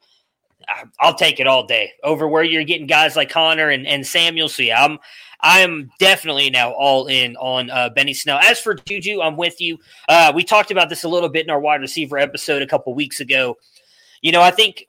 I'll 1.01 1.17
take 1.17 1.41
it 1.41 1.47
all 1.47 1.67
day 1.67 1.93
over 2.05 2.29
where 2.29 2.45
you're 2.45 2.65
getting 2.65 2.87
guys 2.87 3.17
like 3.17 3.31
Conner 3.31 3.71
and, 3.71 3.87
and 3.87 4.07
Samuel. 4.07 4.49
So 4.49 4.63
yeah, 4.63 4.85
I'm 4.85 4.99
I'm 5.43 5.91
definitely 5.99 6.51
now 6.51 6.73
all 6.73 7.07
in 7.07 7.37
on 7.37 7.71
uh, 7.71 7.91
Benny 7.91 8.15
Snell. 8.15 8.39
As 8.39 8.61
for 8.61 8.75
Juju, 8.75 9.21
I'm 9.21 9.37
with 9.37 9.61
you. 9.61 9.79
Uh, 10.09 10.33
we 10.35 10.45
talked 10.45 10.71
about 10.71 10.89
this 10.89 11.05
a 11.05 11.09
little 11.09 11.29
bit 11.29 11.45
in 11.45 11.51
our 11.51 11.61
wide 11.61 11.81
receiver 11.81 12.19
episode 12.19 12.63
a 12.63 12.67
couple 12.67 12.95
weeks 12.95 13.21
ago. 13.21 13.57
You 14.23 14.33
know, 14.33 14.43
I 14.43 14.51
think 14.51 14.85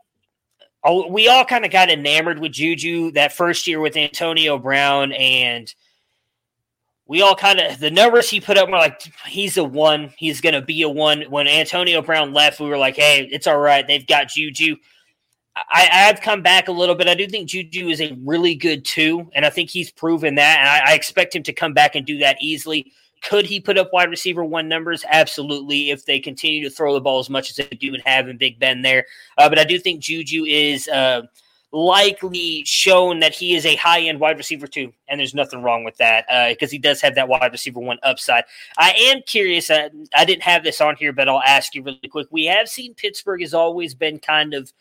we 1.10 1.28
all 1.28 1.46
kind 1.46 1.64
of 1.64 1.72
got 1.72 1.90
enamored 1.90 2.40
with 2.40 2.54
Juju 2.54 3.12
that 3.12 3.34
first 3.34 3.68
year 3.68 3.80
with 3.80 3.96
Antonio 3.96 4.58
Brown, 4.58 5.12
and 5.14 5.74
we 7.06 7.22
all 7.22 7.36
kind 7.36 7.60
of 7.60 7.80
the 7.80 7.92
numbers 7.92 8.30
he 8.30 8.40
put 8.40 8.58
up 8.58 8.70
were 8.70 8.78
like 8.78 9.02
he's 9.28 9.58
a 9.58 9.64
one, 9.64 10.14
he's 10.18 10.42
going 10.42 10.56
to 10.56 10.62
be 10.62 10.82
a 10.82 10.90
one. 10.90 11.24
When 11.24 11.48
Antonio 11.48 12.02
Brown 12.02 12.34
left, 12.34 12.60
we 12.60 12.68
were 12.68 12.78
like, 12.78 12.96
hey, 12.96 13.28
it's 13.32 13.48
all 13.48 13.60
right, 13.60 13.86
they've 13.86 14.08
got 14.08 14.30
Juju. 14.30 14.76
I, 15.56 15.84
have 15.92 16.22
come 16.22 16.42
back 16.42 16.68
a 16.68 16.72
little 16.72 16.96
bit. 16.96 17.08
I 17.08 17.14
do 17.14 17.28
think 17.28 17.50
Juju 17.50 17.90
is 17.90 18.00
a 18.00 18.18
really 18.24 18.56
good 18.56 18.86
two, 18.86 19.30
and 19.34 19.46
I 19.46 19.50
think 19.50 19.70
he's 19.70 19.92
proven 19.92 20.36
that. 20.36 20.60
And 20.60 20.70
I, 20.70 20.92
I, 20.92 20.96
expect 20.96 21.36
him 21.36 21.44
to 21.44 21.54
come 21.54 21.74
back 21.74 21.96
and 21.96 22.06
do 22.06 22.18
that 22.20 22.38
easily. 22.42 22.92
Could 23.22 23.46
he 23.46 23.60
put 23.60 23.78
up 23.78 23.92
wide 23.92 24.10
receiver 24.10 24.46
one 24.46 24.68
numbers? 24.68 25.04
Absolutely, 25.10 25.92
if 25.92 26.06
they 26.06 26.20
continue 26.20 26.64
to 26.64 26.70
throw 26.70 26.94
the 26.94 27.02
ball 27.02 27.20
as 27.20 27.30
much 27.30 27.50
as 27.50 27.58
they 27.58 27.76
do 27.76 27.94
and 27.94 28.04
have 28.06 28.30
in 28.30 28.38
Big 28.38 28.60
Ben 28.60 28.82
there. 28.82 29.06
Uh, 29.38 29.50
but 29.50 29.60
I 29.60 29.64
do 29.64 29.78
think 29.78 30.02
Juju 30.02 30.46
is 30.46 30.88
uh, 30.88 31.24
likely 31.72 32.64
shown 32.66 33.20
that 33.20 33.34
he 33.34 33.54
is 33.54 33.66
a 33.66 33.76
high 33.76 34.02
end 34.02 34.20
wide 34.20 34.38
receiver 34.38 34.68
two, 34.68 34.94
and 35.08 35.20
there's 35.20 35.36
nothing 35.36 35.62
wrong 35.62 35.84
with 35.84 35.98
that 35.98 36.26
because 36.50 36.70
uh, 36.70 36.72
he 36.72 36.80
does 36.80 37.02
have 37.02 37.16
that 37.16 37.28
wide 37.28 37.52
receiver 37.52 37.80
one 37.80 38.00
upside. 38.04 38.46
I 38.78 38.92
am 38.92 39.22
curious. 39.28 39.70
Uh, 39.70 39.90
I 40.16 40.24
didn't 40.24 40.44
have 40.44 40.64
this 40.64 40.80
on 40.80 40.96
here, 40.96 41.12
but 41.12 41.28
I'll 41.28 41.44
ask 41.46 41.76
you 41.76 41.84
really 41.84 42.00
quick. 42.10 42.28
We 42.32 42.46
have 42.46 42.70
seen 42.70 42.94
Pittsburgh 42.94 43.42
has 43.42 43.54
always 43.54 43.94
been 43.94 44.18
kind 44.18 44.54
of 44.54 44.72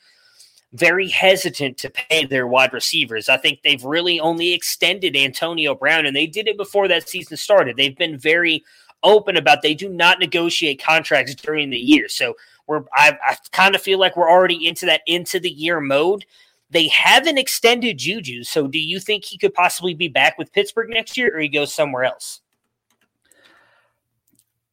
very 0.73 1.09
hesitant 1.09 1.77
to 1.79 1.91
pay 1.91 2.25
their 2.25 2.47
wide 2.47 2.73
receivers. 2.73 3.29
I 3.29 3.37
think 3.37 3.63
they've 3.63 3.85
really 3.85 4.21
only 4.21 4.53
extended 4.53 5.17
Antonio 5.17 5.75
Brown, 5.75 6.07
and 6.07 6.15
they 6.15 6.27
did 6.27 6.47
it 6.47 6.57
before 6.57 6.87
that 6.89 7.09
season 7.09 7.37
started. 7.37 7.77
They've 7.77 7.97
been 7.97 8.19
very 8.19 8.65
open 9.03 9.37
about 9.37 9.63
they 9.63 9.75
do 9.75 9.89
not 9.89 10.19
negotiate 10.19 10.83
contracts 10.83 11.35
during 11.35 11.71
the 11.71 11.79
year. 11.79 12.09
So 12.09 12.37
we're 12.67 12.85
I, 12.95 13.19
I 13.25 13.37
kind 13.53 13.75
of 13.75 13.83
feel 13.83 13.99
like 13.99 14.17
we're 14.17 14.31
already 14.31 14.67
into 14.67 14.87
that 14.87 15.03
into 15.07 15.41
the 15.41 15.51
year 15.51 15.81
mode. 15.81 16.25
They 16.71 16.87
haven't 16.87 17.39
extended 17.39 17.99
Juju, 17.99 18.45
so 18.45 18.69
do 18.69 18.79
you 18.79 19.01
think 19.01 19.25
he 19.25 19.39
could 19.39 19.55
possibly 19.55 19.93
be 19.93 20.07
back 20.07 20.39
with 20.39 20.53
Pittsburgh 20.53 20.91
next 20.91 21.17
year, 21.17 21.35
or 21.35 21.41
he 21.41 21.49
goes 21.49 21.75
somewhere 21.75 22.05
else? 22.05 22.43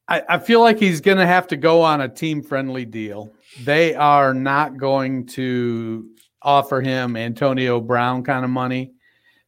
I, 0.06 0.22
I 0.28 0.38
feel 0.38 0.60
like 0.60 0.78
he's 0.78 1.00
going 1.00 1.18
to 1.18 1.26
have 1.26 1.48
to 1.48 1.56
go 1.56 1.82
on 1.82 2.00
a 2.00 2.08
team 2.08 2.40
friendly 2.40 2.84
deal. 2.84 3.32
They 3.64 3.94
are 3.94 4.34
not 4.34 4.76
going 4.76 5.26
to 5.26 6.08
offer 6.42 6.80
him 6.80 7.16
Antonio 7.16 7.80
Brown 7.80 8.22
kind 8.22 8.44
of 8.44 8.50
money. 8.50 8.92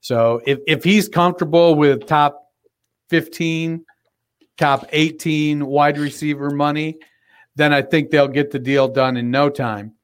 So 0.01 0.41
if, 0.47 0.59
if 0.67 0.83
he's 0.83 1.09
comfortable 1.09 1.75
with 1.75 2.07
top 2.07 2.49
15, 3.11 3.85
top 4.57 4.87
18 4.91 5.65
wide 5.65 5.99
receiver 5.99 6.51
money, 6.51 6.99
then 7.57 7.73
I 7.73 7.83
think 7.83 8.11
they'll 8.11 8.29
get 8.29 8.51
the 8.51 8.59
deal 8.59 8.89
done 8.89 9.17
in 9.17 9.31
no 9.31 9.51
time. 9.51 9.95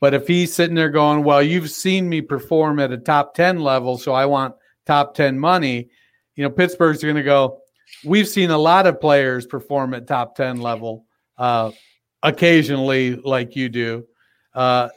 But 0.00 0.14
if 0.14 0.26
he's 0.26 0.54
sitting 0.54 0.76
there 0.76 0.90
going, 0.90 1.24
well, 1.24 1.42
you've 1.42 1.70
seen 1.70 2.08
me 2.08 2.20
perform 2.20 2.78
at 2.80 2.92
a 2.92 2.98
top 2.98 3.34
10 3.34 3.60
level, 3.60 3.96
so 3.96 4.12
I 4.12 4.26
want 4.26 4.54
top 4.84 5.14
10 5.14 5.38
money, 5.38 5.88
you 6.34 6.44
know, 6.44 6.50
Pittsburgh's 6.50 7.02
going 7.02 7.16
to 7.16 7.22
go, 7.22 7.60
we've 8.04 8.28
seen 8.28 8.50
a 8.50 8.58
lot 8.58 8.86
of 8.86 9.00
players 9.00 9.46
perform 9.46 9.94
at 9.94 10.06
top 10.06 10.36
10 10.36 10.60
level 10.60 11.06
uh, 11.38 11.70
occasionally 12.26 13.16
like 13.16 13.56
you 13.56 13.68
do. 13.68 14.06
Uh, 14.54 14.88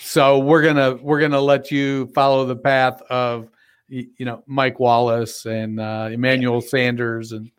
so 0.00 0.38
we're 0.38 0.62
going 0.62 0.76
to 0.76 1.02
we're 1.02 1.26
to 1.28 1.40
let 1.40 1.70
you 1.70 2.06
follow 2.08 2.44
the 2.44 2.56
path 2.56 3.00
of 3.08 3.48
you 3.88 4.08
know 4.20 4.42
Mike 4.46 4.78
Wallace 4.80 5.46
and 5.46 5.80
uh, 5.80 6.08
Emmanuel 6.10 6.60
Sanders 6.60 7.32
and 7.32 7.50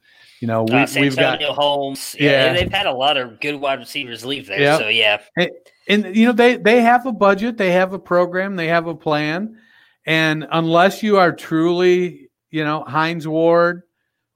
you 0.42 0.48
know, 0.48 0.64
we, 0.64 0.74
uh, 0.74 0.88
we've 1.00 1.16
got 1.16 1.42
Holmes. 1.42 2.16
Yeah, 2.20 2.48
yeah, 2.48 2.54
they've 2.54 2.72
had 2.72 2.86
a 2.86 2.92
lot 2.92 3.18
of 3.18 3.40
good 3.40 3.56
wide 3.56 3.80
receivers 3.80 4.26
leave 4.26 4.48
there. 4.48 4.60
Yep. 4.60 4.80
So 4.80 4.88
yeah, 4.90 5.22
and, 5.38 5.50
and, 5.88 6.16
you 6.16 6.26
know 6.28 6.34
they 6.34 6.58
they 6.58 6.82
have 6.82 7.06
a 7.06 7.12
budget, 7.12 7.58
they 7.58 7.72
have 7.72 7.94
a 7.94 8.00
program, 8.00 8.56
they 8.56 8.68
have 8.68 8.86
a 8.86 8.94
plan, 8.94 9.58
and 10.06 10.46
unless 10.52 11.02
you 11.02 11.18
are 11.18 11.32
truly, 11.32 12.30
you 12.52 12.64
know, 12.64 12.84
Hines 12.84 13.28
Ward 13.28 13.84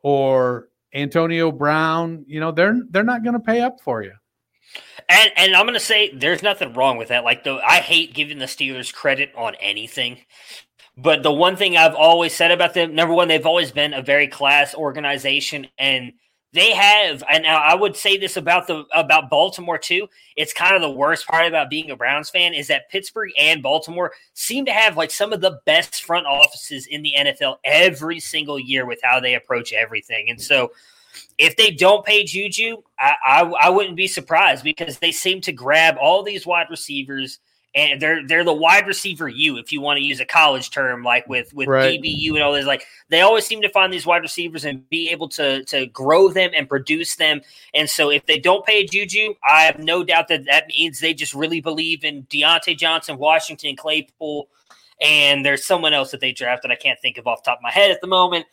or 0.01 0.69
Antonio 0.93 1.51
Brown, 1.51 2.23
you 2.27 2.39
know, 2.39 2.51
they're 2.51 2.81
they're 2.89 3.03
not 3.03 3.23
going 3.23 3.33
to 3.33 3.39
pay 3.39 3.61
up 3.61 3.81
for 3.81 4.01
you. 4.01 4.13
And 5.07 5.31
and 5.35 5.55
I'm 5.55 5.67
to 5.67 5.79
say 5.79 6.11
there's 6.13 6.43
nothing 6.43 6.73
wrong 6.73 6.97
with 6.97 7.07
that. 7.09 7.23
Like 7.23 7.43
the 7.43 7.59
I 7.65 7.79
hate 7.79 8.13
giving 8.13 8.39
the 8.39 8.45
Steelers 8.45 8.93
credit 8.93 9.31
on 9.35 9.55
anything. 9.55 10.19
But 10.97 11.23
the 11.23 11.31
one 11.31 11.55
thing 11.55 11.77
I've 11.77 11.95
always 11.95 12.33
said 12.33 12.51
about 12.51 12.73
them, 12.73 12.93
number 12.93 13.13
one, 13.13 13.29
they've 13.29 13.45
always 13.45 13.71
been 13.71 13.93
a 13.93 14.01
very 14.01 14.27
class 14.27 14.75
organization, 14.75 15.67
and 15.77 16.11
they 16.51 16.71
have. 16.73 17.23
And 17.29 17.47
I 17.47 17.73
would 17.73 17.95
say 17.95 18.17
this 18.17 18.35
about 18.35 18.67
the 18.67 18.83
about 18.93 19.29
Baltimore 19.29 19.77
too. 19.77 20.07
It's 20.35 20.51
kind 20.51 20.75
of 20.75 20.81
the 20.81 20.91
worst 20.91 21.27
part 21.27 21.45
about 21.47 21.69
being 21.69 21.89
a 21.89 21.95
Browns 21.95 22.29
fan 22.29 22.53
is 22.53 22.67
that 22.67 22.89
Pittsburgh 22.89 23.31
and 23.37 23.63
Baltimore 23.63 24.11
seem 24.33 24.65
to 24.65 24.73
have 24.73 24.97
like 24.97 25.11
some 25.11 25.31
of 25.31 25.41
the 25.41 25.59
best 25.65 26.03
front 26.03 26.25
offices 26.25 26.85
in 26.87 27.01
the 27.01 27.13
NFL 27.17 27.57
every 27.63 28.19
single 28.19 28.59
year 28.59 28.85
with 28.85 28.99
how 29.01 29.19
they 29.19 29.35
approach 29.35 29.71
everything. 29.71 30.29
And 30.29 30.41
so, 30.41 30.71
if 31.39 31.55
they 31.55 31.71
don't 31.71 32.05
pay 32.05 32.25
Juju, 32.25 32.83
I, 32.99 33.15
I, 33.25 33.41
I 33.61 33.69
wouldn't 33.69 33.95
be 33.95 34.07
surprised 34.07 34.63
because 34.63 34.99
they 34.99 35.13
seem 35.13 35.39
to 35.41 35.53
grab 35.53 35.95
all 35.99 36.21
these 36.21 36.45
wide 36.45 36.67
receivers 36.69 37.39
and 37.75 38.01
they're 38.01 38.25
they're 38.27 38.43
the 38.43 38.51
wide 38.51 38.87
receiver 38.87 39.27
you 39.27 39.57
if 39.57 39.71
you 39.71 39.79
want 39.79 39.97
to 39.97 40.03
use 40.03 40.19
a 40.19 40.25
college 40.25 40.71
term 40.71 41.03
like 41.03 41.29
with 41.29 41.53
with 41.53 41.67
right. 41.67 42.01
DBU 42.01 42.33
and 42.33 42.41
all 42.41 42.53
this. 42.53 42.65
Like 42.65 42.83
they 43.09 43.21
always 43.21 43.45
seem 43.45 43.61
to 43.61 43.69
find 43.69 43.93
these 43.93 44.05
wide 44.05 44.23
receivers 44.23 44.65
and 44.65 44.87
be 44.89 45.09
able 45.11 45.29
to 45.29 45.63
to 45.65 45.85
grow 45.87 46.29
them 46.29 46.51
and 46.55 46.67
produce 46.67 47.15
them. 47.15 47.41
And 47.73 47.89
so 47.89 48.09
if 48.09 48.25
they 48.25 48.39
don't 48.39 48.65
pay 48.65 48.85
Juju 48.85 49.35
I 49.47 49.61
have 49.61 49.79
no 49.79 50.03
doubt 50.03 50.27
that 50.29 50.45
that 50.45 50.67
means 50.67 50.99
they 50.99 51.13
just 51.13 51.33
really 51.33 51.61
believe 51.61 52.03
in 52.03 52.23
Diontae 52.23 52.77
Johnson 52.77 53.17
Washington 53.17 53.75
Claypool 53.75 54.49
and 54.99 55.45
there's 55.45 55.65
someone 55.65 55.93
else 55.93 56.11
that 56.11 56.21
they 56.21 56.31
drafted 56.31 56.71
I 56.71 56.75
can't 56.75 56.99
think 56.99 57.17
of 57.17 57.27
off 57.27 57.43
top 57.43 57.59
of 57.59 57.63
my 57.63 57.71
head 57.71 57.91
at 57.91 58.01
the 58.01 58.07
moment 58.07 58.45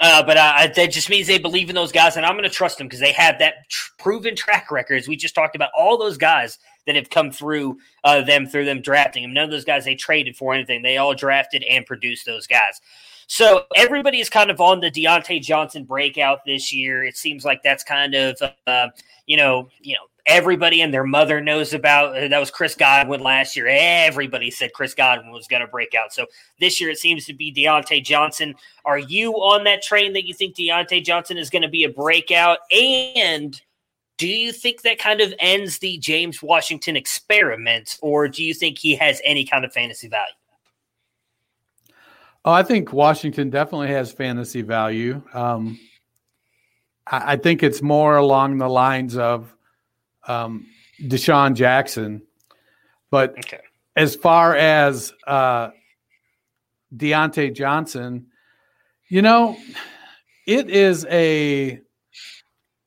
uh, 0.00 0.22
but 0.22 0.36
uh, 0.36 0.68
that 0.76 0.92
just 0.92 1.10
means 1.10 1.26
they 1.26 1.38
believe 1.38 1.68
in 1.68 1.74
those 1.74 1.92
guys, 1.92 2.16
and 2.16 2.24
I'm 2.24 2.34
going 2.34 2.44
to 2.44 2.50
trust 2.50 2.78
them 2.78 2.86
because 2.86 3.00
they 3.00 3.12
have 3.12 3.38
that 3.40 3.68
tr- 3.68 3.90
proven 3.98 4.36
track 4.36 4.70
records. 4.70 5.08
We 5.08 5.16
just 5.16 5.34
talked 5.34 5.56
about 5.56 5.70
all 5.76 5.98
those 5.98 6.16
guys 6.16 6.58
that 6.86 6.94
have 6.94 7.10
come 7.10 7.30
through 7.30 7.78
uh, 8.04 8.22
them 8.22 8.46
through 8.46 8.64
them 8.64 8.80
drafting 8.80 9.22
them. 9.22 9.34
None 9.34 9.44
of 9.44 9.50
those 9.50 9.64
guys 9.64 9.84
they 9.84 9.94
traded 9.94 10.36
for 10.36 10.54
anything. 10.54 10.82
They 10.82 10.98
all 10.98 11.14
drafted 11.14 11.64
and 11.64 11.84
produced 11.84 12.26
those 12.26 12.46
guys. 12.46 12.80
So 13.26 13.64
everybody 13.76 14.20
is 14.20 14.30
kind 14.30 14.50
of 14.50 14.60
on 14.60 14.80
the 14.80 14.90
Diontae 14.90 15.42
Johnson 15.42 15.84
breakout 15.84 16.46
this 16.46 16.72
year. 16.72 17.04
It 17.04 17.16
seems 17.16 17.44
like 17.44 17.62
that's 17.62 17.84
kind 17.84 18.14
of 18.14 18.40
uh, 18.66 18.88
you 19.26 19.36
know 19.36 19.68
you 19.80 19.94
know 19.94 20.06
everybody 20.28 20.82
and 20.82 20.94
their 20.94 21.04
mother 21.04 21.40
knows 21.40 21.72
about. 21.72 22.16
Uh, 22.16 22.28
that 22.28 22.38
was 22.38 22.50
Chris 22.50 22.74
Godwin 22.74 23.20
last 23.20 23.56
year. 23.56 23.66
Everybody 23.68 24.50
said 24.50 24.72
Chris 24.74 24.94
Godwin 24.94 25.32
was 25.32 25.48
going 25.48 25.62
to 25.62 25.66
break 25.66 25.94
out. 25.94 26.12
So 26.12 26.26
this 26.60 26.80
year 26.80 26.90
it 26.90 26.98
seems 26.98 27.24
to 27.26 27.34
be 27.34 27.52
Diontae 27.52 28.04
Johnson. 28.04 28.54
Are 28.84 28.98
you 28.98 29.32
on 29.32 29.64
that 29.64 29.82
train 29.82 30.12
that 30.12 30.26
you 30.26 30.34
think 30.34 30.54
Diontae 30.54 31.04
Johnson 31.04 31.38
is 31.38 31.50
going 31.50 31.62
to 31.62 31.68
be 31.68 31.84
a 31.84 31.88
breakout? 31.88 32.58
And 32.70 33.60
do 34.18 34.28
you 34.28 34.52
think 34.52 34.82
that 34.82 34.98
kind 34.98 35.20
of 35.20 35.32
ends 35.38 35.78
the 35.78 35.96
James 35.98 36.42
Washington 36.42 36.96
experiment, 36.96 37.96
or 38.02 38.28
do 38.28 38.44
you 38.44 38.52
think 38.52 38.78
he 38.78 38.96
has 38.96 39.20
any 39.24 39.44
kind 39.44 39.64
of 39.64 39.72
fantasy 39.72 40.08
value? 40.08 40.32
Oh, 42.44 42.52
I 42.52 42.62
think 42.62 42.92
Washington 42.92 43.48
definitely 43.50 43.88
has 43.88 44.12
fantasy 44.12 44.62
value. 44.62 45.22
Um, 45.32 45.78
I, 47.06 47.32
I, 47.32 47.36
think 47.36 47.62
it's 47.62 47.82
more 47.82 48.16
along 48.16 48.58
the 48.58 48.68
lines 48.68 49.16
of 49.16 49.54
um, 50.28 50.66
DeSean 51.02 51.54
Jackson. 51.54 52.22
But 53.10 53.30
okay. 53.38 53.60
as 53.96 54.14
far 54.14 54.54
as 54.54 55.12
uh, 55.26 55.70
Diontae 56.94 57.54
Johnson, 57.54 58.26
you 59.08 59.22
know, 59.22 59.56
it 60.46 60.70
is 60.70 61.06
a 61.06 61.80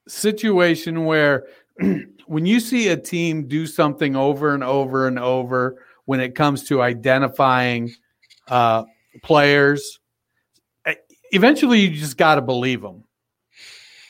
situation 0.08 1.06
where 1.06 1.48
when 2.28 2.46
you 2.46 2.60
see 2.60 2.90
a 2.90 2.98
team 2.98 3.48
do 3.48 3.66
something 3.66 4.16
over 4.16 4.54
and 4.54 4.64
over 4.64 5.08
and 5.08 5.18
over 5.18 5.84
when 6.06 6.20
it 6.20 6.36
comes 6.36 6.64
to 6.66 6.82
identifying 6.82 7.92
uh, 8.48 8.84
players, 9.24 10.00
eh, 10.86 10.96
eventually 11.32 11.80
you 11.80 11.98
just 11.98 12.18
got 12.18 12.36
to 12.36 12.42
believe 12.42 12.82
them. 12.82 13.04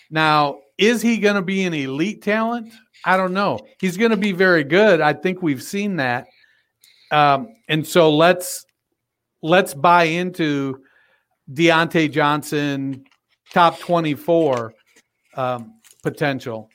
Now, 0.10 0.60
is 0.78 1.02
he 1.02 1.18
going 1.18 1.36
to 1.36 1.41
be 1.41 1.64
an 1.64 1.74
elite 1.74 2.22
talent? 2.22 2.74
I 3.06 3.18
don't 3.18 3.34
know. 3.34 3.60
He's 3.80 3.98
going 3.98 4.11
to 4.11 4.18
be 4.18 4.32
very 4.32 4.64
good. 4.64 5.02
I 5.02 5.14
think 5.14 5.41
we've 5.41 5.64
seen 5.64 5.95
that. 5.98 6.28
Um, 7.11 7.49
and 7.68 7.86
so 7.86 8.14
let's 8.15 8.65
let's 9.41 9.73
buy 9.73 10.03
into 10.03 10.82
Diontae 11.52 12.11
Johnson 12.11 13.03
top 13.52 13.80
24 13.80 14.73
um, 15.36 15.73
potential. 16.03 16.69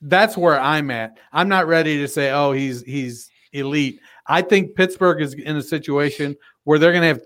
That's 0.00 0.36
where 0.36 0.58
I'm 0.58 0.90
at. 0.90 1.18
I'm 1.32 1.48
not 1.48 1.66
ready 1.66 1.98
to 1.98 2.08
say, 2.08 2.30
oh, 2.30 2.52
he's 2.52 2.82
he's 2.82 3.30
elite. 3.52 4.00
I 4.26 4.42
think 4.42 4.74
Pittsburgh 4.74 5.20
is 5.20 5.34
in 5.34 5.56
a 5.56 5.62
situation 5.62 6.36
where 6.64 6.78
they're 6.78 6.92
going 6.92 7.02
to 7.02 7.08
have 7.08 7.22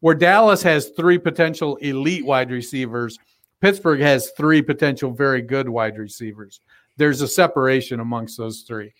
where 0.00 0.14
Dallas 0.14 0.62
has 0.62 0.90
three 0.90 1.18
potential 1.18 1.76
elite 1.76 2.26
wide 2.26 2.50
receivers. 2.50 3.18
Pittsburgh 3.60 4.00
has 4.00 4.30
three 4.36 4.60
potential 4.60 5.10
very 5.10 5.40
good 5.40 5.68
wide 5.68 5.96
receivers. 5.96 6.60
There's 6.96 7.20
a 7.20 7.28
separation 7.28 8.00
amongst 8.00 8.38
those 8.38 8.62
three. 8.62 8.92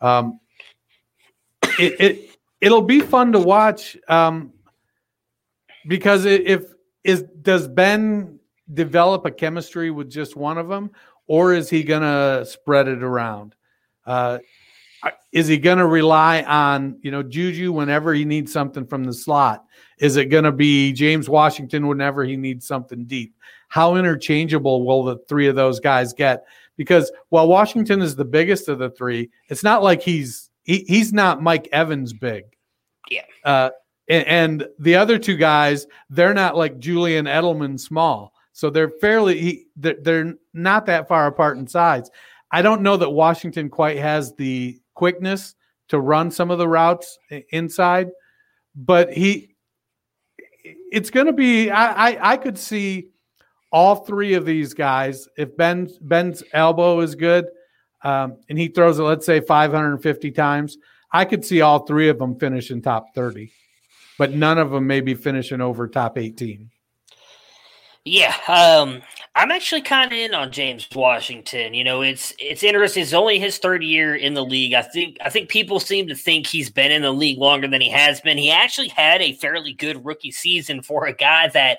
Um, 0.00 0.40
it, 1.78 2.00
it 2.00 2.30
it'll 2.60 2.82
be 2.82 3.00
fun 3.00 3.32
to 3.32 3.38
watch 3.38 3.96
um, 4.08 4.52
because 5.86 6.24
if 6.24 6.64
is 7.04 7.24
does 7.42 7.68
Ben 7.68 8.38
develop 8.72 9.26
a 9.26 9.30
chemistry 9.30 9.90
with 9.90 10.10
just 10.10 10.36
one 10.36 10.58
of 10.58 10.68
them, 10.68 10.90
or 11.26 11.54
is 11.54 11.68
he 11.68 11.82
to 12.02 12.44
spread 12.46 12.88
it 12.88 13.02
around? 13.02 13.54
Uh, 14.06 14.38
is 15.32 15.48
he 15.48 15.58
to 15.78 15.86
rely 15.86 16.42
on 16.42 16.98
you 17.02 17.10
know 17.10 17.22
Juju 17.22 17.72
whenever 17.72 18.14
he 18.14 18.24
needs 18.24 18.52
something 18.52 18.86
from 18.86 19.04
the 19.04 19.12
slot? 19.12 19.64
Is 19.98 20.16
it 20.16 20.26
to 20.44 20.52
be 20.52 20.92
James 20.92 21.28
Washington 21.28 21.86
whenever 21.86 22.24
he 22.24 22.36
needs 22.36 22.66
something 22.66 23.04
deep? 23.04 23.34
How 23.68 23.96
interchangeable 23.96 24.84
will 24.84 25.04
the 25.04 25.18
three 25.28 25.48
of 25.48 25.56
those 25.56 25.80
guys 25.80 26.12
get? 26.12 26.44
Because 26.82 27.12
while 27.28 27.46
Washington 27.46 28.02
is 28.02 28.16
the 28.16 28.24
biggest 28.24 28.68
of 28.68 28.80
the 28.80 28.90
three, 28.90 29.30
it's 29.48 29.62
not 29.62 29.84
like 29.84 30.02
he's 30.02 30.50
he, 30.64 30.84
he's 30.88 31.12
not 31.12 31.40
Mike 31.40 31.68
Evans 31.70 32.12
big. 32.12 32.42
Yeah. 33.08 33.22
Uh, 33.44 33.70
and, 34.08 34.26
and 34.26 34.68
the 34.80 34.96
other 34.96 35.16
two 35.16 35.36
guys, 35.36 35.86
they're 36.10 36.34
not 36.34 36.56
like 36.56 36.80
Julian 36.80 37.26
Edelman 37.26 37.78
small. 37.78 38.32
So 38.52 38.68
they're 38.68 38.90
fairly 38.90 39.66
they're 39.76 40.34
not 40.52 40.86
that 40.86 41.06
far 41.06 41.28
apart 41.28 41.56
in 41.56 41.68
size. 41.68 42.10
I 42.50 42.62
don't 42.62 42.82
know 42.82 42.96
that 42.96 43.10
Washington 43.10 43.70
quite 43.70 43.98
has 43.98 44.34
the 44.34 44.80
quickness 44.94 45.54
to 45.88 46.00
run 46.00 46.30
some 46.32 46.50
of 46.50 46.58
the 46.58 46.68
routes 46.68 47.16
inside, 47.50 48.10
but 48.74 49.12
he 49.12 49.54
it's 50.64 51.10
going 51.10 51.26
to 51.26 51.32
be 51.32 51.70
I, 51.70 52.10
I, 52.10 52.32
I 52.32 52.36
could 52.36 52.58
see 52.58 53.08
all 53.72 53.96
three 53.96 54.34
of 54.34 54.44
these 54.44 54.74
guys 54.74 55.28
if 55.36 55.56
Ben 55.56 55.88
Ben's 56.00 56.42
elbow 56.52 57.00
is 57.00 57.14
good 57.14 57.46
um, 58.04 58.36
and 58.48 58.58
he 58.58 58.68
throws 58.68 58.98
it 58.98 59.02
let's 59.02 59.26
say 59.26 59.40
550 59.40 60.30
times, 60.32 60.76
I 61.12 61.24
could 61.24 61.44
see 61.44 61.60
all 61.60 61.80
three 61.80 62.08
of 62.08 62.18
them 62.18 62.38
finishing 62.38 62.82
top 62.82 63.14
30, 63.14 63.52
but 64.18 64.32
none 64.32 64.58
of 64.58 64.70
them 64.70 64.86
maybe 64.86 65.14
finishing 65.14 65.60
over 65.60 65.88
top 65.88 66.18
18. 66.18 66.70
Yeah, 68.04 68.34
um, 68.48 69.00
I'm 69.36 69.52
actually 69.52 69.82
kind 69.82 70.10
of 70.10 70.18
in 70.18 70.34
on 70.34 70.50
James 70.50 70.88
Washington. 70.92 71.72
You 71.72 71.84
know, 71.84 72.02
it's 72.02 72.34
it's 72.40 72.64
interesting. 72.64 73.04
It's 73.04 73.12
only 73.12 73.38
his 73.38 73.58
third 73.58 73.84
year 73.84 74.16
in 74.16 74.34
the 74.34 74.44
league. 74.44 74.74
I 74.74 74.82
think 74.82 75.18
I 75.24 75.30
think 75.30 75.48
people 75.48 75.78
seem 75.78 76.08
to 76.08 76.16
think 76.16 76.48
he's 76.48 76.68
been 76.68 76.90
in 76.90 77.02
the 77.02 77.12
league 77.12 77.38
longer 77.38 77.68
than 77.68 77.80
he 77.80 77.90
has 77.90 78.20
been. 78.20 78.38
He 78.38 78.50
actually 78.50 78.88
had 78.88 79.22
a 79.22 79.34
fairly 79.34 79.72
good 79.72 80.04
rookie 80.04 80.32
season 80.32 80.82
for 80.82 81.06
a 81.06 81.12
guy 81.12 81.46
that 81.50 81.78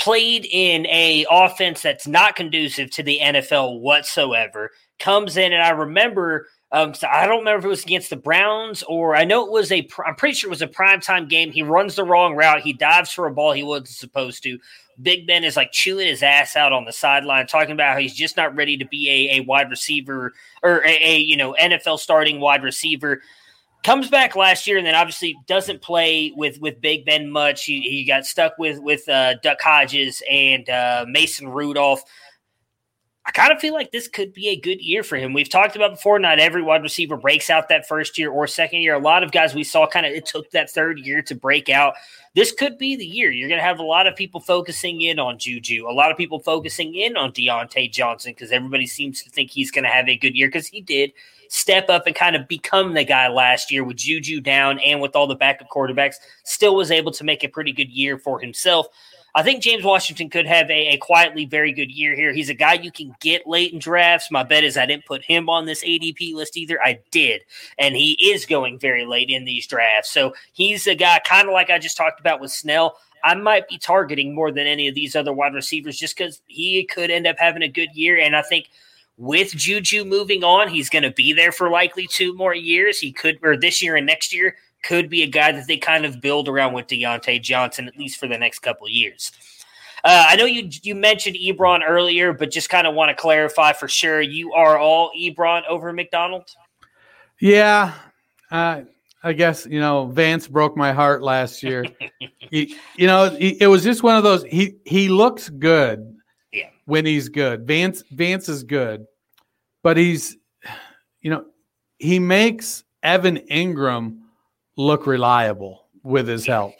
played 0.00 0.46
in 0.50 0.86
a 0.86 1.26
offense 1.30 1.82
that's 1.82 2.06
not 2.06 2.34
conducive 2.34 2.90
to 2.92 3.02
the 3.02 3.20
NFL 3.22 3.80
whatsoever. 3.80 4.70
Comes 4.98 5.36
in, 5.36 5.52
and 5.52 5.62
I 5.62 5.70
remember 5.70 6.46
um, 6.72 6.94
so 6.94 7.08
I 7.08 7.26
don't 7.26 7.40
remember 7.40 7.58
if 7.58 7.64
it 7.64 7.68
was 7.68 7.84
against 7.84 8.10
the 8.10 8.16
Browns 8.16 8.84
or 8.84 9.16
I 9.16 9.24
know 9.24 9.44
it 9.44 9.50
was 9.50 9.72
a. 9.72 9.88
I'm 10.06 10.14
pretty 10.14 10.34
sure 10.34 10.48
it 10.48 10.52
was 10.52 10.62
a 10.62 10.68
primetime 10.68 11.28
game. 11.28 11.50
He 11.50 11.62
runs 11.62 11.96
the 11.96 12.04
wrong 12.04 12.36
route. 12.36 12.62
He 12.62 12.72
dives 12.72 13.10
for 13.10 13.26
a 13.26 13.34
ball 13.34 13.52
he 13.52 13.64
wasn't 13.64 13.88
supposed 13.88 14.44
to. 14.44 14.58
Big 15.02 15.26
Ben 15.26 15.42
is 15.42 15.56
like 15.56 15.72
chewing 15.72 16.06
his 16.06 16.22
ass 16.22 16.54
out 16.54 16.72
on 16.72 16.84
the 16.84 16.92
sideline, 16.92 17.46
talking 17.46 17.72
about 17.72 17.94
how 17.94 18.00
he's 18.00 18.14
just 18.14 18.36
not 18.36 18.54
ready 18.54 18.76
to 18.76 18.84
be 18.84 19.10
a, 19.10 19.38
a 19.38 19.44
wide 19.44 19.70
receiver 19.70 20.32
or 20.62 20.84
a, 20.86 21.14
a 21.14 21.18
you 21.18 21.36
know 21.36 21.56
NFL 21.60 21.98
starting 21.98 22.38
wide 22.38 22.62
receiver. 22.62 23.20
Comes 23.82 24.10
back 24.10 24.36
last 24.36 24.66
year 24.66 24.76
and 24.76 24.86
then 24.86 24.94
obviously 24.94 25.36
doesn't 25.46 25.80
play 25.80 26.32
with 26.36 26.60
with 26.60 26.80
Big 26.80 27.06
Ben 27.06 27.30
much. 27.30 27.64
He, 27.64 27.80
he 27.80 28.04
got 28.04 28.26
stuck 28.26 28.58
with 28.58 28.78
with 28.80 29.08
uh, 29.08 29.34
Duck 29.42 29.58
Hodges 29.60 30.22
and 30.30 30.68
uh, 30.68 31.06
Mason 31.08 31.48
Rudolph. 31.48 32.04
I 33.26 33.32
kind 33.32 33.52
of 33.52 33.60
feel 33.60 33.74
like 33.74 33.92
this 33.92 34.08
could 34.08 34.32
be 34.32 34.48
a 34.48 34.58
good 34.58 34.80
year 34.80 35.02
for 35.02 35.16
him. 35.16 35.34
We've 35.34 35.48
talked 35.48 35.76
about 35.76 35.92
before, 35.92 36.18
not 36.18 36.38
every 36.40 36.62
wide 36.62 36.82
receiver 36.82 37.16
breaks 37.16 37.48
out 37.48 37.68
that 37.68 37.86
first 37.86 38.18
year 38.18 38.30
or 38.30 38.46
second 38.46 38.80
year. 38.80 38.94
A 38.94 38.98
lot 38.98 39.22
of 39.22 39.30
guys 39.30 39.54
we 39.54 39.62
saw 39.62 39.86
kind 39.86 40.04
of 40.04 40.12
it 40.12 40.26
took 40.26 40.50
that 40.50 40.70
third 40.70 40.98
year 40.98 41.22
to 41.22 41.34
break 41.34 41.68
out. 41.68 41.94
This 42.34 42.50
could 42.50 42.78
be 42.78 42.96
the 42.96 43.06
year. 43.06 43.30
You're 43.30 43.48
going 43.48 43.60
to 43.60 43.64
have 43.64 43.78
a 43.78 43.84
lot 43.84 44.06
of 44.06 44.16
people 44.16 44.40
focusing 44.40 45.02
in 45.02 45.18
on 45.18 45.38
Juju, 45.38 45.86
a 45.88 45.92
lot 45.92 46.10
of 46.10 46.16
people 46.16 46.40
focusing 46.40 46.94
in 46.94 47.16
on 47.16 47.30
Diontae 47.32 47.92
Johnson 47.92 48.32
because 48.32 48.50
everybody 48.50 48.86
seems 48.86 49.22
to 49.22 49.30
think 49.30 49.50
he's 49.50 49.70
going 49.70 49.84
to 49.84 49.90
have 49.90 50.08
a 50.08 50.16
good 50.16 50.34
year 50.34 50.48
because 50.48 50.66
he 50.66 50.80
did 50.80 51.12
step 51.50 51.90
up 51.90 52.06
and 52.06 52.14
kind 52.14 52.36
of 52.36 52.46
become 52.48 52.94
the 52.94 53.04
guy 53.04 53.28
last 53.28 53.70
year 53.70 53.82
with 53.82 53.96
Juju 53.96 54.40
down 54.40 54.78
and 54.78 55.00
with 55.00 55.16
all 55.16 55.26
the 55.26 55.34
backup 55.34 55.68
quarterbacks. 55.68 56.14
Still 56.44 56.76
was 56.76 56.90
able 56.92 57.12
to 57.12 57.24
make 57.24 57.44
a 57.44 57.48
pretty 57.48 57.72
good 57.72 57.90
year 57.90 58.16
for 58.16 58.40
himself. 58.40 58.86
I 59.34 59.42
think 59.42 59.62
James 59.62 59.84
Washington 59.84 60.28
could 60.30 60.46
have 60.46 60.70
a, 60.70 60.94
a, 60.94 60.96
quietly 60.96 61.44
very 61.44 61.72
good 61.72 61.90
year 61.90 62.16
here. 62.16 62.32
He's 62.32 62.48
a 62.48 62.54
guy 62.54 62.74
you 62.74 62.90
can 62.90 63.14
get 63.20 63.46
late 63.46 63.72
in 63.72 63.78
drafts. 63.78 64.30
My 64.30 64.42
bet 64.42 64.64
is 64.64 64.76
I 64.76 64.86
didn't 64.86 65.06
put 65.06 65.24
him 65.24 65.48
on 65.48 65.66
this 65.66 65.84
ADP 65.84 66.34
list 66.34 66.56
either. 66.56 66.82
I 66.82 67.00
did. 67.10 67.42
And 67.78 67.94
he 67.94 68.12
is 68.32 68.46
going 68.46 68.78
very 68.78 69.04
late 69.04 69.30
in 69.30 69.44
these 69.44 69.66
drafts. 69.66 70.10
So 70.10 70.34
he's 70.52 70.86
a 70.86 70.94
guy 70.94 71.20
kind 71.24 71.46
of 71.46 71.52
like 71.52 71.70
I 71.70 71.78
just 71.78 71.96
talked 71.96 72.18
about 72.18 72.40
with 72.40 72.50
Snell. 72.50 72.96
I 73.22 73.34
might 73.34 73.68
be 73.68 73.78
targeting 73.78 74.34
more 74.34 74.50
than 74.50 74.66
any 74.66 74.88
of 74.88 74.94
these 74.94 75.14
other 75.14 75.32
wide 75.32 75.54
receivers 75.54 75.96
just 75.96 76.16
because 76.16 76.40
he 76.46 76.84
could 76.84 77.10
end 77.10 77.26
up 77.26 77.38
having 77.38 77.62
a 77.62 77.68
good 77.68 77.90
year. 77.94 78.18
And 78.18 78.34
I 78.34 78.42
think 78.42 78.66
with 79.20 79.54
Juju 79.54 80.04
moving 80.06 80.42
on, 80.42 80.68
he's 80.68 80.88
going 80.88 81.02
to 81.02 81.10
be 81.10 81.34
there 81.34 81.52
for 81.52 81.68
likely 81.68 82.06
two 82.06 82.34
more 82.34 82.54
years. 82.54 82.98
He 82.98 83.12
could, 83.12 83.38
or 83.42 83.54
this 83.54 83.82
year 83.82 83.94
and 83.96 84.06
next 84.06 84.32
year 84.32 84.56
could 84.82 85.10
be 85.10 85.22
a 85.22 85.26
guy 85.26 85.52
that 85.52 85.66
they 85.68 85.76
kind 85.76 86.06
of 86.06 86.22
build 86.22 86.48
around 86.48 86.72
with 86.72 86.86
Diontae 86.86 87.42
Johnson, 87.42 87.86
at 87.86 87.98
least 87.98 88.18
for 88.18 88.26
the 88.26 88.38
next 88.38 88.60
couple 88.60 88.86
of 88.86 88.92
years. 88.92 89.30
Uh, 90.02 90.24
I 90.28 90.36
know 90.36 90.46
you 90.46 90.70
you 90.82 90.94
mentioned 90.94 91.36
Ebron 91.36 91.80
earlier, 91.86 92.32
but 92.32 92.50
just 92.50 92.70
kind 92.70 92.86
of 92.86 92.94
want 92.94 93.10
to 93.10 93.14
clarify 93.14 93.74
for 93.74 93.88
sure. 93.88 94.22
You 94.22 94.54
are 94.54 94.78
all 94.78 95.10
Ebron 95.14 95.62
over 95.68 95.92
McDonald. 95.92 96.48
Yeah, 97.38 97.92
uh, 98.50 98.82
I 99.22 99.32
guess 99.34 99.66
you 99.66 99.80
know 99.80 100.06
Vance 100.06 100.48
broke 100.48 100.78
my 100.78 100.92
heart 100.92 101.22
last 101.22 101.62
year. 101.62 101.84
he, 102.38 102.74
you 102.96 103.06
know, 103.06 103.28
he, 103.28 103.60
it 103.60 103.66
was 103.66 103.84
just 103.84 104.02
one 104.02 104.16
of 104.16 104.22
those. 104.22 104.42
He 104.44 104.76
he 104.86 105.10
looks 105.10 105.50
good. 105.50 106.16
Yeah. 106.50 106.70
When 106.86 107.04
he's 107.04 107.28
good, 107.28 107.66
Vance 107.66 108.02
Vance 108.10 108.48
is 108.48 108.64
good, 108.64 109.04
but 109.82 109.96
he's, 109.96 110.36
you 111.20 111.30
know, 111.30 111.44
he 111.98 112.18
makes 112.18 112.84
Evan 113.02 113.38
Engram 113.50 114.18
look 114.76 115.06
reliable 115.06 115.86
with 116.02 116.26
his 116.26 116.46
health. 116.46 116.74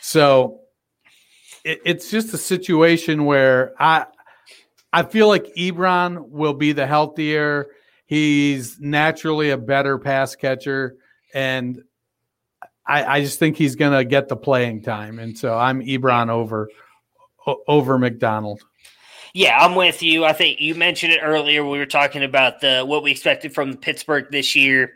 So 0.00 0.60
it, 1.64 1.80
it's 1.84 2.10
just 2.10 2.34
a 2.34 2.38
situation 2.38 3.24
where 3.24 3.74
I 3.78 4.06
I 4.92 5.04
feel 5.04 5.28
like 5.28 5.46
Ebron 5.56 6.28
will 6.28 6.54
be 6.54 6.72
the 6.72 6.86
healthier. 6.86 7.68
He's 8.06 8.80
naturally 8.80 9.50
a 9.50 9.58
better 9.58 9.98
pass 9.98 10.34
catcher, 10.34 10.96
and 11.32 11.80
I, 12.86 13.04
I 13.04 13.20
just 13.20 13.38
think 13.38 13.56
he's 13.56 13.76
going 13.76 13.96
to 13.96 14.04
get 14.04 14.28
the 14.28 14.36
playing 14.36 14.82
time. 14.82 15.20
And 15.20 15.38
so 15.38 15.56
I'm 15.56 15.80
Ebron 15.80 16.28
over 16.28 16.68
over 17.68 17.98
McDonald. 17.98 18.60
Yeah, 19.32 19.56
I'm 19.58 19.74
with 19.74 20.02
you. 20.02 20.24
I 20.24 20.32
think 20.32 20.60
you 20.60 20.74
mentioned 20.74 21.12
it 21.12 21.20
earlier. 21.22 21.64
We 21.64 21.78
were 21.78 21.86
talking 21.86 22.24
about 22.24 22.60
the 22.60 22.82
what 22.84 23.02
we 23.02 23.12
expected 23.12 23.54
from 23.54 23.76
Pittsburgh 23.76 24.26
this 24.30 24.56
year. 24.56 24.94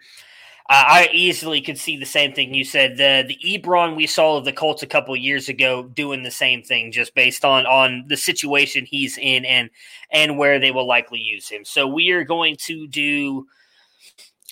Uh, 0.68 0.82
I 0.86 1.10
easily 1.12 1.60
could 1.60 1.78
see 1.78 1.98
the 1.98 2.06
same 2.06 2.32
thing 2.32 2.54
you 2.54 2.64
said. 2.64 2.96
The 2.96 3.24
the 3.28 3.38
Ebron 3.58 3.96
we 3.96 4.06
saw 4.06 4.36
of 4.38 4.44
the 4.44 4.52
Colts 4.52 4.82
a 4.82 4.86
couple 4.88 5.14
years 5.16 5.48
ago 5.48 5.84
doing 5.84 6.22
the 6.22 6.30
same 6.30 6.62
thing, 6.62 6.90
just 6.90 7.14
based 7.14 7.44
on 7.44 7.66
on 7.66 8.04
the 8.08 8.16
situation 8.16 8.86
he's 8.86 9.18
in 9.18 9.44
and 9.44 9.70
and 10.10 10.38
where 10.38 10.58
they 10.58 10.72
will 10.72 10.86
likely 10.86 11.20
use 11.20 11.48
him. 11.48 11.64
So 11.64 11.86
we 11.86 12.10
are 12.12 12.24
going 12.24 12.56
to 12.62 12.88
do 12.88 13.46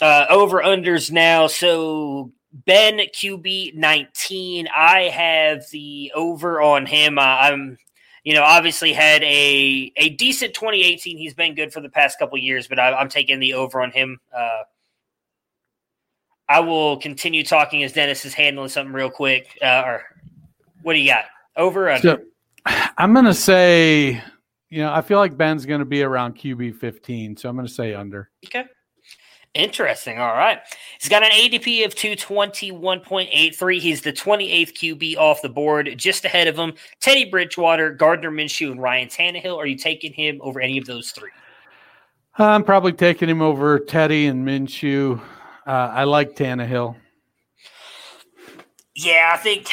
uh, 0.01 0.27
over 0.31 0.63
unders 0.63 1.11
now. 1.11 1.47
So 1.49 2.31
Ben 2.53 2.99
QB 2.99 3.75
nineteen. 3.75 4.69
I 4.77 5.03
have 5.05 5.65
the 5.73 6.13
over 6.15 6.61
on 6.61 6.87
him. 6.87 7.19
I'm 7.19 7.79
you 8.24 8.35
know, 8.35 8.43
obviously 8.43 8.93
had 8.93 9.23
a 9.24 9.93
a 9.97 10.11
decent 10.11 10.55
2018. 10.55 11.19
He's 11.19 11.35
been 11.35 11.55
good 11.55 11.73
for 11.73 11.81
the 11.81 11.89
past 11.89 12.19
couple 12.19 12.39
years, 12.39 12.69
but 12.69 12.78
I, 12.78 13.01
am 13.01 13.09
taking 13.09 13.40
the 13.40 13.55
over 13.55 13.82
on 13.82 13.90
him. 13.90 14.20
Uh, 14.36 14.62
I 16.49 16.61
will 16.61 16.99
continue 16.99 17.44
talking 17.44 17.82
as 17.82 17.93
Dennis 17.93 18.24
is 18.24 18.35
handling 18.35 18.69
something 18.69 18.93
real 18.93 19.11
quick. 19.11 19.59
Uh, 19.62 19.82
or 19.85 20.03
what 20.82 20.93
do 20.94 21.01
you 21.01 21.11
got? 21.11 21.24
Over 21.57 21.90
under? 21.90 22.03
So, 22.03 22.19
I'm 22.97 23.12
going 23.12 23.24
to 23.24 23.35
say, 23.35 24.23
you 24.70 24.82
know, 24.82 24.93
I 24.93 25.03
feel 25.03 25.19
like 25.19 25.36
Ben's 25.36 25.66
going 25.66 25.81
to 25.81 25.85
be 25.85 26.03
around 26.03 26.36
QB 26.36 26.77
15, 26.77 27.36
so 27.36 27.49
I'm 27.49 27.57
going 27.57 27.66
to 27.66 27.73
say 27.73 27.94
under. 27.94 28.31
Okay. 28.47 28.65
Interesting. 29.55 30.19
All 30.19 30.33
right. 30.33 30.61
He's 30.99 31.11
got 31.11 31.23
an 31.23 31.31
ADP 31.31 31.85
of 31.85 31.95
221.83. 31.95 33.81
He's 33.81 34.01
the 34.01 34.12
28th 34.12 34.73
QB 34.73 35.16
off 35.19 35.43
the 35.43 35.51
board, 35.51 35.93
just 35.99 36.24
ahead 36.24 36.49
of 36.49 36.57
him. 36.57 36.73
Teddy 37.01 37.27
Bridgewater, 37.27 37.91
Gardner 37.91 38.31
Minshew, 38.31 38.70
and 38.70 38.81
Ryan 38.81 39.09
Tannehill. 39.09 39.59
Are 39.59 39.66
you 39.66 39.77
taking 39.77 40.15
him 40.15 40.41
over 40.43 40.59
any 40.59 40.79
of 40.79 40.87
those 40.87 41.11
three? 41.11 41.31
I'm 42.39 42.65
probably 42.65 42.93
taking 42.93 43.29
him 43.29 43.43
over 43.43 43.79
Teddy 43.79 44.27
and 44.27 44.47
Minshew. 44.47 45.20
Uh, 45.66 45.70
I 45.70 46.05
like 46.05 46.35
Tannehill. 46.35 46.97
Yeah, 48.95 49.33
I 49.35 49.37
think 49.37 49.69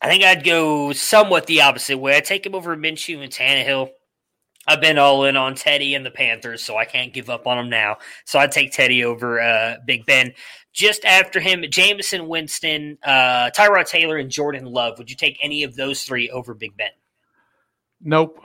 I 0.00 0.08
think 0.08 0.22
I'd 0.22 0.44
go 0.44 0.92
somewhat 0.92 1.46
the 1.46 1.62
opposite 1.62 1.98
way. 1.98 2.16
I'd 2.16 2.24
take 2.24 2.46
him 2.46 2.54
over 2.54 2.76
Minshew 2.76 3.22
and 3.22 3.32
Tannehill. 3.32 3.90
I've 4.66 4.80
been 4.80 4.98
all 4.98 5.24
in 5.24 5.36
on 5.36 5.54
Teddy 5.54 5.94
and 5.94 6.04
the 6.04 6.10
Panthers, 6.10 6.64
so 6.64 6.76
I 6.76 6.84
can't 6.84 7.12
give 7.12 7.28
up 7.28 7.46
on 7.46 7.58
him 7.58 7.68
now. 7.68 7.98
So 8.24 8.38
I'd 8.38 8.52
take 8.52 8.72
Teddy 8.72 9.04
over 9.04 9.40
uh, 9.40 9.76
Big 9.84 10.06
Ben. 10.06 10.32
Just 10.72 11.04
after 11.04 11.38
him, 11.38 11.62
Jameis 11.62 12.26
Winston, 12.26 12.98
uh, 13.04 13.50
Tyrod 13.56 13.86
Taylor, 13.86 14.16
and 14.16 14.30
Jordan 14.30 14.64
Love. 14.64 14.98
Would 14.98 15.10
you 15.10 15.16
take 15.16 15.38
any 15.42 15.62
of 15.62 15.76
those 15.76 16.02
three 16.02 16.30
over 16.30 16.54
Big 16.54 16.76
Ben? 16.76 16.90
Nope. 18.00 18.40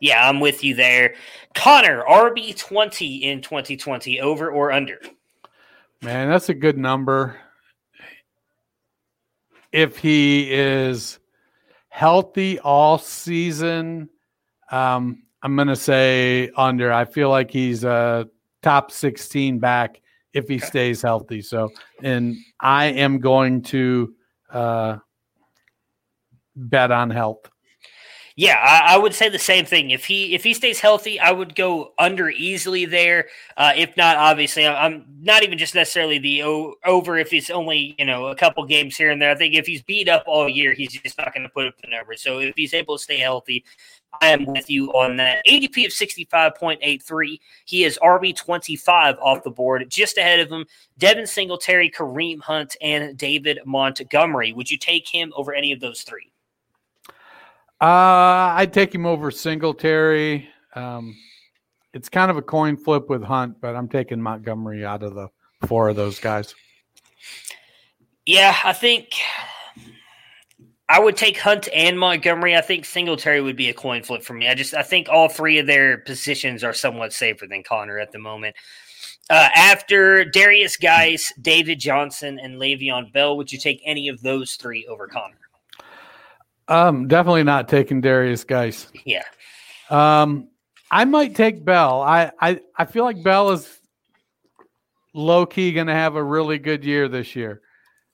Yeah, 0.00 0.28
I'm 0.28 0.40
with 0.40 0.64
you 0.64 0.74
there. 0.74 1.14
Conner, 1.54 2.02
RB20 2.08 3.22
in 3.22 3.40
2020, 3.40 4.20
over 4.20 4.50
or 4.50 4.72
under? 4.72 5.00
Man, 6.02 6.28
that's 6.28 6.48
a 6.48 6.54
good 6.54 6.76
number. 6.76 7.36
If 9.72 9.98
he 9.98 10.52
is 10.52 11.18
healthy 11.88 12.58
all 12.58 12.98
season, 12.98 14.08
um, 14.70 15.23
I'm 15.44 15.56
going 15.56 15.68
to 15.68 15.76
say 15.76 16.50
under. 16.56 16.90
I 16.90 17.04
feel 17.04 17.28
like 17.28 17.50
he's 17.50 17.84
a 17.84 18.26
top 18.62 18.90
16 18.90 19.58
back 19.58 20.00
if 20.32 20.48
he 20.48 20.58
stays 20.58 21.02
healthy. 21.02 21.42
So, 21.42 21.70
and 22.02 22.36
I 22.58 22.86
am 22.86 23.18
going 23.18 23.60
to 23.64 24.14
uh, 24.50 24.96
bet 26.56 26.90
on 26.90 27.10
health. 27.10 27.50
Yeah, 28.36 28.56
I, 28.56 28.94
I, 28.94 28.98
would 28.98 29.14
say 29.14 29.28
the 29.28 29.38
same 29.38 29.64
thing. 29.64 29.90
If 29.90 30.06
he 30.06 30.34
if 30.34 30.42
he 30.42 30.54
stays 30.54 30.80
healthy, 30.80 31.20
I 31.20 31.30
would 31.30 31.54
go 31.54 31.92
under 32.00 32.30
easily 32.30 32.84
there. 32.84 33.28
Uh, 33.56 33.72
if 33.76 33.96
not, 33.96 34.16
obviously, 34.16 34.66
I'm 34.66 35.04
not 35.20 35.44
even 35.44 35.56
just 35.56 35.76
necessarily 35.76 36.18
the 36.18 36.42
o- 36.42 36.74
over. 36.84 37.16
If 37.16 37.32
it's 37.32 37.48
only 37.48 37.94
you 37.96 38.04
know 38.04 38.26
a 38.26 38.34
couple 38.34 38.66
games 38.66 38.96
here 38.96 39.12
and 39.12 39.22
there, 39.22 39.30
I 39.30 39.36
think 39.36 39.54
if 39.54 39.68
he's 39.68 39.82
beat 39.82 40.08
up 40.08 40.24
all 40.26 40.48
year, 40.48 40.72
he's 40.72 41.00
just 41.00 41.16
not 41.16 41.32
going 41.32 41.44
to 41.44 41.48
put 41.48 41.68
up 41.68 41.74
the 41.80 41.88
numbers. 41.88 42.22
So 42.22 42.40
if 42.40 42.56
he's 42.56 42.74
able 42.74 42.96
to 42.96 43.02
stay 43.04 43.18
healthy, 43.18 43.64
I 44.20 44.28
am 44.28 44.46
with 44.46 44.70
you 44.70 44.90
on 44.92 45.16
that. 45.16 45.44
ADP 45.46 45.86
of 45.86 45.92
65.83. 45.92 47.40
He 47.64 47.84
is 47.84 47.98
RB 48.02 48.34
25 48.36 49.16
off 49.20 49.42
the 49.42 49.50
board, 49.50 49.84
just 49.88 50.18
ahead 50.18 50.40
of 50.40 50.50
him. 50.50 50.66
Devin 50.98 51.26
Singletary, 51.26 51.90
Kareem 51.90 52.40
Hunt, 52.40 52.76
and 52.80 53.16
David 53.16 53.60
Montgomery. 53.64 54.52
Would 54.52 54.70
you 54.70 54.78
take 54.78 55.08
him 55.08 55.32
over 55.36 55.54
any 55.54 55.72
of 55.72 55.80
those 55.80 56.02
three? 56.02 56.30
Uh, 57.80 58.54
I'd 58.56 58.72
take 58.72 58.94
him 58.94 59.06
over 59.06 59.30
Singletary. 59.30 60.48
Um, 60.74 61.16
it's 61.92 62.08
kind 62.08 62.30
of 62.30 62.36
a 62.36 62.42
coin 62.42 62.76
flip 62.76 63.08
with 63.08 63.22
Hunt, 63.22 63.60
but 63.60 63.76
I'm 63.76 63.88
taking 63.88 64.20
Montgomery 64.20 64.84
out 64.84 65.02
of 65.02 65.14
the 65.14 65.28
four 65.66 65.88
of 65.88 65.96
those 65.96 66.18
guys. 66.18 66.54
Yeah, 68.26 68.56
I 68.64 68.72
think 68.72 69.08
I 70.88 71.00
would 71.00 71.16
take 71.16 71.38
Hunt 71.38 71.68
and 71.74 71.98
Montgomery. 71.98 72.56
I 72.56 72.60
think 72.60 72.84
Singletary 72.84 73.40
would 73.40 73.56
be 73.56 73.70
a 73.70 73.74
coin 73.74 74.02
flip 74.02 74.22
for 74.22 74.34
me. 74.34 74.48
I 74.48 74.54
just 74.54 74.74
I 74.74 74.82
think 74.82 75.08
all 75.08 75.28
three 75.28 75.58
of 75.58 75.66
their 75.66 75.98
positions 75.98 76.62
are 76.62 76.74
somewhat 76.74 77.12
safer 77.12 77.46
than 77.46 77.62
Conner 77.62 77.98
at 77.98 78.12
the 78.12 78.18
moment. 78.18 78.54
Uh, 79.30 79.48
after 79.54 80.24
Darius 80.24 80.76
Guice, 80.76 81.32
David 81.40 81.80
Johnson, 81.80 82.38
and 82.38 82.56
Le'Veon 82.56 83.10
Bell, 83.12 83.38
would 83.38 83.50
you 83.50 83.58
take 83.58 83.80
any 83.84 84.08
of 84.08 84.20
those 84.20 84.56
three 84.56 84.86
over 84.86 85.08
Conner? 85.08 85.38
Um, 86.68 87.08
definitely 87.08 87.44
not 87.44 87.68
taking 87.68 88.02
Darius 88.02 88.44
Guice. 88.44 88.88
Yeah. 89.06 89.24
Um, 89.88 90.48
I 90.90 91.06
might 91.06 91.34
take 91.34 91.64
Bell. 91.64 92.02
I 92.02 92.30
I, 92.40 92.60
I 92.76 92.84
feel 92.84 93.04
like 93.04 93.22
Bell 93.22 93.52
is 93.52 93.80
low 95.14 95.46
key 95.46 95.72
going 95.72 95.86
to 95.86 95.94
have 95.94 96.16
a 96.16 96.22
really 96.22 96.58
good 96.58 96.84
year 96.84 97.08
this 97.08 97.34
year. 97.34 97.62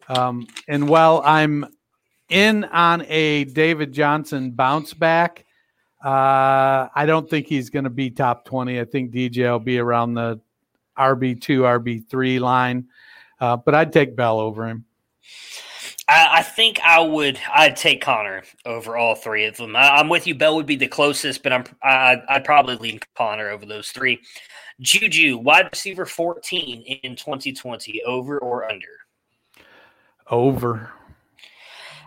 Um, 0.08 0.46
and 0.68 0.88
while 0.88 1.22
I'm 1.24 1.66
in 2.30 2.64
on 2.64 3.04
a 3.08 3.44
David 3.44 3.92
Johnson 3.92 4.52
bounce 4.52 4.94
back, 4.94 5.44
uh, 6.04 6.88
I 6.94 7.04
don't 7.06 7.28
think 7.28 7.46
he's 7.46 7.70
going 7.70 7.84
to 7.84 7.90
be 7.90 8.10
top 8.10 8.44
20. 8.46 8.80
I 8.80 8.84
think 8.84 9.12
DJ 9.12 9.50
will 9.50 9.58
be 9.58 9.78
around 9.78 10.14
the 10.14 10.40
RB2, 10.98 12.08
RB3 12.08 12.40
line. 12.40 12.86
Uh, 13.38 13.56
but 13.56 13.74
I'd 13.74 13.92
take 13.92 14.16
Bell 14.16 14.38
over 14.38 14.66
him. 14.66 14.84
I, 16.08 16.38
I, 16.38 16.42
think 16.42 16.80
I 16.84 17.00
would. 17.00 17.38
I'd 17.52 17.76
take 17.76 18.02
Conner 18.02 18.42
over 18.66 18.96
all 18.96 19.14
three 19.14 19.44
of 19.44 19.56
them. 19.56 19.76
I, 19.76 20.00
am 20.00 20.08
with 20.08 20.26
you. 20.26 20.34
Bell 20.34 20.56
would 20.56 20.66
be 20.66 20.76
the 20.76 20.88
closest, 20.88 21.42
but 21.42 21.52
I'm. 21.52 21.64
I, 21.82 22.16
I'd 22.28 22.44
probably 22.44 22.76
lean 22.76 23.00
Conner 23.14 23.48
over 23.48 23.64
those 23.64 23.90
three. 23.90 24.20
Juju, 24.80 25.38
wide 25.38 25.68
receiver 25.70 26.06
14 26.06 26.82
in 27.02 27.14
2020, 27.14 28.02
over 28.04 28.38
or 28.38 28.70
under? 28.70 28.86
Over. 30.28 30.90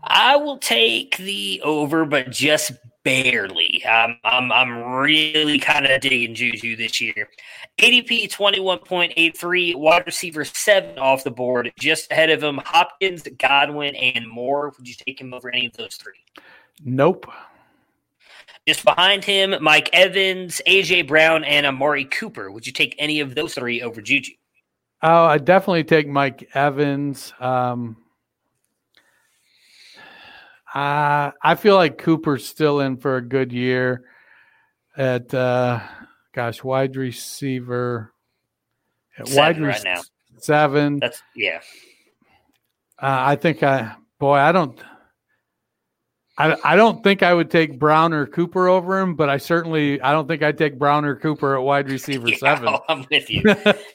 I 0.06 0.36
will 0.36 0.58
take 0.58 1.18
the 1.18 1.62
over, 1.64 2.06
but 2.06 2.30
just 2.30 2.74
barely. 3.04 3.84
I'm 3.88 4.18
I'm, 4.24 4.52
I'm 4.52 4.84
really 4.96 5.60
kind 5.60 5.86
of 5.86 6.02
digging 6.02 6.36
Juju 6.36 6.76
this 6.76 7.00
year. 7.00 7.30
ADP 7.80 8.30
21.83, 8.30 9.76
wide 9.76 10.06
receiver 10.06 10.46
seven 10.46 10.98
off 10.98 11.24
the 11.24 11.32
board, 11.32 11.72
just 11.80 12.12
ahead 12.12 12.30
of 12.30 12.44
him. 12.44 12.60
Hopkins, 12.66 13.24
Godwin, 13.38 13.96
and 13.96 14.28
Moore. 14.28 14.74
Would 14.78 14.88
you 14.88 14.96
take 14.96 15.20
him 15.20 15.34
over 15.34 15.50
any 15.50 15.66
of 15.66 15.74
those 15.74 15.96
three? 15.96 16.14
Nope. 16.84 17.26
Just 18.68 18.86
behind 18.86 19.26
him, 19.26 19.56
Mike 19.62 19.90
Evans, 19.92 20.62
AJ 20.66 21.08
Brown, 21.08 21.44
and 21.44 21.66
Amari 21.66 22.06
Cooper. 22.06 22.50
Would 22.50 22.66
you 22.66 22.72
take 22.72 22.96
any 22.98 23.20
of 23.20 23.36
those 23.36 23.56
three 23.56 23.82
over 23.82 24.02
Juju? 24.02 24.32
Oh, 25.02 25.26
I 25.26 25.38
definitely 25.38 25.84
take 25.84 26.08
Mike 26.08 26.50
Evans. 26.54 27.34
Um, 27.42 27.98
uh, 30.74 31.32
I 31.42 31.56
feel 31.56 31.76
like 31.76 31.98
Cooper's 31.98 32.46
still 32.46 32.80
in 32.80 32.98
for 32.98 33.18
a 33.18 33.22
good 33.22 33.52
year 33.52 34.04
at, 34.98 35.34
uh, 35.34 35.80
gosh, 36.34 36.64
wide 36.64 36.96
receiver. 36.96 38.14
Seven 39.26 39.36
wide 39.36 39.62
right 39.62 39.84
now. 39.84 40.02
Seven. 40.38 41.00
That's 41.00 41.22
yeah. 41.36 41.62
Uh, 43.00 43.22
I 43.26 43.36
think 43.36 43.62
I, 43.64 43.96
boy, 44.20 44.36
I 44.36 44.52
don't. 44.52 44.80
I, 46.38 46.58
I 46.64 46.76
don't 46.76 47.04
think 47.04 47.22
I 47.22 47.32
would 47.34 47.52
take 47.52 47.78
Brown 47.78 48.12
or 48.12 48.26
Cooper 48.26 48.68
over 48.68 49.00
him, 49.00 49.16
but 49.16 49.30
I 49.30 49.38
certainly 49.38 50.02
I 50.02 50.12
don't 50.12 50.28
think 50.28 50.42
I'd 50.42 50.58
take 50.58 50.80
Brown 50.80 51.06
or 51.06 51.16
Cooper 51.16 51.56
at 51.56 51.62
wide 51.62 51.90
receiver 51.90 52.28
yeah, 52.30 52.38
seven. 52.38 52.76
I'm 52.90 53.06
with 53.12 53.30
you. 53.30 53.44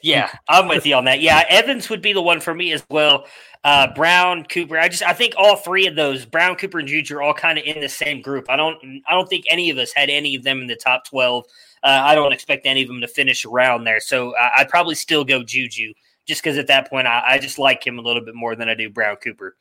yeah, 0.01 0.31
I'm 0.47 0.69
with 0.69 0.85
you 0.85 0.95
on 0.95 1.03
that. 1.05 1.19
Yeah, 1.19 1.43
Evans 1.49 1.89
would 1.89 2.01
be 2.01 2.13
the 2.13 2.21
one 2.21 2.39
for 2.39 2.53
me 2.53 2.71
as 2.71 2.85
well. 2.89 3.25
Uh, 3.65 3.93
Brown, 3.93 4.45
Cooper. 4.45 4.77
I 4.77 4.87
just 4.87 5.03
I 5.03 5.11
think 5.11 5.33
all 5.37 5.57
three 5.57 5.85
of 5.85 5.97
those, 5.97 6.25
Brown, 6.25 6.55
Cooper, 6.55 6.79
and 6.79 6.87
Juju, 6.87 7.17
are 7.17 7.21
all 7.21 7.33
kind 7.33 7.57
of 7.57 7.65
in 7.65 7.81
the 7.81 7.89
same 7.89 8.21
group. 8.21 8.45
I 8.49 8.55
don't 8.55 8.77
I 9.07 9.13
don't 9.13 9.27
think 9.27 9.43
any 9.49 9.69
of 9.69 9.77
us 9.77 9.91
had 9.91 10.09
any 10.09 10.35
of 10.35 10.43
them 10.43 10.61
in 10.61 10.67
the 10.67 10.77
top 10.77 11.05
twelve. 11.05 11.45
Uh, 11.83 12.01
I 12.03 12.15
don't 12.15 12.31
expect 12.31 12.65
any 12.65 12.81
of 12.81 12.87
them 12.87 13.01
to 13.01 13.07
finish 13.07 13.43
around 13.43 13.83
there. 13.83 13.99
So 13.99 14.31
uh, 14.31 14.49
I'd 14.57 14.69
probably 14.69 14.95
still 14.95 15.25
go 15.25 15.43
Juju 15.43 15.93
just 16.25 16.43
because 16.43 16.57
at 16.57 16.67
that 16.67 16.89
point 16.89 17.07
I, 17.07 17.23
I, 17.25 17.37
just 17.39 17.57
like 17.57 17.85
him 17.85 17.97
a 17.97 18.01
little 18.01 18.23
bit 18.23 18.35
more 18.35 18.55
than 18.55 18.69
I 18.69 18.75
do 18.75 18.89
Brown 18.89 19.15
Cooper. 19.15 19.55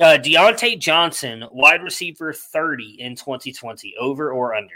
Uh, 0.00 0.18
Diontae 0.18 0.78
Johnson, 0.78 1.44
wide 1.50 1.82
receiver 1.82 2.32
30 2.32 2.96
in 3.00 3.16
2020, 3.16 3.94
over 3.98 4.32
or 4.32 4.54
under? 4.54 4.74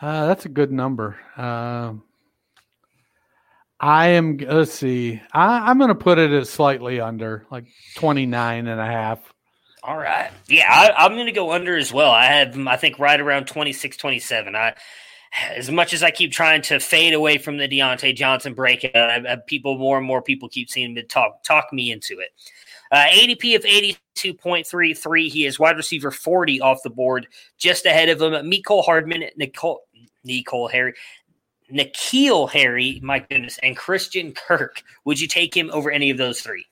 Uh, 0.00 0.26
that's 0.26 0.44
a 0.44 0.50
good 0.50 0.70
number. 0.70 1.16
Uh, 1.36 1.94
I 3.78 4.08
am, 4.08 4.38
let's 4.38 4.72
see, 4.72 5.20
I, 5.32 5.70
am 5.70 5.78
going 5.78 5.88
to 5.88 5.94
put 5.94 6.18
it 6.18 6.32
at 6.32 6.46
slightly 6.46 7.00
under, 7.00 7.46
like 7.50 7.66
29 7.96 8.66
and 8.66 8.80
a 8.80 8.86
half. 8.86 9.32
All 9.82 9.96
right. 9.96 10.30
Yeah, 10.48 10.68
I, 10.68 11.06
am 11.06 11.14
going 11.14 11.26
to 11.26 11.32
go 11.32 11.52
under 11.52 11.76
as 11.76 11.92
well. 11.92 12.10
I 12.10 12.26
have, 12.26 12.58
I 12.66 12.76
think, 12.76 12.98
right 12.98 13.20
around 13.20 13.46
26, 13.46 13.96
27. 13.96 14.56
I, 14.56 14.74
as 15.54 15.70
much 15.70 15.92
as 15.92 16.02
I 16.02 16.10
keep 16.10 16.32
trying 16.32 16.62
to 16.62 16.80
fade 16.80 17.14
away 17.14 17.38
from 17.38 17.58
the 17.58 17.68
Diontae 17.68 18.16
Johnson 18.16 18.54
breakout, 18.54 18.96
I, 18.96 19.32
I, 19.32 19.36
people 19.46 19.78
more 19.78 19.98
and 19.98 20.06
more 20.06 20.22
people 20.22 20.48
keep 20.48 20.70
seeing 20.70 20.94
me 20.94 21.02
talk 21.02 21.42
talk 21.44 21.72
me 21.72 21.92
into 21.92 22.18
it. 22.18 22.30
Uh, 22.92 23.06
ADP 23.06 23.56
of 23.56 23.62
82.33. 23.62 25.28
He 25.28 25.46
is 25.46 25.58
wide 25.58 25.76
receiver 25.76 26.10
40 26.10 26.60
off 26.60 26.82
the 26.82 26.90
board, 26.90 27.26
just 27.58 27.86
ahead 27.86 28.08
of 28.08 28.20
him. 28.20 28.32
Mecole 28.50 28.84
Hardman, 28.84 29.24
Nicole, 29.36 29.82
Nicole 30.24 30.68
Harry, 30.68 30.94
N'Keal 31.72 32.50
Harry, 32.50 33.00
my 33.02 33.18
goodness, 33.18 33.58
and 33.62 33.76
Christian 33.76 34.32
Kirk. 34.32 34.82
Would 35.04 35.20
you 35.20 35.28
take 35.28 35.56
him 35.56 35.70
over 35.72 35.90
any 35.90 36.10
of 36.10 36.18
those 36.18 36.40
three? 36.40 36.64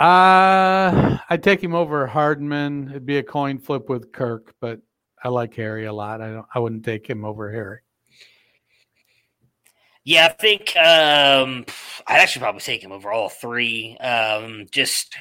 Uh, 0.00 1.18
I'd 1.30 1.42
take 1.42 1.62
him 1.62 1.74
over 1.74 2.06
Hardman. 2.06 2.88
It'd 2.90 3.06
be 3.06 3.18
a 3.18 3.22
coin 3.22 3.58
flip 3.58 3.88
with 3.88 4.10
Kirk, 4.12 4.54
but 4.60 4.80
I 5.22 5.28
like 5.28 5.54
Harry 5.54 5.84
a 5.84 5.92
lot. 5.92 6.20
I 6.20 6.32
don't. 6.32 6.46
I 6.54 6.58
wouldn't 6.58 6.84
take 6.84 7.08
him 7.08 7.24
over 7.24 7.52
Harry. 7.52 7.80
Yeah, 10.04 10.26
I 10.26 10.32
think 10.32 10.76
um, 10.76 11.64
I'd 12.06 12.18
actually 12.20 12.40
probably 12.40 12.60
take 12.60 12.82
him 12.82 12.90
over 12.90 13.12
all 13.12 13.28
three. 13.28 13.96
Um, 13.98 14.66
just, 14.72 15.14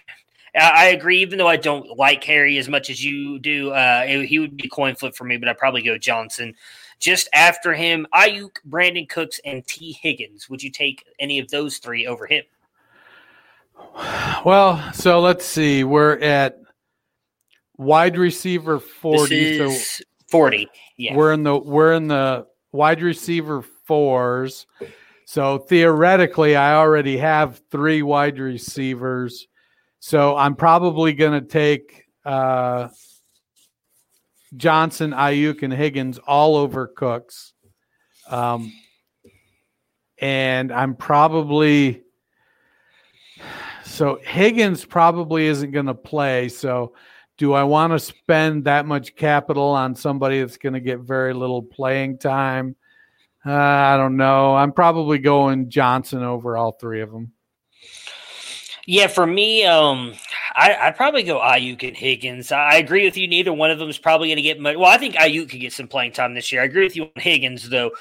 I, 0.59 0.87
agree. 0.87 1.21
Even 1.21 1.37
though 1.37 1.47
I 1.47 1.57
don't 1.57 1.97
like 1.97 2.23
Harry 2.23 2.57
as 2.57 2.67
much 2.67 2.89
as 2.89 3.03
you 3.03 3.37
do, 3.37 3.71
uh, 3.71 4.03
it, 4.07 4.25
he 4.25 4.39
would 4.39 4.57
be 4.57 4.67
coin 4.67 4.95
flip 4.95 5.15
for 5.15 5.23
me. 5.23 5.37
But 5.37 5.49
I'd 5.49 5.57
probably 5.57 5.83
go 5.83 5.97
Johnson. 5.97 6.55
Just 6.99 7.29
after 7.33 7.73
him, 7.73 8.07
Aiyuk, 8.13 8.57
Brandin 8.67 9.07
Cooks, 9.07 9.39
and 9.45 9.65
Tee 9.67 9.97
Higgins. 10.01 10.49
Would 10.49 10.63
you 10.63 10.71
take 10.71 11.05
any 11.19 11.39
of 11.39 11.49
those 11.49 11.77
three 11.77 12.07
over 12.07 12.25
him? 12.25 12.43
Well, 14.45 14.93
so 14.93 15.19
let's 15.19 15.45
see. 15.45 15.83
We're 15.83 16.19
at 16.19 16.59
wide 17.77 18.17
receiver 18.17 18.79
forty. 18.79 19.57
so 19.57 20.05
forty. 20.29 20.69
Yeah, 20.97 21.15
we're 21.15 21.33
in 21.33 21.43
the 21.43 21.57
we're 21.57 21.93
in 21.93 22.07
the 22.07 22.47
wide 22.71 23.01
receiver 23.01 23.63
fours. 23.85 24.67
So 25.25 25.59
theoretically, 25.59 26.55
I 26.55 26.75
already 26.75 27.17
have 27.17 27.61
three 27.71 28.01
wide 28.01 28.39
receivers. 28.39 29.47
So 29.99 30.35
I'm 30.35 30.55
probably 30.55 31.13
going 31.13 31.39
to 31.39 31.47
take 31.47 32.05
uh, 32.25 32.89
Johnson, 34.57 35.11
Aiyuk, 35.11 35.63
and 35.63 35.71
Higgins 35.71 36.17
all 36.17 36.55
over 36.55 36.87
Cooks. 36.87 37.53
Um, 38.27 38.73
and 40.19 40.71
I'm 40.71 40.95
probably 40.95 42.03
so 43.83 44.19
Higgins 44.23 44.85
probably 44.85 45.47
isn't 45.47 45.71
going 45.71 45.87
to 45.87 45.93
play. 45.93 46.49
So 46.49 46.93
do 47.37 47.53
I 47.53 47.63
want 47.63 47.91
to 47.93 47.99
spend 47.99 48.65
that 48.65 48.85
much 48.85 49.15
capital 49.15 49.69
on 49.69 49.95
somebody 49.95 50.39
that's 50.39 50.57
going 50.57 50.73
to 50.73 50.79
get 50.79 50.99
very 50.99 51.33
little 51.33 51.61
playing 51.61 52.19
time? 52.19 52.75
Uh, 53.45 53.51
I 53.53 53.97
don't 53.97 54.17
know. 54.17 54.55
I'm 54.55 54.71
probably 54.71 55.17
going 55.17 55.69
Johnson 55.69 56.23
over 56.23 56.57
all 56.57 56.73
three 56.73 57.01
of 57.01 57.11
them. 57.11 57.33
Yeah, 58.85 59.07
for 59.07 59.25
me, 59.25 59.63
um, 59.65 60.13
I, 60.55 60.87
would 60.87 60.95
probably 60.95 61.23
go 61.23 61.39
Aiyuk 61.39 61.87
and 61.87 61.95
Higgins. 61.95 62.51
I 62.51 62.75
agree 62.75 63.05
with 63.05 63.15
you. 63.15 63.27
Neither 63.27 63.53
one 63.53 63.71
of 63.71 63.79
them 63.79 63.89
is 63.89 63.97
probably 63.97 64.29
going 64.29 64.37
to 64.37 64.41
get 64.41 64.59
much. 64.59 64.75
Well, 64.75 64.89
I 64.89 64.97
think 64.97 65.15
Aiyuk 65.15 65.49
could 65.49 65.59
get 65.59 65.73
some 65.73 65.87
playing 65.87 66.11
time 66.13 66.33
this 66.33 66.51
year. 66.51 66.61
I 66.61 66.65
agree 66.65 66.83
with 66.83 66.95
you 66.95 67.03
on 67.03 67.11
Higgins, 67.15 67.69
though. 67.69 67.91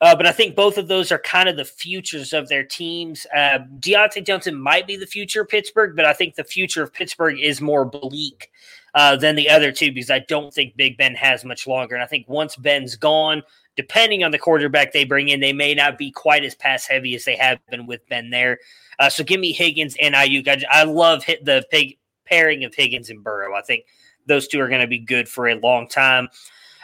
Uh, 0.00 0.16
but 0.16 0.26
I 0.26 0.32
think 0.32 0.56
both 0.56 0.78
of 0.78 0.88
those 0.88 1.12
are 1.12 1.18
kind 1.18 1.48
of 1.48 1.56
the 1.56 1.64
futures 1.64 2.32
of 2.32 2.48
their 2.48 2.64
teams. 2.64 3.26
Uh, 3.34 3.58
Diontae 3.78 4.26
Johnson 4.26 4.54
might 4.54 4.86
be 4.86 4.96
the 4.96 5.06
future 5.06 5.42
of 5.42 5.48
Pittsburgh, 5.48 5.94
but 5.94 6.06
I 6.06 6.14
think 6.14 6.34
the 6.34 6.44
future 6.44 6.82
of 6.82 6.92
Pittsburgh 6.92 7.38
is 7.38 7.60
more 7.60 7.84
bleak 7.84 8.50
uh, 8.94 9.16
than 9.16 9.36
the 9.36 9.50
other 9.50 9.72
two 9.72 9.92
because 9.92 10.10
I 10.10 10.20
don't 10.20 10.54
think 10.54 10.76
Big 10.76 10.96
Ben 10.96 11.14
has 11.16 11.44
much 11.44 11.66
longer. 11.66 11.94
And 11.94 12.02
I 12.02 12.06
think 12.06 12.26
once 12.28 12.56
Ben's 12.56 12.96
gone, 12.96 13.42
depending 13.76 14.24
on 14.24 14.30
the 14.30 14.38
quarterback 14.38 14.92
they 14.92 15.04
bring 15.04 15.28
in, 15.28 15.40
they 15.40 15.52
may 15.52 15.74
not 15.74 15.98
be 15.98 16.10
quite 16.10 16.44
as 16.44 16.54
pass 16.54 16.86
heavy 16.86 17.14
as 17.14 17.24
they 17.24 17.36
have 17.36 17.58
been 17.70 17.86
with 17.86 18.06
Ben 18.08 18.30
there. 18.30 18.58
Uh, 18.98 19.08
so 19.08 19.24
give 19.24 19.40
me 19.40 19.52
Higgins 19.52 19.96
and 20.00 20.14
Aiyuk. 20.14 20.48
I, 20.48 20.64
I 20.70 20.84
love 20.84 21.24
hit 21.24 21.44
the 21.44 21.64
pig, 21.70 21.98
pairing 22.26 22.64
of 22.64 22.74
Higgins 22.74 23.10
and 23.10 23.24
Burrow. 23.24 23.54
I 23.54 23.62
think 23.62 23.84
those 24.26 24.48
two 24.48 24.60
are 24.60 24.68
going 24.68 24.82
to 24.82 24.86
be 24.86 24.98
good 24.98 25.28
for 25.28 25.48
a 25.48 25.54
long 25.54 25.88
time. 25.88 26.28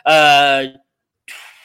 Uh, 0.04 0.68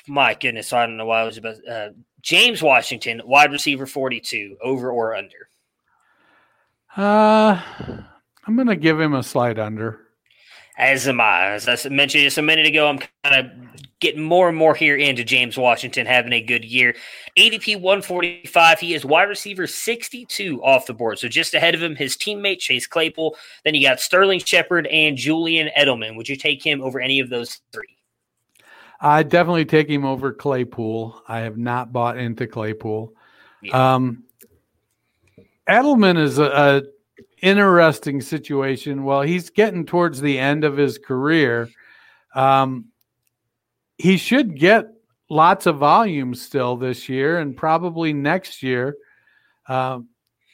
my 0.07 0.33
goodness, 0.33 0.73
I 0.73 0.85
don't 0.85 0.97
know 0.97 1.05
why 1.05 1.21
I 1.21 1.25
was 1.25 1.37
about 1.37 1.55
uh, 1.67 1.89
James 2.21 2.61
Washington, 2.61 3.21
wide 3.25 3.51
receiver 3.51 3.85
42, 3.85 4.57
over 4.61 4.91
or 4.91 5.15
under? 5.15 5.49
Uh, 6.95 7.59
I'm 8.45 8.55
going 8.55 8.67
to 8.67 8.75
give 8.75 8.99
him 8.99 9.13
a 9.13 9.23
slight 9.23 9.57
under. 9.57 10.00
As 10.81 11.07
am 11.07 11.21
I. 11.21 11.51
As 11.51 11.67
I 11.67 11.89
mentioned 11.89 12.23
just 12.23 12.39
a 12.39 12.41
minute 12.41 12.65
ago, 12.65 12.87
I'm 12.87 12.99
kind 13.23 13.45
of 13.45 13.89
getting 13.99 14.23
more 14.23 14.49
and 14.49 14.57
more 14.57 14.73
here 14.73 14.97
into 14.97 15.23
James 15.23 15.55
Washington 15.55 16.07
having 16.07 16.33
a 16.33 16.41
good 16.41 16.65
year. 16.65 16.95
ADP 17.37 17.79
145. 17.79 18.79
He 18.79 18.95
is 18.95 19.05
wide 19.05 19.29
receiver 19.29 19.67
62 19.67 20.61
off 20.63 20.87
the 20.87 20.95
board. 20.95 21.19
So 21.19 21.27
just 21.27 21.53
ahead 21.53 21.75
of 21.75 21.83
him, 21.83 21.95
his 21.95 22.17
teammate 22.17 22.59
Chase 22.59 22.87
Claypool. 22.87 23.37
Then 23.63 23.75
you 23.75 23.87
got 23.87 23.99
Sterling 23.99 24.39
Shepard 24.39 24.87
and 24.87 25.15
Julian 25.15 25.69
Edelman. 25.77 26.17
Would 26.17 26.27
you 26.27 26.35
take 26.35 26.65
him 26.65 26.81
over 26.81 26.99
any 26.99 27.19
of 27.19 27.29
those 27.29 27.61
three? 27.71 27.97
I 28.99 29.21
definitely 29.21 29.65
take 29.65 29.87
him 29.87 30.03
over 30.03 30.33
Claypool. 30.33 31.21
I 31.27 31.41
have 31.41 31.57
not 31.57 31.93
bought 31.93 32.17
into 32.17 32.47
Claypool. 32.47 33.13
Yeah. 33.61 33.95
Um, 33.95 34.23
Edelman 35.69 36.17
is 36.17 36.39
a, 36.39 36.45
a, 36.45 36.81
interesting 37.41 38.21
situation. 38.21 39.03
Well, 39.03 39.21
he's 39.21 39.49
getting 39.49 39.85
towards 39.85 40.21
the 40.21 40.39
end 40.39 40.63
of 40.63 40.77
his 40.77 40.97
career. 40.97 41.69
Um, 42.35 42.85
he 43.97 44.17
should 44.17 44.57
get 44.57 44.87
lots 45.29 45.65
of 45.65 45.77
volume 45.77 46.35
still 46.35 46.75
this 46.75 47.07
year 47.07 47.39
and 47.39 47.55
probably 47.55 48.13
next 48.13 48.61
year. 48.61 48.95
Um, 49.67 50.09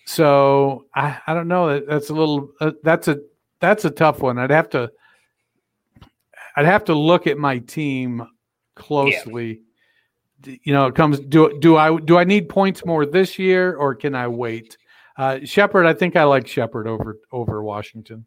so 0.05 0.85
I, 0.95 1.17
I 1.27 1.33
don't 1.33 1.47
know. 1.47 1.79
That's 1.79 2.09
a 2.09 2.13
little. 2.13 2.51
Uh, 2.61 2.71
that's 2.83 3.07
a 3.07 3.19
that's 3.59 3.85
a 3.85 3.89
tough 3.89 4.21
one. 4.21 4.37
I'd 4.37 4.51
have 4.51 4.69
to. 4.69 4.91
I'd 6.55 6.65
have 6.65 6.85
to 6.85 6.95
look 6.95 7.27
at 7.27 7.37
my 7.37 7.59
team 7.59 8.25
closely. 8.75 9.61
Yeah. 10.43 10.55
You 10.63 10.73
know, 10.73 10.85
it 10.85 10.95
comes 10.95 11.19
do 11.19 11.59
do 11.59 11.77
I 11.77 11.99
do 11.99 12.17
I 12.17 12.23
need 12.23 12.47
points 12.47 12.85
more 12.85 13.05
this 13.05 13.37
year 13.37 13.75
or 13.75 13.95
can 13.95 14.15
I 14.15 14.27
wait? 14.27 14.77
Uh, 15.17 15.39
Shepard, 15.43 15.85
I 15.85 15.93
think 15.93 16.15
I 16.15 16.23
like 16.23 16.47
Shepard 16.47 16.87
over 16.87 17.17
over 17.31 17.63
Washington. 17.63 18.25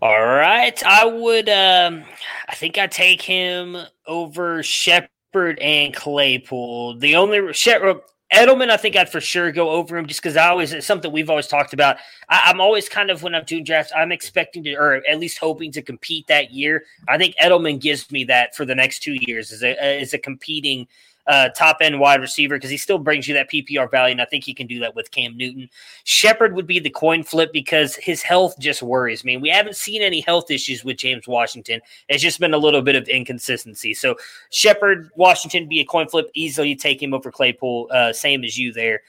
All 0.00 0.24
right, 0.24 0.80
I 0.84 1.04
would. 1.04 1.48
Um, 1.48 2.04
I 2.48 2.54
think 2.54 2.78
I 2.78 2.86
take 2.86 3.20
him 3.20 3.76
over 4.06 4.62
Shepard 4.62 5.58
and 5.58 5.92
Claypool. 5.92 6.98
The 6.98 7.16
only 7.16 7.52
Shepard 7.52 8.00
Edelman, 8.32 8.70
I 8.70 8.76
think 8.76 8.96
I'd 8.96 9.10
for 9.10 9.20
sure 9.20 9.52
go 9.52 9.70
over 9.70 9.96
him 9.96 10.06
just 10.06 10.22
because 10.22 10.36
I 10.36 10.48
always 10.48 10.72
it's 10.72 10.86
something 10.86 11.12
we've 11.12 11.30
always 11.30 11.46
talked 11.46 11.72
about. 11.72 11.96
I, 12.28 12.50
am 12.50 12.60
always 12.60 12.88
kind 12.88 13.10
of 13.10 13.22
when 13.22 13.34
I'm 13.34 13.44
doing 13.44 13.64
drafts, 13.64 13.92
I'm 13.94 14.12
expecting 14.12 14.64
to, 14.64 14.74
or 14.74 15.02
at 15.08 15.18
least 15.18 15.38
hoping 15.38 15.70
to 15.72 15.82
compete 15.82 16.26
that 16.28 16.52
year. 16.52 16.84
I 17.08 17.18
think 17.18 17.34
Edelman 17.42 17.80
gives 17.80 18.10
me 18.10 18.24
that 18.24 18.54
for 18.56 18.64
the 18.64 18.74
next 18.74 19.00
two 19.02 19.16
years 19.20 19.52
as 19.52 19.62
a 19.62 19.80
as 19.82 20.14
a 20.14 20.18
competing 20.18 20.88
uh, 21.26 21.48
top 21.50 21.78
end 21.80 21.98
wide 21.98 22.20
receiver 22.20 22.56
because 22.56 22.70
he 22.70 22.76
still 22.76 22.98
brings 22.98 23.26
you 23.26 23.34
that 23.34 23.50
PPR 23.50 23.90
value, 23.90 24.12
and 24.12 24.20
I 24.20 24.24
think 24.24 24.44
he 24.44 24.54
can 24.54 24.66
do 24.66 24.80
that 24.80 24.94
with 24.94 25.10
Cam 25.10 25.36
Newton. 25.36 25.68
Shepard 26.04 26.54
would 26.54 26.66
be 26.66 26.78
the 26.78 26.90
coin 26.90 27.22
flip 27.22 27.52
because 27.52 27.96
his 27.96 28.22
health 28.22 28.58
just 28.58 28.82
worries 28.82 29.24
me. 29.24 29.36
We 29.36 29.48
haven't 29.48 29.76
seen 29.76 30.02
any 30.02 30.20
health 30.20 30.50
issues 30.50 30.84
with 30.84 30.96
James 30.96 31.26
Washington. 31.26 31.80
It's 32.08 32.22
just 32.22 32.40
been 32.40 32.54
a 32.54 32.58
little 32.58 32.82
bit 32.82 32.96
of 32.96 33.08
inconsistency. 33.08 33.94
So 33.94 34.16
Shepard, 34.50 35.10
Washington 35.16 35.68
be 35.68 35.80
a 35.80 35.84
coin 35.84 36.08
flip. 36.08 36.30
Easily 36.34 36.76
take 36.76 37.02
him 37.02 37.14
over 37.14 37.30
Claypool, 37.30 37.88
uh, 37.90 38.12
same 38.12 38.44
as 38.44 38.58
you 38.58 38.72
there. 38.72 39.00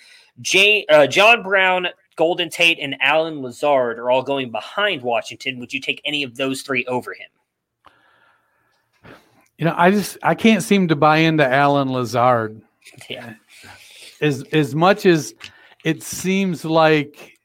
Jay, 0.41 0.85
uh, 0.89 1.07
John 1.07 1.43
Brown, 1.43 1.87
Golden 2.15 2.49
Tate, 2.49 2.79
and 2.79 2.95
Allen 2.99 3.41
Lazard 3.41 3.99
are 3.99 4.11
all 4.11 4.23
going 4.23 4.51
behind 4.51 5.01
Washington. 5.01 5.59
Would 5.59 5.73
you 5.73 5.79
take 5.79 6.01
any 6.05 6.23
of 6.23 6.35
those 6.35 6.61
three 6.61 6.85
over 6.85 7.13
him? 7.13 7.27
You 9.57 9.65
know, 9.65 9.75
I 9.77 9.91
just 9.91 10.17
I 10.21 10.35
can't 10.35 10.63
seem 10.63 10.89
to 10.89 10.95
buy 10.95 11.17
into 11.17 11.47
Allen 11.47 11.91
Lazard. 11.91 12.61
Yeah. 13.09 13.35
As 14.21 14.43
as 14.51 14.75
much 14.75 15.05
as 15.05 15.33
it 15.83 16.03
seems 16.03 16.65
like 16.65 17.37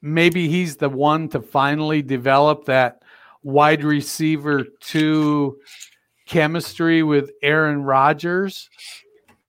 maybe 0.00 0.48
he's 0.48 0.76
the 0.76 0.88
one 0.88 1.28
to 1.30 1.40
finally 1.40 2.02
develop 2.02 2.66
that 2.66 3.02
wide 3.42 3.84
receiver 3.84 4.64
two 4.80 5.58
chemistry 6.26 7.02
with 7.02 7.30
Aaron 7.42 7.82
Rodgers. 7.82 8.68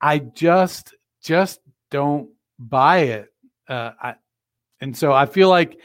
I 0.02 0.20
just 0.20 0.94
just 1.24 1.60
don't 1.90 2.30
buy 2.60 3.00
it. 3.00 3.34
Uh, 3.68 3.92
I, 4.02 4.16
and 4.80 4.96
so 4.96 5.12
I 5.12 5.26
feel 5.26 5.50
like 5.50 5.80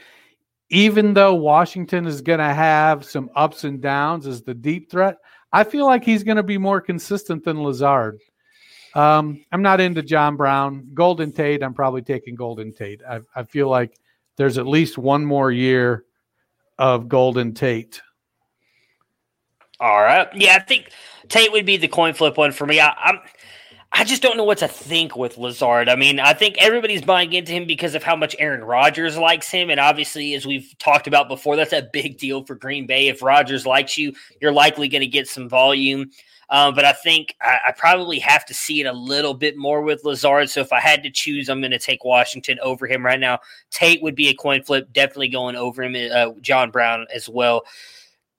even 0.69 1.13
though 1.13 1.35
Washington 1.35 2.05
is 2.05 2.21
going 2.21 2.39
to 2.39 2.53
have 2.53 3.05
some 3.05 3.29
ups 3.35 3.63
and 3.63 3.81
downs 3.81 4.25
as 4.25 4.41
the 4.41 4.53
deep 4.53 4.89
threat, 4.89 5.17
I 5.53 5.63
feel 5.63 5.85
like 5.85 6.03
he's 6.03 6.23
going 6.23 6.37
to 6.37 6.43
be 6.43 6.57
more 6.57 6.81
consistent 6.81 7.45
than 7.45 7.63
Lazard. 7.63 8.19
Um, 8.95 9.45
I'm 9.51 9.61
not 9.61 9.79
into 9.79 10.01
John 10.01 10.35
Brown. 10.35 10.89
Golden 10.93 11.31
Tate, 11.31 11.63
I'm 11.63 11.73
probably 11.73 12.01
taking 12.01 12.35
Golden 12.35 12.73
Tate. 12.73 13.01
I, 13.07 13.21
I 13.35 13.43
feel 13.43 13.69
like 13.69 13.97
there's 14.35 14.57
at 14.57 14.67
least 14.67 14.97
one 14.97 15.23
more 15.23 15.51
year 15.51 16.05
of 16.77 17.07
Golden 17.07 17.53
Tate. 17.53 18.01
All 19.79 20.01
right. 20.01 20.27
Yeah, 20.35 20.55
I 20.55 20.59
think 20.59 20.91
Tate 21.27 21.51
would 21.51 21.65
be 21.65 21.77
the 21.77 21.87
coin 21.87 22.13
flip 22.13 22.37
one 22.37 22.51
for 22.51 22.65
me. 22.65 22.79
I, 22.79 22.89
I'm 22.89 23.19
I 23.95 24.03
just 24.03 24.23
don't 24.23 24.37
know 24.37 24.43
what 24.43 24.57
to 24.57 24.67
think 24.67 25.15
with 25.15 25.37
Lazard. 25.37 25.87
I 25.87 25.95
mean, 25.95 26.19
I 26.19 26.33
think 26.33 26.57
everybody's 26.57 27.03
buying 27.03 27.31
into 27.31 27.51
him 27.51 27.67
because 27.67 27.93
of 27.93 28.01
how 28.01 28.15
much 28.15 28.35
Aaron 28.39 28.63
Rodgers 28.63 29.17
likes 29.19 29.51
him. 29.51 29.69
And 29.69 29.79
obviously, 29.79 30.33
as 30.33 30.47
we've 30.47 30.75
talked 30.79 31.05
about 31.05 31.27
before, 31.27 31.55
that's 31.55 31.73
a 31.73 31.87
big 31.93 32.17
deal 32.17 32.43
for 32.43 32.55
Green 32.55 32.87
Bay. 32.87 33.07
If 33.07 33.21
Rodgers 33.21 33.67
likes 33.67 33.95
you, 33.95 34.13
you're 34.41 34.51
likely 34.51 34.87
going 34.87 35.01
to 35.01 35.07
get 35.07 35.27
some 35.27 35.47
volume. 35.47 36.09
Um, 36.49 36.73
but 36.73 36.85
I 36.85 36.93
think 36.93 37.35
I, 37.39 37.59
I, 37.67 37.71
probably 37.71 38.19
have 38.19 38.45
to 38.45 38.53
see 38.53 38.81
it 38.81 38.85
a 38.85 38.93
little 38.93 39.33
bit 39.33 39.57
more 39.57 39.81
with 39.81 40.03
Lazard. 40.03 40.49
So 40.49 40.59
if 40.59 40.73
I 40.73 40.79
had 40.79 41.01
to 41.03 41.09
choose, 41.09 41.47
I'm 41.47 41.61
going 41.61 41.71
to 41.71 41.79
take 41.79 42.03
Washington 42.03 42.59
over 42.61 42.85
him 42.85 43.05
right 43.05 43.19
now. 43.19 43.39
Tate 43.71 44.03
would 44.03 44.15
be 44.15 44.27
a 44.27 44.35
coin 44.35 44.61
flip, 44.61 44.91
definitely 44.91 45.29
going 45.29 45.55
over 45.55 45.81
him. 45.81 45.95
Uh, 46.11 46.33
John 46.41 46.69
Brown 46.69 47.07
as 47.13 47.29
well. 47.29 47.63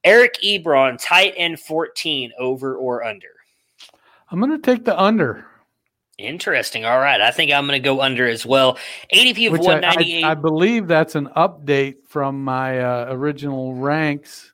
Eric 0.03 0.35
Ebron, 0.43 0.97
tight 1.01 1.33
end 1.35 1.59
14, 1.59 2.31
over 2.37 2.75
or 2.75 3.03
under? 3.03 3.34
I'm 4.35 4.41
going 4.41 4.51
to 4.51 4.57
take 4.57 4.83
the 4.83 5.01
under. 5.01 5.45
Interesting. 6.17 6.83
All 6.83 6.99
right. 6.99 7.21
I 7.21 7.31
think 7.31 7.53
I'm 7.53 7.65
going 7.67 7.81
to 7.81 7.83
go 7.83 8.01
under 8.01 8.27
as 8.27 8.45
well. 8.45 8.77
ADP 9.13 9.47
of 9.47 9.53
Which 9.53 9.61
198. 9.61 10.23
I, 10.25 10.27
I, 10.27 10.31
I, 10.31 10.33
believe 10.33 10.87
that's 10.87 11.15
an 11.15 11.29
update 11.37 12.05
from 12.05 12.43
my 12.43 12.81
uh, 12.81 13.05
original 13.11 13.75
ranks. 13.75 14.51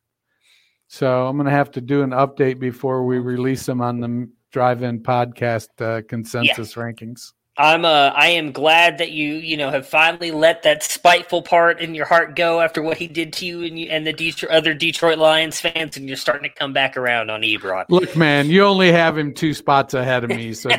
So 0.88 1.26
I'm 1.26 1.36
going 1.36 1.46
to 1.46 1.52
have 1.52 1.72
to 1.72 1.82
do 1.82 2.04
an 2.04 2.12
update 2.12 2.60
before 2.60 3.08
we 3.08 3.18
release 3.18 3.66
them 3.66 3.82
on 3.82 4.00
the 4.00 4.30
Drive 4.52 4.84
In 4.84 5.00
podcast 5.00 5.70
uh, 5.80 6.04
consensus 6.08 6.76
yeah. 6.78 6.84
rankings. 6.84 7.34
I'm 7.58 7.84
uh 7.84 8.12
I 8.16 8.30
am 8.30 8.54
glad 8.54 8.98
that 9.00 9.12
you 9.12 9.34
you 9.34 9.58
know 9.58 9.70
have 9.70 9.86
finally 9.86 10.32
let 10.32 10.64
that 10.64 10.84
spiteful 10.84 11.42
part 11.42 11.82
in 11.82 11.94
your 11.94 12.06
heart 12.06 12.36
go 12.36 12.62
after 12.62 12.82
what 12.82 12.98
he 12.98 13.08
did 13.08 13.34
to 13.34 13.46
you 13.46 13.64
and 13.64 13.78
you, 13.78 13.90
and 13.90 14.08
the 14.08 14.14
Detroit, 14.14 14.52
other 14.52 14.74
Detroit 14.74 15.18
Lions 15.18 15.60
fans 15.60 15.98
and 15.98 16.08
you're 16.08 16.16
starting 16.16 16.50
to 16.50 16.56
come 16.56 16.72
back 16.72 16.96
around 16.96 17.30
on 17.30 17.42
Ebron. 17.42 17.86
Look, 17.90 18.16
man, 18.16 18.50
you 18.50 18.64
only 18.64 18.92
have 18.92 19.18
him 19.18 19.34
two 19.34 19.54
spots 19.54 19.94
ahead 19.94 20.24
of 20.24 20.30
me, 20.30 20.54
so 20.54 20.70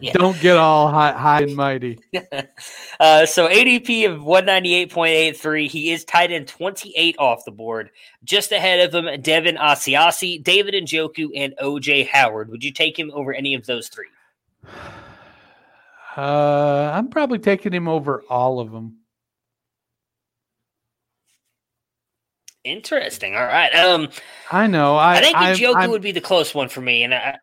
yeah. 0.00 0.12
don't 0.12 0.40
get 0.40 0.56
all 0.56 0.90
high, 0.90 1.12
high 1.12 1.42
and 1.42 1.56
mighty. 1.56 1.98
uh, 3.00 3.26
so 3.26 3.48
ADP 3.48 4.08
of 4.08 4.20
198.83, 4.20 5.68
he 5.68 5.90
is 5.90 6.04
tight 6.04 6.30
end 6.30 6.46
28 6.46 7.16
off 7.18 7.44
the 7.44 7.50
board, 7.50 7.90
just 8.22 8.52
ahead 8.52 8.80
of 8.80 8.94
him 8.94 9.20
Devin 9.20 9.56
Asiasi, 9.56 10.42
David 10.42 10.74
Njoku, 10.74 11.30
and 11.34 11.54
OJ 11.60 12.08
Howard. 12.08 12.48
Would 12.50 12.62
you 12.62 12.72
take 12.72 12.96
him 12.96 13.10
over 13.12 13.32
any 13.32 13.54
of 13.54 13.66
those 13.66 13.88
three? 13.88 14.06
Uh, 16.18 16.90
I'm 16.92 17.10
probably 17.10 17.38
taking 17.38 17.72
him 17.72 17.86
over 17.86 18.24
all 18.28 18.58
of 18.58 18.72
them. 18.72 18.96
Interesting. 22.64 23.36
All 23.36 23.44
right. 23.44 23.72
Um, 23.72 24.08
I 24.50 24.66
know. 24.66 24.96
I, 24.96 25.14
I 25.14 25.20
think 25.20 25.36
Njoku 25.36 25.88
would 25.88 26.02
be 26.02 26.10
the 26.10 26.20
close 26.20 26.52
one 26.52 26.68
for 26.68 26.80
me, 26.80 27.04
and 27.04 27.14
I, 27.14 27.38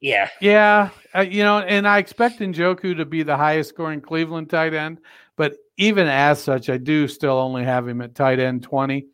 yeah, 0.00 0.28
yeah. 0.40 0.90
Uh, 1.12 1.22
you 1.22 1.42
know, 1.42 1.58
and 1.58 1.86
I 1.86 1.98
expect 1.98 2.38
Njoku 2.38 2.96
to 2.96 3.04
be 3.04 3.24
the 3.24 3.36
highest 3.36 3.70
scoring 3.70 4.00
Cleveland 4.00 4.50
tight 4.50 4.72
end, 4.72 5.00
but 5.36 5.56
even 5.76 6.06
as 6.06 6.40
such, 6.40 6.70
I 6.70 6.76
do 6.76 7.08
still 7.08 7.38
only 7.38 7.64
have 7.64 7.88
him 7.88 8.00
at 8.02 8.14
tight 8.14 8.38
end 8.38 8.62
20. 8.62 9.04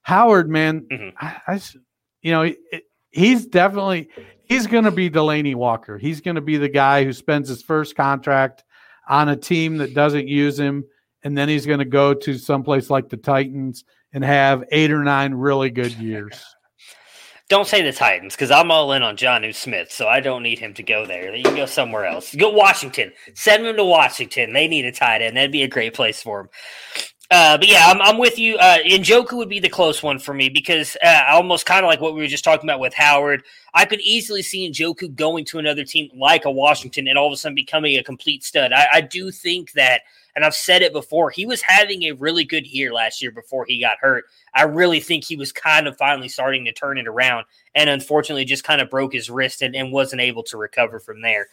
Howard, 0.00 0.48
man, 0.48 0.86
mm-hmm. 0.90 1.16
I, 1.20 1.40
I, 1.46 1.60
you 2.22 2.32
know, 2.32 2.50
he's 3.10 3.44
definitely 3.44 4.08
he's 4.44 4.66
going 4.66 4.84
to 4.84 4.90
be 4.90 5.10
Delanie 5.10 5.54
Walker. 5.54 5.98
He's 5.98 6.20
going 6.20 6.34
to 6.34 6.40
be 6.40 6.56
the 6.56 6.68
guy 6.68 7.04
who 7.04 7.12
spends 7.12 7.48
his 7.48 7.62
first 7.62 7.96
contract 7.96 8.64
on 9.08 9.28
a 9.28 9.36
team 9.36 9.78
that 9.78 9.94
doesn't 9.94 10.28
use 10.28 10.58
him, 10.58 10.84
and 11.22 11.36
then 11.36 11.48
he's 11.48 11.66
going 11.66 11.78
to 11.78 11.84
go 11.84 12.14
to 12.14 12.38
someplace 12.38 12.90
like 12.90 13.08
the 13.08 13.16
Titans 13.16 13.84
and 14.12 14.24
have 14.24 14.64
eight 14.70 14.90
or 14.90 15.02
nine 15.02 15.34
really 15.34 15.70
good 15.70 15.92
years. 15.92 16.42
Don't 17.48 17.66
say 17.66 17.82
the 17.82 17.92
Titans 17.92 18.34
because 18.34 18.50
I'm 18.50 18.70
all 18.70 18.92
in 18.92 19.02
on 19.02 19.16
Jonnu 19.16 19.54
Smith, 19.54 19.92
so 19.92 20.08
I 20.08 20.20
don't 20.20 20.42
need 20.42 20.58
him 20.58 20.72
to 20.74 20.82
go 20.82 21.04
there. 21.04 21.34
You 21.34 21.42
can 21.42 21.56
go 21.56 21.66
somewhere 21.66 22.06
else. 22.06 22.34
Go 22.34 22.50
Washington. 22.50 23.12
Send 23.34 23.66
him 23.66 23.76
to 23.76 23.84
Washington. 23.84 24.54
They 24.54 24.68
need 24.68 24.86
a 24.86 24.92
tight 24.92 25.20
end. 25.20 25.36
That'd 25.36 25.52
be 25.52 25.62
a 25.62 25.68
great 25.68 25.92
place 25.92 26.22
for 26.22 26.40
him. 26.40 26.48
Uh, 27.32 27.56
but 27.56 27.66
yeah, 27.66 27.86
I'm, 27.86 27.98
I'm 28.02 28.18
with 28.18 28.38
you. 28.38 28.58
Uh, 28.58 28.76
Njoku 28.84 29.38
would 29.38 29.48
be 29.48 29.58
the 29.58 29.70
close 29.70 30.02
one 30.02 30.18
for 30.18 30.34
me 30.34 30.50
because 30.50 30.98
uh, 31.02 31.22
almost 31.30 31.64
kind 31.64 31.82
of 31.82 31.88
like 31.88 31.98
what 31.98 32.14
we 32.14 32.20
were 32.20 32.26
just 32.28 32.44
talking 32.44 32.68
about 32.68 32.78
with 32.78 32.92
Howard. 32.92 33.42
I 33.72 33.86
could 33.86 34.02
easily 34.02 34.42
see 34.42 34.70
Njoku 34.70 35.14
going 35.14 35.46
to 35.46 35.58
another 35.58 35.82
team 35.82 36.10
like 36.14 36.44
a 36.44 36.50
Washington 36.50 37.08
and 37.08 37.16
all 37.16 37.28
of 37.28 37.32
a 37.32 37.36
sudden 37.38 37.54
becoming 37.54 37.96
a 37.96 38.02
complete 38.02 38.44
stud. 38.44 38.74
I, 38.74 38.86
I 38.92 39.00
do 39.00 39.30
think 39.30 39.72
that, 39.72 40.02
and 40.36 40.44
I've 40.44 40.54
said 40.54 40.82
it 40.82 40.92
before, 40.92 41.30
he 41.30 41.46
was 41.46 41.62
having 41.62 42.02
a 42.02 42.12
really 42.12 42.44
good 42.44 42.66
year 42.66 42.92
last 42.92 43.22
year 43.22 43.30
before 43.30 43.64
he 43.64 43.80
got 43.80 43.96
hurt. 43.98 44.26
I 44.54 44.64
really 44.64 45.00
think 45.00 45.24
he 45.24 45.36
was 45.36 45.52
kind 45.52 45.88
of 45.88 45.96
finally 45.96 46.28
starting 46.28 46.66
to 46.66 46.72
turn 46.72 46.98
it 46.98 47.08
around 47.08 47.46
and 47.74 47.88
unfortunately 47.88 48.44
just 48.44 48.64
kind 48.64 48.82
of 48.82 48.90
broke 48.90 49.14
his 49.14 49.30
wrist 49.30 49.62
and, 49.62 49.74
and 49.74 49.90
wasn't 49.90 50.20
able 50.20 50.42
to 50.42 50.58
recover 50.58 51.00
from 51.00 51.22
there. 51.22 51.48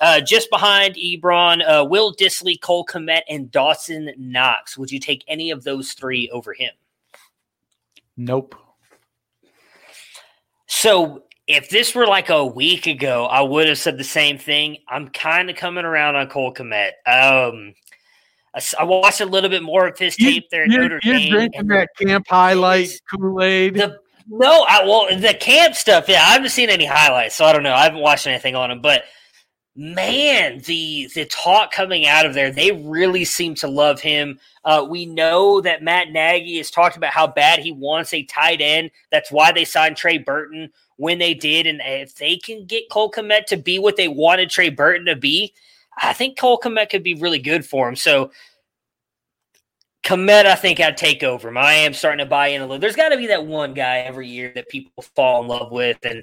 Uh, 0.00 0.20
just 0.20 0.50
behind 0.50 0.96
Ebron, 0.96 1.62
uh, 1.66 1.84
Will 1.84 2.14
Dissly, 2.14 2.60
Cole 2.60 2.84
Kmet, 2.84 3.22
and 3.28 3.50
Dawson 3.50 4.10
Knox. 4.16 4.76
Would 4.76 4.90
you 4.90 5.00
take 5.00 5.24
any 5.28 5.50
of 5.50 5.64
those 5.64 5.92
three 5.92 6.28
over 6.30 6.52
him? 6.52 6.72
Nope. 8.16 8.54
So 10.66 11.24
if 11.46 11.68
this 11.68 11.94
were 11.94 12.06
like 12.06 12.30
a 12.30 12.44
week 12.44 12.86
ago, 12.86 13.26
I 13.26 13.42
would 13.42 13.68
have 13.68 13.78
said 13.78 13.98
the 13.98 14.04
same 14.04 14.38
thing. 14.38 14.78
I'm 14.88 15.08
kind 15.08 15.50
of 15.50 15.56
coming 15.56 15.84
around 15.84 16.16
on 16.16 16.28
Cole 16.28 16.54
Kmet. 16.54 16.92
Um, 17.06 17.74
I, 18.78 18.84
watched 18.84 19.20
a 19.20 19.26
little 19.26 19.50
bit 19.50 19.62
more 19.62 19.86
of 19.88 19.98
his 19.98 20.16
tape 20.16 20.48
there. 20.50 20.66
You're, 20.66 20.82
Notre 20.82 21.00
you're 21.02 21.16
Dame, 21.16 21.30
drinking 21.30 21.66
that 21.68 21.88
camp 22.00 22.26
highlight 22.28 22.88
Kool 23.10 23.42
Aid. 23.42 23.76
No, 24.26 24.64
I 24.68 24.84
well 24.84 25.08
the 25.18 25.34
camp 25.34 25.74
stuff. 25.74 26.08
Yeah, 26.08 26.22
I 26.22 26.32
haven't 26.32 26.50
seen 26.50 26.70
any 26.70 26.86
highlights, 26.86 27.34
so 27.34 27.44
I 27.44 27.52
don't 27.52 27.62
know. 27.62 27.74
I 27.74 27.82
haven't 27.82 28.00
watched 28.00 28.26
anything 28.26 28.54
on 28.54 28.70
him, 28.70 28.80
but 28.80 29.04
man, 29.76 30.60
the 30.66 31.08
the 31.14 31.24
talk 31.24 31.72
coming 31.72 32.06
out 32.06 32.26
of 32.26 32.34
there, 32.34 32.50
they 32.50 32.72
really 32.72 33.24
seem 33.24 33.54
to 33.56 33.68
love 33.68 34.00
him. 34.00 34.38
Uh, 34.64 34.86
we 34.88 35.06
know 35.06 35.60
that 35.60 35.82
Matt 35.82 36.10
Nagy 36.10 36.58
has 36.58 36.70
talked 36.70 36.96
about 36.96 37.12
how 37.12 37.26
bad 37.26 37.58
he 37.58 37.72
wants 37.72 38.14
a 38.14 38.22
tight 38.24 38.60
end. 38.60 38.90
That's 39.10 39.32
why 39.32 39.52
they 39.52 39.64
signed 39.64 39.96
Trey 39.96 40.18
Burton 40.18 40.70
when 40.96 41.18
they 41.18 41.34
did, 41.34 41.66
and 41.66 41.80
if 41.84 42.14
they 42.14 42.36
can 42.36 42.66
get 42.66 42.88
Cole 42.90 43.10
Kmet 43.10 43.46
to 43.46 43.56
be 43.56 43.78
what 43.78 43.96
they 43.96 44.08
wanted 44.08 44.48
Trey 44.48 44.68
Burton 44.68 45.06
to 45.06 45.16
be, 45.16 45.52
I 46.00 46.12
think 46.12 46.38
Cole 46.38 46.60
Kmet 46.60 46.90
could 46.90 47.02
be 47.02 47.14
really 47.14 47.40
good 47.40 47.66
for 47.66 47.88
him. 47.88 47.96
So 47.96 48.30
Kmet, 50.04 50.44
I 50.44 50.54
think 50.54 50.80
I'd 50.80 50.98
take 50.98 51.22
over 51.22 51.48
him. 51.48 51.56
I 51.56 51.72
am 51.72 51.94
starting 51.94 52.18
to 52.18 52.28
buy 52.28 52.48
in 52.48 52.60
a 52.60 52.66
little. 52.66 52.78
There's 52.78 52.94
got 52.94 53.08
to 53.08 53.16
be 53.16 53.26
that 53.28 53.46
one 53.46 53.72
guy 53.72 54.00
every 54.00 54.28
year 54.28 54.52
that 54.54 54.68
people 54.68 55.02
fall 55.02 55.40
in 55.40 55.48
love 55.48 55.72
with, 55.72 55.96
and 56.04 56.22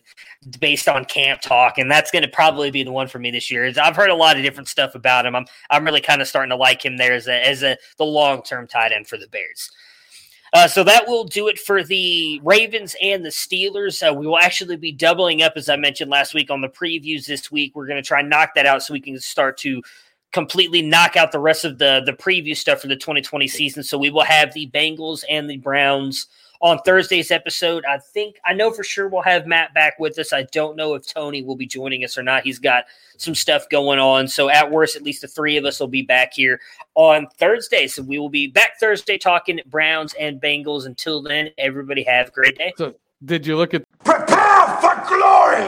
based 0.59 0.87
on 0.87 1.03
camp 1.05 1.41
talk, 1.41 1.79
and 1.79 1.89
that's 1.89 2.11
going 2.11 2.21
to 2.21 2.29
probably 2.29 2.69
be 2.69 2.83
the 2.83 2.91
one 2.91 3.07
for 3.07 3.17
me 3.17 3.31
this 3.31 3.49
year. 3.49 3.65
Is 3.65 3.79
I've 3.79 3.95
heard 3.95 4.11
a 4.11 4.15
lot 4.15 4.37
of 4.37 4.43
different 4.43 4.67
stuff 4.67 4.93
about 4.93 5.25
him. 5.25 5.35
I'm 5.35 5.47
I'm 5.71 5.83
really 5.83 5.99
kind 5.99 6.21
of 6.21 6.27
starting 6.27 6.51
to 6.51 6.55
like 6.55 6.85
him 6.85 6.97
there 6.97 7.13
as 7.13 7.27
a 7.27 7.47
as 7.47 7.63
a 7.63 7.75
the 7.97 8.05
long 8.05 8.43
term 8.43 8.67
tight 8.67 8.91
end 8.91 9.07
for 9.07 9.17
the 9.17 9.27
Bears. 9.27 9.71
Uh, 10.53 10.67
so 10.67 10.83
that 10.83 11.07
will 11.07 11.23
do 11.23 11.47
it 11.47 11.57
for 11.57 11.81
the 11.81 12.39
Ravens 12.43 12.95
and 13.01 13.25
the 13.25 13.29
Steelers. 13.29 14.07
Uh, 14.07 14.13
we 14.13 14.27
will 14.27 14.37
actually 14.37 14.75
be 14.75 14.91
doubling 14.91 15.41
up, 15.41 15.53
as 15.55 15.69
I 15.69 15.77
mentioned 15.77 16.11
last 16.11 16.33
week, 16.33 16.51
on 16.51 16.59
the 16.59 16.67
previews 16.67 17.25
this 17.25 17.49
week. 17.49 17.73
We're 17.73 17.87
going 17.87 18.01
to 18.01 18.07
try 18.07 18.19
and 18.19 18.29
knock 18.29 18.53
that 18.55 18.65
out 18.65 18.83
so 18.83 18.93
we 18.93 18.99
can 18.99 19.17
start 19.19 19.57
to 19.59 19.81
completely 20.31 20.81
knock 20.81 21.17
out 21.17 21.31
the 21.31 21.39
rest 21.39 21.65
of 21.65 21.77
the 21.77 22.01
the 22.05 22.13
preview 22.13 22.55
stuff 22.55 22.81
for 22.81 22.87
the 22.87 22.95
2020 22.95 23.47
season. 23.47 23.83
So 23.83 23.97
we 23.97 24.09
will 24.09 24.23
have 24.23 24.53
the 24.53 24.69
Bengals 24.69 25.23
and 25.29 25.49
the 25.49 25.57
Browns 25.57 26.27
on 26.61 26.77
Thursday's 26.79 27.31
episode. 27.31 27.83
I 27.85 27.97
think 27.97 28.39
I 28.45 28.53
know 28.53 28.71
for 28.71 28.83
sure 28.83 29.07
we'll 29.07 29.23
have 29.23 29.47
Matt 29.47 29.73
back 29.73 29.99
with 29.99 30.17
us. 30.19 30.31
I 30.31 30.43
don't 30.43 30.75
know 30.75 30.93
if 30.93 31.05
Tony 31.11 31.41
will 31.41 31.55
be 31.55 31.65
joining 31.65 32.03
us 32.03 32.17
or 32.17 32.23
not. 32.23 32.43
He's 32.43 32.59
got 32.59 32.85
some 33.17 33.35
stuff 33.35 33.67
going 33.69 33.99
on. 33.99 34.27
So 34.27 34.49
at 34.49 34.71
worst, 34.71 34.95
at 34.95 35.03
least 35.03 35.21
the 35.21 35.27
three 35.27 35.57
of 35.57 35.65
us 35.65 35.79
will 35.79 35.87
be 35.87 36.03
back 36.03 36.33
here 36.33 36.61
on 36.95 37.27
Thursday. 37.37 37.87
So 37.87 38.03
we 38.03 38.19
will 38.19 38.29
be 38.29 38.47
back 38.47 38.79
Thursday 38.79 39.17
talking 39.17 39.59
Browns 39.65 40.13
and 40.19 40.39
Bengals. 40.41 40.85
Until 40.85 41.21
then, 41.21 41.49
everybody 41.57 42.03
have 42.03 42.29
a 42.29 42.31
great 42.31 42.57
day. 42.57 42.73
So 42.77 42.95
did 43.25 43.45
you 43.45 43.57
look 43.57 43.73
at 43.73 43.83
prepare 44.03 44.67
for 44.79 44.95
glory? 45.07 45.67